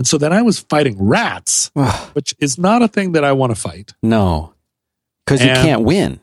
And 0.00 0.06
so 0.06 0.16
then 0.16 0.32
I 0.32 0.40
was 0.40 0.60
fighting 0.60 0.96
rats, 0.98 1.70
which 2.14 2.34
is 2.38 2.56
not 2.56 2.80
a 2.80 2.88
thing 2.88 3.12
that 3.12 3.22
I 3.22 3.32
want 3.32 3.54
to 3.54 3.60
fight. 3.60 3.92
no. 4.02 4.54
Because 5.26 5.42
you 5.42 5.50
can't 5.50 5.82
win. 5.82 6.20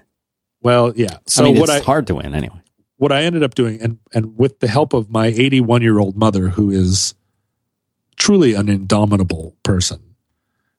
Well, 0.63 0.93
yeah. 0.95 1.19
So 1.27 1.43
I 1.43 1.47
mean, 1.47 1.59
what 1.59 1.69
it's 1.69 1.83
I 1.83 1.85
hard 1.85 2.07
to 2.07 2.15
win 2.15 2.33
anyway. 2.33 2.59
what 2.95 3.11
I 3.11 3.21
ended 3.21 3.43
up 3.43 3.53
doing, 3.53 3.79
and 3.79 3.99
and 4.15 4.35
with 4.35 4.61
the 4.61 4.67
help 4.67 4.93
of 4.93 5.11
my 5.11 5.27
81 5.27 5.83
year 5.83 5.99
old 5.99 6.17
mother, 6.17 6.49
who 6.49 6.71
is 6.71 7.13
truly 8.15 8.55
an 8.55 8.67
indomitable 8.67 9.55
person, 9.61 10.01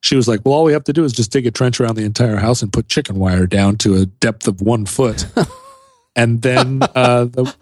she 0.00 0.16
was 0.16 0.26
like, 0.26 0.40
"Well, 0.44 0.54
all 0.54 0.64
we 0.64 0.72
have 0.72 0.84
to 0.84 0.92
do 0.92 1.04
is 1.04 1.12
just 1.12 1.30
dig 1.30 1.46
a 1.46 1.52
trench 1.52 1.80
around 1.80 1.94
the 1.94 2.04
entire 2.04 2.36
house 2.38 2.62
and 2.62 2.72
put 2.72 2.88
chicken 2.88 3.16
wire 3.20 3.46
down 3.46 3.76
to 3.76 3.94
a 3.94 4.06
depth 4.06 4.48
of 4.48 4.60
one 4.60 4.84
foot, 4.84 5.24
and 6.16 6.42
then 6.42 6.82
uh, 6.82 7.26
the 7.26 7.54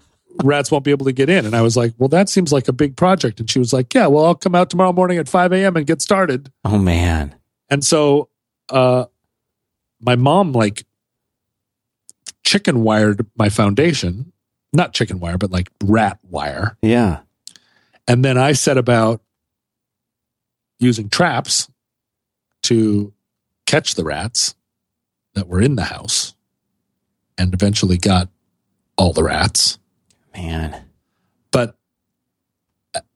rats 0.43 0.71
won't 0.71 0.83
be 0.83 0.91
able 0.91 1.05
to 1.05 1.11
get 1.11 1.29
in." 1.29 1.45
And 1.45 1.55
I 1.55 1.61
was 1.61 1.77
like, 1.77 1.93
"Well, 1.97 2.09
that 2.09 2.29
seems 2.29 2.51
like 2.51 2.67
a 2.67 2.73
big 2.73 2.95
project." 2.95 3.39
And 3.39 3.49
she 3.49 3.59
was 3.59 3.73
like, 3.73 3.93
"Yeah, 3.93 4.07
well, 4.07 4.25
I'll 4.25 4.35
come 4.35 4.55
out 4.55 4.69
tomorrow 4.69 4.93
morning 4.93 5.17
at 5.17 5.29
5 5.29 5.51
a.m. 5.53 5.75
and 5.75 5.85
get 5.85 6.01
started." 6.01 6.51
Oh, 6.63 6.77
man. 6.77 7.35
And 7.69 7.83
so, 7.83 8.29
uh, 8.69 9.05
my 9.99 10.15
mom 10.15 10.51
like 10.53 10.85
chicken 12.43 12.83
wired 12.83 13.25
my 13.35 13.49
foundation, 13.49 14.31
not 14.71 14.93
chicken 14.93 15.19
wire, 15.19 15.37
but 15.37 15.51
like 15.51 15.69
rat 15.83 16.19
wire. 16.23 16.77
Yeah. 16.81 17.19
And 18.07 18.23
then 18.23 18.37
I 18.37 18.53
set 18.53 18.77
about 18.77 19.21
using 20.79 21.09
traps 21.09 21.69
to 22.63 23.13
catch 23.65 23.95
the 23.95 24.03
rats 24.03 24.55
that 25.33 25.47
were 25.47 25.61
in 25.61 25.75
the 25.75 25.83
house 25.83 26.35
and 27.37 27.53
eventually 27.53 27.97
got 27.97 28.29
all 28.97 29.13
the 29.13 29.23
rats. 29.23 29.77
Man. 30.37 30.85
But 31.51 31.77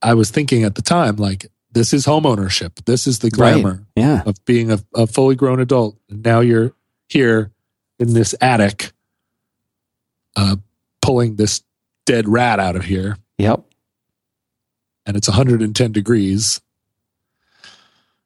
I 0.02 0.14
was 0.14 0.32
thinking 0.32 0.64
at 0.64 0.76
the 0.76 0.82
time, 0.82 1.16
like, 1.18 1.48
this 1.72 1.94
is 1.94 2.06
home 2.06 2.26
ownership. 2.26 2.80
This 2.86 3.08
is 3.08 3.20
the 3.20 3.28
Right. 3.38 3.54
glamour 3.62 3.86
Yeah. 3.96 4.24
of 4.26 4.44
being 4.46 4.72
a, 4.72 4.80
a 4.96 5.08
fully 5.08 5.36
grown 5.36 5.60
adult. 5.60 5.98
And 6.10 6.24
now 6.24 6.40
you're 6.42 6.74
here 7.08 7.52
in 8.00 8.14
this 8.14 8.36
attic, 8.42 8.92
uh, 10.36 10.58
pulling 11.02 11.36
this 11.36 11.62
dead 12.06 12.28
rat 12.28 12.60
out 12.60 12.76
of 12.76 12.84
here, 12.86 13.18
Yep. 13.38 13.64
and 15.06 15.16
it's 15.16 15.28
110 15.30 15.92
degrees. 15.92 16.60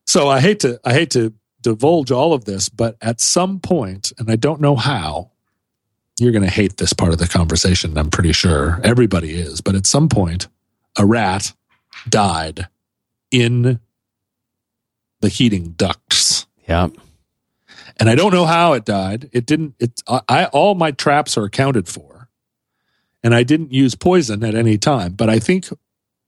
So 0.05 0.30
I 0.30 0.39
hate 0.39 0.59
to 0.61 0.80
I 0.85 0.93
hate 0.93 1.09
to 1.11 1.34
divulge 1.61 2.11
all 2.11 2.34
of 2.34 2.45
this, 2.45 2.69
but 2.69 2.95
at 3.01 3.19
some 3.19 3.59
point, 3.59 4.13
and 4.17 4.30
I 4.31 4.35
don't 4.35 4.61
know 4.61 4.76
how, 4.76 5.31
you're 6.20 6.32
going 6.32 6.44
to 6.44 6.50
hate 6.50 6.78
this 6.78 6.94
part 6.94 7.12
of 7.12 7.20
the 7.20 7.28
conversation. 7.28 7.98
I'm 7.98 8.10
pretty 8.10 8.32
sure 8.32 8.80
everybody 8.84 9.34
is, 9.36 9.62
but 9.62 9.76
at 9.76 9.86
some 9.86 10.08
point, 10.10 10.48
a 10.98 11.06
rat 11.06 11.54
died 12.08 12.68
in 13.32 13.80
the 15.22 15.30
heating 15.30 15.72
ducts. 15.72 16.46
Yeah. 16.68 16.88
and 18.00 18.10
I 18.10 18.16
don't 18.16 18.34
know 18.34 18.46
how 18.46 18.74
it 18.74 18.86
died. 18.86 19.30
It 19.34 19.46
didn't. 19.46 19.76
It. 19.80 20.02
I, 20.08 20.22
I 20.28 20.46
all 20.46 20.76
my 20.76 20.92
traps 20.92 21.38
are 21.38 21.44
accounted 21.44 21.88
for, 21.88 22.30
and 23.24 23.36
I 23.36 23.44
didn't 23.44 23.72
use 23.72 23.96
poison 23.96 24.44
at 24.44 24.56
any 24.56 24.78
time. 24.78 25.14
But 25.14 25.30
I 25.30 25.40
think 25.40 25.68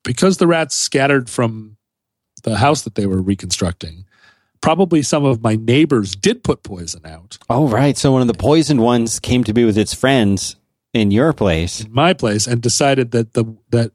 because 0.04 0.38
the 0.38 0.48
rats 0.48 0.76
scattered 0.76 1.30
from 1.30 1.78
the 2.44 2.58
house 2.58 2.84
that 2.84 2.96
they 2.96 3.06
were 3.08 3.22
reconstructing, 3.22 4.06
probably 4.62 5.02
some 5.02 5.26
of 5.26 5.42
my 5.42 5.56
neighbors 5.56 6.16
did 6.16 6.44
put 6.44 6.64
poison 6.64 7.06
out 7.06 7.38
Oh, 7.50 7.68
right. 7.68 7.98
So 7.98 8.12
one 8.12 8.22
of 8.22 8.28
the 8.28 8.34
poisoned 8.34 8.82
ones 8.82 9.20
came 9.20 9.44
to 9.46 9.54
be 9.54 9.64
with 9.66 9.78
its 9.78 9.94
friends 9.94 10.56
in 10.94 11.12
your 11.12 11.34
place. 11.34 11.82
in 11.82 11.94
my 11.94 12.14
place 12.14 12.48
and 12.48 12.62
decided 12.62 13.12
that 13.12 13.34
the 13.34 13.46
that 13.70 13.92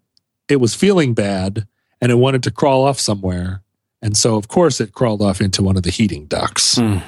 it 0.49 0.57
was 0.57 0.75
feeling 0.75 1.15
bad 1.15 1.67
and 2.01 2.11
it 2.11 2.17
wanted 2.17 2.43
to 2.45 2.51
crawl 2.51 2.85
off 2.85 2.99
somewhere. 2.99 3.63
And 4.01 4.17
so, 4.17 4.37
of 4.37 4.49
course, 4.49 4.81
it 4.81 4.93
crawled 4.93 5.23
off 5.23 5.41
into 5.41 5.63
one 5.63 5.77
of 5.77 5.85
the 5.85 5.91
heating 5.91 6.27
ducts. 6.27 6.75
Mm. 6.75 7.03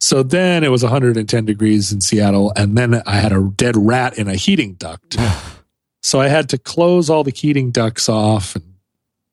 So 0.00 0.22
then 0.22 0.64
it 0.64 0.70
was 0.70 0.82
110 0.82 1.44
degrees 1.44 1.92
in 1.92 2.00
Seattle, 2.00 2.52
and 2.56 2.76
then 2.76 3.02
I 3.06 3.16
had 3.16 3.32
a 3.32 3.42
dead 3.56 3.76
rat 3.76 4.18
in 4.18 4.28
a 4.28 4.34
heating 4.34 4.74
duct. 4.74 5.16
so 6.02 6.20
I 6.20 6.28
had 6.28 6.48
to 6.50 6.58
close 6.58 7.08
all 7.08 7.24
the 7.24 7.30
heating 7.30 7.70
ducts 7.70 8.08
off. 8.08 8.56
And 8.56 8.73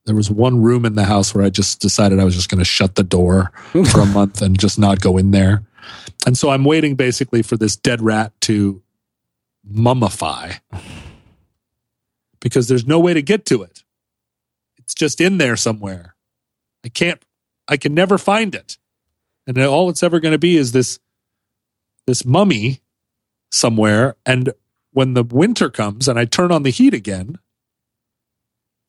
there 0.06 0.16
was 0.16 0.30
one 0.32 0.62
room 0.62 0.86
in 0.86 0.96
the 0.96 1.06
house 1.06 1.34
where 1.34 1.44
I 1.44 1.50
just 1.50 1.80
decided 1.80 2.20
I 2.20 2.24
was 2.24 2.36
just 2.36 2.50
going 2.50 2.60
to 2.60 2.66
shut 2.66 2.96
the 2.96 3.04
door 3.04 3.52
for 3.92 4.02
a 4.02 4.06
month 4.14 4.42
and 4.42 4.60
just 4.60 4.80
not 4.80 5.02
go 5.02 5.18
in 5.18 5.32
there. 5.32 5.64
And 6.26 6.38
so 6.38 6.50
I'm 6.50 6.66
waiting 6.66 6.96
basically 6.96 7.42
for 7.42 7.58
this 7.58 7.76
dead 7.76 8.02
rat 8.02 8.34
to 8.42 8.82
mummify 9.70 10.60
because 12.40 12.68
there's 12.68 12.88
no 12.88 13.00
way 13.00 13.14
to 13.14 13.22
get 13.22 13.46
to 13.48 13.64
it. 13.64 13.84
It's 14.78 14.94
just 14.94 15.22
in 15.22 15.38
there 15.38 15.56
somewhere. 15.56 16.16
I 16.84 16.90
can't, 16.90 17.24
I 17.68 17.78
can 17.78 17.94
never 17.94 18.18
find 18.18 18.56
it 18.56 18.78
and 19.48 19.58
all 19.60 19.90
it's 19.90 20.04
ever 20.04 20.20
going 20.20 20.34
to 20.34 20.40
be 20.40 20.58
is 20.58 20.72
this 20.72 21.00
this 22.08 22.26
mummy 22.26 22.82
somewhere 23.52 24.16
and 24.26 24.54
when 24.92 25.14
the 25.14 25.24
winter 25.24 25.70
comes 25.70 26.08
and 26.08 26.18
i 26.20 26.26
turn 26.26 26.52
on 26.52 26.64
the 26.64 26.70
heat 26.70 26.94
again 26.94 27.38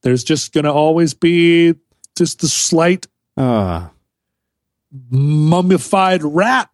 there's 0.02 0.24
just 0.24 0.52
going 0.52 0.64
to 0.64 0.72
always 0.72 1.14
be 1.14 1.74
just 2.16 2.40
the 2.40 2.48
slight 2.48 3.06
Uh, 3.36 3.88
mummified 5.10 6.22
rat 6.22 6.68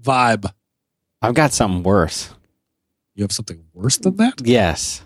vibe 0.00 0.52
I've 1.22 1.34
got 1.34 1.52
something 1.52 1.82
worse. 1.82 2.30
you 3.14 3.24
have 3.24 3.32
something 3.32 3.64
worse 3.74 3.98
than 3.98 4.16
that 4.16 4.40
Yes. 4.44 5.02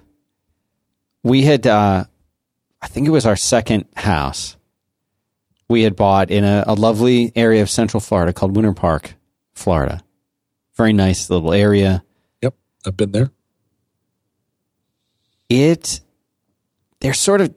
We 1.23 1.43
had, 1.43 1.67
uh, 1.67 2.05
I 2.83 2.87
think 2.87 3.07
it 3.09 3.11
was 3.11 3.25
our 3.25 3.35
second 3.37 3.87
house. 3.97 4.57
We 5.71 5.83
had 5.83 5.97
bought 5.97 6.31
in 6.31 6.45
a, 6.45 6.65
a 6.67 6.75
lovely 6.75 7.33
area 7.35 7.63
of 7.63 7.71
Central 7.71 8.01
Florida 8.01 8.33
called 8.35 8.55
Winter 8.55 8.75
Park, 8.75 9.15
Florida. 9.55 10.03
Very 10.77 10.93
nice 10.93 11.31
little 11.31 11.53
area. 11.55 12.05
yep 12.43 12.55
i've 12.87 12.97
been 12.97 13.13
there 13.13 13.31
It, 15.49 16.01
they're 17.01 17.15
sort 17.15 17.41
of 17.41 17.55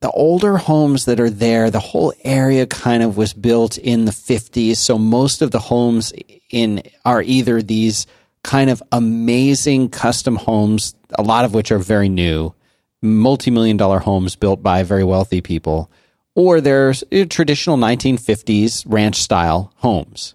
the 0.00 0.10
older 0.10 0.56
homes 0.56 1.04
that 1.06 1.20
are 1.20 1.30
there. 1.30 1.70
The 1.70 1.80
whole 1.80 2.12
area 2.24 2.66
kind 2.66 3.02
of 3.02 3.16
was 3.16 3.32
built 3.32 3.78
in 3.78 4.04
the 4.04 4.12
50s. 4.12 4.76
So 4.76 4.98
most 4.98 5.42
of 5.42 5.50
the 5.50 5.60
homes 5.60 6.12
in 6.50 6.82
are 7.04 7.22
either 7.22 7.62
these 7.62 8.06
kind 8.42 8.68
of 8.68 8.82
amazing 8.90 9.88
custom 9.88 10.36
homes, 10.36 10.94
a 11.16 11.22
lot 11.22 11.44
of 11.44 11.54
which 11.54 11.70
are 11.70 11.78
very 11.78 12.08
new, 12.08 12.52
multi-million 13.00 13.76
dollar 13.76 14.00
homes 14.00 14.36
built 14.36 14.62
by 14.62 14.82
very 14.82 15.04
wealthy 15.04 15.40
people, 15.40 15.90
or 16.34 16.60
there's 16.60 17.04
uh, 17.12 17.24
traditional 17.28 17.76
1950s 17.76 18.84
ranch 18.86 19.16
style 19.16 19.72
homes. 19.76 20.34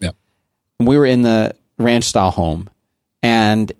Yep. 0.00 0.16
We 0.78 0.96
were 0.96 1.06
in 1.06 1.22
the 1.22 1.54
ranch 1.78 2.04
style 2.04 2.30
home 2.30 2.70
and 3.22 3.70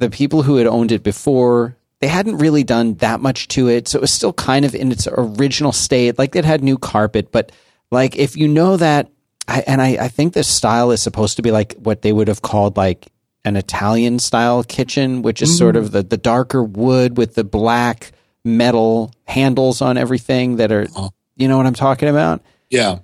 the 0.00 0.10
people 0.10 0.42
who 0.42 0.56
had 0.56 0.66
owned 0.66 0.90
it 0.90 1.02
before 1.02 1.76
they 2.00 2.08
hadn't 2.08 2.38
really 2.38 2.64
done 2.64 2.94
that 2.94 3.20
much 3.20 3.46
to 3.48 3.68
it. 3.68 3.86
So 3.86 3.98
it 3.98 4.00
was 4.00 4.10
still 4.12 4.32
kind 4.32 4.64
of 4.64 4.74
in 4.74 4.90
its 4.90 5.06
original 5.06 5.70
state. 5.70 6.18
Like 6.18 6.34
it 6.34 6.44
had 6.44 6.64
new 6.64 6.78
carpet 6.78 7.30
but 7.30 7.52
like 7.90 8.16
if 8.16 8.36
you 8.36 8.48
know 8.48 8.76
that 8.76 9.10
I, 9.46 9.62
and 9.66 9.82
I, 9.82 9.88
I 10.04 10.08
think 10.08 10.32
this 10.32 10.48
style 10.48 10.90
is 10.90 11.02
supposed 11.02 11.36
to 11.36 11.42
be 11.42 11.50
like 11.50 11.74
what 11.74 12.02
they 12.02 12.12
would 12.12 12.28
have 12.28 12.42
called 12.42 12.76
like 12.76 13.08
an 13.44 13.56
italian 13.56 14.18
style 14.18 14.62
kitchen 14.62 15.22
which 15.22 15.40
is 15.40 15.56
sort 15.56 15.74
mm. 15.74 15.78
of 15.78 15.92
the, 15.92 16.02
the 16.02 16.18
darker 16.18 16.62
wood 16.62 17.16
with 17.16 17.34
the 17.34 17.42
black 17.42 18.12
metal 18.44 19.12
handles 19.26 19.80
on 19.80 19.96
everything 19.96 20.56
that 20.56 20.70
are 20.70 20.86
Oh. 20.94 21.10
you 21.36 21.48
know 21.48 21.56
what 21.56 21.66
i'm 21.66 21.74
talking 21.74 22.08
about? 22.08 22.42
Yeah. 22.68 22.98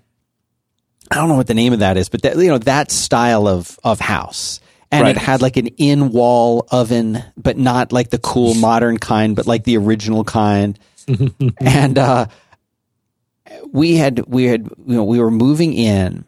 I 1.10 1.16
don't 1.16 1.28
know 1.28 1.36
what 1.36 1.46
the 1.46 1.54
name 1.54 1.72
of 1.72 1.80
that 1.80 1.96
is, 1.96 2.08
but 2.08 2.22
that, 2.22 2.36
you 2.36 2.48
know 2.48 2.58
that 2.58 2.90
style 2.90 3.46
of 3.46 3.78
of 3.84 4.00
house, 4.00 4.60
and 4.92 5.02
Right. 5.02 5.16
it 5.16 5.18
had 5.20 5.42
like 5.42 5.56
an 5.56 5.66
in 5.66 6.10
wall 6.10 6.66
oven, 6.70 7.22
but 7.36 7.56
not 7.58 7.92
like 7.92 8.10
the 8.10 8.18
cool 8.18 8.54
modern 8.68 8.98
kind, 8.98 9.34
but 9.36 9.46
like 9.46 9.64
the 9.64 9.76
original 9.76 10.24
kind. 10.24 10.78
and 11.60 11.98
uh, 11.98 12.26
we 13.72 13.96
had 13.96 14.24
we 14.26 14.44
had 14.44 14.68
you 14.86 14.94
know 14.96 15.04
we 15.04 15.20
were 15.20 15.30
moving 15.30 15.72
in, 15.72 16.24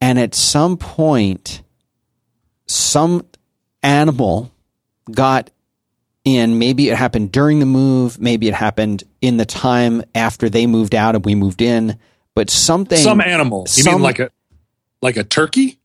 and 0.00 0.18
at 0.18 0.34
some 0.34 0.76
point, 0.76 1.62
some 2.66 3.24
animal 3.82 4.52
got 5.10 5.50
in. 6.24 6.58
Maybe 6.58 6.88
it 6.90 6.96
happened 6.96 7.32
during 7.32 7.60
the 7.60 7.66
move. 7.66 8.20
Maybe 8.20 8.48
it 8.48 8.54
happened 8.54 9.04
in 9.20 9.36
the 9.38 9.46
time 9.46 10.02
after 10.14 10.48
they 10.48 10.66
moved 10.66 10.94
out 10.94 11.14
and 11.14 11.24
we 11.24 11.34
moved 11.34 11.62
in. 11.62 11.98
But 12.34 12.50
something 12.50 12.98
some 12.98 13.20
animal 13.20 13.62
you 13.62 13.82
some- 13.82 13.94
mean 13.94 14.02
like 14.02 14.18
a 14.18 14.30
Like 15.02 15.16
a 15.16 15.24
turkey? 15.24 15.77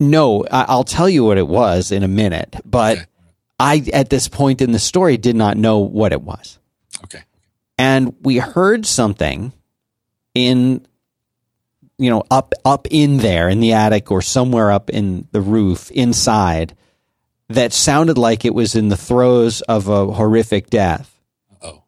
No, 0.00 0.44
I, 0.50 0.64
I'll 0.68 0.84
tell 0.84 1.08
you 1.08 1.22
what 1.24 1.38
it 1.38 1.46
was 1.46 1.92
in 1.92 2.02
a 2.02 2.08
minute. 2.08 2.56
But 2.64 2.96
Okay. 2.98 3.06
I, 3.58 3.82
at 3.92 4.08
this 4.08 4.26
point 4.26 4.62
in 4.62 4.72
the 4.72 4.78
story, 4.78 5.18
did 5.18 5.36
not 5.36 5.56
know 5.58 5.78
what 5.80 6.12
it 6.12 6.22
was. 6.22 6.58
Okay. 7.04 7.22
and 7.78 8.14
we 8.22 8.38
heard 8.38 8.84
something 8.86 9.52
in 10.34 10.86
you 11.98 12.08
know 12.10 12.22
up 12.30 12.54
up 12.64 12.86
in 12.90 13.18
there 13.18 13.48
in 13.48 13.60
the 13.60 13.72
attic 13.74 14.10
or 14.10 14.22
somewhere 14.22 14.70
up 14.70 14.90
in 14.90 15.26
the 15.32 15.40
roof 15.40 15.90
inside 15.90 16.74
that 17.48 17.72
sounded 17.72 18.16
like 18.18 18.44
it 18.44 18.54
was 18.54 18.74
in 18.74 18.88
the 18.88 18.96
throes 18.96 19.60
of 19.62 19.88
a 19.88 20.06
horrific 20.12 20.68
death 20.70 21.18
Oh. 21.62 21.82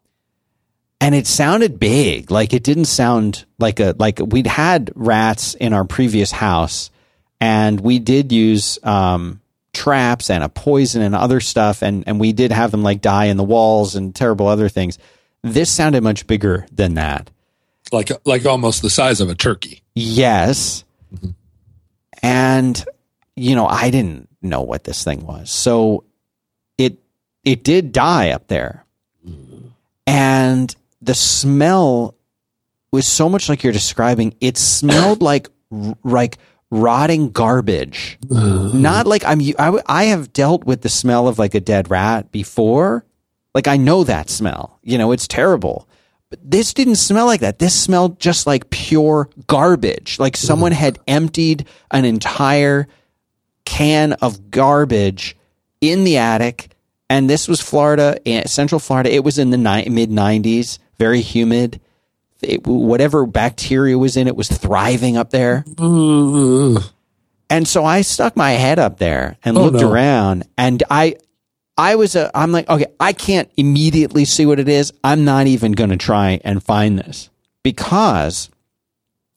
and 0.99 1.15
it 1.15 1.25
sounded 1.27 1.79
big 1.79 2.29
like 2.31 2.53
it 2.53 2.63
didn't 2.63 2.85
sound 2.85 3.45
like 3.59 3.79
a 3.79 3.95
like 3.97 4.19
we'd 4.19 4.47
had 4.47 4.91
rats 4.95 5.53
in 5.55 5.73
our 5.73 5.85
previous 5.85 6.31
house 6.31 6.89
and 7.43 7.81
we 7.81 7.99
did 7.99 8.31
use 8.31 8.79
um 8.83 9.41
traps 9.73 10.29
and 10.29 10.45
a 10.45 10.49
poison 10.49 11.01
and 11.01 11.13
other 11.13 11.41
stuff. 11.41 11.81
And 11.81 12.05
and 12.07 12.17
we 12.19 12.31
did 12.31 12.53
have 12.53 12.71
them 12.71 12.83
like 12.83 13.01
die 13.01 13.25
in 13.25 13.35
the 13.35 13.43
walls 13.43 13.95
and 13.95 14.15
terrible 14.15 14.47
other 14.47 14.69
things. 14.69 14.97
This 15.41 15.69
sounded 15.69 16.03
much 16.03 16.25
bigger 16.25 16.65
than 16.71 16.93
that. 16.93 17.29
Like 17.91 18.11
like 18.25 18.45
almost 18.45 18.81
the 18.81 18.89
size 18.89 19.19
of 19.19 19.29
a 19.29 19.35
turkey. 19.35 19.83
yes. 19.93 20.85
And 22.21 22.85
you 23.35 23.55
know 23.55 23.65
i 23.65 23.89
didn't 23.89 24.29
know 24.41 24.61
what 24.61 24.85
this 24.85 25.03
thing 25.03 25.25
was. 25.25 25.51
So 25.51 26.05
it 26.77 26.97
it 27.43 27.63
did 27.63 27.91
die 27.91 28.29
up 28.29 28.47
there. 28.47 28.85
And 30.07 30.73
the 31.01 31.15
smell 31.15 32.15
was 32.91 33.05
so 33.07 33.27
much 33.27 33.49
like 33.49 33.63
you're 33.63 33.73
describing. 33.73 34.35
It 34.39 34.57
smelled 34.57 35.21
like 35.31 35.49
like 36.03 36.37
rotting 36.73 37.29
garbage. 37.29 38.17
Not 38.29 39.05
like 39.07 39.23
i'm 39.25 39.41
I 39.87 40.05
have 40.05 40.33
dealt 40.33 40.65
with 40.65 40.81
the 40.81 40.89
smell 40.89 41.27
of 41.27 41.39
like 41.39 41.55
a 41.55 41.59
dead 41.59 41.89
rat 41.89 42.31
before. 42.31 43.05
Like 43.53 43.67
i 43.67 43.77
know 43.77 44.03
that 44.03 44.29
smell. 44.29 44.79
You 44.83 44.97
know 44.97 45.11
it's 45.11 45.27
terrible. 45.27 45.87
But 46.29 46.39
this 46.43 46.73
didn't 46.73 46.95
smell 46.95 47.27
like 47.27 47.41
that. 47.41 47.59
This 47.59 47.79
smelled 47.79 48.19
just 48.19 48.47
like 48.47 48.71
pure 48.71 49.29
garbage. 49.45 50.17
Like 50.19 50.35
someone 50.35 50.71
had 50.71 50.97
emptied 51.07 51.67
an 51.91 52.05
entire 52.05 52.87
can 53.65 54.13
of 54.13 54.49
garbage 54.49 55.37
in 55.79 56.03
the 56.03 56.17
attic. 56.17 56.69
And 57.09 57.29
this 57.29 57.47
was 57.47 57.61
florida 57.61 58.17
eh, 58.25 58.45
central 58.47 58.79
florida. 58.79 59.13
It 59.13 59.23
was 59.23 59.37
in 59.37 59.51
the 59.51 59.57
ni- 59.57 59.89
mid 59.89 60.09
90s 60.09 60.79
very 60.97 61.21
humid 61.21 61.79
it, 62.45 62.65
whatever 62.67 63.25
bacteria 63.25 63.97
was 63.97 64.17
in 64.17 64.27
it 64.27 64.35
was 64.35 64.47
thriving 64.47 65.17
up 65.17 65.29
there 65.31 65.63
mm-hmm. 65.67 66.77
and 67.49 67.67
so 67.67 67.85
I 67.85 68.01
stuck 68.01 68.35
my 68.35 68.51
head 68.51 68.79
up 68.79 68.97
there 68.99 69.37
and 69.43 69.57
Oh, 69.57 69.63
looked 69.65 69.81
no. 69.81 69.91
around 69.91 70.43
and 70.57 70.83
I 70.89 71.15
I 71.77 71.95
was 71.95 72.15
a 72.15 72.29
I'm 72.35 72.51
like, 72.51 72.69
okay, 72.69 72.85
I 72.99 73.13
can't 73.13 73.49
immediately 73.57 74.25
see 74.25 74.45
what 74.45 74.59
it 74.59 74.69
is. 74.69 74.93
I'm 75.03 75.25
not 75.25 75.47
even 75.47 75.71
going 75.71 75.89
to 75.89 75.97
try 75.97 76.39
and 76.43 76.63
find 76.63 76.99
this 76.99 77.29
because 77.63 78.49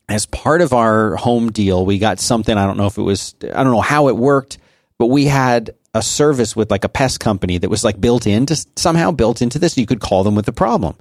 as 0.09 0.27
part 0.27 0.61
of 0.61 0.73
our 0.75 1.17
home 1.17 1.51
deal, 1.51 1.85
we 1.87 1.99
got 1.99 2.21
something. 2.21 2.57
I 2.57 2.67
don't 2.67 2.77
know 2.77 2.87
if 2.87 2.99
it 2.99 3.03
was, 3.03 3.35
I 3.43 3.65
don't 3.65 3.73
know 3.73 3.81
how 3.81 4.09
it 4.09 4.17
worked, 4.17 4.59
but 4.99 5.07
we 5.07 5.25
had 5.25 5.71
a 5.95 6.03
service 6.03 6.55
with 6.55 6.71
like 6.71 6.85
a 6.85 6.89
pest 6.91 7.21
company 7.21 7.57
that 7.59 7.71
was 7.71 7.83
like 7.83 7.99
built 8.01 8.27
into 8.27 8.55
somehow 8.77 9.11
built 9.13 9.41
into 9.41 9.59
this. 9.59 9.79
You 9.79 9.87
could 9.87 10.01
call 10.01 10.23
them 10.23 10.35
with 10.35 10.45
the 10.45 10.53
problem. 10.53 10.95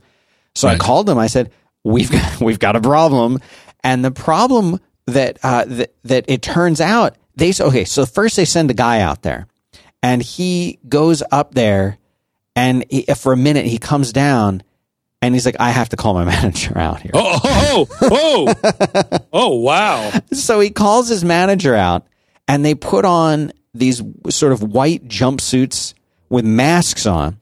So 0.56 0.70
I 0.70 0.78
called 0.78 1.06
them. 1.06 1.18
I 1.18 1.28
said, 1.28 1.52
"We've 1.86 2.12
got 2.12 2.42
we've 2.42 2.60
got 2.60 2.76
a 2.76 2.82
problem," 2.82 3.40
and 3.84 4.04
the 4.04 4.12
problem 4.12 4.80
that 5.08 5.40
uh, 5.44 5.64
that 5.66 5.94
that 6.04 6.26
it 6.28 6.42
turns 6.42 6.82
out 6.82 7.16
they 7.36 7.54
okay. 7.58 7.86
So 7.86 8.06
first 8.06 8.36
they 8.36 8.46
send 8.46 8.70
a 8.72 8.74
guy 8.74 9.00
out 9.00 9.22
there, 9.22 9.48
and 10.04 10.22
he 10.22 10.80
goes 10.90 11.24
up 11.32 11.54
there, 11.54 11.98
and 12.56 12.84
he, 12.90 13.04
for 13.04 13.32
a 13.32 13.38
minute 13.38 13.66
he 13.66 13.78
comes 13.78 14.12
down, 14.12 14.64
and 15.22 15.34
he's 15.34 15.46
like, 15.46 15.58
"I 15.60 15.70
have 15.70 15.90
to 15.90 15.96
call 15.96 16.14
my 16.16 16.26
manager 16.36 16.78
out 16.78 17.02
here." 17.02 17.12
Oh, 17.14 17.40
oh, 17.44 17.88
oh, 18.02 18.54
oh, 18.64 19.20
oh, 19.34 19.56
wow. 19.56 20.12
So 20.34 20.60
he 20.60 20.72
calls 20.72 21.08
his 21.08 21.24
manager 21.24 21.76
out 21.76 22.06
and 22.48 22.64
they 22.64 22.76
put 22.76 23.06
on 23.06 23.52
these 23.74 24.02
sort 24.30 24.54
of 24.54 24.64
white 24.64 25.08
jumpsuits 25.08 25.94
with 26.30 26.46
masks 26.46 27.06
on 27.06 27.40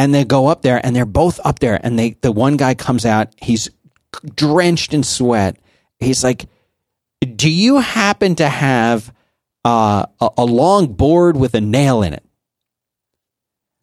and 0.00 0.14
they 0.14 0.24
go 0.24 0.46
up 0.46 0.62
there 0.62 0.80
and 0.84 0.96
they're 0.96 1.04
both 1.04 1.38
up 1.44 1.58
there 1.58 1.78
and 1.84 1.98
they 1.98 2.16
the 2.22 2.32
one 2.32 2.56
guy 2.56 2.74
comes 2.74 3.04
out 3.04 3.28
he's 3.36 3.68
drenched 4.34 4.94
in 4.94 5.02
sweat 5.02 5.56
he's 5.98 6.24
like 6.24 6.46
do 7.36 7.50
you 7.50 7.80
happen 7.80 8.34
to 8.34 8.48
have 8.48 9.12
uh, 9.62 10.06
a, 10.22 10.30
a 10.38 10.44
long 10.46 10.86
board 10.94 11.36
with 11.36 11.54
a 11.54 11.60
nail 11.60 12.02
in 12.02 12.14
it 12.14 12.24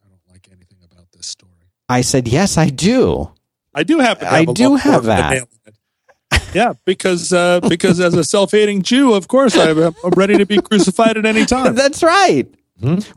I 0.03 0.09
don't 0.09 0.21
like 0.33 0.47
anything 0.51 0.79
about 0.83 1.11
this 1.11 1.27
story. 1.27 1.51
i 1.87 2.01
said 2.01 2.27
yes 2.27 2.57
i 2.57 2.69
do 2.69 3.31
I 3.75 3.83
do 3.83 3.99
happen 3.99 4.25
to 4.25 4.33
I 4.33 4.39
have 4.39 4.49
a 4.49 4.53
do 4.53 4.69
long 4.69 4.77
have 4.79 4.93
fork 4.93 5.05
that. 5.05 5.33
nail 5.33 5.47
in 5.67 5.73
it. 5.73 6.41
Yeah, 6.55 6.73
because 6.83 7.31
uh, 7.31 7.59
because 7.59 7.99
as 7.99 8.15
a 8.15 8.23
self-hating 8.23 8.81
Jew, 8.81 9.13
of 9.13 9.27
course, 9.27 9.55
I'm 9.55 9.77
I'm 9.77 9.93
ready 10.15 10.35
to 10.39 10.47
be 10.47 10.59
crucified 10.59 11.15
at 11.15 11.27
any 11.27 11.45
time. 11.55 11.75
that's 11.75 12.01
right 12.01 12.47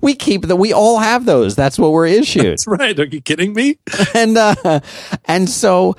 we 0.01 0.15
keep 0.15 0.43
the 0.43 0.57
we 0.57 0.73
all 0.73 0.99
have 0.99 1.27
those 1.27 1.55
that's 1.55 1.79
what 1.79 1.93
we're 1.93 2.07
issued 2.07 2.45
That's 2.47 2.67
right. 2.67 2.99
Are 2.99 3.05
you 3.05 3.21
kidding 3.21 3.53
me? 3.53 3.79
and 4.15 4.37
uh, 4.37 4.81
and 5.27 5.49
so 5.49 5.97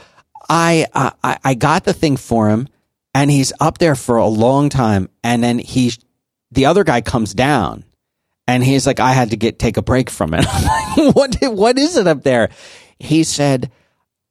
I, 0.50 0.88
uh, 0.94 1.12
I 1.24 1.38
I 1.44 1.54
got 1.54 1.86
the 1.86 1.94
thing 1.94 2.18
for 2.18 2.50
him, 2.50 2.68
and 3.14 3.32
he's 3.32 3.54
up 3.60 3.78
there 3.78 3.96
for 3.96 4.18
a 4.18 4.28
long 4.28 4.70
time, 4.70 5.10
and 5.24 5.44
then 5.44 5.60
he, 5.60 5.94
the 6.52 6.66
other 6.66 6.84
guy 6.84 7.02
comes 7.02 7.34
down, 7.34 7.86
and 8.48 8.64
he's 8.64 8.86
like, 8.86 9.00
I 9.00 9.14
had 9.14 9.30
to 9.30 9.38
get 9.38 9.60
take 9.60 9.78
a 9.78 9.82
break 9.82 10.10
from 10.10 10.34
it. 10.34 10.46
Like, 10.98 11.16
what 11.16 11.36
what 11.54 11.78
is 11.78 11.96
it 11.96 12.08
up 12.08 12.24
there? 12.24 12.50
He 13.00 13.24
said, 13.24 13.72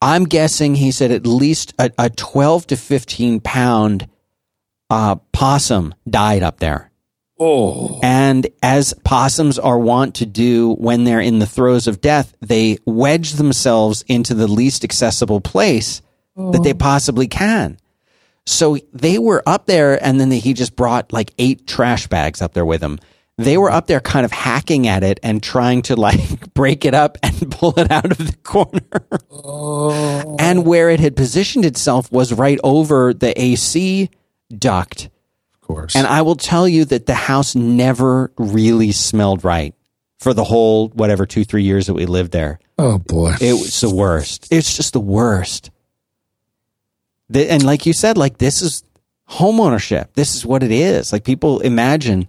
I'm 0.02 0.24
guessing. 0.24 0.74
He 0.74 0.90
said 0.90 1.10
at 1.10 1.26
least 1.26 1.72
a, 1.78 1.90
a 1.98 2.10
twelve 2.10 2.66
to 2.66 2.76
fifteen 2.76 3.40
pound 3.40 4.08
uh, 4.90 5.14
possum 5.32 5.94
died 6.08 6.42
up 6.42 6.58
there. 6.58 6.89
Oh, 7.42 7.98
And 8.02 8.46
as 8.62 8.92
possums 9.02 9.58
are 9.58 9.78
wont 9.78 10.16
to 10.16 10.26
do 10.26 10.74
when 10.74 11.04
they're 11.04 11.20
in 11.20 11.38
the 11.38 11.46
throes 11.46 11.86
of 11.86 12.02
death, 12.02 12.34
they 12.42 12.76
wedge 12.84 13.32
themselves 13.32 14.04
into 14.06 14.34
the 14.34 14.46
least 14.46 14.84
accessible 14.84 15.40
place 15.40 16.02
that 16.36 16.62
they 16.62 16.72
oh. 16.72 16.76
possibly 16.76 17.28
can. 17.28 17.78
So 18.46 18.78
they 18.92 19.18
were 19.18 19.42
up 19.46 19.66
there, 19.66 20.02
and 20.04 20.20
then 20.20 20.30
he 20.30 20.52
just 20.52 20.76
brought 20.76 21.12
like 21.12 21.32
eight 21.38 21.66
trash 21.66 22.06
bags 22.08 22.42
up 22.42 22.52
there 22.52 22.66
with 22.66 22.82
him. 22.82 22.98
They 23.38 23.56
were 23.56 23.70
up 23.70 23.86
there 23.86 24.00
kind 24.00 24.26
of 24.26 24.32
hacking 24.32 24.86
at 24.86 25.02
it 25.02 25.18
and 25.22 25.42
trying 25.42 25.82
to 25.82 25.96
like 25.96 26.52
break 26.54 26.84
it 26.84 26.94
up 26.94 27.16
and 27.22 27.50
pull 27.50 27.78
it 27.78 27.90
out 27.90 28.10
of 28.10 28.18
the 28.18 28.36
corner. 28.42 29.06
Oh. 29.30 30.36
And 30.38 30.66
where 30.66 30.90
it 30.90 31.00
had 31.00 31.16
positioned 31.16 31.64
itself 31.64 32.12
was 32.12 32.34
right 32.34 32.58
over 32.62 33.14
the 33.14 33.40
AC 33.40 34.10
duct. 34.56 35.08
Course. 35.74 35.96
And 35.96 36.06
I 36.06 36.22
will 36.22 36.36
tell 36.36 36.68
you 36.68 36.84
that 36.86 37.06
the 37.06 37.14
house 37.14 37.54
never 37.54 38.32
really 38.36 38.92
smelled 38.92 39.44
right 39.44 39.74
for 40.18 40.34
the 40.34 40.44
whole 40.44 40.88
whatever 40.88 41.26
two 41.26 41.44
three 41.44 41.62
years 41.62 41.86
that 41.86 41.94
we 41.94 42.06
lived 42.06 42.32
there. 42.32 42.58
oh 42.78 42.98
boy. 42.98 43.34
It 43.40 43.54
was 43.54 43.80
the 43.80 43.94
worst. 43.94 44.48
It's 44.52 44.76
just 44.76 44.92
the 44.92 45.00
worst. 45.00 45.70
The, 47.28 47.50
and 47.50 47.64
like 47.64 47.86
you 47.86 47.92
said, 47.92 48.18
like 48.18 48.38
this 48.38 48.60
is 48.60 48.82
homeownership. 49.28 50.08
This 50.14 50.34
is 50.34 50.44
what 50.44 50.62
it 50.62 50.72
is. 50.72 51.12
Like 51.12 51.24
people 51.24 51.60
imagine 51.60 52.26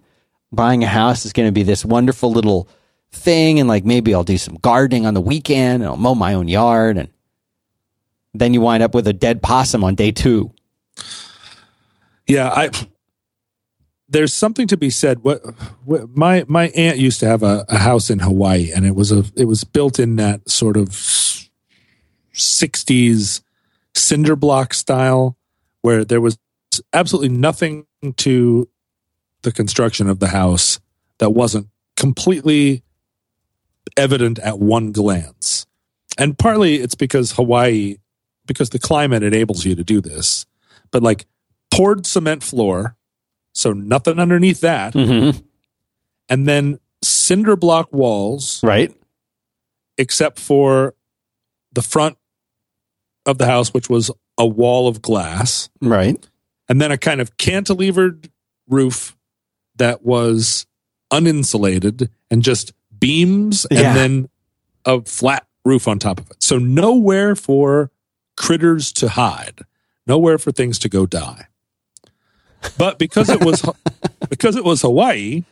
buying 0.51 0.83
a 0.83 0.87
house 0.87 1.25
is 1.25 1.33
going 1.33 1.47
to 1.47 1.51
be 1.51 1.63
this 1.63 1.83
wonderful 1.83 2.31
little 2.31 2.67
thing, 3.11 3.59
and 3.59 3.67
like 3.67 3.83
maybe 3.83 4.13
I'll 4.13 4.23
do 4.23 4.37
some 4.37 4.55
gardening 4.55 5.05
on 5.05 5.13
the 5.13 5.21
weekend 5.21 5.81
and 5.81 5.85
I'll 5.85 5.97
mow 5.97 6.15
my 6.15 6.33
own 6.35 6.47
yard, 6.47 6.97
and 6.97 7.09
then 8.33 8.53
you 8.53 8.61
wind 8.61 8.83
up 8.83 8.93
with 8.93 9.07
a 9.07 9.13
dead 9.13 9.41
possum 9.41 9.83
on 9.83 9.95
day 9.95 10.11
two. 10.11 10.51
Yeah, 12.27 12.49
I. 12.49 12.69
There's 14.11 14.33
something 14.33 14.67
to 14.67 14.77
be 14.77 14.89
said. 14.89 15.23
What, 15.23 15.41
what 15.85 16.09
my 16.15 16.45
my 16.47 16.67
aunt 16.69 16.97
used 16.97 17.19
to 17.21 17.27
have 17.27 17.43
a, 17.43 17.65
a 17.69 17.77
house 17.77 18.09
in 18.09 18.19
Hawaii, 18.19 18.71
and 18.73 18.85
it 18.85 18.95
was 18.95 19.11
a 19.11 19.23
it 19.35 19.45
was 19.45 19.63
built 19.63 19.99
in 19.99 20.17
that 20.17 20.49
sort 20.49 20.77
of 20.77 20.89
'60s 22.33 23.41
cinder 23.95 24.35
block 24.35 24.73
style, 24.73 25.37
where 25.81 26.03
there 26.03 26.21
was 26.21 26.37
absolutely 26.93 27.29
nothing 27.29 27.85
to 28.17 28.69
the 29.43 29.51
construction 29.51 30.09
of 30.09 30.19
the 30.19 30.27
house 30.27 30.79
that 31.19 31.31
wasn't 31.31 31.67
completely 31.95 32.83
evident 33.97 34.39
at 34.39 34.59
one 34.59 34.91
glance. 34.91 35.65
And 36.17 36.37
partly 36.37 36.75
it's 36.75 36.95
because 36.95 37.33
Hawaii, 37.33 37.97
because 38.45 38.69
the 38.69 38.79
climate 38.79 39.23
enables 39.23 39.65
you 39.65 39.75
to 39.75 39.83
do 39.83 40.01
this, 40.01 40.45
but 40.91 41.01
like 41.01 41.25
poured 41.71 42.05
cement 42.05 42.43
floor, 42.43 42.95
so 43.53 43.73
nothing 43.73 44.19
underneath 44.19 44.61
that, 44.61 44.93
Mm-hmm. 44.93 45.39
and 46.29 46.47
then 46.47 46.79
cinder 47.03 47.55
block 47.55 47.91
walls, 47.93 48.61
Right. 48.63 48.93
except 49.97 50.39
for 50.39 50.93
the 51.73 51.81
front 51.81 52.17
of 53.25 53.37
the 53.37 53.45
house, 53.45 53.73
which 53.73 53.89
was 53.89 54.11
a 54.37 54.45
wall 54.45 54.87
of 54.87 55.01
glass, 55.01 55.69
Right. 55.81 56.27
and 56.69 56.81
then 56.81 56.91
a 56.91 56.97
kind 56.97 57.21
of 57.21 57.37
cantilevered 57.37 58.29
roof 58.67 59.15
that 59.75 60.03
was 60.03 60.65
uninsulated 61.11 62.09
and 62.29 62.41
just 62.43 62.73
beams 62.97 63.65
and 63.65 63.95
then 63.97 64.29
a 64.85 65.01
flat 65.01 65.45
roof 65.65 65.87
on 65.87 65.99
top 65.99 66.19
of 66.19 66.29
it. 66.31 66.41
So 66.41 66.57
nowhere 66.57 67.35
for 67.35 67.91
critters 68.37 68.91
to 68.93 69.09
hide, 69.09 69.61
nowhere 70.07 70.37
for 70.37 70.51
things 70.51 70.79
to 70.79 70.89
go 70.89 71.05
die. 71.05 71.47
But 72.77 72.99
because 72.99 73.29
it 73.29 73.43
was 73.43 73.63
because 74.29 74.55
it 74.55 74.63
was 74.63 74.81
Hawaii, 74.81 75.43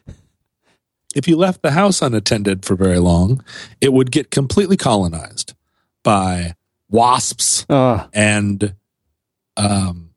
if 1.16 1.28
you 1.28 1.36
left 1.38 1.62
the 1.62 1.72
house 1.72 2.02
unattended 2.02 2.66
for 2.66 2.76
very 2.76 3.00
long, 3.00 3.44
it 3.82 3.94
would 3.94 4.12
get 4.12 4.32
completely 4.32 4.78
colonized 4.78 5.54
by 6.04 6.56
wasps 6.90 7.66
Oh, 7.70 8.08
and 8.14 8.76
um, 9.58 10.12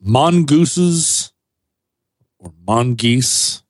mongooses 0.00 1.32
or 2.38 2.52
mongoose 2.66 3.62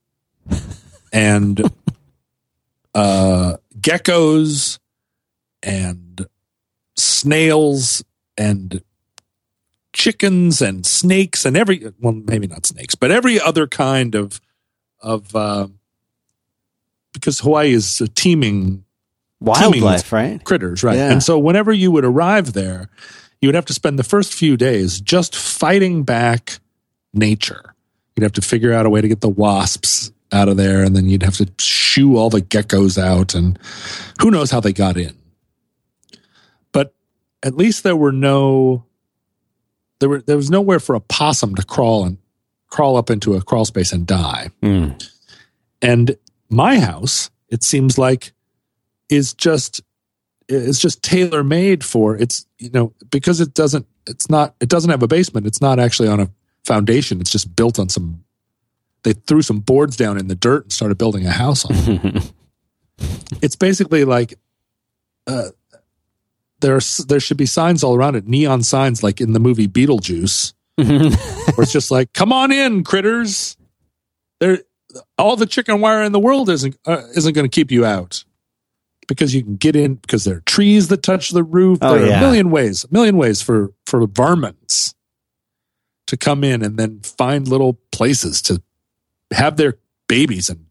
and 1.12 1.60
uh, 2.94 3.56
geckos 3.80 4.78
and 5.62 6.26
snails 6.96 8.04
and 8.36 8.82
chickens 9.92 10.62
and 10.62 10.86
snakes 10.86 11.44
and 11.44 11.56
every 11.56 11.92
well 12.00 12.12
maybe 12.12 12.46
not 12.46 12.64
snakes 12.64 12.94
but 12.94 13.10
every 13.10 13.40
other 13.40 13.66
kind 13.66 14.14
of 14.14 14.40
of 15.02 15.34
uh, 15.34 15.66
because 17.12 17.40
Hawaii 17.40 17.72
is 17.72 18.00
a 18.00 18.08
teeming 18.08 18.84
wildlife, 19.40 20.12
right? 20.12 20.42
critters, 20.44 20.82
right? 20.82 20.96
Yeah. 20.96 21.10
And 21.10 21.22
so 21.22 21.38
whenever 21.38 21.72
you 21.72 21.90
would 21.90 22.04
arrive 22.04 22.52
there, 22.52 22.88
you 23.40 23.48
would 23.48 23.54
have 23.54 23.66
to 23.66 23.74
spend 23.74 23.98
the 23.98 24.04
first 24.04 24.34
few 24.34 24.56
days 24.56 25.00
just 25.00 25.34
fighting 25.34 26.04
back 26.04 26.60
nature. 27.12 27.74
You'd 28.14 28.22
have 28.22 28.32
to 28.32 28.42
figure 28.42 28.72
out 28.72 28.86
a 28.86 28.90
way 28.90 29.00
to 29.00 29.08
get 29.08 29.20
the 29.20 29.28
wasps 29.28 30.12
out 30.32 30.48
of 30.48 30.56
there, 30.56 30.84
and 30.84 30.94
then 30.94 31.08
you'd 31.08 31.22
have 31.22 31.36
to 31.38 31.50
shoo 31.58 32.16
all 32.16 32.30
the 32.30 32.42
geckos 32.42 32.98
out, 32.98 33.34
and 33.34 33.58
who 34.20 34.30
knows 34.30 34.50
how 34.50 34.60
they 34.60 34.72
got 34.72 34.96
in. 34.96 35.16
But 36.72 36.94
at 37.42 37.56
least 37.56 37.82
there 37.82 37.96
were 37.96 38.12
no 38.12 38.84
there 40.01 40.09
were 40.09 40.22
there 40.22 40.36
was 40.36 40.51
nowhere 40.51 40.81
for 40.81 40.94
a 40.94 41.01
possum 41.01 41.55
to 41.55 41.64
crawl 41.64 42.05
and 42.05 42.18
crawl 42.68 42.97
up 42.97 43.10
into 43.10 43.35
a 43.35 43.43
crawl 43.43 43.64
space 43.64 43.93
and 43.93 44.06
die. 44.06 44.51
Mm. 44.62 45.09
And 45.82 46.16
my 46.48 46.78
house, 46.78 47.31
it 47.48 47.62
seems 47.62 47.98
like, 47.98 48.32
is 49.09 49.32
just 49.35 49.81
is 50.48 50.81
just 50.81 51.02
tailor 51.02 51.44
made 51.44 51.85
for 51.85 52.16
it's 52.16 52.44
you 52.59 52.70
know 52.70 52.93
because 53.10 53.40
it 53.40 53.55
doesn't 53.55 53.86
it's 54.06 54.28
not 54.28 54.55
it 54.60 54.68
doesn't 54.68 54.90
have 54.90 55.02
a 55.02 55.09
basement. 55.09 55.47
It's 55.47 55.60
not 55.60 55.78
actually 55.78 56.09
on 56.09 56.20
a 56.20 56.31
foundation. 56.64 57.20
It's 57.20 57.31
just 57.31 57.55
built 57.55 57.78
on 57.78 57.89
some. 57.89 58.24
They 59.02 59.12
threw 59.12 59.40
some 59.40 59.60
boards 59.60 59.97
down 59.97 60.18
in 60.18 60.28
the 60.28 60.35
dirt 60.35 60.64
and 60.64 60.72
started 60.72 60.98
building 60.98 61.27
a 61.27 61.31
house 61.31 61.64
on. 61.64 61.72
it. 61.74 62.32
it's 63.43 63.56
basically 63.56 64.05
like. 64.05 64.35
Uh, 65.27 65.51
there's 66.60 66.98
there 66.98 67.20
should 67.20 67.36
be 67.36 67.46
signs 67.46 67.82
all 67.82 67.94
around 67.94 68.16
it, 68.16 68.26
neon 68.26 68.62
signs 68.62 69.02
like 69.02 69.20
in 69.20 69.32
the 69.32 69.40
movie 69.40 69.68
Beetlejuice, 69.68 70.52
where 70.76 71.62
it's 71.62 71.72
just 71.72 71.90
like, 71.90 72.12
"Come 72.12 72.32
on 72.32 72.52
in, 72.52 72.84
critters." 72.84 73.56
There, 74.40 74.60
all 75.18 75.36
the 75.36 75.46
chicken 75.46 75.80
wire 75.80 76.02
in 76.02 76.12
the 76.12 76.18
world 76.18 76.48
isn't 76.48 76.76
uh, 76.86 77.02
isn't 77.16 77.34
going 77.34 77.48
to 77.48 77.54
keep 77.54 77.70
you 77.70 77.84
out 77.84 78.24
because 79.08 79.34
you 79.34 79.42
can 79.42 79.56
get 79.56 79.74
in 79.76 79.96
because 79.96 80.24
there 80.24 80.36
are 80.36 80.42
trees 80.42 80.88
that 80.88 81.02
touch 81.02 81.30
the 81.30 81.42
roof. 81.42 81.78
Oh, 81.82 81.94
there 81.94 82.04
are 82.04 82.06
yeah. 82.06 82.18
a 82.18 82.20
million 82.20 82.50
ways, 82.50 82.84
a 82.84 82.88
million 82.92 83.16
ways 83.16 83.42
for 83.42 83.72
for 83.86 84.06
varmints 84.06 84.94
to 86.06 86.16
come 86.16 86.42
in 86.42 86.62
and 86.62 86.78
then 86.78 87.00
find 87.00 87.46
little 87.46 87.74
places 87.92 88.42
to 88.42 88.62
have 89.32 89.56
their 89.56 89.78
babies 90.08 90.50
and 90.50 90.66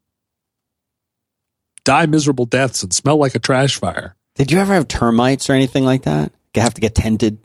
die 1.85 2.05
miserable 2.05 2.45
deaths 2.45 2.83
and 2.83 2.93
smell 2.93 3.17
like 3.17 3.35
a 3.35 3.39
trash 3.39 3.77
fire. 3.77 4.15
Did 4.39 4.53
you 4.53 4.59
ever 4.59 4.73
have 4.73 4.87
termites 4.87 5.49
or 5.49 5.53
anything 5.53 5.83
like 5.83 6.03
that? 6.03 6.31
You 6.55 6.61
have 6.61 6.73
to 6.75 6.81
get 6.81 6.95
tended. 6.95 7.39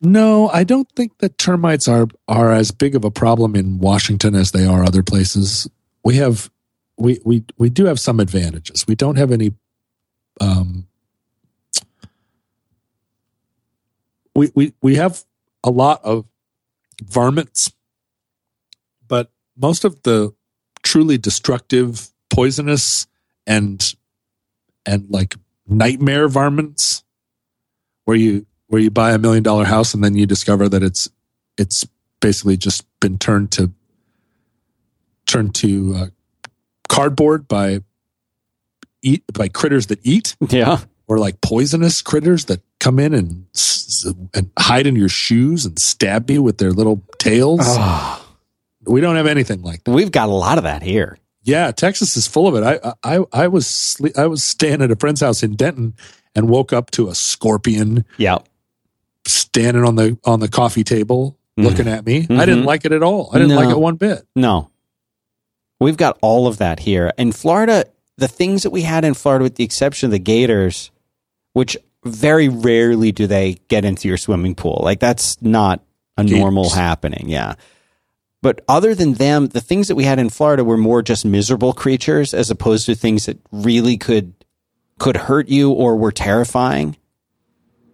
No, 0.00 0.48
I 0.48 0.64
don't 0.64 0.90
think 0.96 1.18
that 1.18 1.36
termites 1.36 1.86
are 1.86 2.08
are 2.26 2.50
as 2.50 2.70
big 2.70 2.96
of 2.96 3.04
a 3.04 3.10
problem 3.10 3.54
in 3.54 3.78
Washington 3.78 4.34
as 4.34 4.50
they 4.50 4.64
are 4.64 4.82
other 4.82 5.02
places. 5.02 5.68
We 6.02 6.16
have 6.16 6.50
we 6.96 7.18
we 7.26 7.44
we 7.58 7.68
do 7.68 7.84
have 7.84 8.00
some 8.00 8.20
advantages. 8.20 8.86
We 8.88 8.94
don't 8.94 9.16
have 9.16 9.32
any 9.32 9.52
um 10.40 10.86
we 14.34 14.50
we 14.54 14.72
we 14.80 14.94
have 14.96 15.22
a 15.62 15.70
lot 15.70 16.02
of 16.04 16.24
varmints, 17.04 17.70
but 19.06 19.30
most 19.58 19.84
of 19.84 20.02
the 20.04 20.34
truly 20.82 21.18
destructive, 21.18 22.08
poisonous 22.30 23.06
and 23.46 23.94
and 24.86 25.04
like 25.10 25.36
nightmare 25.70 26.28
varmints 26.28 27.02
where 28.04 28.16
you 28.16 28.44
where 28.66 28.80
you 28.82 28.90
buy 28.90 29.12
a 29.12 29.18
million 29.18 29.42
dollar 29.42 29.64
house 29.64 29.94
and 29.94 30.02
then 30.04 30.14
you 30.14 30.26
discover 30.26 30.68
that 30.68 30.82
it's 30.82 31.08
it's 31.56 31.86
basically 32.20 32.56
just 32.56 32.84
been 33.00 33.16
turned 33.18 33.50
to 33.52 33.72
turned 35.26 35.54
to 35.54 35.94
uh, 35.96 36.06
cardboard 36.88 37.46
by 37.48 37.80
eat 39.02 39.22
by 39.32 39.48
critters 39.48 39.86
that 39.86 40.00
eat 40.02 40.36
Yeah. 40.48 40.78
or 41.06 41.18
like 41.18 41.40
poisonous 41.40 42.02
critters 42.02 42.46
that 42.46 42.60
come 42.80 42.98
in 42.98 43.14
and 43.14 43.46
and 44.34 44.50
hide 44.58 44.86
in 44.86 44.96
your 44.96 45.08
shoes 45.08 45.64
and 45.66 45.78
stab 45.78 46.30
you 46.30 46.42
with 46.42 46.58
their 46.58 46.72
little 46.72 47.02
tails. 47.18 47.60
Oh, 47.62 48.26
We 48.86 49.00
don't 49.00 49.16
have 49.16 49.26
anything 49.26 49.62
like 49.62 49.84
that. 49.84 49.90
we've 49.92 50.10
got 50.12 50.28
a 50.28 50.32
lot 50.32 50.58
of 50.58 50.64
that 50.64 50.82
here. 50.82 51.18
Yeah, 51.42 51.70
Texas 51.72 52.16
is 52.16 52.26
full 52.26 52.46
of 52.46 52.54
it. 52.54 52.62
I 52.62 52.92
I 53.18 53.24
I 53.32 53.48
was 53.48 53.66
sleep, 53.66 54.16
I 54.18 54.26
was 54.26 54.42
staying 54.44 54.82
at 54.82 54.90
a 54.90 54.96
friend's 54.96 55.20
house 55.22 55.42
in 55.42 55.56
Denton 55.56 55.94
and 56.34 56.48
woke 56.48 56.72
up 56.72 56.90
to 56.92 57.08
a 57.08 57.14
scorpion 57.14 58.04
Yeah, 58.18 58.38
standing 59.26 59.84
on 59.84 59.96
the 59.96 60.18
on 60.24 60.40
the 60.40 60.48
coffee 60.48 60.84
table 60.84 61.36
Mhm. 61.58 61.64
looking 61.64 61.88
at 61.88 62.04
me. 62.06 62.26
I 62.30 62.44
didn't 62.44 62.62
Mhm. 62.64 62.66
like 62.66 62.84
it 62.84 62.92
at 62.92 63.02
all. 63.02 63.30
I 63.32 63.38
didn't 63.38 63.56
like 63.56 63.70
it 63.70 63.78
one 63.78 63.96
bit. 63.96 64.26
No. 64.36 64.70
We've 65.80 65.96
got 65.96 66.18
all 66.20 66.46
of 66.46 66.58
that 66.58 66.80
here. 66.80 67.10
In 67.16 67.32
Florida, 67.32 67.86
the 68.18 68.28
things 68.28 68.62
that 68.64 68.70
we 68.70 68.82
had 68.82 69.04
in 69.04 69.14
Florida, 69.14 69.42
with 69.44 69.54
the 69.54 69.64
exception 69.64 70.06
of 70.08 70.10
the 70.12 70.18
gators, 70.18 70.90
which 71.54 71.76
very 72.04 72.48
rarely 72.48 73.12
do 73.12 73.26
they 73.26 73.56
get 73.68 73.84
into 73.84 74.06
your 74.08 74.16
swimming 74.18 74.54
pool. 74.54 74.80
Like 74.84 75.00
that's 75.00 75.40
not 75.40 75.82
a 76.18 76.24
Gators. 76.24 76.38
normal 76.38 76.68
happening. 76.70 77.28
Yeah. 77.28 77.54
But 78.42 78.62
other 78.68 78.94
than 78.94 79.14
them, 79.14 79.48
the 79.48 79.60
things 79.60 79.88
that 79.88 79.96
we 79.96 80.04
had 80.04 80.18
in 80.18 80.30
Florida 80.30 80.64
were 80.64 80.78
more 80.78 81.02
just 81.02 81.24
miserable 81.24 81.72
creatures 81.72 82.32
as 82.32 82.50
opposed 82.50 82.86
to 82.86 82.94
things 82.94 83.26
that 83.26 83.38
really 83.52 83.98
could 83.98 84.32
could 84.98 85.16
hurt 85.16 85.48
you 85.48 85.70
or 85.72 85.96
were 85.96 86.12
terrifying. 86.12 86.96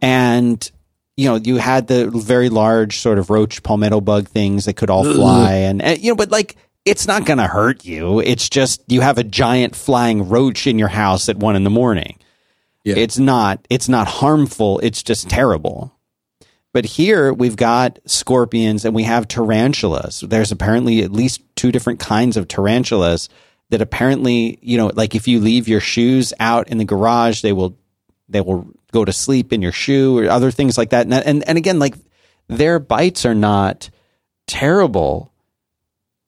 And 0.00 0.70
you 1.16 1.28
know, 1.28 1.36
you 1.36 1.56
had 1.56 1.86
the 1.86 2.10
very 2.10 2.48
large 2.48 2.98
sort 2.98 3.18
of 3.18 3.30
roach 3.30 3.62
palmetto 3.62 4.00
bug 4.00 4.28
things 4.28 4.66
that 4.66 4.74
could 4.74 4.90
all 4.90 5.02
fly 5.02 5.52
and, 5.52 5.80
and 5.80 5.98
you 5.98 6.10
know, 6.10 6.16
but 6.16 6.30
like 6.30 6.56
it's 6.84 7.08
not 7.08 7.24
going 7.24 7.38
to 7.38 7.46
hurt 7.46 7.84
you. 7.84 8.20
It's 8.20 8.48
just 8.48 8.82
you 8.86 9.00
have 9.00 9.18
a 9.18 9.24
giant 9.24 9.74
flying 9.74 10.28
roach 10.28 10.66
in 10.66 10.78
your 10.78 10.88
house 10.88 11.28
at 11.28 11.36
one 11.36 11.56
in 11.56 11.64
the 11.64 11.70
morning. 11.70 12.18
Yeah. 12.84 12.94
It's 12.96 13.18
not 13.18 13.66
it's 13.68 13.88
not 13.88 14.06
harmful. 14.06 14.78
It's 14.80 15.02
just 15.02 15.28
terrible. 15.28 15.95
But 16.76 16.84
here 16.84 17.32
we've 17.32 17.56
got 17.56 18.00
scorpions 18.04 18.84
and 18.84 18.94
we 18.94 19.04
have 19.04 19.26
tarantulas. 19.28 20.20
There's 20.20 20.52
apparently 20.52 21.02
at 21.02 21.10
least 21.10 21.40
two 21.56 21.72
different 21.72 22.00
kinds 22.00 22.36
of 22.36 22.48
tarantulas 22.48 23.30
that 23.70 23.80
apparently, 23.80 24.58
you 24.60 24.76
know, 24.76 24.88
like 24.88 25.14
if 25.14 25.26
you 25.26 25.40
leave 25.40 25.68
your 25.68 25.80
shoes 25.80 26.34
out 26.38 26.68
in 26.68 26.76
the 26.76 26.84
garage, 26.84 27.40
they 27.40 27.54
will 27.54 27.78
they 28.28 28.42
will 28.42 28.68
go 28.92 29.06
to 29.06 29.12
sleep 29.14 29.54
in 29.54 29.62
your 29.62 29.72
shoe 29.72 30.18
or 30.18 30.28
other 30.28 30.50
things 30.50 30.76
like 30.76 30.90
that. 30.90 31.06
And 31.06 31.14
and, 31.14 31.48
and 31.48 31.56
again, 31.56 31.78
like 31.78 31.94
their 32.48 32.78
bites 32.78 33.24
are 33.24 33.34
not 33.34 33.88
terrible. 34.46 35.32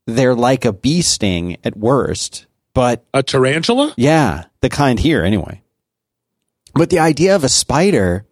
They're 0.06 0.34
like 0.34 0.64
a 0.64 0.72
bee 0.72 1.02
sting 1.02 1.58
at 1.62 1.76
worst, 1.76 2.46
but 2.72 3.04
A 3.12 3.22
tarantula? 3.22 3.92
yeah, 3.98 4.44
the 4.62 4.70
kind 4.70 4.98
here 4.98 5.22
anyway. 5.22 5.60
But 6.72 6.88
the 6.88 7.00
idea 7.00 7.36
of 7.36 7.44
a 7.44 7.50
spider 7.50 8.24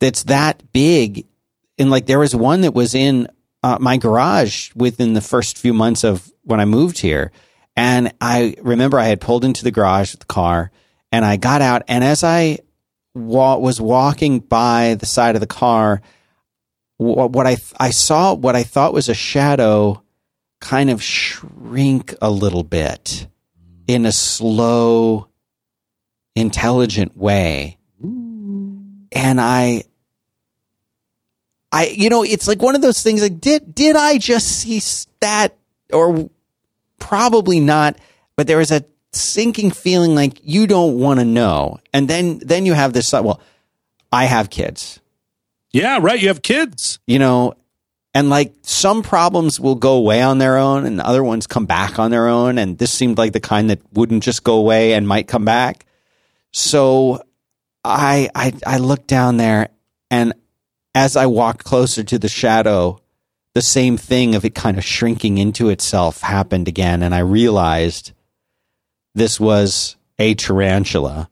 that's 0.00 0.24
that 0.24 0.72
big, 0.72 1.26
and 1.78 1.90
like 1.90 2.06
there 2.06 2.18
was 2.18 2.34
one 2.34 2.62
that 2.62 2.74
was 2.74 2.94
in 2.94 3.28
uh, 3.62 3.78
my 3.80 3.96
garage 3.96 4.70
within 4.74 5.14
the 5.14 5.20
first 5.20 5.58
few 5.58 5.72
months 5.72 6.04
of 6.04 6.30
when 6.42 6.60
I 6.60 6.64
moved 6.64 6.98
here. 6.98 7.32
And 7.76 8.12
I 8.20 8.56
remember 8.60 8.98
I 8.98 9.06
had 9.06 9.20
pulled 9.20 9.44
into 9.44 9.62
the 9.62 9.70
garage 9.70 10.12
with 10.12 10.20
the 10.20 10.26
car 10.26 10.70
and 11.12 11.24
I 11.24 11.36
got 11.36 11.62
out. 11.62 11.82
And 11.88 12.02
as 12.02 12.24
I 12.24 12.58
wa- 13.14 13.56
was 13.56 13.80
walking 13.80 14.40
by 14.40 14.96
the 14.98 15.06
side 15.06 15.36
of 15.36 15.40
the 15.40 15.46
car, 15.46 16.02
wh- 16.96 17.30
what 17.30 17.46
I, 17.46 17.56
I 17.78 17.90
saw, 17.90 18.34
what 18.34 18.56
I 18.56 18.62
thought 18.62 18.92
was 18.92 19.08
a 19.08 19.14
shadow 19.14 20.02
kind 20.60 20.90
of 20.90 21.02
shrink 21.02 22.14
a 22.20 22.30
little 22.30 22.64
bit 22.64 23.28
in 23.86 24.06
a 24.06 24.12
slow, 24.12 25.28
intelligent 26.34 27.16
way. 27.16 27.77
And 29.12 29.40
I, 29.40 29.84
I, 31.72 31.86
you 31.86 32.08
know, 32.10 32.22
it's 32.22 32.48
like 32.48 32.62
one 32.62 32.74
of 32.74 32.82
those 32.82 33.02
things 33.02 33.22
like, 33.22 33.40
did, 33.40 33.74
did 33.74 33.96
I 33.96 34.18
just 34.18 34.46
see 34.46 34.80
that 35.20 35.56
or 35.92 36.30
probably 36.98 37.60
not, 37.60 37.96
but 38.36 38.46
there 38.46 38.58
was 38.58 38.70
a 38.70 38.84
sinking 39.12 39.70
feeling 39.70 40.14
like 40.14 40.40
you 40.42 40.66
don't 40.66 40.98
want 40.98 41.20
to 41.20 41.24
know. 41.24 41.78
And 41.92 42.08
then, 42.08 42.38
then 42.38 42.66
you 42.66 42.74
have 42.74 42.92
this, 42.92 43.12
well, 43.12 43.40
I 44.12 44.24
have 44.24 44.50
kids, 44.50 45.00
Yeah, 45.72 45.98
right. 46.00 46.20
You 46.20 46.28
have 46.28 46.42
kids. 46.42 46.98
you 47.06 47.18
know, 47.18 47.54
and 48.14 48.30
like 48.30 48.54
some 48.62 49.02
problems 49.02 49.60
will 49.60 49.74
go 49.74 49.94
away 49.94 50.22
on 50.22 50.38
their 50.38 50.56
own 50.56 50.86
and 50.86 51.00
other 51.00 51.22
ones 51.22 51.46
come 51.46 51.66
back 51.66 51.98
on 51.98 52.10
their 52.10 52.26
own. 52.26 52.56
And 52.58 52.78
this 52.78 52.90
seemed 52.90 53.18
like 53.18 53.32
the 53.32 53.40
kind 53.40 53.68
that 53.70 53.80
wouldn't 53.92 54.22
just 54.22 54.44
go 54.44 54.54
away 54.54 54.94
and 54.94 55.06
might 55.06 55.28
come 55.28 55.44
back. 55.44 55.84
So 56.52 57.22
I, 57.88 58.28
I, 58.34 58.52
I 58.66 58.78
looked 58.78 59.06
down 59.06 59.36
there 59.36 59.70
and 60.10 60.34
as 60.94 61.16
I 61.16 61.26
walked 61.26 61.64
closer 61.64 62.02
to 62.02 62.18
the 62.18 62.28
shadow, 62.28 63.00
the 63.54 63.62
same 63.62 63.96
thing 63.96 64.34
of 64.34 64.44
it 64.44 64.54
kind 64.54 64.78
of 64.78 64.84
shrinking 64.84 65.38
into 65.38 65.68
itself 65.68 66.20
happened 66.20 66.68
again. 66.68 67.02
And 67.02 67.14
I 67.14 67.20
realized 67.20 68.12
this 69.14 69.38
was 69.40 69.96
a 70.18 70.34
tarantula. 70.34 71.28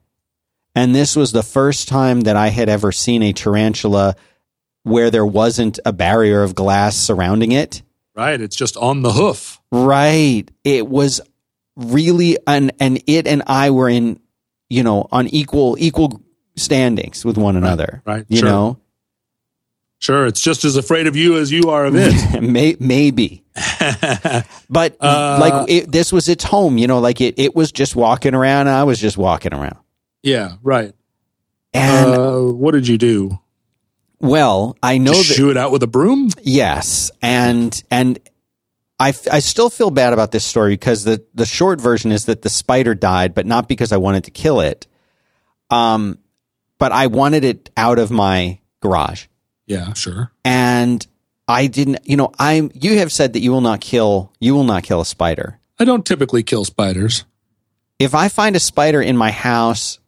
And 0.74 0.94
this 0.94 1.16
was 1.16 1.32
the 1.32 1.42
first 1.42 1.88
time 1.88 2.22
that 2.22 2.36
I 2.36 2.48
had 2.48 2.68
ever 2.68 2.92
seen 2.92 3.22
a 3.22 3.32
tarantula 3.32 4.14
where 4.82 5.10
there 5.10 5.26
wasn't 5.26 5.80
a 5.84 5.92
barrier 5.92 6.42
of 6.42 6.54
glass 6.54 6.96
surrounding 6.96 7.52
it. 7.52 7.82
Right. 8.14 8.40
It's 8.40 8.56
just 8.56 8.76
on 8.76 9.02
the 9.02 9.12
hoof. 9.12 9.60
Right. 9.72 10.44
It 10.64 10.86
was 10.86 11.20
really 11.76 12.38
and 12.46 12.72
and 12.78 13.02
it 13.06 13.26
and 13.26 13.42
I 13.46 13.70
were 13.70 13.88
in, 13.88 14.20
you 14.68 14.82
know, 14.82 15.08
on 15.10 15.28
equal 15.28 15.76
equal 15.78 16.20
standings 16.56 17.24
with 17.24 17.36
one 17.38 17.56
another. 17.56 18.02
right. 18.06 18.24
You 18.28 18.38
Sure. 18.38 18.48
know, 18.48 18.78
Sure. 19.98 20.26
It's 20.26 20.42
just 20.42 20.64
as 20.66 20.76
afraid 20.76 21.06
of 21.06 21.16
you 21.16 21.38
as 21.38 21.50
you 21.50 21.70
are 21.70 21.86
of 21.86 21.94
it. 21.96 22.42
May, 22.42 22.76
maybe. 22.78 23.44
But 24.68 24.96
Uh, 25.00 25.38
like 25.40 25.70
it, 25.70 25.90
this 25.92 26.12
was 26.12 26.28
its 26.28 26.44
home, 26.44 26.76
you 26.78 26.86
know, 26.86 26.98
like 26.98 27.20
it 27.20 27.38
it 27.38 27.54
was 27.56 27.72
just 27.72 27.96
walking 27.96 28.34
around. 28.34 28.68
I 28.68 28.84
was 28.84 28.98
just 29.00 29.16
walking 29.16 29.54
around. 29.54 29.76
yeah. 30.22 30.56
Right. 30.62 30.92
And 31.72 32.14
uh, 32.14 32.40
what 32.40 32.72
did 32.72 32.88
you 32.88 32.98
do? 32.98 33.38
well, 34.20 34.76
I 34.82 34.96
know 34.98 35.12
Just 35.12 35.28
that 35.28 35.34
shoo 35.34 35.50
it 35.50 35.56
out 35.58 35.70
with 35.72 35.82
a 35.82 35.86
broom? 35.86 36.30
Yes, 36.42 37.10
and 37.22 37.82
and 37.90 38.18
I, 38.98 39.08
I 39.30 39.40
still 39.40 39.68
feel 39.68 39.90
bad 39.90 40.14
about 40.14 40.30
this 40.32 40.42
story 40.44 40.72
because 40.72 41.04
the 41.04 41.22
the 41.34 41.44
short 41.44 41.80
version 41.80 42.12
is 42.12 42.24
that 42.26 42.40
the 42.42 42.48
spider 42.48 42.94
died, 42.94 43.34
but 43.34 43.44
not 43.46 43.68
because 43.68 43.92
I 43.92 43.98
wanted 43.98 44.24
to 44.24 44.30
kill 44.30 44.60
it. 44.60 44.86
Um, 45.70 46.18
but 46.78 46.92
I 46.92 47.06
wanted 47.08 47.44
it 47.44 47.70
out 47.76 47.98
of 47.98 48.10
my 48.10 48.58
garage, 48.80 49.26
Yeah. 49.66 49.92
Sure. 49.94 50.30
and 50.44 51.06
I 51.48 51.68
didn't. 51.68 52.00
You 52.04 52.16
know, 52.16 52.32
I'm. 52.38 52.70
You 52.74 52.98
have 52.98 53.12
said 53.12 53.34
that 53.34 53.40
you 53.40 53.52
will 53.52 53.60
not 53.60 53.80
kill. 53.80 54.32
You 54.40 54.54
will 54.54 54.64
not 54.64 54.82
kill 54.82 55.00
a 55.00 55.06
spider. 55.06 55.60
I 55.78 55.84
don't 55.84 56.04
typically 56.04 56.42
kill 56.42 56.64
spiders. 56.64 57.24
If 58.00 58.14
I 58.16 58.28
find 58.28 58.56
a 58.56 58.60
spider 58.60 59.00
in 59.00 59.16
my 59.16 59.30
house, 59.30 60.00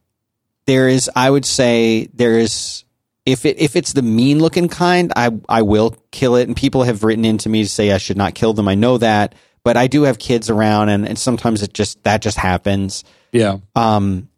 there 0.66 0.88
is. 0.88 1.08
I 1.14 1.30
would 1.30 1.44
say 1.44 2.08
there 2.12 2.38
is. 2.38 2.82
If 3.24 3.46
it 3.46 3.60
if 3.60 3.76
it's 3.76 3.92
the 3.92 4.02
mean 4.02 4.40
looking 4.40 4.68
kind, 4.68 5.12
I 5.14 5.30
I 5.48 5.62
will 5.62 5.94
kill 6.10 6.34
it. 6.36 6.48
And 6.48 6.56
people 6.56 6.82
have 6.82 7.04
written 7.04 7.24
into 7.24 7.48
me 7.48 7.62
to 7.62 7.68
say 7.68 7.92
I 7.92 7.98
should 7.98 8.16
not 8.16 8.34
kill 8.34 8.52
them. 8.52 8.66
I 8.66 8.74
know 8.74 8.98
that, 8.98 9.36
but 9.62 9.76
I 9.76 9.86
do 9.86 10.02
have 10.04 10.18
kids 10.18 10.50
around, 10.50 10.88
and, 10.88 11.06
and 11.06 11.16
sometimes 11.18 11.62
it 11.62 11.72
just 11.72 12.02
that 12.02 12.20
just 12.20 12.36
happens. 12.38 13.04
Yeah. 13.30 13.58
Um, 13.76 14.28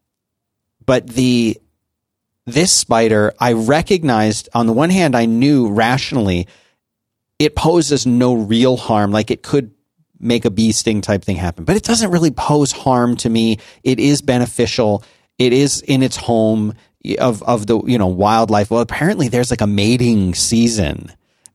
but 0.85 1.07
the 1.07 1.59
this 2.51 2.73
spider, 2.73 3.33
I 3.39 3.53
recognized 3.55 4.49
on 4.55 4.67
the 4.67 4.73
one 4.73 4.91
hand, 4.91 5.17
I 5.17 5.27
knew 5.27 5.71
rationally 5.71 6.47
it 7.39 7.57
poses 7.57 8.07
no 8.07 8.35
real 8.35 8.77
harm. 8.77 9.11
Like 9.11 9.31
it 9.31 9.43
could 9.43 9.73
make 10.21 10.45
a 10.45 10.51
bee 10.51 10.73
sting 10.73 11.01
type 11.01 11.25
thing 11.25 11.37
happen, 11.37 11.65
but 11.65 11.77
it 11.77 11.83
doesn't 11.83 12.11
really 12.11 12.31
pose 12.31 12.71
harm 12.71 13.17
to 13.17 13.31
me. 13.31 13.59
It 13.83 13.99
is 13.99 14.21
beneficial. 14.21 15.03
It 15.39 15.53
is 15.53 15.81
in 15.81 16.03
its 16.03 16.17
home 16.17 16.75
of 17.19 17.43
of 17.43 17.67
the 17.67 17.81
you 17.83 17.99
know 17.99 18.09
wildlife. 18.09 18.71
Well, 18.71 18.83
apparently 18.83 19.29
there's 19.29 19.51
like 19.51 19.63
a 19.63 19.67
mating 19.67 20.35
season, 20.35 21.13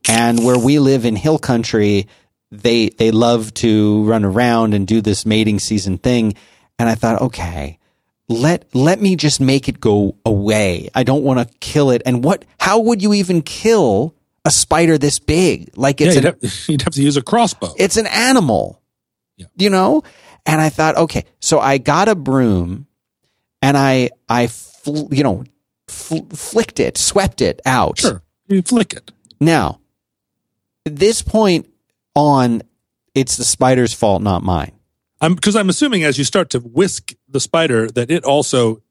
and 0.08 0.44
where 0.44 0.58
we 0.58 0.80
live 0.80 1.04
in 1.04 1.14
hill 1.14 1.38
country, 1.38 2.08
they 2.50 2.88
they 2.88 3.12
love 3.12 3.54
to 3.54 4.04
run 4.04 4.24
around 4.24 4.74
and 4.74 4.86
do 4.86 5.00
this 5.00 5.24
mating 5.24 5.60
season 5.60 5.98
thing. 5.98 6.34
And 6.78 6.88
I 6.88 6.96
thought, 6.96 7.22
okay, 7.22 7.78
let 8.28 8.74
let 8.74 9.00
me 9.00 9.16
just 9.16 9.40
make 9.40 9.68
it 9.68 9.80
go 9.80 10.16
away. 10.24 10.88
I 10.94 11.02
don't 11.04 11.22
want 11.22 11.38
to 11.48 11.54
kill 11.58 11.90
it. 11.90 12.02
And 12.04 12.24
what? 12.24 12.44
How 12.58 12.78
would 12.80 13.02
you 13.02 13.14
even 13.14 13.42
kill 13.42 14.14
a 14.44 14.50
spider 14.50 14.98
this 14.98 15.18
big? 15.18 15.70
Like 15.76 16.00
Yeah. 16.00 16.06
it's 16.08 16.16
You'd 16.16 16.24
an, 16.24 16.36
have, 16.42 16.64
you'd 16.68 16.82
have 16.82 16.94
to 16.94 17.02
use 17.02 17.16
a 17.16 17.22
crossbow. 17.22 17.72
it's 17.76 17.96
an 17.96 18.06
animal, 18.06 18.80
Yeah. 19.36 19.46
you 19.56 19.70
know. 19.70 20.02
And 20.44 20.60
I 20.60 20.68
thought, 20.68 20.96
okay, 20.96 21.24
so 21.40 21.58
I 21.58 21.78
got 21.78 22.08
a 22.08 22.14
broom, 22.14 22.86
and 23.62 23.76
I 23.76 24.10
I 24.28 24.46
fl- 24.48 25.12
you 25.12 25.22
know 25.24 25.44
fl- 25.88 26.26
flicked 26.32 26.78
it, 26.80 26.96
swept 26.98 27.40
it 27.40 27.60
out. 27.66 27.98
Sure. 27.98 28.22
You 28.48 28.62
flick 28.62 28.92
it. 28.92 29.10
Now, 29.40 29.80
at 30.84 30.96
this 30.96 31.20
point 31.22 31.68
on, 32.14 32.62
it's 33.14 33.36
the 33.36 33.44
spider's 33.44 33.92
fault, 33.92 34.22
not 34.22 34.42
mine. 34.44 34.72
I'm 35.20 35.34
because 35.34 35.56
I'm 35.56 35.68
assuming 35.68 36.04
as 36.04 36.16
you 36.18 36.24
start 36.24 36.50
to 36.50 36.60
whisk 36.60 37.12
the 37.28 37.40
spider 37.40 37.88
that 37.90 38.10
it 38.10 38.24
also 38.24 38.82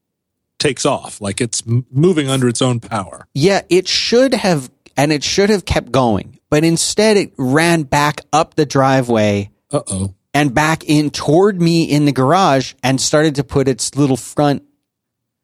takes 0.60 0.86
off, 0.86 1.22
like 1.22 1.42
it's 1.42 1.64
moving 1.66 2.30
under 2.30 2.48
its 2.48 2.62
own 2.62 2.80
power. 2.80 3.28
Yeah, 3.34 3.62
it 3.70 3.88
should 3.88 4.34
have, 4.34 4.70
and 4.98 5.12
it 5.12 5.24
should 5.24 5.50
have 5.50 5.66
kept 5.66 5.92
going, 5.92 6.40
but 6.50 6.64
instead 6.64 7.18
it 7.18 7.34
ran 7.38 7.84
back 7.84 8.22
up 8.34 8.56
the 8.56 8.66
driveway 8.66 9.50
Uh 9.72 9.82
oh. 9.88 10.14
and 10.34 10.54
back 10.54 10.84
in 10.86 11.10
toward 11.10 11.62
me 11.62 11.84
in 11.84 12.06
the 12.06 12.12
garage 12.12 12.74
and 12.84 13.00
started 13.02 13.36
to 13.36 13.44
put 13.44 13.68
its 13.68 13.96
little 13.96 14.18
front 14.18 14.64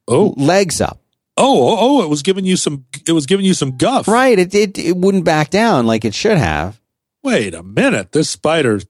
Oh. 0.07 0.34
legs 0.38 0.81
up. 0.81 0.99
Oh. 1.38 1.69
Oh. 1.69 1.77
Oh. 1.80 2.03
It 2.03 2.09
was 2.09 2.22
giving 2.23 2.43
you 2.45 2.57
some. 2.57 2.85
It 3.07 3.13
was 3.13 3.26
giving 3.26 3.45
you 3.45 3.53
some 3.53 3.77
guff. 3.77 4.07
Right, 4.07 4.38
it, 4.38 4.53
it 4.53 4.77
it 4.77 4.97
wouldn't 4.97 5.23
back 5.23 5.49
down 5.49 5.85
like 5.88 6.03
it 6.03 6.13
should 6.13 6.38
have. 6.38 6.81
Wait 7.23 7.53
a 7.53 7.63
minute. 7.63 8.11
This 8.11 8.30
spider. 8.30 8.81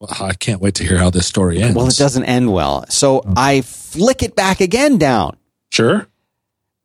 Well, 0.00 0.14
I 0.20 0.34
can't 0.34 0.60
wait 0.60 0.76
to 0.76 0.84
hear 0.84 0.98
how 0.98 1.10
this 1.10 1.26
story 1.26 1.60
ends. 1.60 1.76
Well, 1.76 1.88
it 1.88 1.96
doesn't 1.96 2.24
end 2.24 2.52
well. 2.52 2.84
So 2.88 3.20
hmm. 3.20 3.32
I 3.36 3.62
flick 3.62 4.22
it 4.22 4.36
back 4.36 4.60
again 4.60 4.98
down, 4.98 5.36
Sure. 5.70 6.06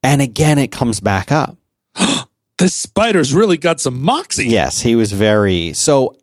and 0.02 0.22
again 0.22 0.58
it 0.58 0.72
comes 0.72 1.00
back 1.00 1.32
up. 1.32 1.58
This 2.60 2.76
spider's 2.76 3.34
really 3.34 3.58
got 3.58 3.82
some 3.82 4.04
moxie. 4.04 4.48
Yes, 4.48 4.80
he 4.80 4.96
was 4.96 5.12
very. 5.12 5.74
So 5.74 6.16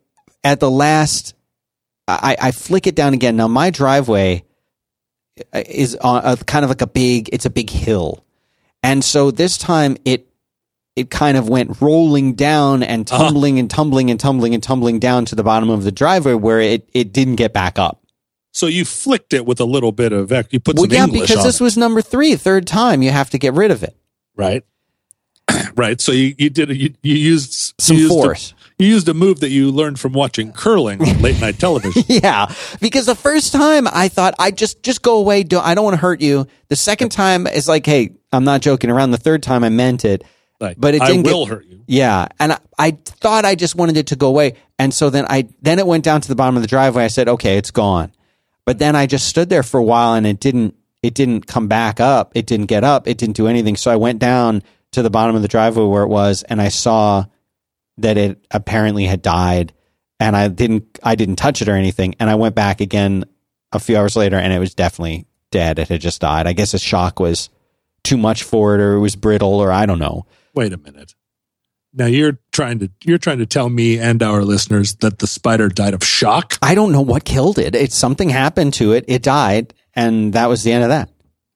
at 0.45 0.61
the 0.61 0.71
last, 0.71 1.35
I, 2.07 2.37
I 2.41 2.51
flick 2.51 2.87
it 2.87 2.95
down 2.95 3.13
again. 3.13 3.35
Now 3.35 3.49
my 3.49 3.69
driveway 3.69 4.45
is 5.53 5.97
on 5.97 6.21
a, 6.23 6.37
kind 6.37 6.63
of 6.63 6.71
like 6.71 6.81
a 6.81 6.87
big. 6.87 7.29
It's 7.33 7.45
a 7.45 7.49
big 7.49 7.69
hill, 7.69 8.25
and 8.81 9.03
so 9.03 9.29
this 9.29 9.57
time 9.57 9.97
it 10.05 10.30
it 10.95 11.09
kind 11.09 11.37
of 11.37 11.47
went 11.49 11.79
rolling 11.81 12.33
down 12.35 12.83
and 12.83 13.09
Uh-huh. 13.11 13.25
tumbling 13.25 13.59
and 13.59 13.69
tumbling 13.69 14.09
and 14.11 14.19
tumbling 14.19 14.53
and 14.53 14.61
tumbling 14.63 14.99
down 14.99 15.25
to 15.25 15.35
the 15.35 15.43
bottom 15.43 15.69
of 15.69 15.83
the 15.83 15.91
driveway 15.91 16.33
where 16.33 16.59
it 16.59 16.89
it 16.93 17.13
didn't 17.13 17.35
get 17.37 17.53
back 17.53 17.79
up. 17.79 18.01
So 18.53 18.67
you 18.67 18.83
flicked 18.83 19.33
it 19.33 19.45
with 19.45 19.61
a 19.61 19.65
little 19.65 19.93
bit 19.93 20.11
of. 20.11 20.29
You 20.51 20.59
put 20.59 20.75
Well, 20.75 20.83
some 20.85 20.91
yeah, 20.93 21.05
English 21.05 21.29
because 21.29 21.43
this 21.45 21.61
it, 21.61 21.63
was 21.63 21.77
number 21.77 22.01
three, 22.01 22.35
third 22.35 22.67
time 22.67 23.01
you 23.01 23.09
have 23.11 23.29
to 23.29 23.37
get 23.37 23.53
rid 23.53 23.71
of 23.71 23.83
it. 23.83 23.95
right. 24.35 24.63
right. 25.75 25.99
So 25.99 26.11
you, 26.11 26.35
you 26.37 26.49
did 26.49 26.69
you, 26.75 26.93
you 27.01 27.15
used 27.15 27.73
Some 27.79 27.95
you 27.97 28.03
used 28.03 28.13
a- 28.13 28.21
force. 28.21 28.53
you 28.77 28.87
used 28.87 29.07
a 29.09 29.13
move 29.13 29.39
that 29.39 29.49
you 29.49 29.71
learned 29.71 29.99
from 29.99 30.13
watching 30.13 30.51
curling 30.51 31.01
on 31.01 31.21
late 31.21 31.39
night 31.41 31.59
television. 31.59 32.03
Yeah, 32.09 32.53
because 32.79 33.05
the 33.05 33.15
first 33.15 33.51
time 33.53 33.87
I 33.87 34.07
thought 34.09 34.33
I 34.39 34.51
just 34.51 34.83
just 34.83 35.01
go 35.01 35.17
away. 35.17 35.43
Don't, 35.43 35.65
I 35.65 35.73
don't 35.73 35.83
want 35.83 35.93
to 35.95 36.01
hurt 36.01 36.21
you. 36.21 36.47
The 36.67 36.75
second 36.75 37.09
time 37.09 37.47
is 37.47 37.67
like, 37.67 37.85
hey, 37.85 38.11
I'm 38.31 38.43
not 38.43 38.61
joking 38.61 38.89
around. 38.89 39.11
The 39.11 39.17
third 39.17 39.41
time 39.43 39.63
I 39.63 39.69
meant 39.69 40.05
it. 40.05 40.23
Like, 40.61 40.77
But 40.79 40.93
it 40.95 41.01
didn't 41.01 41.23
get- 41.23 41.33
will 41.33 41.45
hurt 41.47 41.65
you. 41.65 41.81
Yeah, 41.87 42.27
and 42.39 42.53
I, 42.53 42.59
I 42.77 42.91
thought 42.91 43.43
I 43.43 43.55
just 43.55 43.75
wanted 43.75 43.97
it 43.97 44.07
to 44.07 44.15
go 44.15 44.27
away, 44.27 44.53
and 44.79 44.93
so 44.93 45.09
then 45.09 45.25
I 45.29 45.49
then 45.61 45.79
it 45.79 45.87
went 45.87 46.03
down 46.05 46.21
to 46.21 46.27
the 46.27 46.35
bottom 46.35 46.55
of 46.55 46.61
the 46.61 46.67
driveway. 46.67 47.03
I 47.03 47.07
said, 47.07 47.27
okay, 47.27 47.57
it's 47.57 47.71
gone. 47.71 48.13
But 48.65 48.79
then 48.79 48.95
I 48.95 49.07
just 49.07 49.27
stood 49.27 49.49
there 49.49 49.63
for 49.63 49.79
a 49.79 49.83
while, 49.83 50.13
and 50.13 50.25
it 50.25 50.39
didn't 50.39 50.75
it 51.03 51.15
didn't 51.15 51.47
come 51.47 51.67
back 51.67 51.99
up. 51.99 52.31
It 52.35 52.45
didn't 52.45 52.67
get 52.67 52.83
up. 52.83 53.07
It 53.07 53.17
didn't 53.17 53.35
do 53.35 53.47
anything. 53.47 53.75
So 53.75 53.91
I 53.91 53.95
went 53.95 54.19
down 54.19 54.61
to 54.91 55.01
the 55.01 55.09
bottom 55.09 55.35
of 55.35 55.41
the 55.41 55.47
driveway 55.47 55.83
where 55.85 56.03
it 56.03 56.09
was, 56.09 56.43
and 56.43 56.61
I 56.61 56.69
saw 56.69 57.25
that 57.97 58.17
it 58.17 58.45
apparently 58.51 59.05
had 59.05 59.21
died. 59.21 59.73
And 60.19 60.35
I 60.37 60.47
didn't 60.47 60.99
I 61.01 61.15
didn't 61.15 61.37
touch 61.37 61.63
it 61.63 61.67
or 61.67 61.73
anything. 61.75 62.13
And 62.19 62.29
I 62.29 62.35
went 62.35 62.53
back 62.53 62.79
again 62.79 63.25
a 63.71 63.79
few 63.79 63.97
hours 63.97 64.15
later, 64.15 64.37
and 64.37 64.53
it 64.53 64.59
was 64.59 64.75
definitely 64.75 65.25
dead. 65.49 65.79
It 65.79 65.87
had 65.89 65.99
just 65.99 66.21
died. 66.21 66.45
I 66.45 66.53
guess 66.53 66.73
the 66.73 66.77
shock 66.77 67.19
was 67.19 67.49
too 68.03 68.17
much 68.17 68.43
for 68.43 68.75
it, 68.75 68.81
or 68.81 68.93
it 68.93 68.99
was 68.99 69.15
brittle, 69.15 69.55
or 69.59 69.71
I 69.71 69.87
don't 69.87 69.99
know. 69.99 70.27
Wait 70.53 70.73
a 70.73 70.77
minute. 70.77 71.15
Now 71.93 72.05
you're 72.05 72.39
trying 72.51 72.79
to 72.79 72.89
you're 73.03 73.17
trying 73.17 73.39
to 73.39 73.45
tell 73.45 73.69
me 73.69 73.99
and 73.99 74.23
our 74.23 74.43
listeners 74.43 74.95
that 74.95 75.19
the 75.19 75.27
spider 75.27 75.67
died 75.67 75.93
of 75.93 76.03
shock. 76.03 76.57
I 76.61 76.73
don't 76.73 76.91
know 76.91 77.01
what 77.01 77.25
killed 77.25 77.59
it. 77.59 77.75
It's 77.75 77.95
something 77.95 78.29
happened 78.29 78.73
to 78.75 78.93
it. 78.93 79.05
It 79.07 79.23
died, 79.23 79.73
and 79.93 80.33
that 80.33 80.47
was 80.47 80.63
the 80.63 80.71
end 80.71 80.83
of 80.83 80.89
that. 80.89 81.09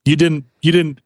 You 0.03 0.15
didn't 0.15 0.45
you 0.61 0.73
didn't 0.73 0.99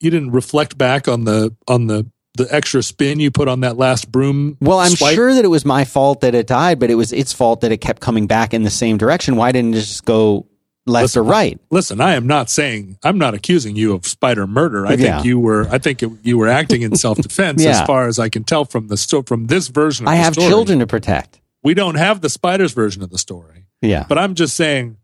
you 0.00 0.10
didn't 0.10 0.30
reflect 0.30 0.78
back 0.78 1.06
on 1.06 1.24
the 1.24 1.54
on 1.68 1.86
the 1.86 2.10
the 2.34 2.46
extra 2.54 2.82
spin 2.82 3.20
you 3.20 3.30
put 3.30 3.48
on 3.48 3.60
that 3.60 3.76
last 3.76 4.10
broom. 4.10 4.56
Well, 4.60 4.78
I'm 4.78 4.92
swipe? 4.92 5.14
sure 5.14 5.34
that 5.34 5.44
it 5.44 5.48
was 5.48 5.64
my 5.64 5.84
fault 5.84 6.20
that 6.20 6.34
it 6.34 6.46
died, 6.46 6.78
but 6.78 6.90
it 6.90 6.94
was 6.94 7.12
its 7.12 7.32
fault 7.32 7.60
that 7.60 7.72
it 7.72 7.78
kept 7.78 8.00
coming 8.00 8.26
back 8.26 8.54
in 8.54 8.62
the 8.62 8.70
same 8.70 8.96
direction. 8.96 9.36
Why 9.36 9.52
didn't 9.52 9.74
it 9.74 9.80
just 9.80 10.04
go 10.04 10.46
left 10.90 11.04
Listen, 11.04 11.20
or 11.20 11.24
right? 11.24 11.58
Listen, 11.70 12.00
I 12.00 12.14
am 12.14 12.26
not 12.26 12.50
saying 12.50 12.98
I'm 13.02 13.16
not 13.18 13.34
accusing 13.34 13.76
you 13.76 13.94
of 13.94 14.06
spider 14.06 14.46
murder. 14.46 14.86
I 14.86 14.90
Yeah. 14.94 14.96
think 15.16 15.24
you 15.26 15.38
were. 15.40 15.66
I 15.70 15.78
think 15.78 16.02
it, 16.02 16.10
you 16.22 16.36
were 16.38 16.48
acting 16.48 16.82
in 16.82 16.94
self 16.96 17.18
defense, 17.18 17.62
Yeah. 17.64 17.70
as 17.80 17.86
far 17.86 18.06
as 18.08 18.18
I 18.18 18.28
can 18.28 18.44
tell 18.44 18.64
from 18.64 18.88
the 18.88 18.96
sto- 18.96 19.22
from 19.22 19.46
this 19.46 19.68
version. 19.68 20.06
Of 20.06 20.12
I 20.12 20.16
have 20.16 20.34
story. 20.34 20.48
children 20.48 20.78
to 20.80 20.86
protect. 20.86 21.40
We 21.62 21.74
don't 21.74 21.94
have 21.96 22.20
the 22.20 22.28
spiders 22.28 22.72
version 22.72 23.02
of 23.02 23.10
the 23.10 23.18
story, 23.18 23.64
Yeah. 23.82 24.04
but 24.08 24.18
I'm 24.18 24.34
just 24.34 24.56
saying 24.56 24.96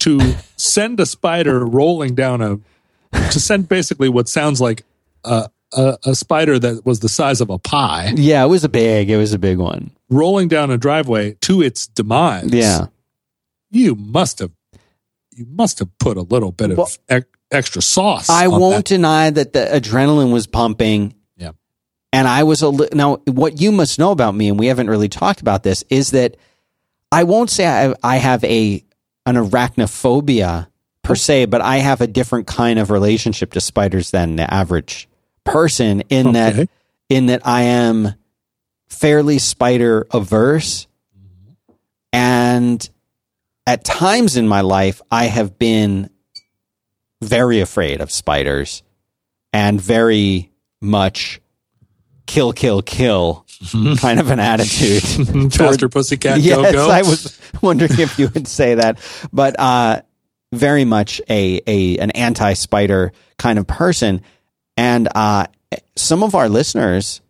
to 0.00 0.34
send 0.56 1.00
a 1.00 1.06
spider 1.06 1.64
rolling 1.66 2.14
down 2.14 2.40
a 2.40 2.58
to 3.30 3.40
send 3.40 3.68
basically 3.68 4.08
what 4.08 4.28
sounds 4.28 4.60
like 4.60 4.84
a, 5.24 5.48
a, 5.76 5.98
a 6.04 6.14
spider 6.14 6.58
that 6.58 6.86
was 6.86 7.00
the 7.00 7.08
size 7.08 7.40
of 7.40 7.50
a 7.50 7.58
pie 7.58 8.12
yeah, 8.16 8.44
it 8.44 8.48
was 8.48 8.64
a 8.64 8.68
big, 8.68 9.10
it 9.10 9.16
was 9.16 9.32
a 9.32 9.38
big 9.38 9.58
one. 9.58 9.90
rolling 10.08 10.46
down 10.48 10.70
a 10.70 10.78
driveway 10.78 11.32
to 11.40 11.60
its 11.62 11.86
demise. 11.88 12.52
Yeah. 12.52 12.86
you 13.70 13.94
must 13.96 14.38
have 14.38 14.52
you 15.38 15.46
must 15.48 15.78
have 15.78 15.96
put 15.98 16.16
a 16.16 16.22
little 16.22 16.50
bit 16.52 16.72
of 16.72 16.78
Well- 16.78 16.90
ec- 17.08 17.26
extra 17.50 17.80
sauce. 17.80 18.28
I 18.28 18.46
on 18.46 18.60
won't 18.60 18.76
that. 18.76 18.94
deny 18.96 19.30
that 19.30 19.52
the 19.52 19.60
adrenaline 19.72 20.32
was 20.32 20.46
pumping. 20.46 21.14
Yeah. 21.36 21.52
And 22.12 22.26
I 22.26 22.42
was 22.42 22.60
a 22.62 22.68
li- 22.68 22.88
now 22.92 23.16
what 23.26 23.60
you 23.60 23.70
must 23.72 23.98
know 23.98 24.10
about 24.10 24.34
me, 24.34 24.48
and 24.48 24.58
we 24.58 24.66
haven't 24.66 24.90
really 24.90 25.08
talked 25.08 25.40
about 25.40 25.62
this, 25.62 25.84
is 25.88 26.10
that 26.10 26.36
I 27.12 27.24
won't 27.24 27.50
say 27.50 27.66
I, 27.66 27.94
I 28.02 28.16
have 28.16 28.42
a 28.44 28.84
an 29.24 29.36
arachnophobia 29.36 30.68
per 31.02 31.14
se, 31.14 31.46
but 31.46 31.60
I 31.60 31.76
have 31.78 32.00
a 32.00 32.06
different 32.06 32.46
kind 32.46 32.78
of 32.78 32.90
relationship 32.90 33.52
to 33.52 33.60
spiders 33.60 34.10
than 34.10 34.36
the 34.36 34.52
average 34.52 35.08
person. 35.44 36.02
In 36.10 36.32
that, 36.32 36.68
in 37.08 37.26
that 37.26 37.46
I 37.46 37.62
am 37.62 38.14
fairly 38.88 39.38
spider 39.38 40.06
averse, 40.12 40.86
mm-hmm. 41.16 41.72
and 42.12 42.90
at 43.68 43.84
times 43.84 44.38
in 44.38 44.48
my 44.48 44.62
life 44.62 45.02
I 45.10 45.26
have 45.26 45.58
been 45.58 46.08
very 47.20 47.60
afraid 47.60 48.00
of 48.00 48.10
spiders 48.10 48.82
and 49.52 49.78
very 49.78 50.50
much 50.80 51.38
kill, 52.24 52.54
kill, 52.54 52.80
kill 52.80 53.44
kind 53.98 54.20
of 54.20 54.30
an 54.30 54.40
attitude. 54.40 55.02
Faster 55.52 55.90
pussycat 55.90 56.40
yes, 56.40 56.56
go 56.56 56.72
go. 56.72 56.90
I 56.90 57.02
was 57.02 57.38
wondering 57.62 58.00
if 58.00 58.18
you 58.18 58.30
would 58.32 58.48
say 58.48 58.76
that, 58.76 59.00
but 59.34 59.60
uh, 59.60 60.00
very 60.50 60.86
much 60.86 61.20
a, 61.28 61.60
a 61.66 61.98
an 61.98 62.10
anti 62.12 62.54
spider 62.54 63.12
kind 63.36 63.58
of 63.58 63.66
person. 63.66 64.22
And 64.78 65.08
uh, 65.14 65.48
some 65.94 66.22
of 66.22 66.34
our 66.34 66.48
listeners 66.48 67.20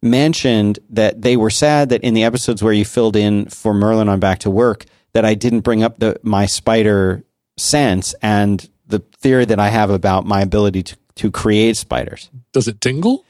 mentioned 0.00 0.78
that 0.90 1.22
they 1.22 1.36
were 1.36 1.50
sad 1.50 1.88
that 1.88 2.02
in 2.02 2.14
the 2.14 2.22
episodes 2.22 2.62
where 2.62 2.72
you 2.72 2.84
filled 2.84 3.16
in 3.16 3.46
for 3.46 3.74
Merlin 3.74 4.08
on 4.08 4.20
Back 4.20 4.40
to 4.40 4.50
Work 4.50 4.84
that 5.14 5.24
I 5.24 5.34
didn't 5.34 5.60
bring 5.60 5.82
up 5.82 5.98
the 5.98 6.18
my 6.22 6.46
spider 6.46 7.24
sense 7.56 8.14
and 8.22 8.68
the 8.86 9.00
theory 9.18 9.44
that 9.44 9.58
I 9.58 9.68
have 9.68 9.90
about 9.90 10.26
my 10.26 10.40
ability 10.40 10.82
to, 10.84 10.96
to 11.16 11.30
create 11.30 11.76
spiders. 11.76 12.30
Does 12.52 12.68
it 12.68 12.80
tingle? 12.80 13.24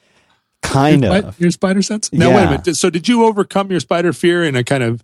Kind 0.63 1.03
Your, 1.03 1.17
of. 1.17 1.41
your 1.41 1.51
spider 1.51 1.83
sense? 1.83 2.13
Now 2.13 2.35
wait 2.35 2.45
a 2.45 2.51
minute. 2.51 2.77
So 2.77 2.89
did 2.89 3.09
you 3.09 3.25
overcome 3.25 3.71
your 3.71 3.81
spider 3.81 4.13
fear 4.13 4.45
in 4.45 4.55
a 4.55 4.63
kind 4.65 4.83
of 4.85 5.03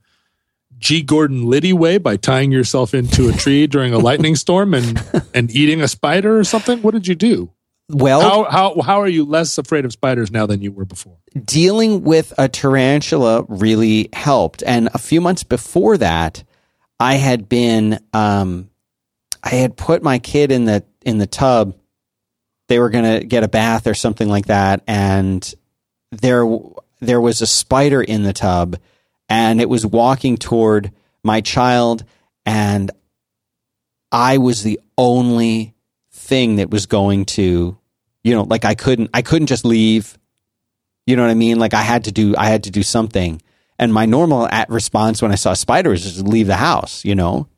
G. 0.79 1.03
Gordon 1.03 1.47
Liddy 1.47 1.73
way 1.73 1.99
by 1.99 2.17
tying 2.17 2.53
yourself 2.53 2.95
into 2.95 3.29
a 3.29 3.33
tree 3.33 3.67
during 3.75 3.93
a 3.93 3.99
lightning 3.99 4.37
storm 4.37 4.73
and 4.75 5.03
and 5.35 5.51
eating 5.51 5.81
a 5.83 5.89
spider 5.89 6.39
or 6.39 6.45
something? 6.45 6.81
What 6.83 6.95
did 6.95 7.09
you 7.09 7.17
do? 7.17 7.51
Well, 7.91 8.21
How 8.21 8.45
how 8.45 8.81
how 8.83 9.01
are 9.01 9.09
you 9.09 9.25
less 9.25 9.59
afraid 9.59 9.85
of 9.85 9.93
spiders 9.93 10.31
now 10.31 10.47
than 10.47 10.63
you 10.63 10.71
were 10.71 10.85
before? 10.85 11.17
dealing 11.45 12.03
with 12.05 12.33
a 12.39 12.49
tarantula 12.49 13.45
really 13.49 14.09
helped. 14.13 14.63
And 14.65 14.89
a 14.95 14.99
few 14.99 15.21
months 15.21 15.43
before 15.43 15.97
that, 15.99 16.45
I 17.01 17.15
had 17.15 17.49
been, 17.49 18.01
um, 18.13 18.71
I 19.43 19.51
had 19.51 19.77
put 19.77 20.03
my 20.03 20.19
kid 20.19 20.51
in 20.51 20.65
the 20.65 20.85
in 21.03 21.19
the 21.19 21.27
tub. 21.27 21.77
They 22.69 22.79
were 22.79 22.91
going 22.91 23.21
to 23.21 23.27
get 23.27 23.45
a 23.45 23.49
bath 23.49 23.87
or 23.87 23.95
something 23.95 24.29
like 24.29 24.47
that, 24.47 24.83
and 24.87 25.55
there 26.11 26.45
there 27.01 27.21
was 27.21 27.41
a 27.41 27.47
spider 27.47 28.03
in 28.03 28.25
the 28.25 28.33
tub, 28.33 28.77
and 29.29 29.61
it 29.61 29.69
was 29.69 29.87
walking 29.87 30.37
toward 30.37 30.93
my 31.23 31.41
child, 31.41 32.05
and 32.45 32.91
I 34.11 34.39
was 34.39 34.63
the 34.63 34.81
only 34.97 35.75
thing 36.11 36.57
that 36.57 36.71
was 36.71 36.87
going 36.87 37.25
to, 37.27 37.79
you 38.25 38.35
know, 38.35 38.43
like 38.43 38.65
I 38.65 38.75
couldn't 38.75 39.11
I 39.15 39.23
couldn't 39.23 39.47
just 39.47 39.65
leave. 39.65 40.19
You 41.07 41.17
know 41.17 41.23
what 41.23 41.31
I 41.31 41.35
mean? 41.35 41.59
Like 41.59 41.73
I 41.73 41.83
had 41.83 42.05
to 42.05 42.13
do, 42.13 42.35
I 42.37 42.47
had 42.51 42.65
to 42.65 42.71
do 42.71 42.83
something. 42.83 43.41
And 43.79 43.95
my 43.95 44.07
normal 44.07 44.49
at 44.49 44.69
response 44.71 45.23
when 45.23 45.31
I 45.31 45.37
saw 45.37 45.53
a 45.53 45.57
spider 45.57 45.91
was 45.91 46.03
just 46.03 46.27
leave 46.27 46.49
the 46.49 46.57
house, 46.57 47.05
you 47.05 47.15
know, 47.15 47.49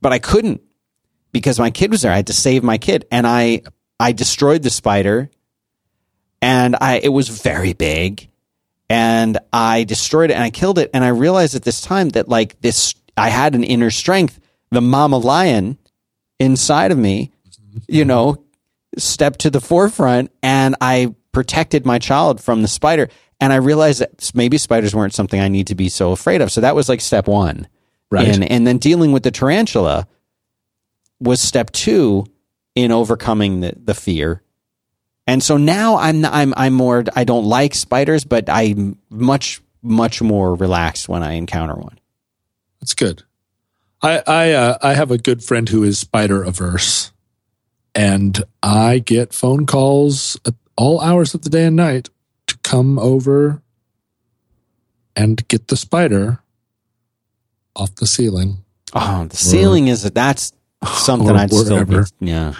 but 0.00 0.12
I 0.12 0.18
couldn't 0.18 0.62
because 1.32 1.58
my 1.58 1.70
kid 1.70 1.90
was 1.90 2.02
there. 2.02 2.12
I 2.12 2.16
had 2.16 2.26
to 2.26 2.32
save 2.32 2.62
my 2.62 2.78
kid 2.78 3.06
and 3.10 3.26
I, 3.26 3.62
I 4.00 4.12
destroyed 4.12 4.62
the 4.62 4.70
spider 4.70 5.30
and 6.42 6.76
I, 6.80 7.00
it 7.02 7.08
was 7.08 7.28
very 7.28 7.72
big 7.72 8.28
and 8.88 9.38
I 9.52 9.84
destroyed 9.84 10.30
it 10.30 10.34
and 10.34 10.42
I 10.42 10.50
killed 10.50 10.78
it. 10.78 10.90
And 10.92 11.04
I 11.04 11.08
realized 11.08 11.54
at 11.54 11.62
this 11.62 11.80
time 11.80 12.10
that 12.10 12.28
like 12.28 12.60
this, 12.60 12.94
I 13.16 13.28
had 13.28 13.54
an 13.54 13.64
inner 13.64 13.90
strength, 13.90 14.40
the 14.70 14.80
mama 14.80 15.18
lion 15.18 15.78
inside 16.38 16.92
of 16.92 16.98
me, 16.98 17.32
you 17.88 18.04
know, 18.04 18.44
stepped 18.98 19.40
to 19.40 19.50
the 19.50 19.60
forefront 19.60 20.30
and 20.42 20.76
I 20.80 21.14
protected 21.32 21.84
my 21.84 21.98
child 21.98 22.40
from 22.40 22.62
the 22.62 22.68
spider. 22.68 23.08
And 23.40 23.52
I 23.52 23.56
realized 23.56 24.00
that 24.00 24.30
maybe 24.34 24.58
spiders 24.58 24.94
weren't 24.94 25.14
something 25.14 25.40
I 25.40 25.48
need 25.48 25.66
to 25.68 25.74
be 25.74 25.88
so 25.88 26.12
afraid 26.12 26.40
of. 26.40 26.50
So 26.52 26.60
that 26.60 26.74
was 26.74 26.88
like 26.88 27.00
step 27.00 27.26
one. 27.26 27.68
Right. 28.10 28.28
And, 28.28 28.50
and 28.50 28.66
then 28.66 28.78
dealing 28.78 29.12
with 29.12 29.22
the 29.22 29.30
tarantula 29.30 30.06
was 31.20 31.40
step 31.40 31.70
two 31.72 32.26
in 32.74 32.92
overcoming 32.92 33.60
the, 33.60 33.74
the 33.76 33.94
fear. 33.94 34.42
And 35.26 35.42
so 35.42 35.56
now 35.56 35.96
I'm, 35.96 36.24
I'm, 36.24 36.54
I'm 36.56 36.74
more, 36.74 37.04
I 37.16 37.24
don't 37.24 37.44
like 37.44 37.74
spiders, 37.74 38.24
but 38.24 38.48
I'm 38.48 38.98
much, 39.10 39.60
much 39.82 40.22
more 40.22 40.54
relaxed 40.54 41.08
when 41.08 41.22
I 41.22 41.32
encounter 41.32 41.74
one. 41.74 41.98
That's 42.80 42.94
good. 42.94 43.22
I 44.02 44.22
I 44.26 44.52
uh, 44.52 44.78
I 44.82 44.92
have 44.92 45.10
a 45.10 45.16
good 45.16 45.42
friend 45.42 45.66
who 45.66 45.82
is 45.82 45.98
spider 45.98 46.42
averse, 46.42 47.10
and 47.94 48.44
I 48.62 48.98
get 48.98 49.32
phone 49.32 49.64
calls 49.64 50.38
at 50.44 50.52
all 50.76 51.00
hours 51.00 51.32
of 51.32 51.40
the 51.40 51.48
day 51.48 51.64
and 51.64 51.76
night 51.76 52.10
to 52.54 52.68
come 52.70 52.98
over 52.98 53.62
and 55.16 55.46
get 55.48 55.68
the 55.68 55.76
spider 55.76 56.40
off 57.76 57.94
the 57.96 58.06
ceiling. 58.06 58.58
Oh, 58.92 59.24
the 59.26 59.36
ceiling 59.36 59.88
is, 59.88 60.02
that's 60.02 60.52
something 60.86 61.30
I'd 61.30 61.52
still 61.52 61.84
be, 61.84 61.96
yeah. 62.20 62.54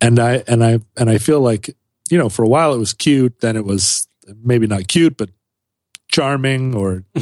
And 0.00 0.18
I 0.18 0.42
and 0.46 0.64
I 0.64 0.78
and 0.96 1.08
I 1.10 1.18
feel 1.18 1.40
like 1.40 1.70
you 2.10 2.18
know 2.18 2.28
for 2.28 2.44
a 2.44 2.48
while 2.48 2.74
it 2.74 2.78
was 2.78 2.92
cute, 2.92 3.40
then 3.40 3.56
it 3.56 3.64
was 3.64 4.06
maybe 4.42 4.66
not 4.66 4.88
cute 4.88 5.16
but 5.16 5.30
charming 6.08 6.74
or 6.74 7.04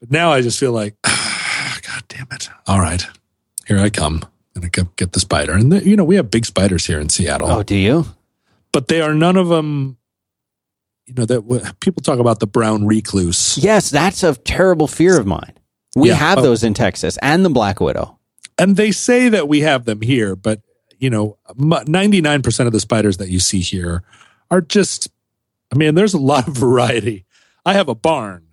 But 0.00 0.10
now 0.10 0.30
I 0.32 0.42
just 0.42 0.58
feel 0.60 0.72
like, 0.72 0.94
ah, 1.06 1.78
God 1.82 2.02
damn 2.08 2.26
it! 2.32 2.50
All 2.66 2.78
right, 2.80 3.04
here 3.66 3.78
I 3.78 3.88
come, 3.88 4.22
and 4.54 4.64
I 4.64 4.68
get, 4.68 4.94
get 4.96 5.12
the 5.12 5.20
spider. 5.20 5.52
And 5.54 5.72
the, 5.72 5.82
you 5.88 5.96
know, 5.96 6.04
we 6.04 6.16
have 6.16 6.30
big 6.30 6.44
spiders 6.44 6.86
here 6.86 7.00
in 7.00 7.08
Seattle, 7.08 7.50
Oh, 7.50 7.62
do 7.62 7.74
you? 7.74 8.04
but 8.72 8.88
they 8.88 9.00
are 9.00 9.14
none 9.14 9.36
of 9.36 9.48
them. 9.48 9.96
You 11.06 11.14
know 11.14 11.24
that 11.26 11.42
w- 11.48 11.62
people 11.80 12.02
talk 12.02 12.18
about 12.18 12.40
the 12.40 12.46
brown 12.46 12.84
recluse, 12.86 13.56
Yes, 13.58 13.90
that's 13.90 14.22
a 14.24 14.34
terrible 14.34 14.88
fear 14.88 15.18
of 15.20 15.26
mine. 15.26 15.52
We 15.94 16.08
Yeah. 16.08 16.14
have 16.16 16.38
Oh. 16.38 16.42
those 16.42 16.64
in 16.64 16.74
Texas 16.74 17.16
and 17.22 17.44
the 17.44 17.50
black 17.50 17.80
widow. 17.80 18.18
and 18.58 18.76
they 18.76 18.90
say 18.90 19.28
that 19.28 19.48
we 19.48 19.60
have 19.60 19.84
them 19.84 20.00
here, 20.00 20.34
but 20.34 20.60
you 20.98 21.10
know, 21.10 21.36
ninety 21.86 22.20
nine 22.22 22.40
percent 22.42 22.66
of 22.66 22.72
the 22.72 22.80
spiders 22.80 23.18
that 23.18 23.28
you 23.28 23.38
see 23.40 23.60
here 23.60 24.02
are 24.50 24.60
just. 24.62 25.08
I 25.72 25.76
mean, 25.76 25.94
there's 25.94 26.14
a 26.14 26.18
lot 26.18 26.48
of 26.48 26.54
variety. 26.66 27.24
I 27.66 27.74
have 27.74 27.88
a 27.88 27.94
barn, 27.94 28.46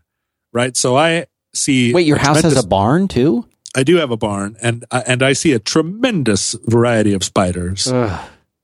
right? 0.51 0.75
So 0.75 0.97
I 0.97 1.27
see. 1.55 1.93
Wait, 1.93 2.05
your 2.05 2.17
house 2.17 2.41
has 2.41 2.57
a 2.57 2.67
barn 2.67 3.07
too? 3.07 3.45
I 3.75 3.83
do 3.83 3.95
have 3.95 4.11
a 4.11 4.17
barn, 4.17 4.57
and 4.61 4.83
and 4.91 5.23
I 5.23 5.33
see 5.33 5.53
a 5.53 5.59
tremendous 5.59 6.55
variety 6.65 7.13
of 7.13 7.23
spiders 7.23 7.91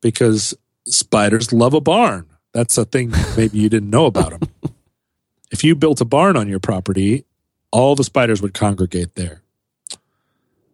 because 0.02 0.54
spiders 0.88 1.54
love 1.54 1.74
a 1.74 1.82
barn. 1.82 2.26
That's 2.54 2.78
a 2.78 2.86
thing 2.86 3.12
maybe 3.38 3.58
you 3.60 3.70
didn't 3.70 3.90
know 3.90 4.06
about 4.06 4.32
them. 4.40 4.50
if 5.52 5.64
you 5.64 5.76
built 5.76 6.02
a 6.02 6.06
barn 6.06 6.36
on 6.36 6.48
your 6.48 6.60
property, 6.60 7.26
all 7.72 7.96
the 7.96 8.04
spiders 8.04 8.42
would 8.42 8.54
congregate 8.54 9.16
there. 9.16 9.44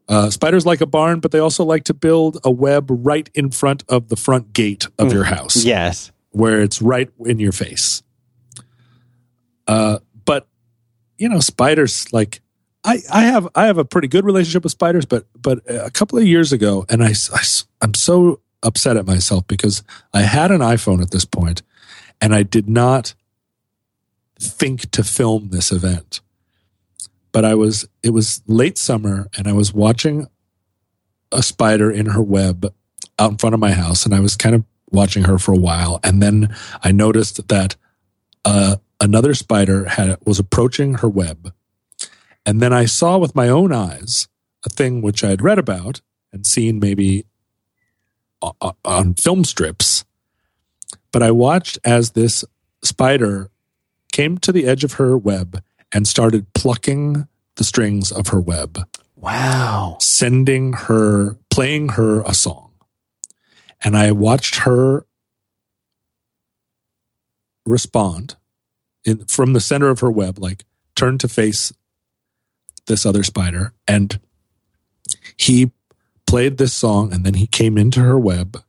Uh, 0.07 0.29
spiders 0.29 0.65
like 0.65 0.81
a 0.81 0.85
barn, 0.85 1.19
but 1.19 1.31
they 1.31 1.39
also 1.39 1.63
like 1.65 1.83
to 1.85 1.93
build 1.93 2.37
a 2.43 2.51
web 2.51 2.87
right 2.89 3.29
in 3.33 3.49
front 3.49 3.83
of 3.89 4.07
the 4.09 4.15
front 4.15 4.53
gate 4.53 4.87
of 4.99 5.11
your 5.11 5.23
house 5.23 5.65
Yes. 5.65 6.11
where 6.29 6.61
it's 6.61 6.79
right 6.81 7.09
in 7.25 7.39
your 7.39 7.51
face. 7.51 8.03
Uh, 9.67 9.97
but 10.25 10.47
you 11.17 11.27
know, 11.27 11.39
spiders 11.39 12.11
like 12.13 12.41
I, 12.83 12.99
I 13.11 13.21
have 13.23 13.47
I 13.55 13.65
have 13.65 13.79
a 13.79 13.85
pretty 13.85 14.07
good 14.07 14.25
relationship 14.25 14.61
with 14.63 14.71
spiders, 14.71 15.05
but 15.05 15.25
but 15.41 15.59
a 15.67 15.89
couple 15.89 16.19
of 16.19 16.25
years 16.25 16.53
ago, 16.53 16.85
and 16.87 17.03
I, 17.03 17.13
I 17.33 17.41
am 17.81 17.95
so 17.95 18.41
upset 18.65 18.97
at 18.97 19.05
myself 19.05 19.47
because 19.47 19.83
I 20.13 20.21
had 20.21 20.51
an 20.51 20.61
iPhone 20.61 21.01
at 21.01 21.11
this 21.11 21.25
point, 21.25 21.61
and 22.19 22.33
I 22.33 22.43
did 22.43 22.67
not 22.67 23.13
think 24.39 24.91
to 24.91 25.03
film 25.03 25.49
this 25.49 25.71
event. 25.71 26.21
But 27.31 27.45
I 27.45 27.55
was, 27.55 27.87
it 28.01 28.11
was 28.11 28.41
late 28.47 28.77
summer 28.77 29.27
and 29.37 29.47
I 29.47 29.53
was 29.53 29.73
watching 29.73 30.27
a 31.31 31.43
spider 31.43 31.91
in 31.91 32.07
her 32.07 32.21
web 32.21 32.73
out 33.19 33.31
in 33.31 33.37
front 33.37 33.53
of 33.53 33.59
my 33.59 33.71
house 33.71 34.05
and 34.05 34.13
I 34.13 34.19
was 34.19 34.35
kind 34.35 34.55
of 34.55 34.63
watching 34.91 35.23
her 35.23 35.37
for 35.37 35.53
a 35.53 35.57
while. 35.57 35.99
And 36.03 36.21
then 36.21 36.55
I 36.81 36.91
noticed 36.91 37.47
that 37.47 37.75
uh, 38.45 38.77
another 39.01 39.33
spider 39.33 39.85
had 39.85 40.17
was 40.25 40.39
approaching 40.39 40.95
her 40.95 41.09
web. 41.09 41.53
And 42.45 42.61
then 42.61 42.71
I 42.71 42.85
saw 42.85 43.17
with 43.17 43.35
my 43.35 43.49
own 43.49 43.73
eyes 43.73 44.27
a 44.65 44.69
thing 44.69 45.01
which 45.01 45.23
I 45.23 45.29
had 45.29 45.41
read 45.41 45.59
about 45.59 46.01
and 46.31 46.45
seen 46.45 46.79
maybe 46.79 47.25
Uh, 48.45 48.51
uh, 48.61 48.71
on 48.85 49.15
film 49.15 49.43
strips. 49.43 50.05
But 51.11 51.23
I 51.23 51.31
watched 51.31 51.79
as 51.83 52.11
this 52.11 52.45
spider 52.83 53.49
came 54.11 54.37
to 54.39 54.51
the 54.51 54.67
edge 54.67 54.83
of 54.83 54.93
her 54.93 55.17
web 55.17 55.63
and 55.91 56.07
started 56.07 56.53
plucking 56.53 57.27
the 57.55 57.63
strings 57.63 58.11
of 58.11 58.27
her 58.27 58.39
web. 58.39 58.87
Wow. 59.15 59.97
Sending 59.99 60.73
her, 60.73 61.37
playing 61.49 61.89
her 61.89 62.21
a 62.21 62.35
song. 62.35 62.71
And 63.83 63.97
I 63.97 64.11
watched 64.11 64.57
her 64.57 65.07
respond 67.65 68.35
in, 69.03 69.25
from 69.25 69.53
the 69.53 69.59
center 69.59 69.89
of 69.89 70.01
her 70.01 70.11
web, 70.11 70.37
like 70.37 70.65
turn 70.95 71.17
to 71.17 71.27
face 71.27 71.73
this 72.85 73.07
other 73.07 73.23
spider. 73.23 73.73
And 73.87 74.19
he 75.35 75.71
played 76.35 76.57
this 76.57 76.73
song 76.73 77.13
and 77.13 77.25
then 77.25 77.35
he 77.35 77.47
came 77.47 77.77
into 77.77 78.01
her 78.01 78.19
web 78.19 78.61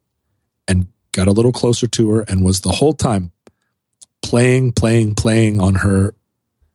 and 0.69 0.87
got 1.11 1.27
a 1.27 1.33
little 1.33 1.51
closer 1.51 1.89
to 1.89 2.11
her 2.11 2.21
and 2.29 2.45
was 2.45 2.61
the 2.61 2.71
whole 2.71 2.93
time 2.93 3.33
playing, 4.23 4.71
playing, 4.71 5.17
playing 5.17 5.61
on 5.61 5.75
her 5.75 6.15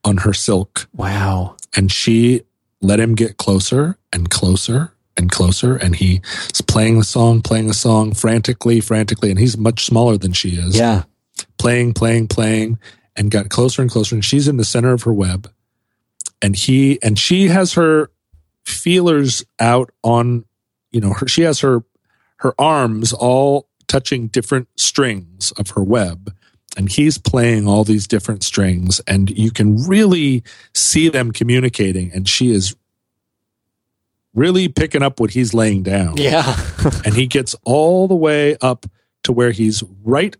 on 0.04 0.18
her 0.18 0.34
silk. 0.34 0.90
Wow. 0.94 1.56
And 1.74 1.90
she 1.90 2.42
let 2.82 3.00
him 3.00 3.16
get 3.16 3.38
closer 3.38 4.00
and 4.12 4.30
closer 4.30 4.94
and 5.16 5.32
closer. 5.32 5.78
And 5.78 5.96
he's 5.96 6.20
playing 6.68 7.00
the 7.00 7.06
song, 7.06 7.42
playing 7.42 7.68
the 7.70 7.74
song 7.74 8.14
frantically, 8.14 8.82
frantically. 8.82 9.30
And 9.30 9.40
he's 9.40 9.58
much 9.58 9.86
smaller 9.86 10.18
than 10.18 10.34
she 10.34 10.58
is. 10.58 10.78
Yeah. 10.78 11.04
Playing, 11.58 11.94
playing, 11.94 12.28
playing, 12.28 12.80
and 13.16 13.32
got 13.32 13.48
closer 13.48 13.82
and 13.82 13.90
closer. 13.90 14.14
And 14.14 14.26
she's 14.26 14.50
in 14.50 14.58
the 14.58 14.66
center 14.66 14.92
of 14.92 15.04
her 15.04 15.14
web. 15.14 15.50
And 16.42 16.54
he, 16.54 17.02
and 17.02 17.18
she 17.18 17.48
has 17.48 17.76
her 17.76 18.12
feelers 18.66 19.46
out 19.58 19.90
on, 20.04 20.44
you 20.92 21.02
know, 21.02 21.14
her, 21.14 21.28
she 21.28 21.42
has 21.44 21.60
her, 21.60 21.84
her 22.38 22.54
arms 22.60 23.14
all 23.14 23.68
touching 23.88 24.28
different 24.28 24.68
strings 24.78 25.52
of 25.58 25.72
her 25.72 25.84
web 25.84 26.34
and 26.78 26.90
he's 26.90 27.18
playing 27.18 27.68
all 27.68 27.84
these 27.84 28.08
different 28.08 28.44
strings 28.44 29.02
and 29.08 29.30
you 29.38 29.52
can 29.52 29.76
really 29.88 30.44
see 30.74 31.10
them 31.10 31.32
communicating 31.32 32.12
and 32.14 32.28
she 32.28 32.52
is 32.52 32.76
really 34.34 34.70
picking 34.70 35.04
up 35.04 35.20
what 35.20 35.32
he's 35.32 35.54
laying 35.54 35.84
down 35.84 36.16
yeah 36.18 36.56
and 37.06 37.14
he 37.14 37.28
gets 37.28 37.56
all 37.66 38.08
the 38.08 38.16
way 38.16 38.56
up 38.62 38.86
to 39.24 39.34
where 39.34 39.52
he's 39.52 39.84
right 40.04 40.38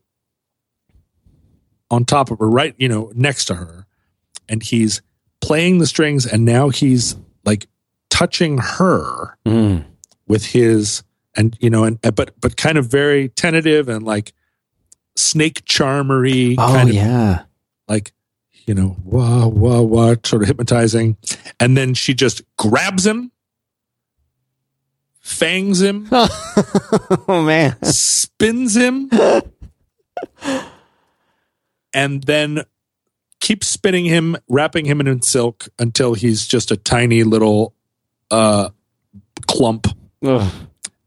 on 1.90 2.06
top 2.06 2.32
of 2.32 2.40
her 2.40 2.50
right 2.50 2.74
you 2.78 2.88
know 2.88 3.12
next 3.14 3.46
to 3.46 3.56
her 3.56 3.86
and 4.48 4.64
he's 4.64 5.02
playing 5.42 5.80
the 5.80 5.88
strings 5.88 6.26
and 6.26 6.46
now 6.46 6.70
he's 6.70 7.18
like 7.44 7.68
touching 8.10 8.58
her 8.60 9.38
mm. 9.46 9.84
With 10.32 10.46
his 10.46 11.04
and 11.36 11.58
you 11.60 11.70
know 11.70 11.84
and 11.84 12.02
but 12.02 12.34
but 12.40 12.56
kind 12.56 12.78
of 12.78 12.88
very 12.88 13.28
tentative 13.30 13.90
and 13.90 14.04
like 14.04 14.34
snake 15.18 15.66
charmery 15.66 16.56
oh, 16.58 16.68
kind 16.68 16.90
of 16.90 16.96
yeah. 16.96 17.44
like 17.90 18.14
you 18.66 18.74
know 18.74 18.96
wah 19.04 19.46
wah 19.46 19.82
wah 19.82 20.16
sort 20.24 20.42
of 20.42 20.48
hypnotizing. 20.48 21.18
And 21.60 21.76
then 21.76 21.94
she 21.94 22.14
just 22.14 22.42
grabs 22.58 23.06
him 23.06 23.32
fangs 25.20 25.82
him 25.82 26.08
oh 26.12 27.44
man. 27.46 27.76
spins 27.84 28.76
him. 28.76 29.12
And 31.94 32.24
then 32.24 32.64
keeps 33.42 33.68
spinning 33.68 34.06
him 34.06 34.38
wrapping 34.48 34.86
him 34.86 35.02
in 35.02 35.22
silk 35.22 35.68
until 35.78 36.14
he's 36.14 36.48
just 36.48 36.72
a 36.72 36.78
tiny 36.78 37.24
little 37.24 37.74
uh 38.30 38.70
clump 39.46 39.88
Ugh. 40.24 40.52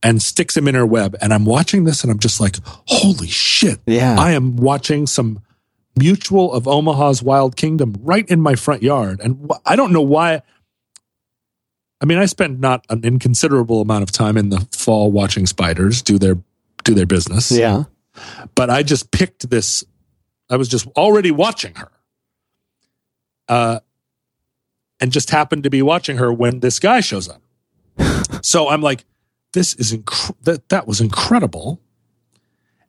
and 0.02 0.20
sticks 0.22 0.56
him 0.56 0.68
in 0.68 0.74
her 0.74 0.84
web. 0.86 1.16
And 1.20 1.32
I'm 1.32 1.44
watching 1.44 1.84
this 1.84 2.02
and 2.02 2.10
I'm 2.12 2.18
just 2.18 2.40
like, 2.40 2.56
holy 2.64 3.28
shit. 3.28 3.80
Yeah. 3.86 4.16
I 4.18 4.32
am 4.32 4.56
watching 4.56 5.06
some 5.06 5.40
mutual 5.98 6.52
of 6.52 6.66
Omaha's 6.66 7.22
Wild 7.22 7.56
Kingdom 7.56 7.94
right 8.02 8.28
in 8.28 8.40
my 8.40 8.54
front 8.54 8.82
yard. 8.82 9.20
And 9.20 9.48
wh- 9.50 9.58
I 9.64 9.76
don't 9.76 9.92
know 9.92 10.02
why. 10.02 10.42
I 12.00 12.06
mean, 12.06 12.18
I 12.18 12.26
spend 12.26 12.60
not 12.60 12.84
an 12.90 13.02
inconsiderable 13.04 13.80
amount 13.80 14.02
of 14.02 14.10
time 14.12 14.36
in 14.36 14.50
the 14.50 14.66
fall 14.72 15.10
watching 15.10 15.46
spiders 15.46 16.02
do 16.02 16.18
their 16.18 16.36
do 16.82 16.92
their 16.94 17.06
business. 17.06 17.50
yeah 17.50 17.84
But 18.54 18.68
I 18.68 18.82
just 18.82 19.10
picked 19.10 19.48
this. 19.48 19.84
I 20.50 20.56
was 20.56 20.68
just 20.68 20.86
already 20.96 21.30
watching 21.30 21.74
her. 21.76 21.90
Uh, 23.48 23.80
and 25.00 25.12
just 25.12 25.30
happened 25.30 25.62
to 25.64 25.70
be 25.70 25.80
watching 25.82 26.16
her 26.18 26.32
when 26.32 26.60
this 26.60 26.78
guy 26.78 27.00
shows 27.00 27.28
up. 27.28 27.40
So 28.44 28.68
I'm 28.68 28.82
like, 28.82 29.04
this 29.54 29.74
is 29.76 29.94
inc- 29.96 30.34
that 30.42 30.68
that 30.68 30.86
was 30.86 31.00
incredible. 31.00 31.80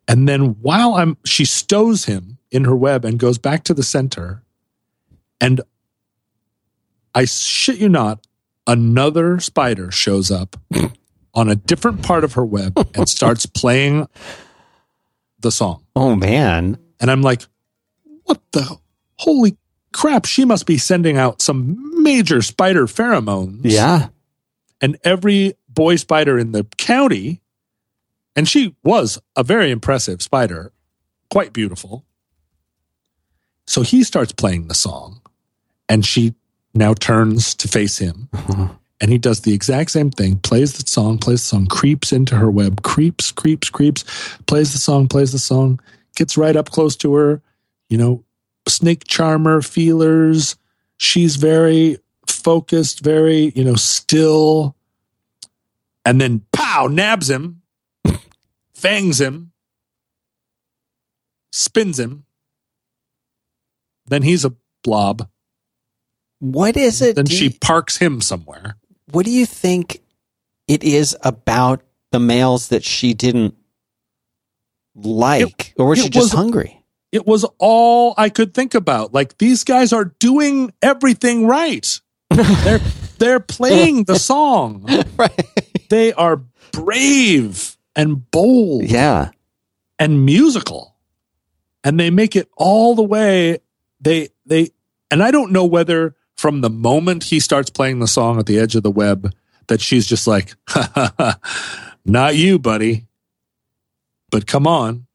And 0.06 0.28
then 0.28 0.56
while 0.60 0.94
I'm 0.94 1.16
she 1.24 1.44
stows 1.46 2.04
him 2.04 2.36
in 2.50 2.64
her 2.64 2.76
web 2.76 3.04
and 3.06 3.18
goes 3.18 3.38
back 3.38 3.64
to 3.64 3.74
the 3.74 3.82
center 3.82 4.42
and 5.40 5.60
I 7.14 7.24
shit 7.24 7.78
you 7.78 7.88
not 7.88 8.26
another 8.66 9.40
spider 9.40 9.90
shows 9.90 10.30
up 10.30 10.56
on 11.34 11.48
a 11.48 11.54
different 11.56 12.02
part 12.02 12.22
of 12.22 12.34
her 12.34 12.44
web 12.44 12.76
and 12.94 13.08
starts 13.08 13.46
playing 13.62 14.06
the 15.40 15.50
song. 15.50 15.84
oh 15.96 16.14
man 16.16 16.76
And 17.00 17.10
I'm 17.10 17.22
like, 17.22 17.42
what 18.24 18.40
the 18.52 18.76
holy 19.18 19.56
crap? 19.92 20.26
She 20.26 20.44
must 20.44 20.66
be 20.66 20.76
sending 20.78 21.16
out 21.16 21.40
some 21.40 22.02
major 22.02 22.42
spider 22.42 22.86
pheromones 22.86 23.60
yeah 23.64 24.08
and 24.80 24.98
every 25.04 25.54
boy 25.68 25.96
spider 25.96 26.38
in 26.38 26.52
the 26.52 26.64
county, 26.76 27.40
and 28.34 28.48
she 28.48 28.74
was 28.82 29.18
a 29.34 29.42
very 29.42 29.70
impressive 29.70 30.22
spider, 30.22 30.72
quite 31.30 31.52
beautiful. 31.52 32.04
So 33.66 33.82
he 33.82 34.04
starts 34.04 34.32
playing 34.32 34.68
the 34.68 34.74
song, 34.74 35.20
and 35.88 36.04
she 36.04 36.34
now 36.74 36.94
turns 36.94 37.54
to 37.56 37.68
face 37.68 37.98
him. 37.98 38.28
And 39.00 39.12
he 39.12 39.18
does 39.18 39.40
the 39.40 39.52
exact 39.52 39.90
same 39.90 40.10
thing, 40.10 40.38
plays 40.38 40.72
the 40.72 40.88
song, 40.88 41.18
plays 41.18 41.42
the 41.42 41.48
song, 41.48 41.66
creeps 41.66 42.12
into 42.12 42.34
her 42.36 42.50
web, 42.50 42.82
creeps, 42.82 43.30
creeps, 43.30 43.68
creeps, 43.68 44.04
plays 44.46 44.72
the 44.72 44.78
song, 44.78 45.06
plays 45.06 45.32
the 45.32 45.38
song, 45.38 45.80
gets 46.16 46.38
right 46.38 46.56
up 46.56 46.70
close 46.70 46.96
to 46.96 47.14
her, 47.14 47.42
you 47.90 47.98
know, 47.98 48.24
snake 48.66 49.04
charmer 49.04 49.60
feelers. 49.60 50.56
She's 50.96 51.36
very 51.36 51.98
focused, 52.46 53.00
very, 53.02 53.52
you 53.56 53.64
know, 53.64 53.74
still. 53.74 54.76
And 56.04 56.20
then 56.20 56.42
pow, 56.52 56.86
nabs 56.86 57.28
him, 57.28 57.62
fangs 58.74 59.20
him, 59.20 59.50
spins 61.52 61.98
him. 61.98 62.24
Then 64.06 64.22
he's 64.22 64.44
a 64.44 64.54
blob. 64.84 65.28
what 66.38 66.76
is 66.76 67.02
it 67.02 67.16
Then 67.16 67.24
do 67.24 67.34
she 67.34 67.44
you- 67.46 67.58
parks 67.60 67.96
him 67.96 68.20
somewhere. 68.20 68.76
what 69.10 69.24
do 69.26 69.32
you 69.32 69.46
think 69.46 70.00
it 70.68 70.84
is 70.84 71.16
about 71.22 71.82
the 72.12 72.20
males 72.20 72.68
that 72.68 72.84
she 72.84 73.14
didn't 73.14 73.54
like 74.94 75.74
or 75.78 75.86
was 75.86 76.02
she 76.02 76.08
just 76.08 76.26
was- 76.26 76.32
hungry 76.32 76.84
It 77.10 77.26
was 77.26 77.44
all 77.58 78.14
I 78.16 78.28
could 78.28 78.54
think 78.54 78.74
about. 78.74 79.12
Like 79.14 79.38
these 79.38 79.64
guys 79.64 79.92
are 79.92 80.04
doing 80.20 80.72
everything 80.82 81.46
right. 81.48 82.00
They're 82.30 82.80
they're 83.18 83.40
playing 83.40 84.04
the 84.04 84.18
song. 84.18 84.84
right. 85.16 85.46
They 85.88 86.12
are 86.12 86.42
brave 86.72 87.76
and 87.94 88.30
bold 88.30 88.84
yeah. 88.84 89.30
and 89.98 90.24
musical. 90.24 90.94
And 91.82 91.98
they 91.98 92.10
make 92.10 92.36
it 92.36 92.48
all 92.56 92.94
the 92.94 93.02
way. 93.02 93.58
They 94.00 94.28
they 94.44 94.70
and 95.10 95.22
I 95.22 95.30
don't 95.30 95.52
know 95.52 95.64
whether 95.64 96.16
from 96.34 96.60
the 96.60 96.70
moment 96.70 97.24
he 97.24 97.40
starts 97.40 97.70
playing 97.70 98.00
the 98.00 98.06
song 98.06 98.38
at 98.38 98.46
the 98.46 98.58
edge 98.58 98.76
of 98.76 98.82
the 98.82 98.90
web 98.90 99.32
that 99.68 99.80
she's 99.80 100.06
just 100.06 100.26
like 100.26 100.54
not 102.04 102.36
you 102.36 102.58
buddy 102.58 103.06
but 104.30 104.46
come 104.46 104.66
on. 104.66 105.06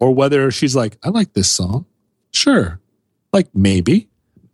Or 0.00 0.14
whether 0.14 0.50
she's 0.50 0.74
like 0.74 0.96
I 1.02 1.10
like 1.10 1.32
this 1.32 1.50
song. 1.50 1.86
Sure. 2.30 2.80
Like 3.32 3.48
maybe. 3.54 4.08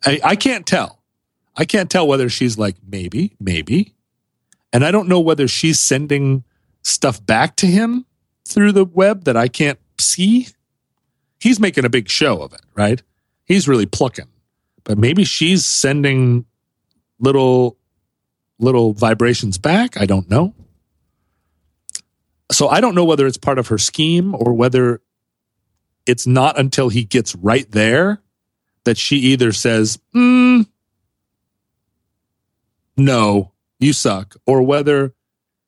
I, 0.05 0.21
I 0.25 0.37
can't 0.37 0.67
tell 0.67 0.98
I 1.59 1.67
can't 1.67 1.91
tell 1.91 2.07
whether 2.07 2.31
she's 2.31 2.57
like 2.57 2.77
maybe 2.87 3.35
maybe 3.39 3.95
and 4.73 4.85
I 4.85 4.91
don't 4.91 5.09
know 5.09 5.21
whether 5.21 5.49
she's 5.49 5.79
sending 5.79 6.45
stuff 6.83 7.25
back 7.25 7.57
to 7.57 7.67
him 7.67 8.07
through 8.47 8.73
the 8.73 8.85
web 8.85 9.25
that 9.25 9.37
I 9.37 9.49
can't 9.49 9.79
see. 9.99 10.49
he's 11.41 11.61
making 11.61 11.85
a 11.85 11.89
big 11.89 12.09
show 12.09 12.43
of 12.43 12.53
it, 12.53 12.63
right? 12.75 13.03
He's 13.45 13.69
really 13.69 13.87
plucking. 13.87 14.29
But 14.85 14.99
maybe 14.99 15.25
she's 15.25 15.65
sending 15.65 16.47
little 17.19 17.77
little 18.59 18.93
vibrations 18.93 19.59
back. 19.59 19.97
I 20.01 20.07
don't 20.07 20.29
know. 20.29 20.55
So 22.51 22.69
I 22.69 22.81
don't 22.81 22.95
know 22.95 23.05
whether 23.05 23.27
it's 23.27 23.37
part 23.37 23.59
of 23.59 23.69
her 23.69 23.79
scheme 23.79 24.35
or 24.35 24.53
whether 24.53 25.01
it's 26.07 26.27
not 26.27 26.59
until 26.59 26.89
he 26.89 27.05
gets 27.05 27.35
right 27.35 27.71
there 27.71 28.23
that 28.85 28.97
she 28.97 29.17
either 29.17 29.53
says, 29.53 29.99
mm, 30.15 30.67
no, 32.99 33.53
you 33.81 33.93
suck, 33.93 34.37
or 34.47 34.63
whether 34.63 35.15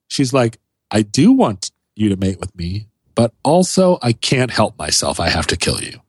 she's 0.09 0.33
like, 0.33 0.59
I 0.91 1.03
do 1.03 1.33
want 1.33 1.71
you 1.97 2.09
to 2.11 2.17
mate 2.17 2.41
with 2.41 2.55
me, 2.57 2.89
but 3.15 3.33
also 3.45 3.99
I 4.03 4.13
can't 4.13 4.51
help 4.51 4.79
myself. 4.79 5.21
I 5.21 5.29
have 5.31 5.47
to 5.49 5.57
kill 5.57 5.81
you. 5.81 6.01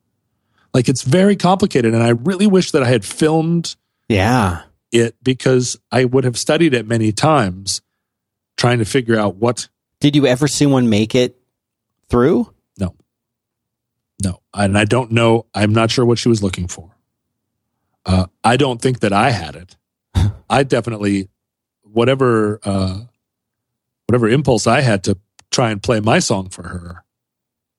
Like 0.73 0.89
it's 0.89 1.03
very 1.03 1.35
complicated. 1.35 1.93
And 1.93 2.01
I 2.01 2.09
really 2.09 2.47
wish 2.47 2.71
that 2.71 2.81
I 2.83 2.87
had 2.87 3.03
filmed 3.05 3.75
Yeah. 4.09 4.63
it 4.91 5.15
because 5.21 5.77
I 5.91 6.05
would 6.05 6.23
have 6.23 6.37
studied 6.37 6.73
it 6.73 6.87
many 6.87 7.11
times 7.11 7.81
trying 8.57 8.79
to 8.79 8.85
figure 8.85 9.17
out 9.19 9.35
what 9.35 9.67
Did 9.99 10.15
you 10.15 10.25
ever 10.25 10.47
see 10.47 10.65
one 10.65 10.89
make 10.89 11.13
it 11.13 11.37
through? 12.09 12.53
No. 12.79 12.95
No. 14.23 14.39
And 14.53 14.77
I 14.77 14.85
don't 14.85 15.11
know. 15.11 15.45
I'm 15.53 15.73
not 15.73 15.91
sure 15.91 16.05
what 16.05 16.17
she 16.19 16.29
was 16.29 16.41
looking 16.41 16.67
for. 16.67 16.95
Uh, 18.05 18.27
I 18.43 18.57
don't 18.57 18.81
think 18.81 19.01
that 19.01 19.13
I 19.13 19.29
had 19.31 19.55
it. 19.55 19.75
I 20.49 20.63
definitely, 20.63 21.29
whatever, 21.83 22.59
uh, 22.63 22.99
whatever 24.07 24.29
impulse 24.29 24.67
I 24.67 24.81
had 24.81 25.03
to 25.05 25.17
try 25.51 25.71
and 25.71 25.81
play 25.81 25.99
my 25.99 26.19
song 26.19 26.49
for 26.49 26.67
her, 26.67 27.03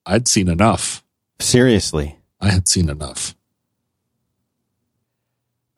I'd 0.07 0.29
seen 0.29 0.49
enough. 0.49 1.05
Seriously. 1.41 2.19
I 2.41 2.51
had 2.51 2.69
seen 2.69 2.89
enough. 2.89 3.35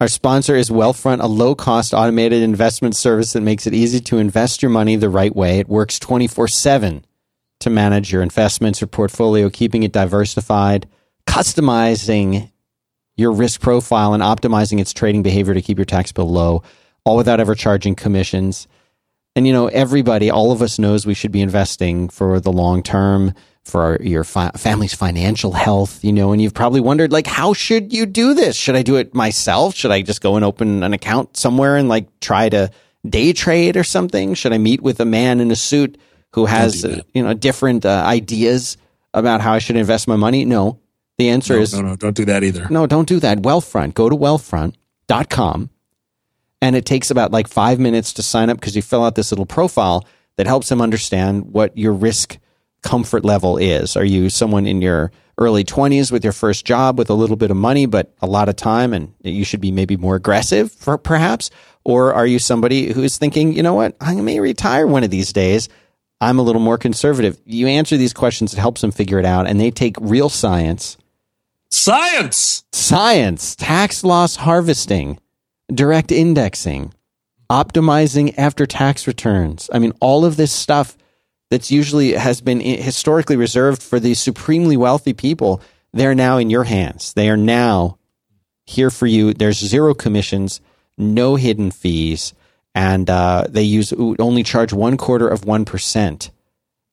Our 0.00 0.08
sponsor 0.08 0.56
is 0.56 0.70
Wealthfront, 0.70 1.22
a 1.22 1.26
low 1.26 1.54
cost 1.54 1.94
automated 1.94 2.42
investment 2.42 2.96
service 2.96 3.32
that 3.32 3.42
makes 3.42 3.66
it 3.66 3.74
easy 3.74 4.00
to 4.00 4.18
invest 4.18 4.60
your 4.60 4.70
money 4.70 4.96
the 4.96 5.08
right 5.08 5.34
way. 5.34 5.60
It 5.60 5.68
works 5.68 5.98
24 5.98 6.48
7 6.48 7.04
to 7.60 7.70
manage 7.70 8.12
your 8.12 8.22
investments 8.22 8.82
or 8.82 8.86
portfolio, 8.86 9.48
keeping 9.48 9.82
it 9.82 9.92
diversified, 9.92 10.88
customizing 11.26 12.50
your 13.16 13.32
risk 13.32 13.60
profile, 13.60 14.14
and 14.14 14.22
optimizing 14.22 14.80
its 14.80 14.92
trading 14.92 15.22
behavior 15.22 15.54
to 15.54 15.62
keep 15.62 15.78
your 15.78 15.84
tax 15.84 16.12
bill 16.12 16.30
low, 16.30 16.62
all 17.04 17.16
without 17.16 17.40
ever 17.40 17.54
charging 17.54 17.94
commissions. 17.94 18.66
And 19.36 19.46
you 19.46 19.52
know, 19.52 19.66
everybody, 19.66 20.30
all 20.30 20.52
of 20.52 20.62
us 20.62 20.78
knows 20.78 21.06
we 21.06 21.14
should 21.14 21.32
be 21.32 21.40
investing 21.40 22.08
for 22.08 22.40
the 22.40 22.52
long 22.52 22.82
term, 22.82 23.34
for 23.64 23.82
our, 23.82 23.98
your 24.02 24.24
fi- 24.24 24.50
family's 24.50 24.94
financial 24.94 25.52
health, 25.52 26.04
you 26.04 26.12
know, 26.12 26.32
and 26.32 26.40
you've 26.40 26.54
probably 26.54 26.80
wondered, 26.80 27.12
like, 27.12 27.26
how 27.26 27.52
should 27.52 27.92
you 27.92 28.06
do 28.06 28.34
this? 28.34 28.56
Should 28.56 28.76
I 28.76 28.82
do 28.82 28.96
it 28.96 29.14
myself? 29.14 29.74
Should 29.74 29.90
I 29.90 30.02
just 30.02 30.20
go 30.20 30.36
and 30.36 30.44
open 30.44 30.82
an 30.82 30.92
account 30.92 31.36
somewhere 31.36 31.76
and 31.76 31.88
like 31.88 32.08
try 32.20 32.48
to 32.48 32.70
day 33.08 33.32
trade 33.32 33.76
or 33.76 33.84
something? 33.84 34.34
Should 34.34 34.52
I 34.52 34.58
meet 34.58 34.82
with 34.82 35.00
a 35.00 35.04
man 35.04 35.40
in 35.40 35.50
a 35.50 35.56
suit 35.56 35.98
who 36.32 36.46
has, 36.46 36.84
uh, 36.84 37.00
you 37.14 37.22
know, 37.22 37.32
different 37.32 37.86
uh, 37.86 38.04
ideas 38.06 38.76
about 39.14 39.40
how 39.40 39.52
I 39.52 39.58
should 39.60 39.76
invest 39.76 40.08
my 40.08 40.16
money? 40.16 40.44
No. 40.44 40.78
The 41.18 41.28
answer 41.30 41.54
No, 41.56 41.60
is 41.62 41.74
no, 41.74 41.80
no, 41.82 41.96
don't 41.96 42.16
do 42.16 42.24
that 42.24 42.42
either. 42.42 42.66
no, 42.70 42.86
don't 42.86 43.08
do 43.08 43.20
that. 43.20 43.38
Wealthfront. 43.38 43.94
Go 43.94 44.08
to 44.08 44.16
wealthfront.com 44.16 45.70
and 46.60 46.76
it 46.76 46.86
takes 46.86 47.10
about 47.10 47.30
like 47.30 47.46
five 47.48 47.78
minutes 47.78 48.12
to 48.14 48.22
sign 48.22 48.50
up 48.50 48.58
because 48.58 48.74
you 48.74 48.82
fill 48.82 49.04
out 49.04 49.14
this 49.14 49.30
little 49.30 49.46
profile 49.46 50.04
that 50.36 50.46
helps 50.46 50.68
them 50.68 50.80
understand 50.80 51.52
what 51.52 51.76
your 51.76 51.92
risk 51.92 52.38
comfort 52.82 53.24
level 53.24 53.56
is. 53.56 53.96
Are 53.96 54.04
you 54.04 54.28
someone 54.28 54.66
in 54.66 54.82
your 54.82 55.12
early 55.38 55.64
20s 55.64 56.10
with 56.12 56.22
your 56.24 56.32
first 56.32 56.64
job 56.64 56.98
with 56.98 57.10
a 57.10 57.14
little 57.14 57.36
bit 57.36 57.50
of 57.50 57.56
money 57.56 57.86
but 57.86 58.12
a 58.20 58.26
lot 58.26 58.48
of 58.48 58.56
time 58.56 58.92
and 58.92 59.12
you 59.22 59.44
should 59.44 59.60
be 59.60 59.72
maybe 59.72 59.96
more 59.96 60.16
aggressive 60.16 60.70
for, 60.72 60.96
perhaps? 60.98 61.50
Or 61.84 62.12
are 62.14 62.26
you 62.26 62.38
somebody 62.38 62.92
who 62.92 63.02
is 63.02 63.18
thinking, 63.18 63.52
you 63.52 63.62
know 63.62 63.74
what, 63.74 63.96
I 64.00 64.14
may 64.20 64.40
retire 64.40 64.86
one 64.86 65.04
of 65.04 65.10
these 65.10 65.32
days. 65.32 65.68
I'm 66.20 66.38
a 66.38 66.42
little 66.42 66.60
more 66.62 66.78
conservative. 66.78 67.38
You 67.44 67.66
answer 67.66 67.96
these 67.96 68.12
questions, 68.14 68.52
it 68.54 68.58
helps 68.58 68.80
them 68.80 68.90
figure 68.90 69.18
it 69.18 69.26
out. 69.26 69.46
And 69.46 69.60
they 69.60 69.70
take 69.70 69.96
real 70.00 70.28
science 70.28 70.96
Science! 71.74 72.64
science, 72.72 73.56
tax 73.56 74.04
loss 74.04 74.36
harvesting, 74.36 75.18
direct 75.74 76.12
indexing, 76.12 76.94
optimizing 77.50 78.32
after 78.38 78.64
tax 78.64 79.08
returns. 79.08 79.68
I 79.72 79.80
mean, 79.80 79.92
all 80.00 80.24
of 80.24 80.36
this 80.36 80.52
stuff 80.52 80.96
that's 81.50 81.72
usually 81.72 82.12
has 82.12 82.40
been 82.40 82.60
historically 82.60 83.34
reserved 83.36 83.82
for 83.82 83.98
the 83.98 84.14
supremely 84.14 84.76
wealthy 84.76 85.14
people, 85.14 85.60
they're 85.92 86.14
now 86.14 86.38
in 86.38 86.48
your 86.48 86.62
hands. 86.62 87.12
They 87.12 87.28
are 87.28 87.36
now 87.36 87.98
here 88.66 88.90
for 88.90 89.08
you. 89.08 89.34
There's 89.34 89.58
zero 89.58 89.94
commissions, 89.94 90.60
no 90.96 91.34
hidden 91.34 91.72
fees, 91.72 92.34
and 92.76 93.10
uh, 93.10 93.46
they 93.48 93.64
use 93.64 93.92
only 93.92 94.44
charge 94.44 94.72
one 94.72 94.96
quarter 94.96 95.26
of 95.26 95.44
one 95.44 95.64
percent 95.64 96.30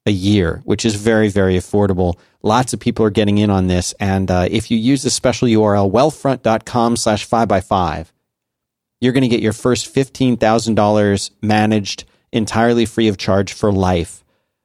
a 0.07 0.11
year, 0.11 0.61
which 0.65 0.85
is 0.85 0.95
very, 0.95 1.29
very 1.29 1.55
affordable. 1.55 2.17
Lots 2.43 2.73
of 2.73 2.79
people 2.79 3.05
are 3.05 3.11
getting 3.11 3.37
in 3.37 3.49
on 3.49 3.67
this. 3.67 3.93
And 3.99 4.29
uh, 4.31 4.47
if 4.49 4.71
you 4.71 4.77
use 4.77 5.03
the 5.03 5.09
special 5.09 5.47
URL, 5.47 5.91
wealthfront.com 5.91 6.95
slash 6.97 7.27
5x5, 7.27 8.11
you're 8.99 9.13
going 9.13 9.21
to 9.21 9.27
get 9.27 9.41
your 9.41 9.53
first 9.53 9.93
$15,000 9.93 11.31
managed 11.41 12.05
entirely 12.31 12.85
free 12.85 13.07
of 13.07 13.17
charge 13.17 13.53
for 13.53 13.71
life. 13.71 14.23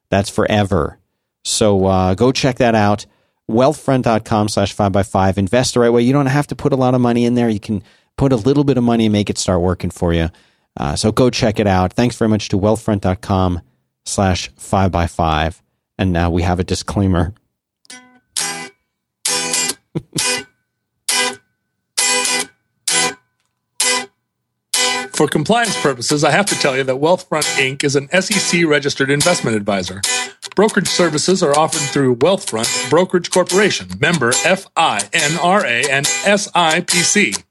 That's 0.08 0.30
forever. 0.30 0.98
So 1.44 1.86
uh, 1.86 2.14
go 2.14 2.32
check 2.32 2.56
that 2.56 2.74
out. 2.74 3.06
Wealthfront.com 3.50 4.48
slash 4.48 4.74
5x5. 4.74 5.38
Invest 5.38 5.74
the 5.74 5.80
right 5.80 5.90
way. 5.90 6.02
You 6.02 6.12
don't 6.12 6.26
have 6.26 6.46
to 6.48 6.56
put 6.56 6.72
a 6.72 6.76
lot 6.76 6.94
of 6.94 7.00
money 7.00 7.24
in 7.24 7.34
there. 7.34 7.48
You 7.48 7.60
can 7.60 7.82
put 8.16 8.32
a 8.32 8.36
little 8.36 8.64
bit 8.64 8.78
of 8.78 8.84
money 8.84 9.06
and 9.06 9.12
make 9.12 9.30
it 9.30 9.38
start 9.38 9.60
working 9.60 9.90
for 9.90 10.12
you. 10.12 10.30
Uh, 10.76 10.96
so 10.96 11.12
go 11.12 11.30
check 11.30 11.58
it 11.58 11.66
out. 11.66 11.92
Thanks 11.92 12.16
very 12.16 12.28
much 12.28 12.48
to 12.50 12.58
wealthfront.com 12.58 13.60
slash 14.04 14.50
5x5. 14.52 15.60
And 15.98 16.12
now 16.12 16.30
we 16.30 16.42
have 16.42 16.60
a 16.60 16.64
disclaimer. 16.64 17.34
For 25.16 25.26
compliance 25.26 25.80
purposes, 25.80 26.24
I 26.24 26.30
have 26.30 26.44
to 26.44 26.54
tell 26.56 26.76
you 26.76 26.84
that 26.84 26.96
Wealthfront 26.96 27.44
Inc. 27.56 27.84
is 27.84 27.96
an 27.96 28.08
SEC 28.20 28.66
registered 28.66 29.10
investment 29.10 29.56
advisor. 29.56 30.02
Brokerage 30.54 30.88
services 30.88 31.42
are 31.42 31.58
offered 31.58 31.80
through 31.80 32.16
Wealthfront 32.16 32.90
Brokerage 32.90 33.30
Corporation, 33.30 33.88
member 33.98 34.32
FINRA 34.32 35.88
and 35.88 36.04
SIPC. 36.06 37.42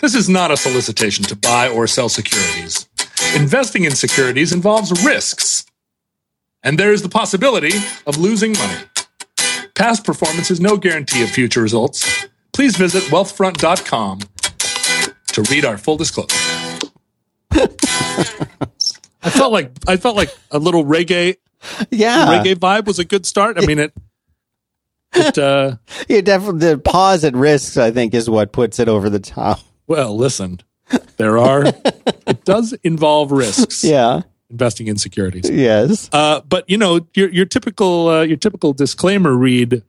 This 0.00 0.14
is 0.14 0.28
not 0.28 0.52
a 0.52 0.56
solicitation 0.56 1.24
to 1.24 1.34
buy 1.34 1.68
or 1.68 1.88
sell 1.88 2.08
securities. 2.08 2.88
Investing 3.34 3.84
in 3.84 3.90
securities 3.90 4.52
involves 4.52 5.04
risks, 5.04 5.66
and 6.62 6.78
there 6.78 6.92
is 6.92 7.02
the 7.02 7.08
possibility 7.08 7.72
of 8.06 8.18
losing 8.18 8.52
money. 8.52 8.76
Past 9.80 10.04
performance 10.04 10.50
is 10.50 10.60
no 10.60 10.76
guarantee 10.76 11.22
of 11.22 11.30
future 11.30 11.62
results. 11.62 12.26
Please 12.52 12.76
visit 12.76 13.02
wealthfront.com 13.04 14.20
to 15.28 15.42
read 15.50 15.64
our 15.64 15.78
full 15.78 15.96
disclosure. 15.96 16.36
I 17.52 19.30
felt 19.30 19.52
like 19.52 19.72
I 19.88 19.96
felt 19.96 20.16
like 20.16 20.30
a 20.50 20.58
little 20.58 20.84
reggae 20.84 21.36
Yeah. 21.90 22.26
reggae 22.26 22.56
vibe 22.56 22.84
was 22.86 22.98
a 22.98 23.06
good 23.06 23.24
start. 23.24 23.56
I 23.56 23.64
mean 23.64 23.78
it 23.78 23.94
it 25.14 25.38
uh 25.38 25.76
Yeah, 26.10 26.20
definitely. 26.20 26.60
The 26.72 26.78
pause 26.78 27.24
at 27.24 27.34
risks, 27.34 27.78
I 27.78 27.90
think, 27.90 28.12
is 28.12 28.28
what 28.28 28.52
puts 28.52 28.78
it 28.80 28.88
over 28.88 29.08
the 29.08 29.18
top. 29.18 29.60
well, 29.86 30.14
listen. 30.14 30.60
There 31.16 31.38
are 31.38 31.64
it 32.26 32.44
does 32.44 32.74
involve 32.84 33.32
risks 33.32 33.82
Yeah. 33.84 34.22
Investing 34.50 34.88
in 34.88 34.96
securities. 34.96 35.48
Yes. 35.48 36.08
Uh 36.12 36.40
but 36.48 36.68
you 36.68 36.76
know, 36.76 37.06
your 37.14 37.28
your 37.30 37.46
typical 37.46 38.08
uh, 38.08 38.22
your 38.22 38.36
typical 38.36 38.72
disclaimer 38.72 39.32
read 39.34 39.82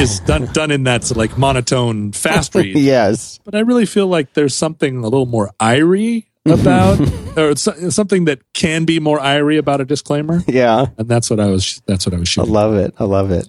is 0.00 0.20
done 0.20 0.46
done 0.52 0.70
in 0.70 0.84
that 0.84 1.14
like 1.16 1.36
monotone 1.36 2.12
fast 2.12 2.54
read. 2.54 2.76
Yes. 2.78 3.38
but 3.44 3.54
I 3.54 3.60
really 3.60 3.86
feel 3.86 4.06
like 4.06 4.32
there's 4.34 4.54
something 4.54 4.96
a 4.98 5.02
little 5.02 5.26
more 5.26 5.50
irie 5.60 6.26
about, 6.46 6.98
or 7.38 7.54
so- 7.56 7.90
something 7.90 8.24
that 8.24 8.40
can 8.52 8.84
be 8.84 8.98
more 8.98 9.18
irie 9.20 9.58
about 9.58 9.80
a 9.80 9.84
disclaimer, 9.84 10.42
Yeah. 10.48 10.86
and 10.98 11.06
that's 11.08 11.30
what 11.30 11.38
I 11.38 11.46
was. 11.46 11.80
That's 11.86 12.04
what 12.04 12.14
I 12.14 12.18
was 12.18 12.28
shooting. 12.28 12.50
I 12.50 12.52
love 12.52 12.74
it. 12.74 12.94
I 12.98 13.04
love 13.04 13.30
it. 13.30 13.48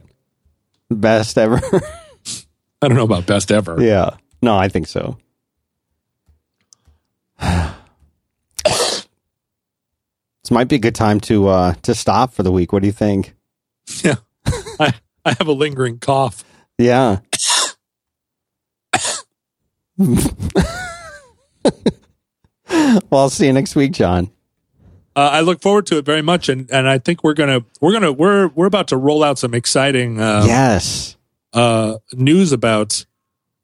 Best 0.92 1.38
ever. 1.40 1.60
I 2.84 2.88
don't 2.88 2.96
know 2.98 3.04
about 3.04 3.26
best 3.26 3.52
ever. 3.52 3.82
yeah. 3.82 4.18
No, 4.44 4.56
I 4.56 4.68
think 4.68 4.86
so. 4.88 5.18
this 10.44 10.52
might 10.52 10.68
be 10.68 10.76
a 10.76 10.80
good 10.80 10.96
time 10.96 11.20
to 11.22 11.48
uh 11.48 11.74
to 11.84 11.96
stop 11.96 12.34
for 12.34 12.44
the 12.44 12.52
week. 12.52 12.74
What 12.74 12.82
do 12.82 12.88
you 12.88 12.94
think? 12.94 13.34
Yeah, 14.04 14.16
I 14.80 14.94
I 15.26 15.34
have 15.38 15.48
a 15.48 15.52
lingering 15.54 16.00
cough. 16.00 16.44
Yeah. 16.78 17.20
well, 19.98 20.26
I'll 23.12 23.30
see 23.30 23.46
you 23.48 23.54
next 23.54 23.76
week, 23.76 23.92
John. 23.94 24.32
Uh, 25.16 25.30
I 25.32 25.42
look 25.42 25.62
forward 25.62 25.86
to 25.88 25.98
it 25.98 26.06
very 26.06 26.22
much, 26.24 26.50
and 26.50 26.70
and 26.72 26.88
I 26.88 26.98
think 26.98 27.24
we're 27.24 27.36
gonna 27.36 27.64
we're 27.82 27.92
gonna 27.92 28.12
we're 28.12 28.48
we're 28.50 28.66
about 28.66 28.88
to 28.90 28.98
roll 28.98 29.24
out 29.24 29.38
some 29.38 29.54
exciting 29.54 30.20
uh, 30.20 30.44
Yes. 30.46 31.16
uh, 31.54 31.98
news 32.14 32.52
about 32.52 33.06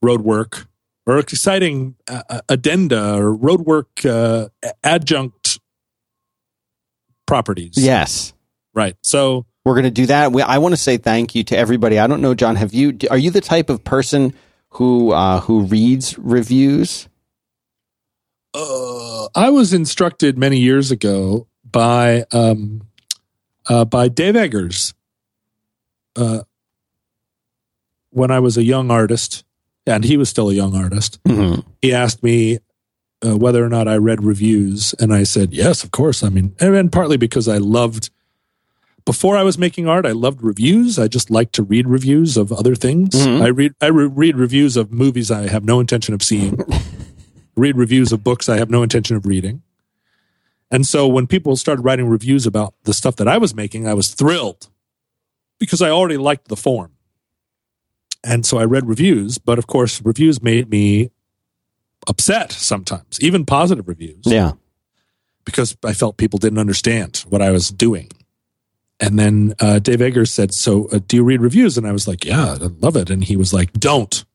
road 0.02 0.22
work 0.22 0.68
or 1.08 1.18
exciting 1.18 1.96
uh, 2.08 2.42
addenda 2.48 3.16
or 3.16 3.34
road 3.34 3.62
work 3.62 4.06
uh, 4.06 4.50
adjunct 4.84 5.60
properties. 7.30 7.76
Yes. 7.78 8.34
Right. 8.74 8.96
So 9.02 9.46
we're 9.64 9.76
going 9.76 9.86
to 9.86 9.92
do 9.92 10.08
that. 10.08 10.32
We, 10.32 10.42
I 10.42 10.58
want 10.58 10.74
to 10.74 10.78
say 10.78 10.98
thank 10.98 11.36
you 11.36 11.44
to 11.46 11.58
everybody. 11.58 12.00
I 12.00 12.08
don't 12.08 12.22
know, 12.22 12.34
John. 12.34 12.56
Have 12.56 12.74
you? 12.74 12.98
Are 13.10 13.18
you 13.18 13.32
the 13.32 13.42
type 13.42 13.70
of 13.70 13.84
person 13.84 14.34
who 14.72 15.12
uh, 15.12 15.40
who 15.42 15.62
reads 15.62 16.18
reviews? 16.18 17.08
Uh, 18.54 19.28
I 19.36 19.52
was 19.52 19.74
instructed 19.74 20.38
many 20.38 20.58
years 20.58 20.92
ago 20.92 21.48
by 21.64 22.26
um, 22.32 22.82
uh, 23.68 23.86
by 23.86 24.08
Dave 24.08 24.36
Eggers 24.36 24.94
uh, 26.16 26.42
when 28.10 28.32
I 28.32 28.40
was 28.40 28.58
a 28.58 28.64
young 28.64 28.90
artist, 28.90 29.44
and 29.86 30.04
he 30.04 30.18
was 30.18 30.30
still 30.30 30.50
a 30.50 30.54
young 30.54 30.76
artist. 30.76 31.24
Mm-hmm. 31.24 31.62
He 31.82 31.94
asked 31.94 32.24
me 32.24 32.60
uh, 33.26 33.38
whether 33.38 33.64
or 33.64 33.70
not 33.70 33.88
I 33.88 33.98
read 33.98 34.24
reviews, 34.24 34.94
and 35.00 35.14
I 35.14 35.24
said 35.24 35.54
yes, 35.54 35.84
of 35.84 35.92
course. 35.92 36.24
I 36.24 36.30
mean, 36.30 36.56
and 36.60 36.92
partly 36.92 37.18
because 37.18 37.48
I 37.48 37.58
loved. 37.58 38.10
Before 39.06 39.36
I 39.36 39.44
was 39.44 39.58
making 39.58 39.88
art, 39.88 40.06
I 40.06 40.12
loved 40.12 40.44
reviews. 40.44 41.00
I 41.00 41.08
just 41.08 41.32
liked 41.32 41.54
to 41.54 41.64
read 41.64 41.88
reviews 41.88 42.38
of 42.38 42.52
other 42.52 42.76
things. 42.76 43.16
Mhm. 43.16 43.42
I 43.42 43.48
read 43.48 43.74
I 43.82 43.88
re- 43.88 44.06
read 44.06 44.36
reviews 44.38 44.78
of 44.78 44.92
movies 44.92 45.32
I 45.32 45.48
have 45.48 45.64
no 45.64 45.80
intention 45.80 46.14
of 46.14 46.22
seeing. 46.22 46.60
read 47.56 47.76
reviews 47.76 48.12
of 48.12 48.24
books 48.24 48.48
I 48.48 48.58
have 48.58 48.70
no 48.70 48.84
intention 48.84 49.16
of 49.16 49.26
reading. 49.26 49.64
And 50.72 50.86
so 50.86 51.08
when 51.08 51.26
people 51.26 51.56
started 51.56 51.82
writing 51.82 52.08
reviews 52.08 52.46
about 52.46 52.76
the 52.84 52.94
stuff 52.94 53.16
that 53.16 53.28
I 53.28 53.38
was 53.40 53.56
making, 53.56 53.88
I 53.88 53.96
was 53.96 54.10
thrilled 54.14 54.70
because 55.60 55.82
I 55.82 55.90
already 55.90 56.18
liked 56.18 56.48
the 56.48 56.56
form. 56.56 56.92
And 58.24 58.46
so 58.46 58.60
I 58.60 58.66
read 58.66 58.86
reviews, 58.86 59.40
but 59.40 59.58
of 59.58 59.66
course, 59.66 60.02
reviews 60.04 60.44
made 60.44 60.70
me 60.70 61.10
upset 62.08 62.52
sometimes, 62.52 63.20
even 63.22 63.46
positive 63.46 63.88
reviews, 63.88 64.22
Yeah. 64.26 64.54
because 65.46 65.76
I 65.84 65.94
felt 65.94 66.18
people 66.18 66.40
didn't 66.40 66.60
understand 66.60 67.18
what 67.30 67.42
I 67.42 67.52
was 67.52 67.70
doing. 67.70 68.10
And 69.02 69.18
then 69.18 69.54
uh, 69.60 69.80
Dave 69.80 70.02
Eggers 70.02 70.32
said, 70.32 70.54
So, 70.54 70.88
uh, 70.90 71.00
do 71.08 71.16
you 71.18 71.24
read 71.24 71.42
reviews? 71.42 71.78
And 71.78 71.88
I 71.88 71.92
was 71.94 72.08
like, 72.08 72.26
Yeah, 72.26 72.54
I 72.54 72.68
love 72.80 72.96
it. 72.98 73.10
And 73.10 73.24
he 73.24 73.36
was 73.38 73.54
like, 73.54 73.72
Don't, 73.74 74.26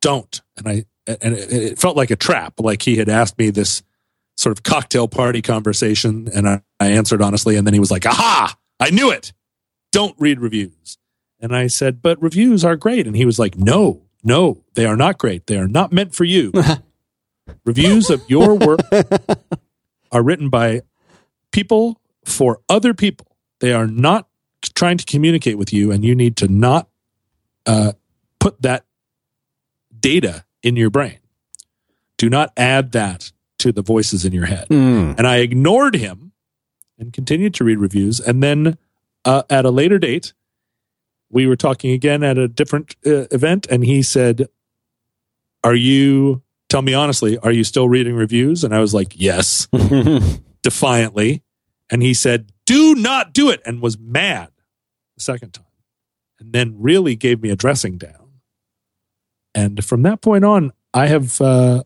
don't. 0.00 0.40
And 0.56 0.68
I, 0.68 0.84
and 1.06 1.34
it, 1.34 1.52
it 1.52 1.78
felt 1.78 1.96
like 1.96 2.10
a 2.10 2.16
trap. 2.16 2.54
Like 2.58 2.82
he 2.82 2.96
had 2.96 3.08
asked 3.08 3.38
me 3.38 3.50
this 3.50 3.82
sort 4.36 4.56
of 4.56 4.62
cocktail 4.62 5.06
party 5.06 5.42
conversation, 5.42 6.28
and 6.34 6.48
I, 6.48 6.62
I 6.80 6.88
answered 6.88 7.22
honestly. 7.22 7.56
And 7.56 7.66
then 7.66 7.74
he 7.74 7.80
was 7.80 7.90
like, 7.90 8.06
Aha, 8.06 8.56
I 8.80 8.90
knew 8.90 9.10
it. 9.10 9.32
Don't 9.92 10.14
read 10.18 10.40
reviews. 10.40 10.98
And 11.40 11.54
I 11.54 11.68
said, 11.68 12.02
But 12.02 12.20
reviews 12.22 12.64
are 12.64 12.76
great. 12.76 13.06
And 13.06 13.14
he 13.16 13.24
was 13.24 13.38
like, 13.38 13.56
No, 13.56 14.02
no, 14.22 14.62
they 14.74 14.86
are 14.86 14.96
not 14.96 15.18
great. 15.18 15.46
They 15.46 15.56
are 15.56 15.68
not 15.68 15.92
meant 15.92 16.14
for 16.14 16.24
you. 16.24 16.52
reviews 17.64 18.10
of 18.10 18.22
your 18.28 18.54
work 18.54 18.80
are 20.12 20.22
written 20.22 20.48
by 20.48 20.82
people 21.52 22.00
for 22.24 22.60
other 22.68 22.94
people. 22.94 23.26
They 23.60 23.72
are 23.72 23.86
not 23.86 24.28
trying 24.74 24.98
to 24.98 25.04
communicate 25.04 25.58
with 25.58 25.72
you, 25.72 25.90
and 25.92 26.04
you 26.04 26.14
need 26.14 26.36
to 26.38 26.48
not 26.48 26.88
uh, 27.66 27.92
put 28.38 28.60
that 28.62 28.84
data 29.98 30.44
in 30.62 30.76
your 30.76 30.90
brain. 30.90 31.18
Do 32.16 32.28
not 32.28 32.52
add 32.56 32.92
that 32.92 33.32
to 33.58 33.72
the 33.72 33.82
voices 33.82 34.24
in 34.24 34.32
your 34.32 34.46
head. 34.46 34.68
Mm. 34.68 35.16
And 35.18 35.26
I 35.26 35.36
ignored 35.36 35.94
him 35.94 36.32
and 36.98 37.12
continued 37.12 37.54
to 37.54 37.64
read 37.64 37.78
reviews. 37.78 38.20
And 38.20 38.42
then 38.42 38.78
uh, 39.24 39.42
at 39.50 39.64
a 39.64 39.70
later 39.70 39.98
date, 39.98 40.32
we 41.30 41.46
were 41.46 41.56
talking 41.56 41.92
again 41.92 42.22
at 42.22 42.36
a 42.38 42.48
different 42.48 42.96
uh, 43.06 43.26
event, 43.30 43.66
and 43.70 43.84
he 43.84 44.02
said, 44.02 44.48
Are 45.64 45.74
you, 45.74 46.42
tell 46.68 46.82
me 46.82 46.92
honestly, 46.92 47.38
are 47.38 47.52
you 47.52 47.64
still 47.64 47.88
reading 47.88 48.14
reviews? 48.14 48.64
And 48.64 48.74
I 48.74 48.80
was 48.80 48.92
like, 48.92 49.12
Yes, 49.14 49.68
defiantly. 50.62 51.42
And 51.90 52.02
he 52.02 52.14
said, 52.14 52.52
Do 52.66 52.94
not 52.94 53.32
do 53.32 53.50
it, 53.50 53.60
and 53.64 53.80
was 53.80 53.98
mad 53.98 54.50
the 55.16 55.22
second 55.22 55.54
time. 55.54 55.64
And 56.38 56.52
then 56.52 56.76
really 56.78 57.16
gave 57.16 57.42
me 57.42 57.50
a 57.50 57.56
dressing 57.56 57.98
down. 57.98 58.40
And 59.54 59.84
from 59.84 60.02
that 60.02 60.20
point 60.20 60.44
on, 60.44 60.72
I 60.92 61.06
have. 61.06 61.40
Uh, 61.40 61.84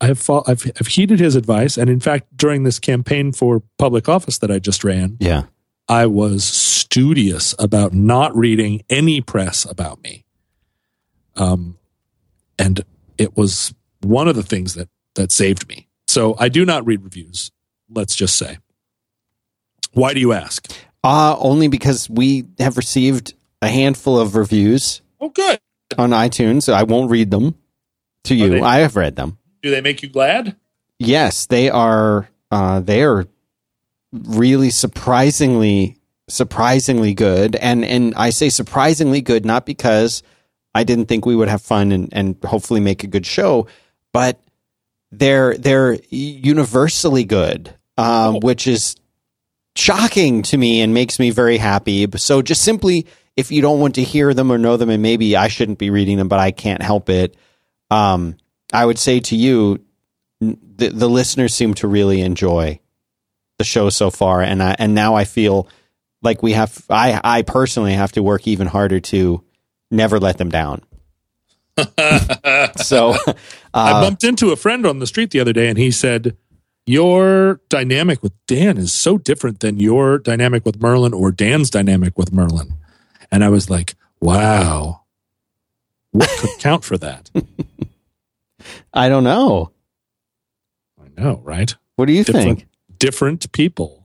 I 0.00 0.06
have 0.06 0.18
fought, 0.18 0.48
I've, 0.48 0.68
I've 0.80 0.88
heeded 0.88 1.20
his 1.20 1.36
advice, 1.36 1.78
and 1.78 1.88
in 1.88 2.00
fact, 2.00 2.36
during 2.36 2.64
this 2.64 2.80
campaign 2.80 3.30
for 3.30 3.62
public 3.78 4.08
office 4.08 4.38
that 4.38 4.50
I 4.50 4.58
just 4.58 4.82
ran, 4.82 5.16
yeah. 5.20 5.44
I 5.88 6.06
was 6.06 6.44
studious 6.92 7.54
about 7.58 7.92
not 7.94 8.36
reading 8.36 8.82
any 8.90 9.20
press 9.22 9.64
about 9.64 10.02
me. 10.02 10.24
Um, 11.36 11.78
and 12.58 12.82
it 13.16 13.34
was 13.36 13.74
one 14.02 14.28
of 14.28 14.36
the 14.36 14.42
things 14.42 14.74
that 14.74 14.88
that 15.14 15.32
saved 15.32 15.68
me. 15.68 15.88
So 16.06 16.36
I 16.38 16.48
do 16.48 16.64
not 16.66 16.84
read 16.86 17.02
reviews. 17.02 17.50
Let's 17.90 18.14
just 18.14 18.36
say. 18.36 18.58
Why 19.92 20.12
do 20.14 20.20
you 20.20 20.32
ask? 20.32 20.70
Uh, 21.04 21.36
only 21.38 21.68
because 21.68 22.08
we 22.08 22.44
have 22.58 22.76
received 22.76 23.34
a 23.60 23.68
handful 23.68 24.18
of 24.18 24.34
reviews 24.36 25.02
Oh, 25.20 25.28
good. 25.30 25.58
on 25.98 26.10
iTunes. 26.10 26.72
I 26.72 26.82
won't 26.84 27.10
read 27.10 27.30
them 27.30 27.54
to 28.24 28.34
you. 28.34 28.48
they- 28.50 28.60
I 28.60 28.78
have 28.80 28.96
read 28.96 29.16
them. 29.16 29.38
Do 29.62 29.70
they 29.70 29.80
make 29.80 30.02
you 30.02 30.08
glad? 30.08 30.56
Yes, 30.98 31.46
they 31.46 31.68
are. 31.70 32.28
Uh, 32.50 32.80
they 32.80 33.02
are 33.02 33.26
really 34.12 34.70
surprisingly, 34.70 35.96
surprisingly 36.28 37.14
good. 37.14 37.56
And 37.56 37.84
and 37.84 38.14
I 38.14 38.30
say 38.30 38.48
surprisingly 38.48 39.20
good 39.20 39.44
not 39.44 39.66
because 39.66 40.22
I 40.74 40.84
didn't 40.84 41.06
think 41.06 41.26
we 41.26 41.36
would 41.36 41.48
have 41.48 41.62
fun 41.62 41.92
and, 41.92 42.08
and 42.12 42.36
hopefully 42.44 42.80
make 42.80 43.04
a 43.04 43.08
good 43.08 43.26
show, 43.26 43.66
but 44.12 44.40
they're 45.10 45.56
they're 45.56 45.98
universally 46.08 47.24
good, 47.24 47.74
um, 47.98 48.40
which 48.40 48.66
is 48.66 48.96
shocking 49.76 50.42
to 50.42 50.56
me 50.56 50.80
and 50.80 50.94
makes 50.94 51.18
me 51.18 51.30
very 51.30 51.58
happy. 51.58 52.06
So 52.16 52.42
just 52.42 52.62
simply, 52.62 53.06
if 53.36 53.50
you 53.50 53.60
don't 53.62 53.80
want 53.80 53.94
to 53.96 54.02
hear 54.02 54.32
them 54.34 54.50
or 54.50 54.58
know 54.58 54.76
them, 54.76 54.90
and 54.90 55.02
maybe 55.02 55.36
I 55.36 55.48
shouldn't 55.48 55.78
be 55.78 55.90
reading 55.90 56.16
them, 56.16 56.28
but 56.28 56.40
I 56.40 56.50
can't 56.50 56.82
help 56.82 57.10
it. 57.10 57.36
Um, 57.90 58.36
I 58.72 58.86
would 58.86 58.98
say 58.98 59.20
to 59.20 59.36
you, 59.36 59.84
the, 60.40 60.88
the 60.88 61.08
listeners 61.08 61.54
seem 61.54 61.74
to 61.74 61.88
really 61.88 62.22
enjoy 62.22 62.80
the 63.58 63.64
show 63.64 63.90
so 63.90 64.10
far, 64.10 64.40
and 64.40 64.62
I, 64.62 64.76
and 64.78 64.94
now 64.94 65.14
I 65.14 65.24
feel 65.24 65.68
like 66.22 66.42
we 66.42 66.52
have. 66.52 66.84
I 66.88 67.20
I 67.22 67.42
personally 67.42 67.94
have 67.94 68.12
to 68.12 68.22
work 68.22 68.46
even 68.46 68.66
harder 68.66 69.00
to 69.00 69.42
never 69.90 70.18
let 70.18 70.38
them 70.38 70.48
down. 70.48 70.82
so, 72.76 73.14
I 73.72 73.92
uh, 73.92 74.00
bumped 74.02 74.24
into 74.24 74.50
a 74.50 74.56
friend 74.56 74.84
on 74.86 74.98
the 74.98 75.06
street 75.06 75.30
the 75.30 75.40
other 75.40 75.52
day, 75.52 75.68
and 75.68 75.78
he 75.78 75.90
said, 75.90 76.36
"Your 76.86 77.60
dynamic 77.68 78.22
with 78.22 78.32
Dan 78.46 78.76
is 78.76 78.92
so 78.92 79.16
different 79.18 79.60
than 79.60 79.80
your 79.80 80.18
dynamic 80.18 80.66
with 80.66 80.80
Merlin 80.82 81.14
or 81.14 81.32
Dan's 81.32 81.70
dynamic 81.70 82.18
with 82.18 82.32
Merlin." 82.32 82.74
And 83.30 83.42
I 83.42 83.48
was 83.48 83.70
like, 83.70 83.94
"Wow, 84.20 85.02
what 86.10 86.28
could 86.38 86.50
count 86.58 86.84
for 86.84 86.98
that?" 86.98 87.30
I 88.92 89.08
don't 89.08 89.24
know. 89.24 89.72
I 91.00 91.20
know, 91.20 91.40
right? 91.42 91.74
What 91.96 92.06
do 92.06 92.12
you 92.12 92.24
Different, 92.24 92.58
think? 92.58 92.68
different 92.98 93.50
people. 93.52 94.01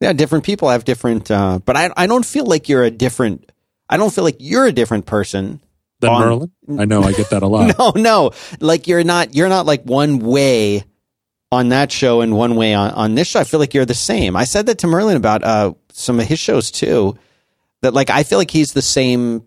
Yeah, 0.00 0.12
different 0.14 0.44
people 0.44 0.68
have 0.70 0.84
different, 0.84 1.30
uh, 1.30 1.58
but 1.64 1.76
I 1.76 1.90
I 1.96 2.06
don't 2.06 2.24
feel 2.24 2.46
like 2.46 2.68
you're 2.68 2.84
a 2.84 2.90
different. 2.90 3.52
I 3.88 3.96
don't 3.96 4.12
feel 4.12 4.24
like 4.24 4.36
you're 4.38 4.66
a 4.66 4.72
different 4.72 5.04
person 5.06 5.60
Than 6.00 6.10
On- 6.10 6.20
Merlin, 6.22 6.50
I 6.78 6.84
know 6.86 7.02
I 7.02 7.12
get 7.12 7.30
that 7.30 7.42
a 7.42 7.46
lot. 7.46 7.74
no, 7.78 7.92
no. 7.96 8.30
Like 8.60 8.86
you're 8.86 9.04
not 9.04 9.34
you're 9.34 9.48
not 9.50 9.66
like 9.66 9.82
one 9.84 10.20
way 10.20 10.84
on 11.52 11.68
that 11.70 11.90
show 11.92 12.20
and 12.22 12.34
one 12.36 12.54
way 12.56 12.72
on, 12.74 12.92
on 12.92 13.14
this 13.14 13.28
show. 13.28 13.40
I 13.40 13.44
feel 13.44 13.60
like 13.60 13.74
you're 13.74 13.84
the 13.84 13.92
same. 13.94 14.36
I 14.36 14.44
said 14.44 14.66
that 14.66 14.78
to 14.78 14.86
Merlin 14.86 15.16
about 15.16 15.42
uh 15.44 15.74
some 15.92 16.18
of 16.18 16.26
his 16.26 16.38
shows 16.38 16.70
too. 16.70 17.18
That 17.82 17.92
like 17.92 18.08
I 18.08 18.22
feel 18.22 18.38
like 18.38 18.50
he's 18.50 18.72
the 18.72 18.82
same 18.82 19.44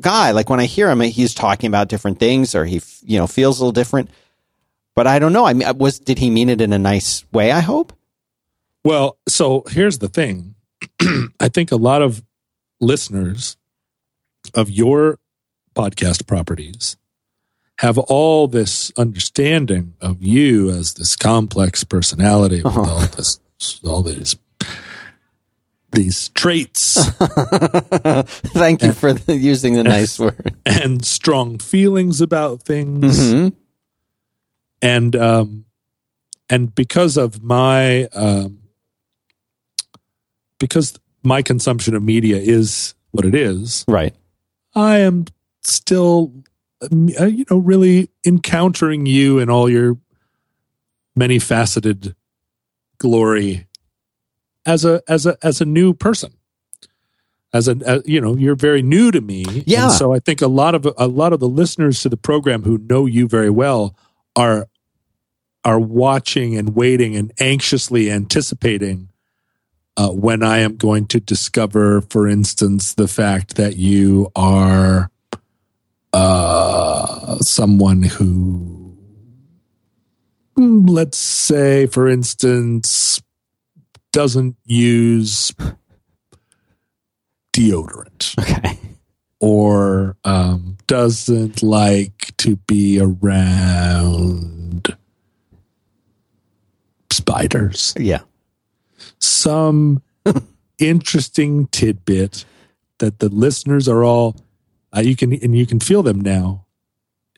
guy. 0.00 0.30
Like 0.30 0.48
when 0.48 0.60
I 0.60 0.64
hear 0.66 0.88
him, 0.90 1.00
he's 1.00 1.34
talking 1.34 1.68
about 1.68 1.88
different 1.88 2.18
things 2.18 2.54
or 2.54 2.64
he 2.64 2.76
f- 2.76 3.00
you 3.02 3.18
know 3.18 3.26
feels 3.26 3.58
a 3.58 3.62
little 3.62 3.72
different. 3.72 4.10
But 4.94 5.06
I 5.06 5.18
don't 5.18 5.32
know. 5.32 5.44
I 5.44 5.52
mean, 5.52 5.76
was 5.76 5.98
did 5.98 6.18
he 6.18 6.30
mean 6.30 6.48
it 6.48 6.60
in 6.60 6.72
a 6.72 6.78
nice 6.78 7.24
way? 7.32 7.50
I 7.52 7.60
hope. 7.60 7.92
Well, 8.84 9.16
so 9.28 9.64
here's 9.68 9.98
the 9.98 10.08
thing. 10.08 10.54
I 11.40 11.48
think 11.48 11.72
a 11.72 11.76
lot 11.76 12.02
of 12.02 12.22
listeners 12.80 13.56
of 14.54 14.70
your 14.70 15.18
podcast 15.74 16.26
properties 16.26 16.96
have 17.78 17.98
all 17.98 18.46
this 18.46 18.92
understanding 18.96 19.94
of 20.00 20.22
you 20.22 20.70
as 20.70 20.94
this 20.94 21.16
complex 21.16 21.82
personality 21.82 22.56
with 22.62 22.66
Uh-huh. 22.76 22.90
all 22.92 23.06
this 23.06 23.40
all 23.82 24.02
these 24.02 24.36
these 25.92 26.28
traits 26.30 26.96
Thank 28.52 28.82
you 28.82 28.92
for 28.92 29.12
the, 29.12 29.34
using 29.36 29.74
the 29.74 29.84
nice 29.96 30.18
word. 30.18 30.54
and 30.66 31.04
strong 31.04 31.58
feelings 31.58 32.20
about 32.20 32.62
things 32.62 33.32
hmm 33.32 33.48
and 34.82 35.16
um 35.16 35.64
and 36.50 36.74
because 36.74 37.16
of 37.16 37.42
my 37.42 38.04
um 38.12 38.58
because 40.64 40.98
my 41.22 41.42
consumption 41.42 41.94
of 41.94 42.02
media 42.02 42.38
is 42.38 42.94
what 43.10 43.26
it 43.26 43.34
is 43.34 43.84
Right. 43.86 44.14
I 44.74 45.00
am 45.00 45.26
still, 45.62 46.32
uh, 46.82 47.26
you 47.26 47.44
know, 47.50 47.58
really 47.58 48.08
encountering 48.26 49.04
you 49.04 49.38
and 49.38 49.50
all 49.50 49.68
your 49.68 49.98
many 51.14 51.38
faceted 51.38 52.16
glory 52.96 53.66
as 54.64 54.86
a 54.86 55.02
as 55.06 55.26
a 55.26 55.36
as 55.42 55.60
a 55.60 55.66
new 55.66 55.92
person. 55.92 56.32
As 57.52 57.68
a 57.68 57.76
as, 57.86 58.02
you 58.06 58.20
know, 58.20 58.34
you're 58.34 58.56
very 58.56 58.82
new 58.82 59.12
to 59.12 59.20
me. 59.20 59.44
Yeah. 59.66 59.84
And 59.84 59.92
so 59.92 60.14
I 60.14 60.18
think 60.18 60.40
a 60.40 60.48
lot 60.48 60.74
of 60.74 60.88
a 60.96 61.06
lot 61.06 61.32
of 61.32 61.40
the 61.40 61.48
listeners 61.48 62.00
to 62.02 62.08
the 62.08 62.16
program 62.16 62.62
who 62.62 62.78
know 62.78 63.06
you 63.06 63.28
very 63.28 63.50
well 63.50 63.94
are 64.34 64.66
are 65.62 65.78
watching 65.78 66.56
and 66.56 66.74
waiting 66.74 67.14
and 67.16 67.32
anxiously 67.38 68.10
anticipating 68.10 69.08
uh, 69.96 70.10
when 70.10 70.42
I 70.42 70.58
am 70.58 70.76
going 70.76 71.06
to 71.08 71.20
discover, 71.20 72.00
for 72.02 72.26
instance, 72.28 72.94
the 72.94 73.08
fact 73.08 73.56
that 73.56 73.76
you 73.76 74.30
are 74.34 75.10
uh, 76.12 77.38
someone 77.38 78.02
who, 78.02 78.96
mm, 80.58 80.88
let's 80.88 81.18
say, 81.18 81.86
for 81.86 82.08
instance, 82.08 83.20
doesn't 84.12 84.56
use 84.64 85.52
deodorant 87.52 88.38
Okay. 88.38 88.78
or 89.40 90.16
um, 90.24 90.76
doesn't 90.86 91.62
like 91.62 92.36
to 92.38 92.56
be 92.56 93.00
around 93.00 94.96
spiders. 97.10 97.94
Yeah. 97.98 98.20
Some 99.24 100.02
interesting 100.78 101.66
tidbit 101.68 102.44
that 102.98 103.18
the 103.18 103.28
listeners 103.28 103.88
are 103.88 104.04
all 104.04 104.36
uh, 104.96 105.00
you 105.00 105.16
can 105.16 105.32
and 105.32 105.56
you 105.56 105.66
can 105.66 105.80
feel 105.80 106.02
them 106.02 106.20
now 106.20 106.64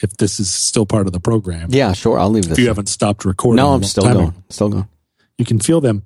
if 0.03 0.17
this 0.19 0.39
is 0.39 0.51
still 0.51 0.85
part 0.85 1.07
of 1.07 1.13
the 1.13 1.21
program. 1.21 1.69
Yeah, 1.71 1.93
sure. 1.93 2.19
I'll 2.19 2.29
leave 2.31 2.45
If 2.45 2.51
this. 2.51 2.59
you 2.59 2.69
haven't 2.69 2.89
stopped 2.89 3.25
recording, 3.25 3.57
no, 3.57 3.73
I'm 3.73 3.83
still 3.83 4.05
going. 4.05 4.29
ago. 4.29 4.35
Still 4.51 4.69
going. 4.69 4.89
You 5.39 5.45
can 5.47 5.59
feel 5.59 5.81
them 5.81 6.03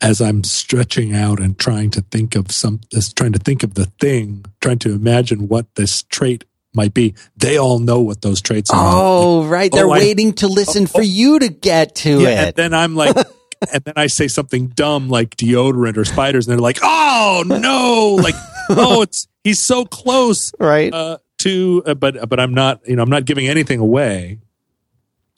as 0.00 0.20
I'm 0.20 0.42
stretching 0.44 1.14
out 1.14 1.40
and 1.40 1.56
trying 1.58 1.90
to 1.90 2.00
think 2.02 2.34
of 2.34 2.50
some, 2.50 2.80
trying 3.14 3.32
to 3.32 3.38
think 3.38 3.62
of 3.62 3.74
the 3.74 3.86
thing, 4.00 4.44
trying 4.60 4.78
to 4.80 4.92
imagine 4.92 5.46
what 5.48 5.72
this 5.76 6.02
trait 6.04 6.44
might 6.74 6.94
be. 6.94 7.14
They 7.36 7.56
all 7.58 7.78
know 7.78 8.00
what 8.00 8.22
those 8.22 8.40
traits 8.40 8.70
are. 8.70 8.76
Oh, 8.80 9.44
right. 9.44 9.70
They're 9.70 9.86
Oh, 9.86 9.92
I- 9.92 9.98
waiting 9.98 10.32
to 10.34 10.48
listen 10.48 10.86
for 10.88 11.02
you 11.02 11.38
to 11.38 11.48
get 11.48 11.94
to 11.96 12.20
Yeah, 12.20 12.28
and 12.28 12.48
it. 12.48 12.54
then 12.56 12.74
I'm 12.74 12.94
like, 12.96 13.16
and 13.72 13.84
then 13.84 13.94
I 13.96 14.06
say 14.06 14.28
something 14.28 14.68
dumb 14.68 15.08
like 15.08 15.36
deodorant 15.36 15.96
or 15.96 16.04
spiders, 16.04 16.46
and 16.46 16.52
they're 16.52 16.62
like, 16.62 16.78
"Oh 16.82 17.42
no!" 17.46 18.16
Like, 18.22 18.34
oh, 18.70 19.02
it's 19.02 19.28
he's 19.44 19.60
so 19.60 19.84
close 19.84 20.52
right. 20.58 20.92
uh, 20.92 21.18
to, 21.38 21.82
uh, 21.86 21.94
but 21.94 22.28
but 22.28 22.40
I'm 22.40 22.54
not, 22.54 22.86
you 22.86 22.96
know, 22.96 23.02
I'm 23.02 23.10
not 23.10 23.24
giving 23.24 23.48
anything 23.48 23.80
away, 23.80 24.38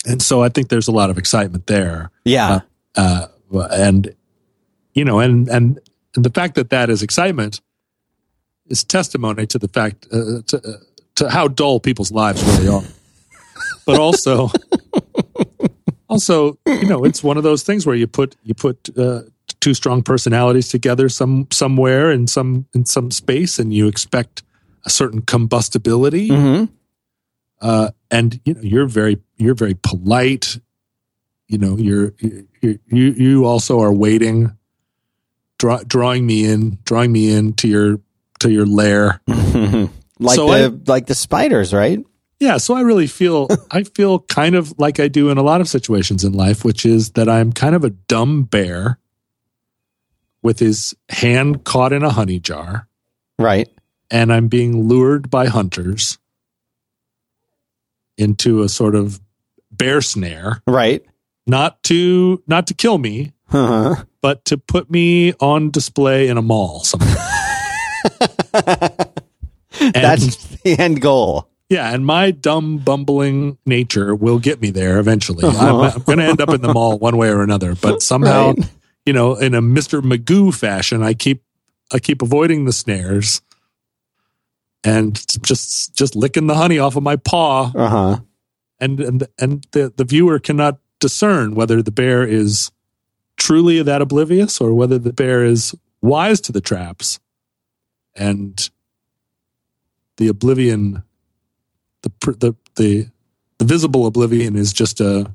and 0.07 0.21
so 0.21 0.43
I 0.43 0.49
think 0.49 0.69
there's 0.69 0.89
a 0.89 0.93
lot 0.93 1.11
of 1.11 1.19
excitement 1.19 1.67
there, 1.67 2.11
yeah. 2.25 2.61
uh, 2.97 3.27
and 3.53 4.15
you 4.95 5.05
know, 5.05 5.21
and 5.21 5.49
and 5.49 5.81
and 6.15 6.25
the 6.25 6.31
fact 6.31 6.55
that 6.57 6.71
that 6.71 6.91
is 6.91 7.03
excitement 7.03 7.61
is 8.67 8.85
testimony 8.85 9.47
to 9.47 9.59
the 9.59 9.69
fact 9.69 10.07
uh, 10.13 10.43
to 10.47 10.57
uh, 10.59 10.73
to 11.17 11.31
how 11.31 11.49
dull 11.49 11.81
people's 11.81 12.13
lives 12.13 12.43
really 12.45 12.69
are, 12.69 12.85
but 13.87 13.99
also. 13.99 14.51
Also 16.11 16.59
you 16.67 16.87
know 16.87 17.05
it's 17.05 17.23
one 17.23 17.39
of 17.39 17.43
those 17.43 17.63
things 17.63 17.87
where 17.87 17.97
you 17.97 18.07
put 18.07 18.37
you 18.43 18.55
put 18.55 18.91
uh, 18.99 19.23
two 19.61 19.73
strong 19.73 20.03
personalities 20.03 20.69
together 20.69 21.09
some 21.09 21.47
somewhere 21.51 22.11
in 22.13 22.27
some 22.27 22.67
in 22.75 22.85
some 22.85 23.11
space 23.11 23.59
and 23.59 23.73
you 23.73 23.89
expect 23.89 24.43
a 24.85 24.91
certain 24.91 25.23
combustibility. 25.23 26.29
Hmm 26.29 26.65
uh, 27.61 27.91
and 28.11 28.41
you 28.45 28.55
know 28.55 28.61
you're 28.63 28.87
very 28.87 29.19
you're 29.37 29.55
very 29.55 29.75
polite. 29.75 30.59
You 31.49 31.59
know 31.59 31.77
you're 31.77 32.15
you 32.19 32.47
you, 32.61 32.79
you 33.13 33.45
also 33.45 33.81
are 33.81 33.93
waiting 33.93 34.57
draw, 35.59 35.83
drawing 35.87 36.27
me 36.27 36.45
in 36.45 36.79
drawing 36.85 37.13
me 37.13 37.33
in 37.33 37.55
to 37.55 37.69
your 37.69 38.01
to 38.41 38.51
your 38.51 38.67
lair. 38.67 39.21
Like 40.23 40.37
So 40.37 40.49
the 40.49 40.79
like 40.87 41.07
the 41.07 41.15
spiders, 41.15 41.73
right? 41.73 41.99
Yeah, 42.41 42.57
so 42.57 42.75
I 42.75 42.81
really 42.81 43.07
feel 43.07 43.49
I 43.71 43.85
feel 43.85 44.21
kind 44.21 44.55
of 44.55 44.77
like 44.79 44.99
I 44.99 45.09
do 45.09 45.29
in 45.31 45.39
a 45.39 45.43
lot 45.43 45.61
of 45.61 45.69
situations 45.69 46.25
in 46.25 46.33
life, 46.33 46.65
which 46.65 46.85
is 46.87 47.11
that 47.13 47.29
I'm 47.29 47.53
kind 47.53 47.75
of 47.75 47.85
a 47.85 47.91
dumb 47.91 48.45
bear 48.45 48.99
with 50.43 50.59
his 50.59 50.95
hand 51.11 51.65
caught 51.65 51.93
in 51.93 52.03
a 52.03 52.09
honey 52.11 52.39
jar, 52.41 52.89
Right. 53.39 53.69
and 54.11 54.33
I'm 54.33 54.49
being 54.49 54.89
lured 54.89 55.29
by 55.29 55.47
hunters 55.49 56.17
into 58.17 58.63
a 58.63 58.69
sort 58.71 58.95
of 58.95 59.21
bear 59.71 60.01
snare, 60.01 60.63
Right. 60.67 61.05
not 61.47 61.83
to 61.85 62.43
not 62.47 62.67
to 62.69 62.75
kill 62.75 62.97
me, 62.97 63.33
Uh-huh. 63.53 64.03
but 64.23 64.47
to 64.47 64.57
put 64.57 64.91
me 64.91 65.35
on 65.41 65.71
display 65.71 66.29
in 66.29 66.39
a 66.39 66.43
mall 66.43 66.81
somewhere. 66.85 67.17
And- 69.81 69.95
That's 69.95 70.37
the 70.63 70.79
end 70.79 71.01
goal. 71.01 71.49
Yeah, 71.71 71.95
and 71.95 72.05
my 72.05 72.33
dumb, 72.33 72.79
bumbling 72.79 73.57
nature 73.65 74.13
will 74.15 74.41
get 74.41 74.61
me 74.61 74.71
there 74.71 74.99
eventually. 74.99 75.45
I'm, 75.47 75.55
Uh-huh. 75.57 75.93
I'm 75.97 76.03
going 76.03 76.19
to 76.19 76.25
end 76.25 76.41
up 76.41 76.49
in 76.51 76.61
the 76.63 76.73
mall 76.75 76.99
one 76.99 77.17
way 77.17 77.29
or 77.31 77.43
another, 77.43 77.75
but 77.77 78.03
somehow, 78.13 78.55
Right. 78.55 78.71
you 79.07 79.13
know, 79.13 79.37
in 79.37 79.55
a 79.55 79.63
Mister 79.63 80.03
Magoo 80.03 80.53
fashion, 80.53 81.03
I 81.03 81.15
keep 81.15 81.43
I 81.93 81.99
keep 82.01 82.23
avoiding 82.23 82.65
the 82.67 82.73
snares 82.73 83.41
and 84.85 85.25
just 85.43 85.95
just 85.95 86.17
licking 86.17 86.47
the 86.49 86.55
honey 86.57 86.79
off 86.81 86.97
of 86.97 87.03
my 87.05 87.17
paw, 87.17 87.71
Uh 87.75 87.89
huh. 87.89 88.21
and 88.81 88.99
and 89.01 89.27
and 89.39 89.65
the 89.71 89.93
the 89.97 90.05
viewer 90.05 90.39
cannot 90.41 90.79
discern 90.99 91.55
whether 91.55 91.83
the 91.83 91.91
bear 91.93 92.25
is 92.25 92.71
truly 93.37 93.83
that 93.83 94.03
oblivious 94.03 94.61
or 94.61 94.75
whether 94.75 94.99
the 94.99 95.13
bear 95.13 95.45
is 95.45 95.75
wise 96.03 96.41
to 96.43 96.53
the 96.53 96.61
traps, 96.61 97.21
and 98.15 98.71
the 100.17 100.29
oblivion 100.29 101.03
the 102.03 102.11
the 102.39 102.57
the 102.77 103.09
the 103.59 103.65
visible 103.65 104.07
oblivion 104.07 104.57
is 104.57 104.73
just 104.73 105.01
a 105.01 105.31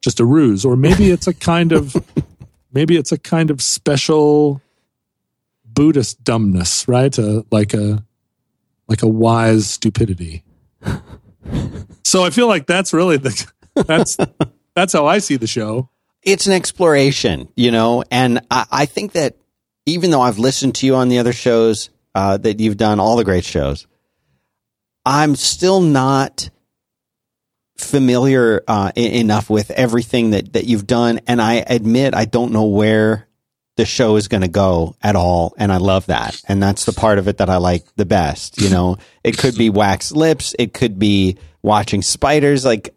just 0.00 0.20
a 0.20 0.24
ruse 0.24 0.64
or 0.64 0.76
maybe 0.76 1.10
it's 1.10 1.26
a 1.26 1.34
kind 1.34 1.72
of 1.72 1.94
maybe 2.72 2.96
it's 2.96 3.12
a 3.12 3.18
kind 3.18 3.50
of 3.50 3.60
special 3.60 4.62
buddhist 5.64 6.22
dumbness 6.24 6.86
right? 6.88 7.16
A, 7.18 7.44
like 7.50 7.74
a 7.74 8.04
like 8.88 9.02
a 9.02 9.08
wise 9.08 9.68
stupidity. 9.68 10.44
So 12.04 12.24
i 12.24 12.30
feel 12.30 12.46
like 12.46 12.66
that's 12.66 12.94
really 12.94 13.18
the 13.18 13.52
that's 13.74 14.16
that's 14.74 14.94
how 14.94 15.06
i 15.06 15.18
see 15.18 15.36
the 15.36 15.46
show. 15.46 15.90
It's 16.22 16.46
an 16.46 16.54
exploration, 16.54 17.48
you 17.54 17.70
know, 17.70 18.02
and 18.10 18.40
I, 18.50 18.64
I 18.70 18.86
think 18.86 19.12
that 19.12 19.36
even 19.84 20.10
though 20.10 20.20
I've 20.22 20.38
listened 20.38 20.74
to 20.76 20.86
you 20.86 20.94
on 20.96 21.08
the 21.08 21.18
other 21.18 21.32
shows 21.32 21.90
uh, 22.14 22.38
that 22.38 22.60
you've 22.60 22.76
done, 22.76 22.98
all 22.98 23.16
the 23.16 23.24
great 23.24 23.44
shows, 23.44 23.86
I'm 25.08 25.36
still 25.36 25.80
not 25.80 26.50
familiar 27.78 28.62
uh, 28.68 28.92
e- 28.94 29.20
enough 29.20 29.48
with 29.48 29.70
everything 29.70 30.32
that, 30.32 30.52
that 30.52 30.66
you've 30.66 30.86
done. 30.86 31.20
And 31.26 31.40
I 31.40 31.64
admit 31.66 32.14
I 32.14 32.26
don't 32.26 32.52
know 32.52 32.66
where 32.66 33.26
the 33.78 33.86
show 33.86 34.16
is 34.16 34.28
going 34.28 34.42
to 34.42 34.48
go 34.48 34.96
at 35.00 35.16
all. 35.16 35.54
And 35.56 35.72
I 35.72 35.78
love 35.78 36.06
that. 36.06 36.42
And 36.46 36.62
that's 36.62 36.84
the 36.84 36.92
part 36.92 37.18
of 37.18 37.26
it 37.26 37.38
that 37.38 37.48
I 37.48 37.56
like 37.56 37.86
the 37.96 38.04
best. 38.04 38.60
You 38.60 38.68
know, 38.68 38.98
it 39.24 39.38
could 39.38 39.56
be 39.56 39.70
wax 39.70 40.12
lips. 40.12 40.54
It 40.58 40.74
could 40.74 40.98
be 40.98 41.38
watching 41.62 42.02
spiders. 42.02 42.66
Like 42.66 42.94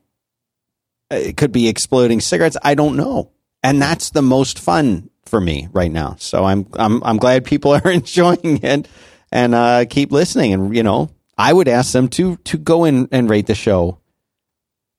it 1.09 1.37
could 1.37 1.53
be 1.53 1.69
exploding 1.69 2.19
cigarettes. 2.19 2.57
I 2.61 2.75
don't 2.75 2.97
know. 2.97 3.31
And 3.63 3.81
that's 3.81 4.09
the 4.09 4.21
most 4.21 4.59
fun 4.59 5.09
for 5.27 5.39
me 5.39 5.69
right 5.71 5.91
now. 5.91 6.17
So 6.19 6.43
I'm, 6.43 6.67
I'm, 6.73 7.01
I'm 7.05 7.17
glad 7.17 7.45
people 7.45 7.71
are 7.85 7.89
enjoying 7.89 8.61
it 8.63 8.85
and, 9.31 9.55
uh, 9.55 9.85
keep 9.89 10.11
listening. 10.11 10.51
And, 10.51 10.75
you 10.75 10.83
know, 10.83 11.09
I 11.37 11.53
would 11.53 11.67
ask 11.67 11.93
them 11.93 12.07
to, 12.09 12.35
to 12.37 12.57
go 12.57 12.85
in 12.85 13.07
and 13.11 13.29
rate 13.29 13.47
the 13.47 13.55
show 13.55 13.99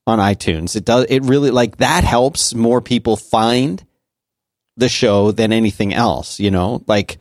on 0.07 0.19
iTunes. 0.19 0.75
It 0.77 0.85
does, 0.85 1.07
it 1.09 1.21
really 1.25 1.51
like 1.51 1.77
that 1.77 2.05
helps 2.05 2.55
more 2.55 2.81
people 2.81 3.17
find 3.17 3.85
the 4.77 4.89
show 4.89 5.31
than 5.33 5.53
anything 5.53 5.93
else, 5.95 6.41
you 6.41 6.51
know, 6.51 6.83
like 6.87 7.19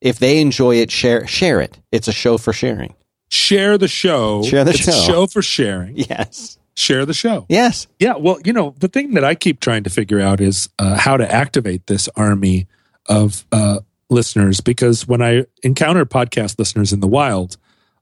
if 0.00 0.18
they 0.18 0.40
enjoy 0.40 0.76
it, 0.76 0.90
share, 0.90 1.26
share 1.26 1.60
it. 1.60 1.78
It's 1.92 2.08
a 2.08 2.12
show 2.12 2.38
for 2.38 2.52
sharing. 2.52 2.94
share 3.30 3.78
the 3.78 3.86
show 3.86 4.42
Share 4.42 4.64
the 4.64 4.70
it's 4.70 4.88
a 4.88 4.92
show. 4.92 5.00
show 5.12 5.26
for 5.26 5.42
sharing 5.42 5.96
Yes. 5.96 6.58
share 6.74 7.04
the 7.06 7.14
show 7.14 7.44
Yes. 7.48 7.86
Yeah, 8.00 8.14
well, 8.16 8.38
you 8.44 8.52
know, 8.52 8.74
the 8.78 8.88
thing 8.88 9.12
that 9.14 9.24
I 9.24 9.34
keep 9.34 9.60
trying 9.60 9.84
to 9.84 9.90
figure 9.90 10.20
out 10.20 10.40
is 10.40 10.68
uh, 10.78 10.96
how 10.96 11.16
to 11.18 11.30
activate 11.32 11.86
this 11.86 12.08
army 12.16 12.66
of 13.06 13.44
uh, 13.52 13.80
listeners 14.08 14.60
because 14.60 15.06
when 15.06 15.20
I 15.22 15.44
encounter 15.62 16.04
podcast 16.06 16.58
listeners 16.58 16.92
in 16.92 17.00
the 17.00 17.06
wild, 17.06 17.56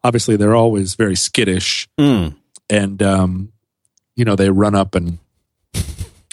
obviously 0.04 0.36
they're 0.36 0.54
always 0.56 0.94
very 0.94 1.16
skittish 1.16 1.88
Mm. 1.98 2.34
and, 2.70 3.02
um, 3.02 3.52
you 4.16 4.24
know, 4.24 4.36
they 4.36 4.50
run 4.50 4.74
up 4.74 4.94
and 4.94 5.18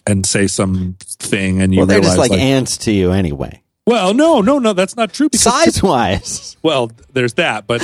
and 0.07 0.25
say 0.25 0.45
some 0.47 0.95
thing 1.01 1.61
and 1.61 1.73
you 1.73 1.79
Well, 1.79 1.87
they're 1.87 1.99
realize 1.99 2.17
just 2.17 2.29
like, 2.29 2.31
like, 2.31 2.39
ants 2.39 2.77
to 2.79 2.91
you 2.91 3.11
anyway. 3.11 3.61
well, 3.87 4.13
no, 4.13 4.41
no, 4.41 4.59
no, 4.59 4.73
that's 4.73 4.95
not 4.95 5.13
true 5.13 5.29
because 5.29 5.41
Size 5.41 5.81
wise. 5.83 6.57
well, 6.63 6.91
there's 7.13 7.33
that, 7.35 7.65
but 7.67 7.81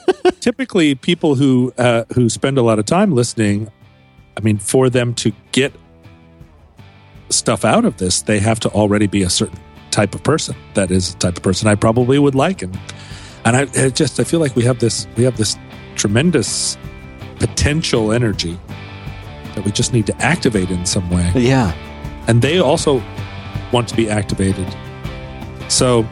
typically 0.40 0.94
people 0.94 1.34
who 1.34 1.72
uh, 1.78 2.04
who 2.14 2.28
spend 2.30 2.56
a 2.58 2.62
lot 2.62 2.78
of 2.78 2.86
time 2.86 3.12
listening, 3.14 3.70
I 4.36 4.40
mean, 4.40 4.58
for 4.58 4.88
them 4.90 5.12
to 5.14 5.32
get 5.52 5.72
stuff 7.30 7.64
out 7.64 7.84
of 7.84 7.96
this, 7.98 8.22
they 8.22 8.38
have 8.38 8.60
to 8.60 8.68
already 8.70 9.06
be 9.06 9.22
a 9.22 9.30
certain 9.30 9.58
type 9.90 10.14
of 10.14 10.22
person. 10.22 10.54
That 10.74 10.90
is 10.90 11.12
the 11.14 11.18
type 11.20 11.36
of 11.36 11.42
person 11.42 11.68
I 11.68 11.74
probably 11.74 12.18
would 12.18 12.34
like, 12.34 12.62
and 12.62 12.78
and 13.44 13.56
I, 13.56 13.66
I 13.76 13.90
just 13.90 14.20
I 14.20 14.24
feel 14.24 14.40
like 14.40 14.54
we 14.56 14.62
have 14.64 14.78
this 14.78 15.06
we 15.16 15.24
have 15.24 15.36
this 15.36 15.56
tremendous 15.96 16.76
potential 17.38 18.12
energy 18.12 18.58
that 19.54 19.64
we 19.64 19.72
just 19.72 19.92
need 19.92 20.06
to 20.06 20.16
activate 20.22 20.70
in 20.70 20.86
some 20.86 21.10
way, 21.10 21.30
Yeah. 21.34 21.72
and 22.28 22.42
they 22.42 22.58
also 22.60 23.02
want 23.72 23.88
to 23.88 23.96
be 23.96 24.08
activated. 24.08 24.66
So 25.68 26.06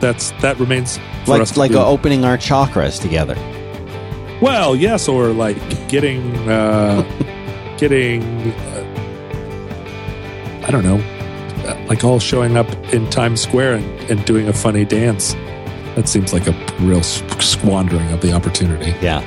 that's 0.00 0.30
that 0.42 0.58
remains 0.58 0.98
for 1.24 1.38
Like 1.38 1.56
like 1.56 1.72
opening 1.72 2.24
our 2.24 2.38
chakras 2.38 3.00
together. 3.00 3.36
Well, 4.40 4.74
yes, 4.74 5.06
or 5.08 5.28
like 5.28 5.58
getting, 5.88 6.34
uh, 6.48 7.02
getting, 7.78 8.22
uh, 8.52 10.64
I 10.66 10.70
don't 10.70 10.82
know, 10.82 10.96
uh, 11.68 11.84
like 11.88 12.04
all 12.04 12.18
showing 12.18 12.56
up 12.56 12.66
in 12.94 13.08
Times 13.10 13.42
Square 13.42 13.74
and, 13.74 14.10
and 14.10 14.24
doing 14.24 14.48
a 14.48 14.52
funny 14.54 14.86
dance. 14.86 15.34
That 15.96 16.08
seems 16.08 16.32
like 16.32 16.46
a 16.46 16.52
real 16.80 17.02
squandering 17.02 18.10
of 18.12 18.20
the 18.20 18.32
opportunity. 18.32 18.94
Yeah, 19.00 19.20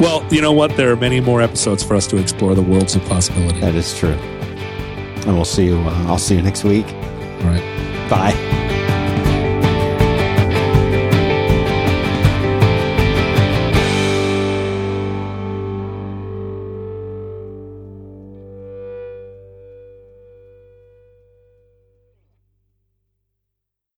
Well, 0.00 0.26
you 0.30 0.40
know 0.42 0.52
what? 0.52 0.76
There 0.76 0.90
are 0.90 0.96
many 0.96 1.20
more 1.20 1.40
episodes 1.42 1.82
for 1.82 1.94
us 1.94 2.06
to 2.08 2.16
explore 2.16 2.54
the 2.54 2.62
worlds 2.62 2.96
of 2.96 3.04
possibility. 3.04 3.60
that 3.60 3.74
is 3.74 3.96
true. 3.98 4.16
And 5.26 5.34
we'll 5.36 5.44
see 5.44 5.66
you. 5.66 5.76
Uh, 5.78 6.04
I'll 6.08 6.18
see 6.18 6.36
you 6.36 6.42
next 6.42 6.64
week. 6.64 6.86
All 6.86 7.50
right. 7.50 8.08
Bye. 8.10 8.66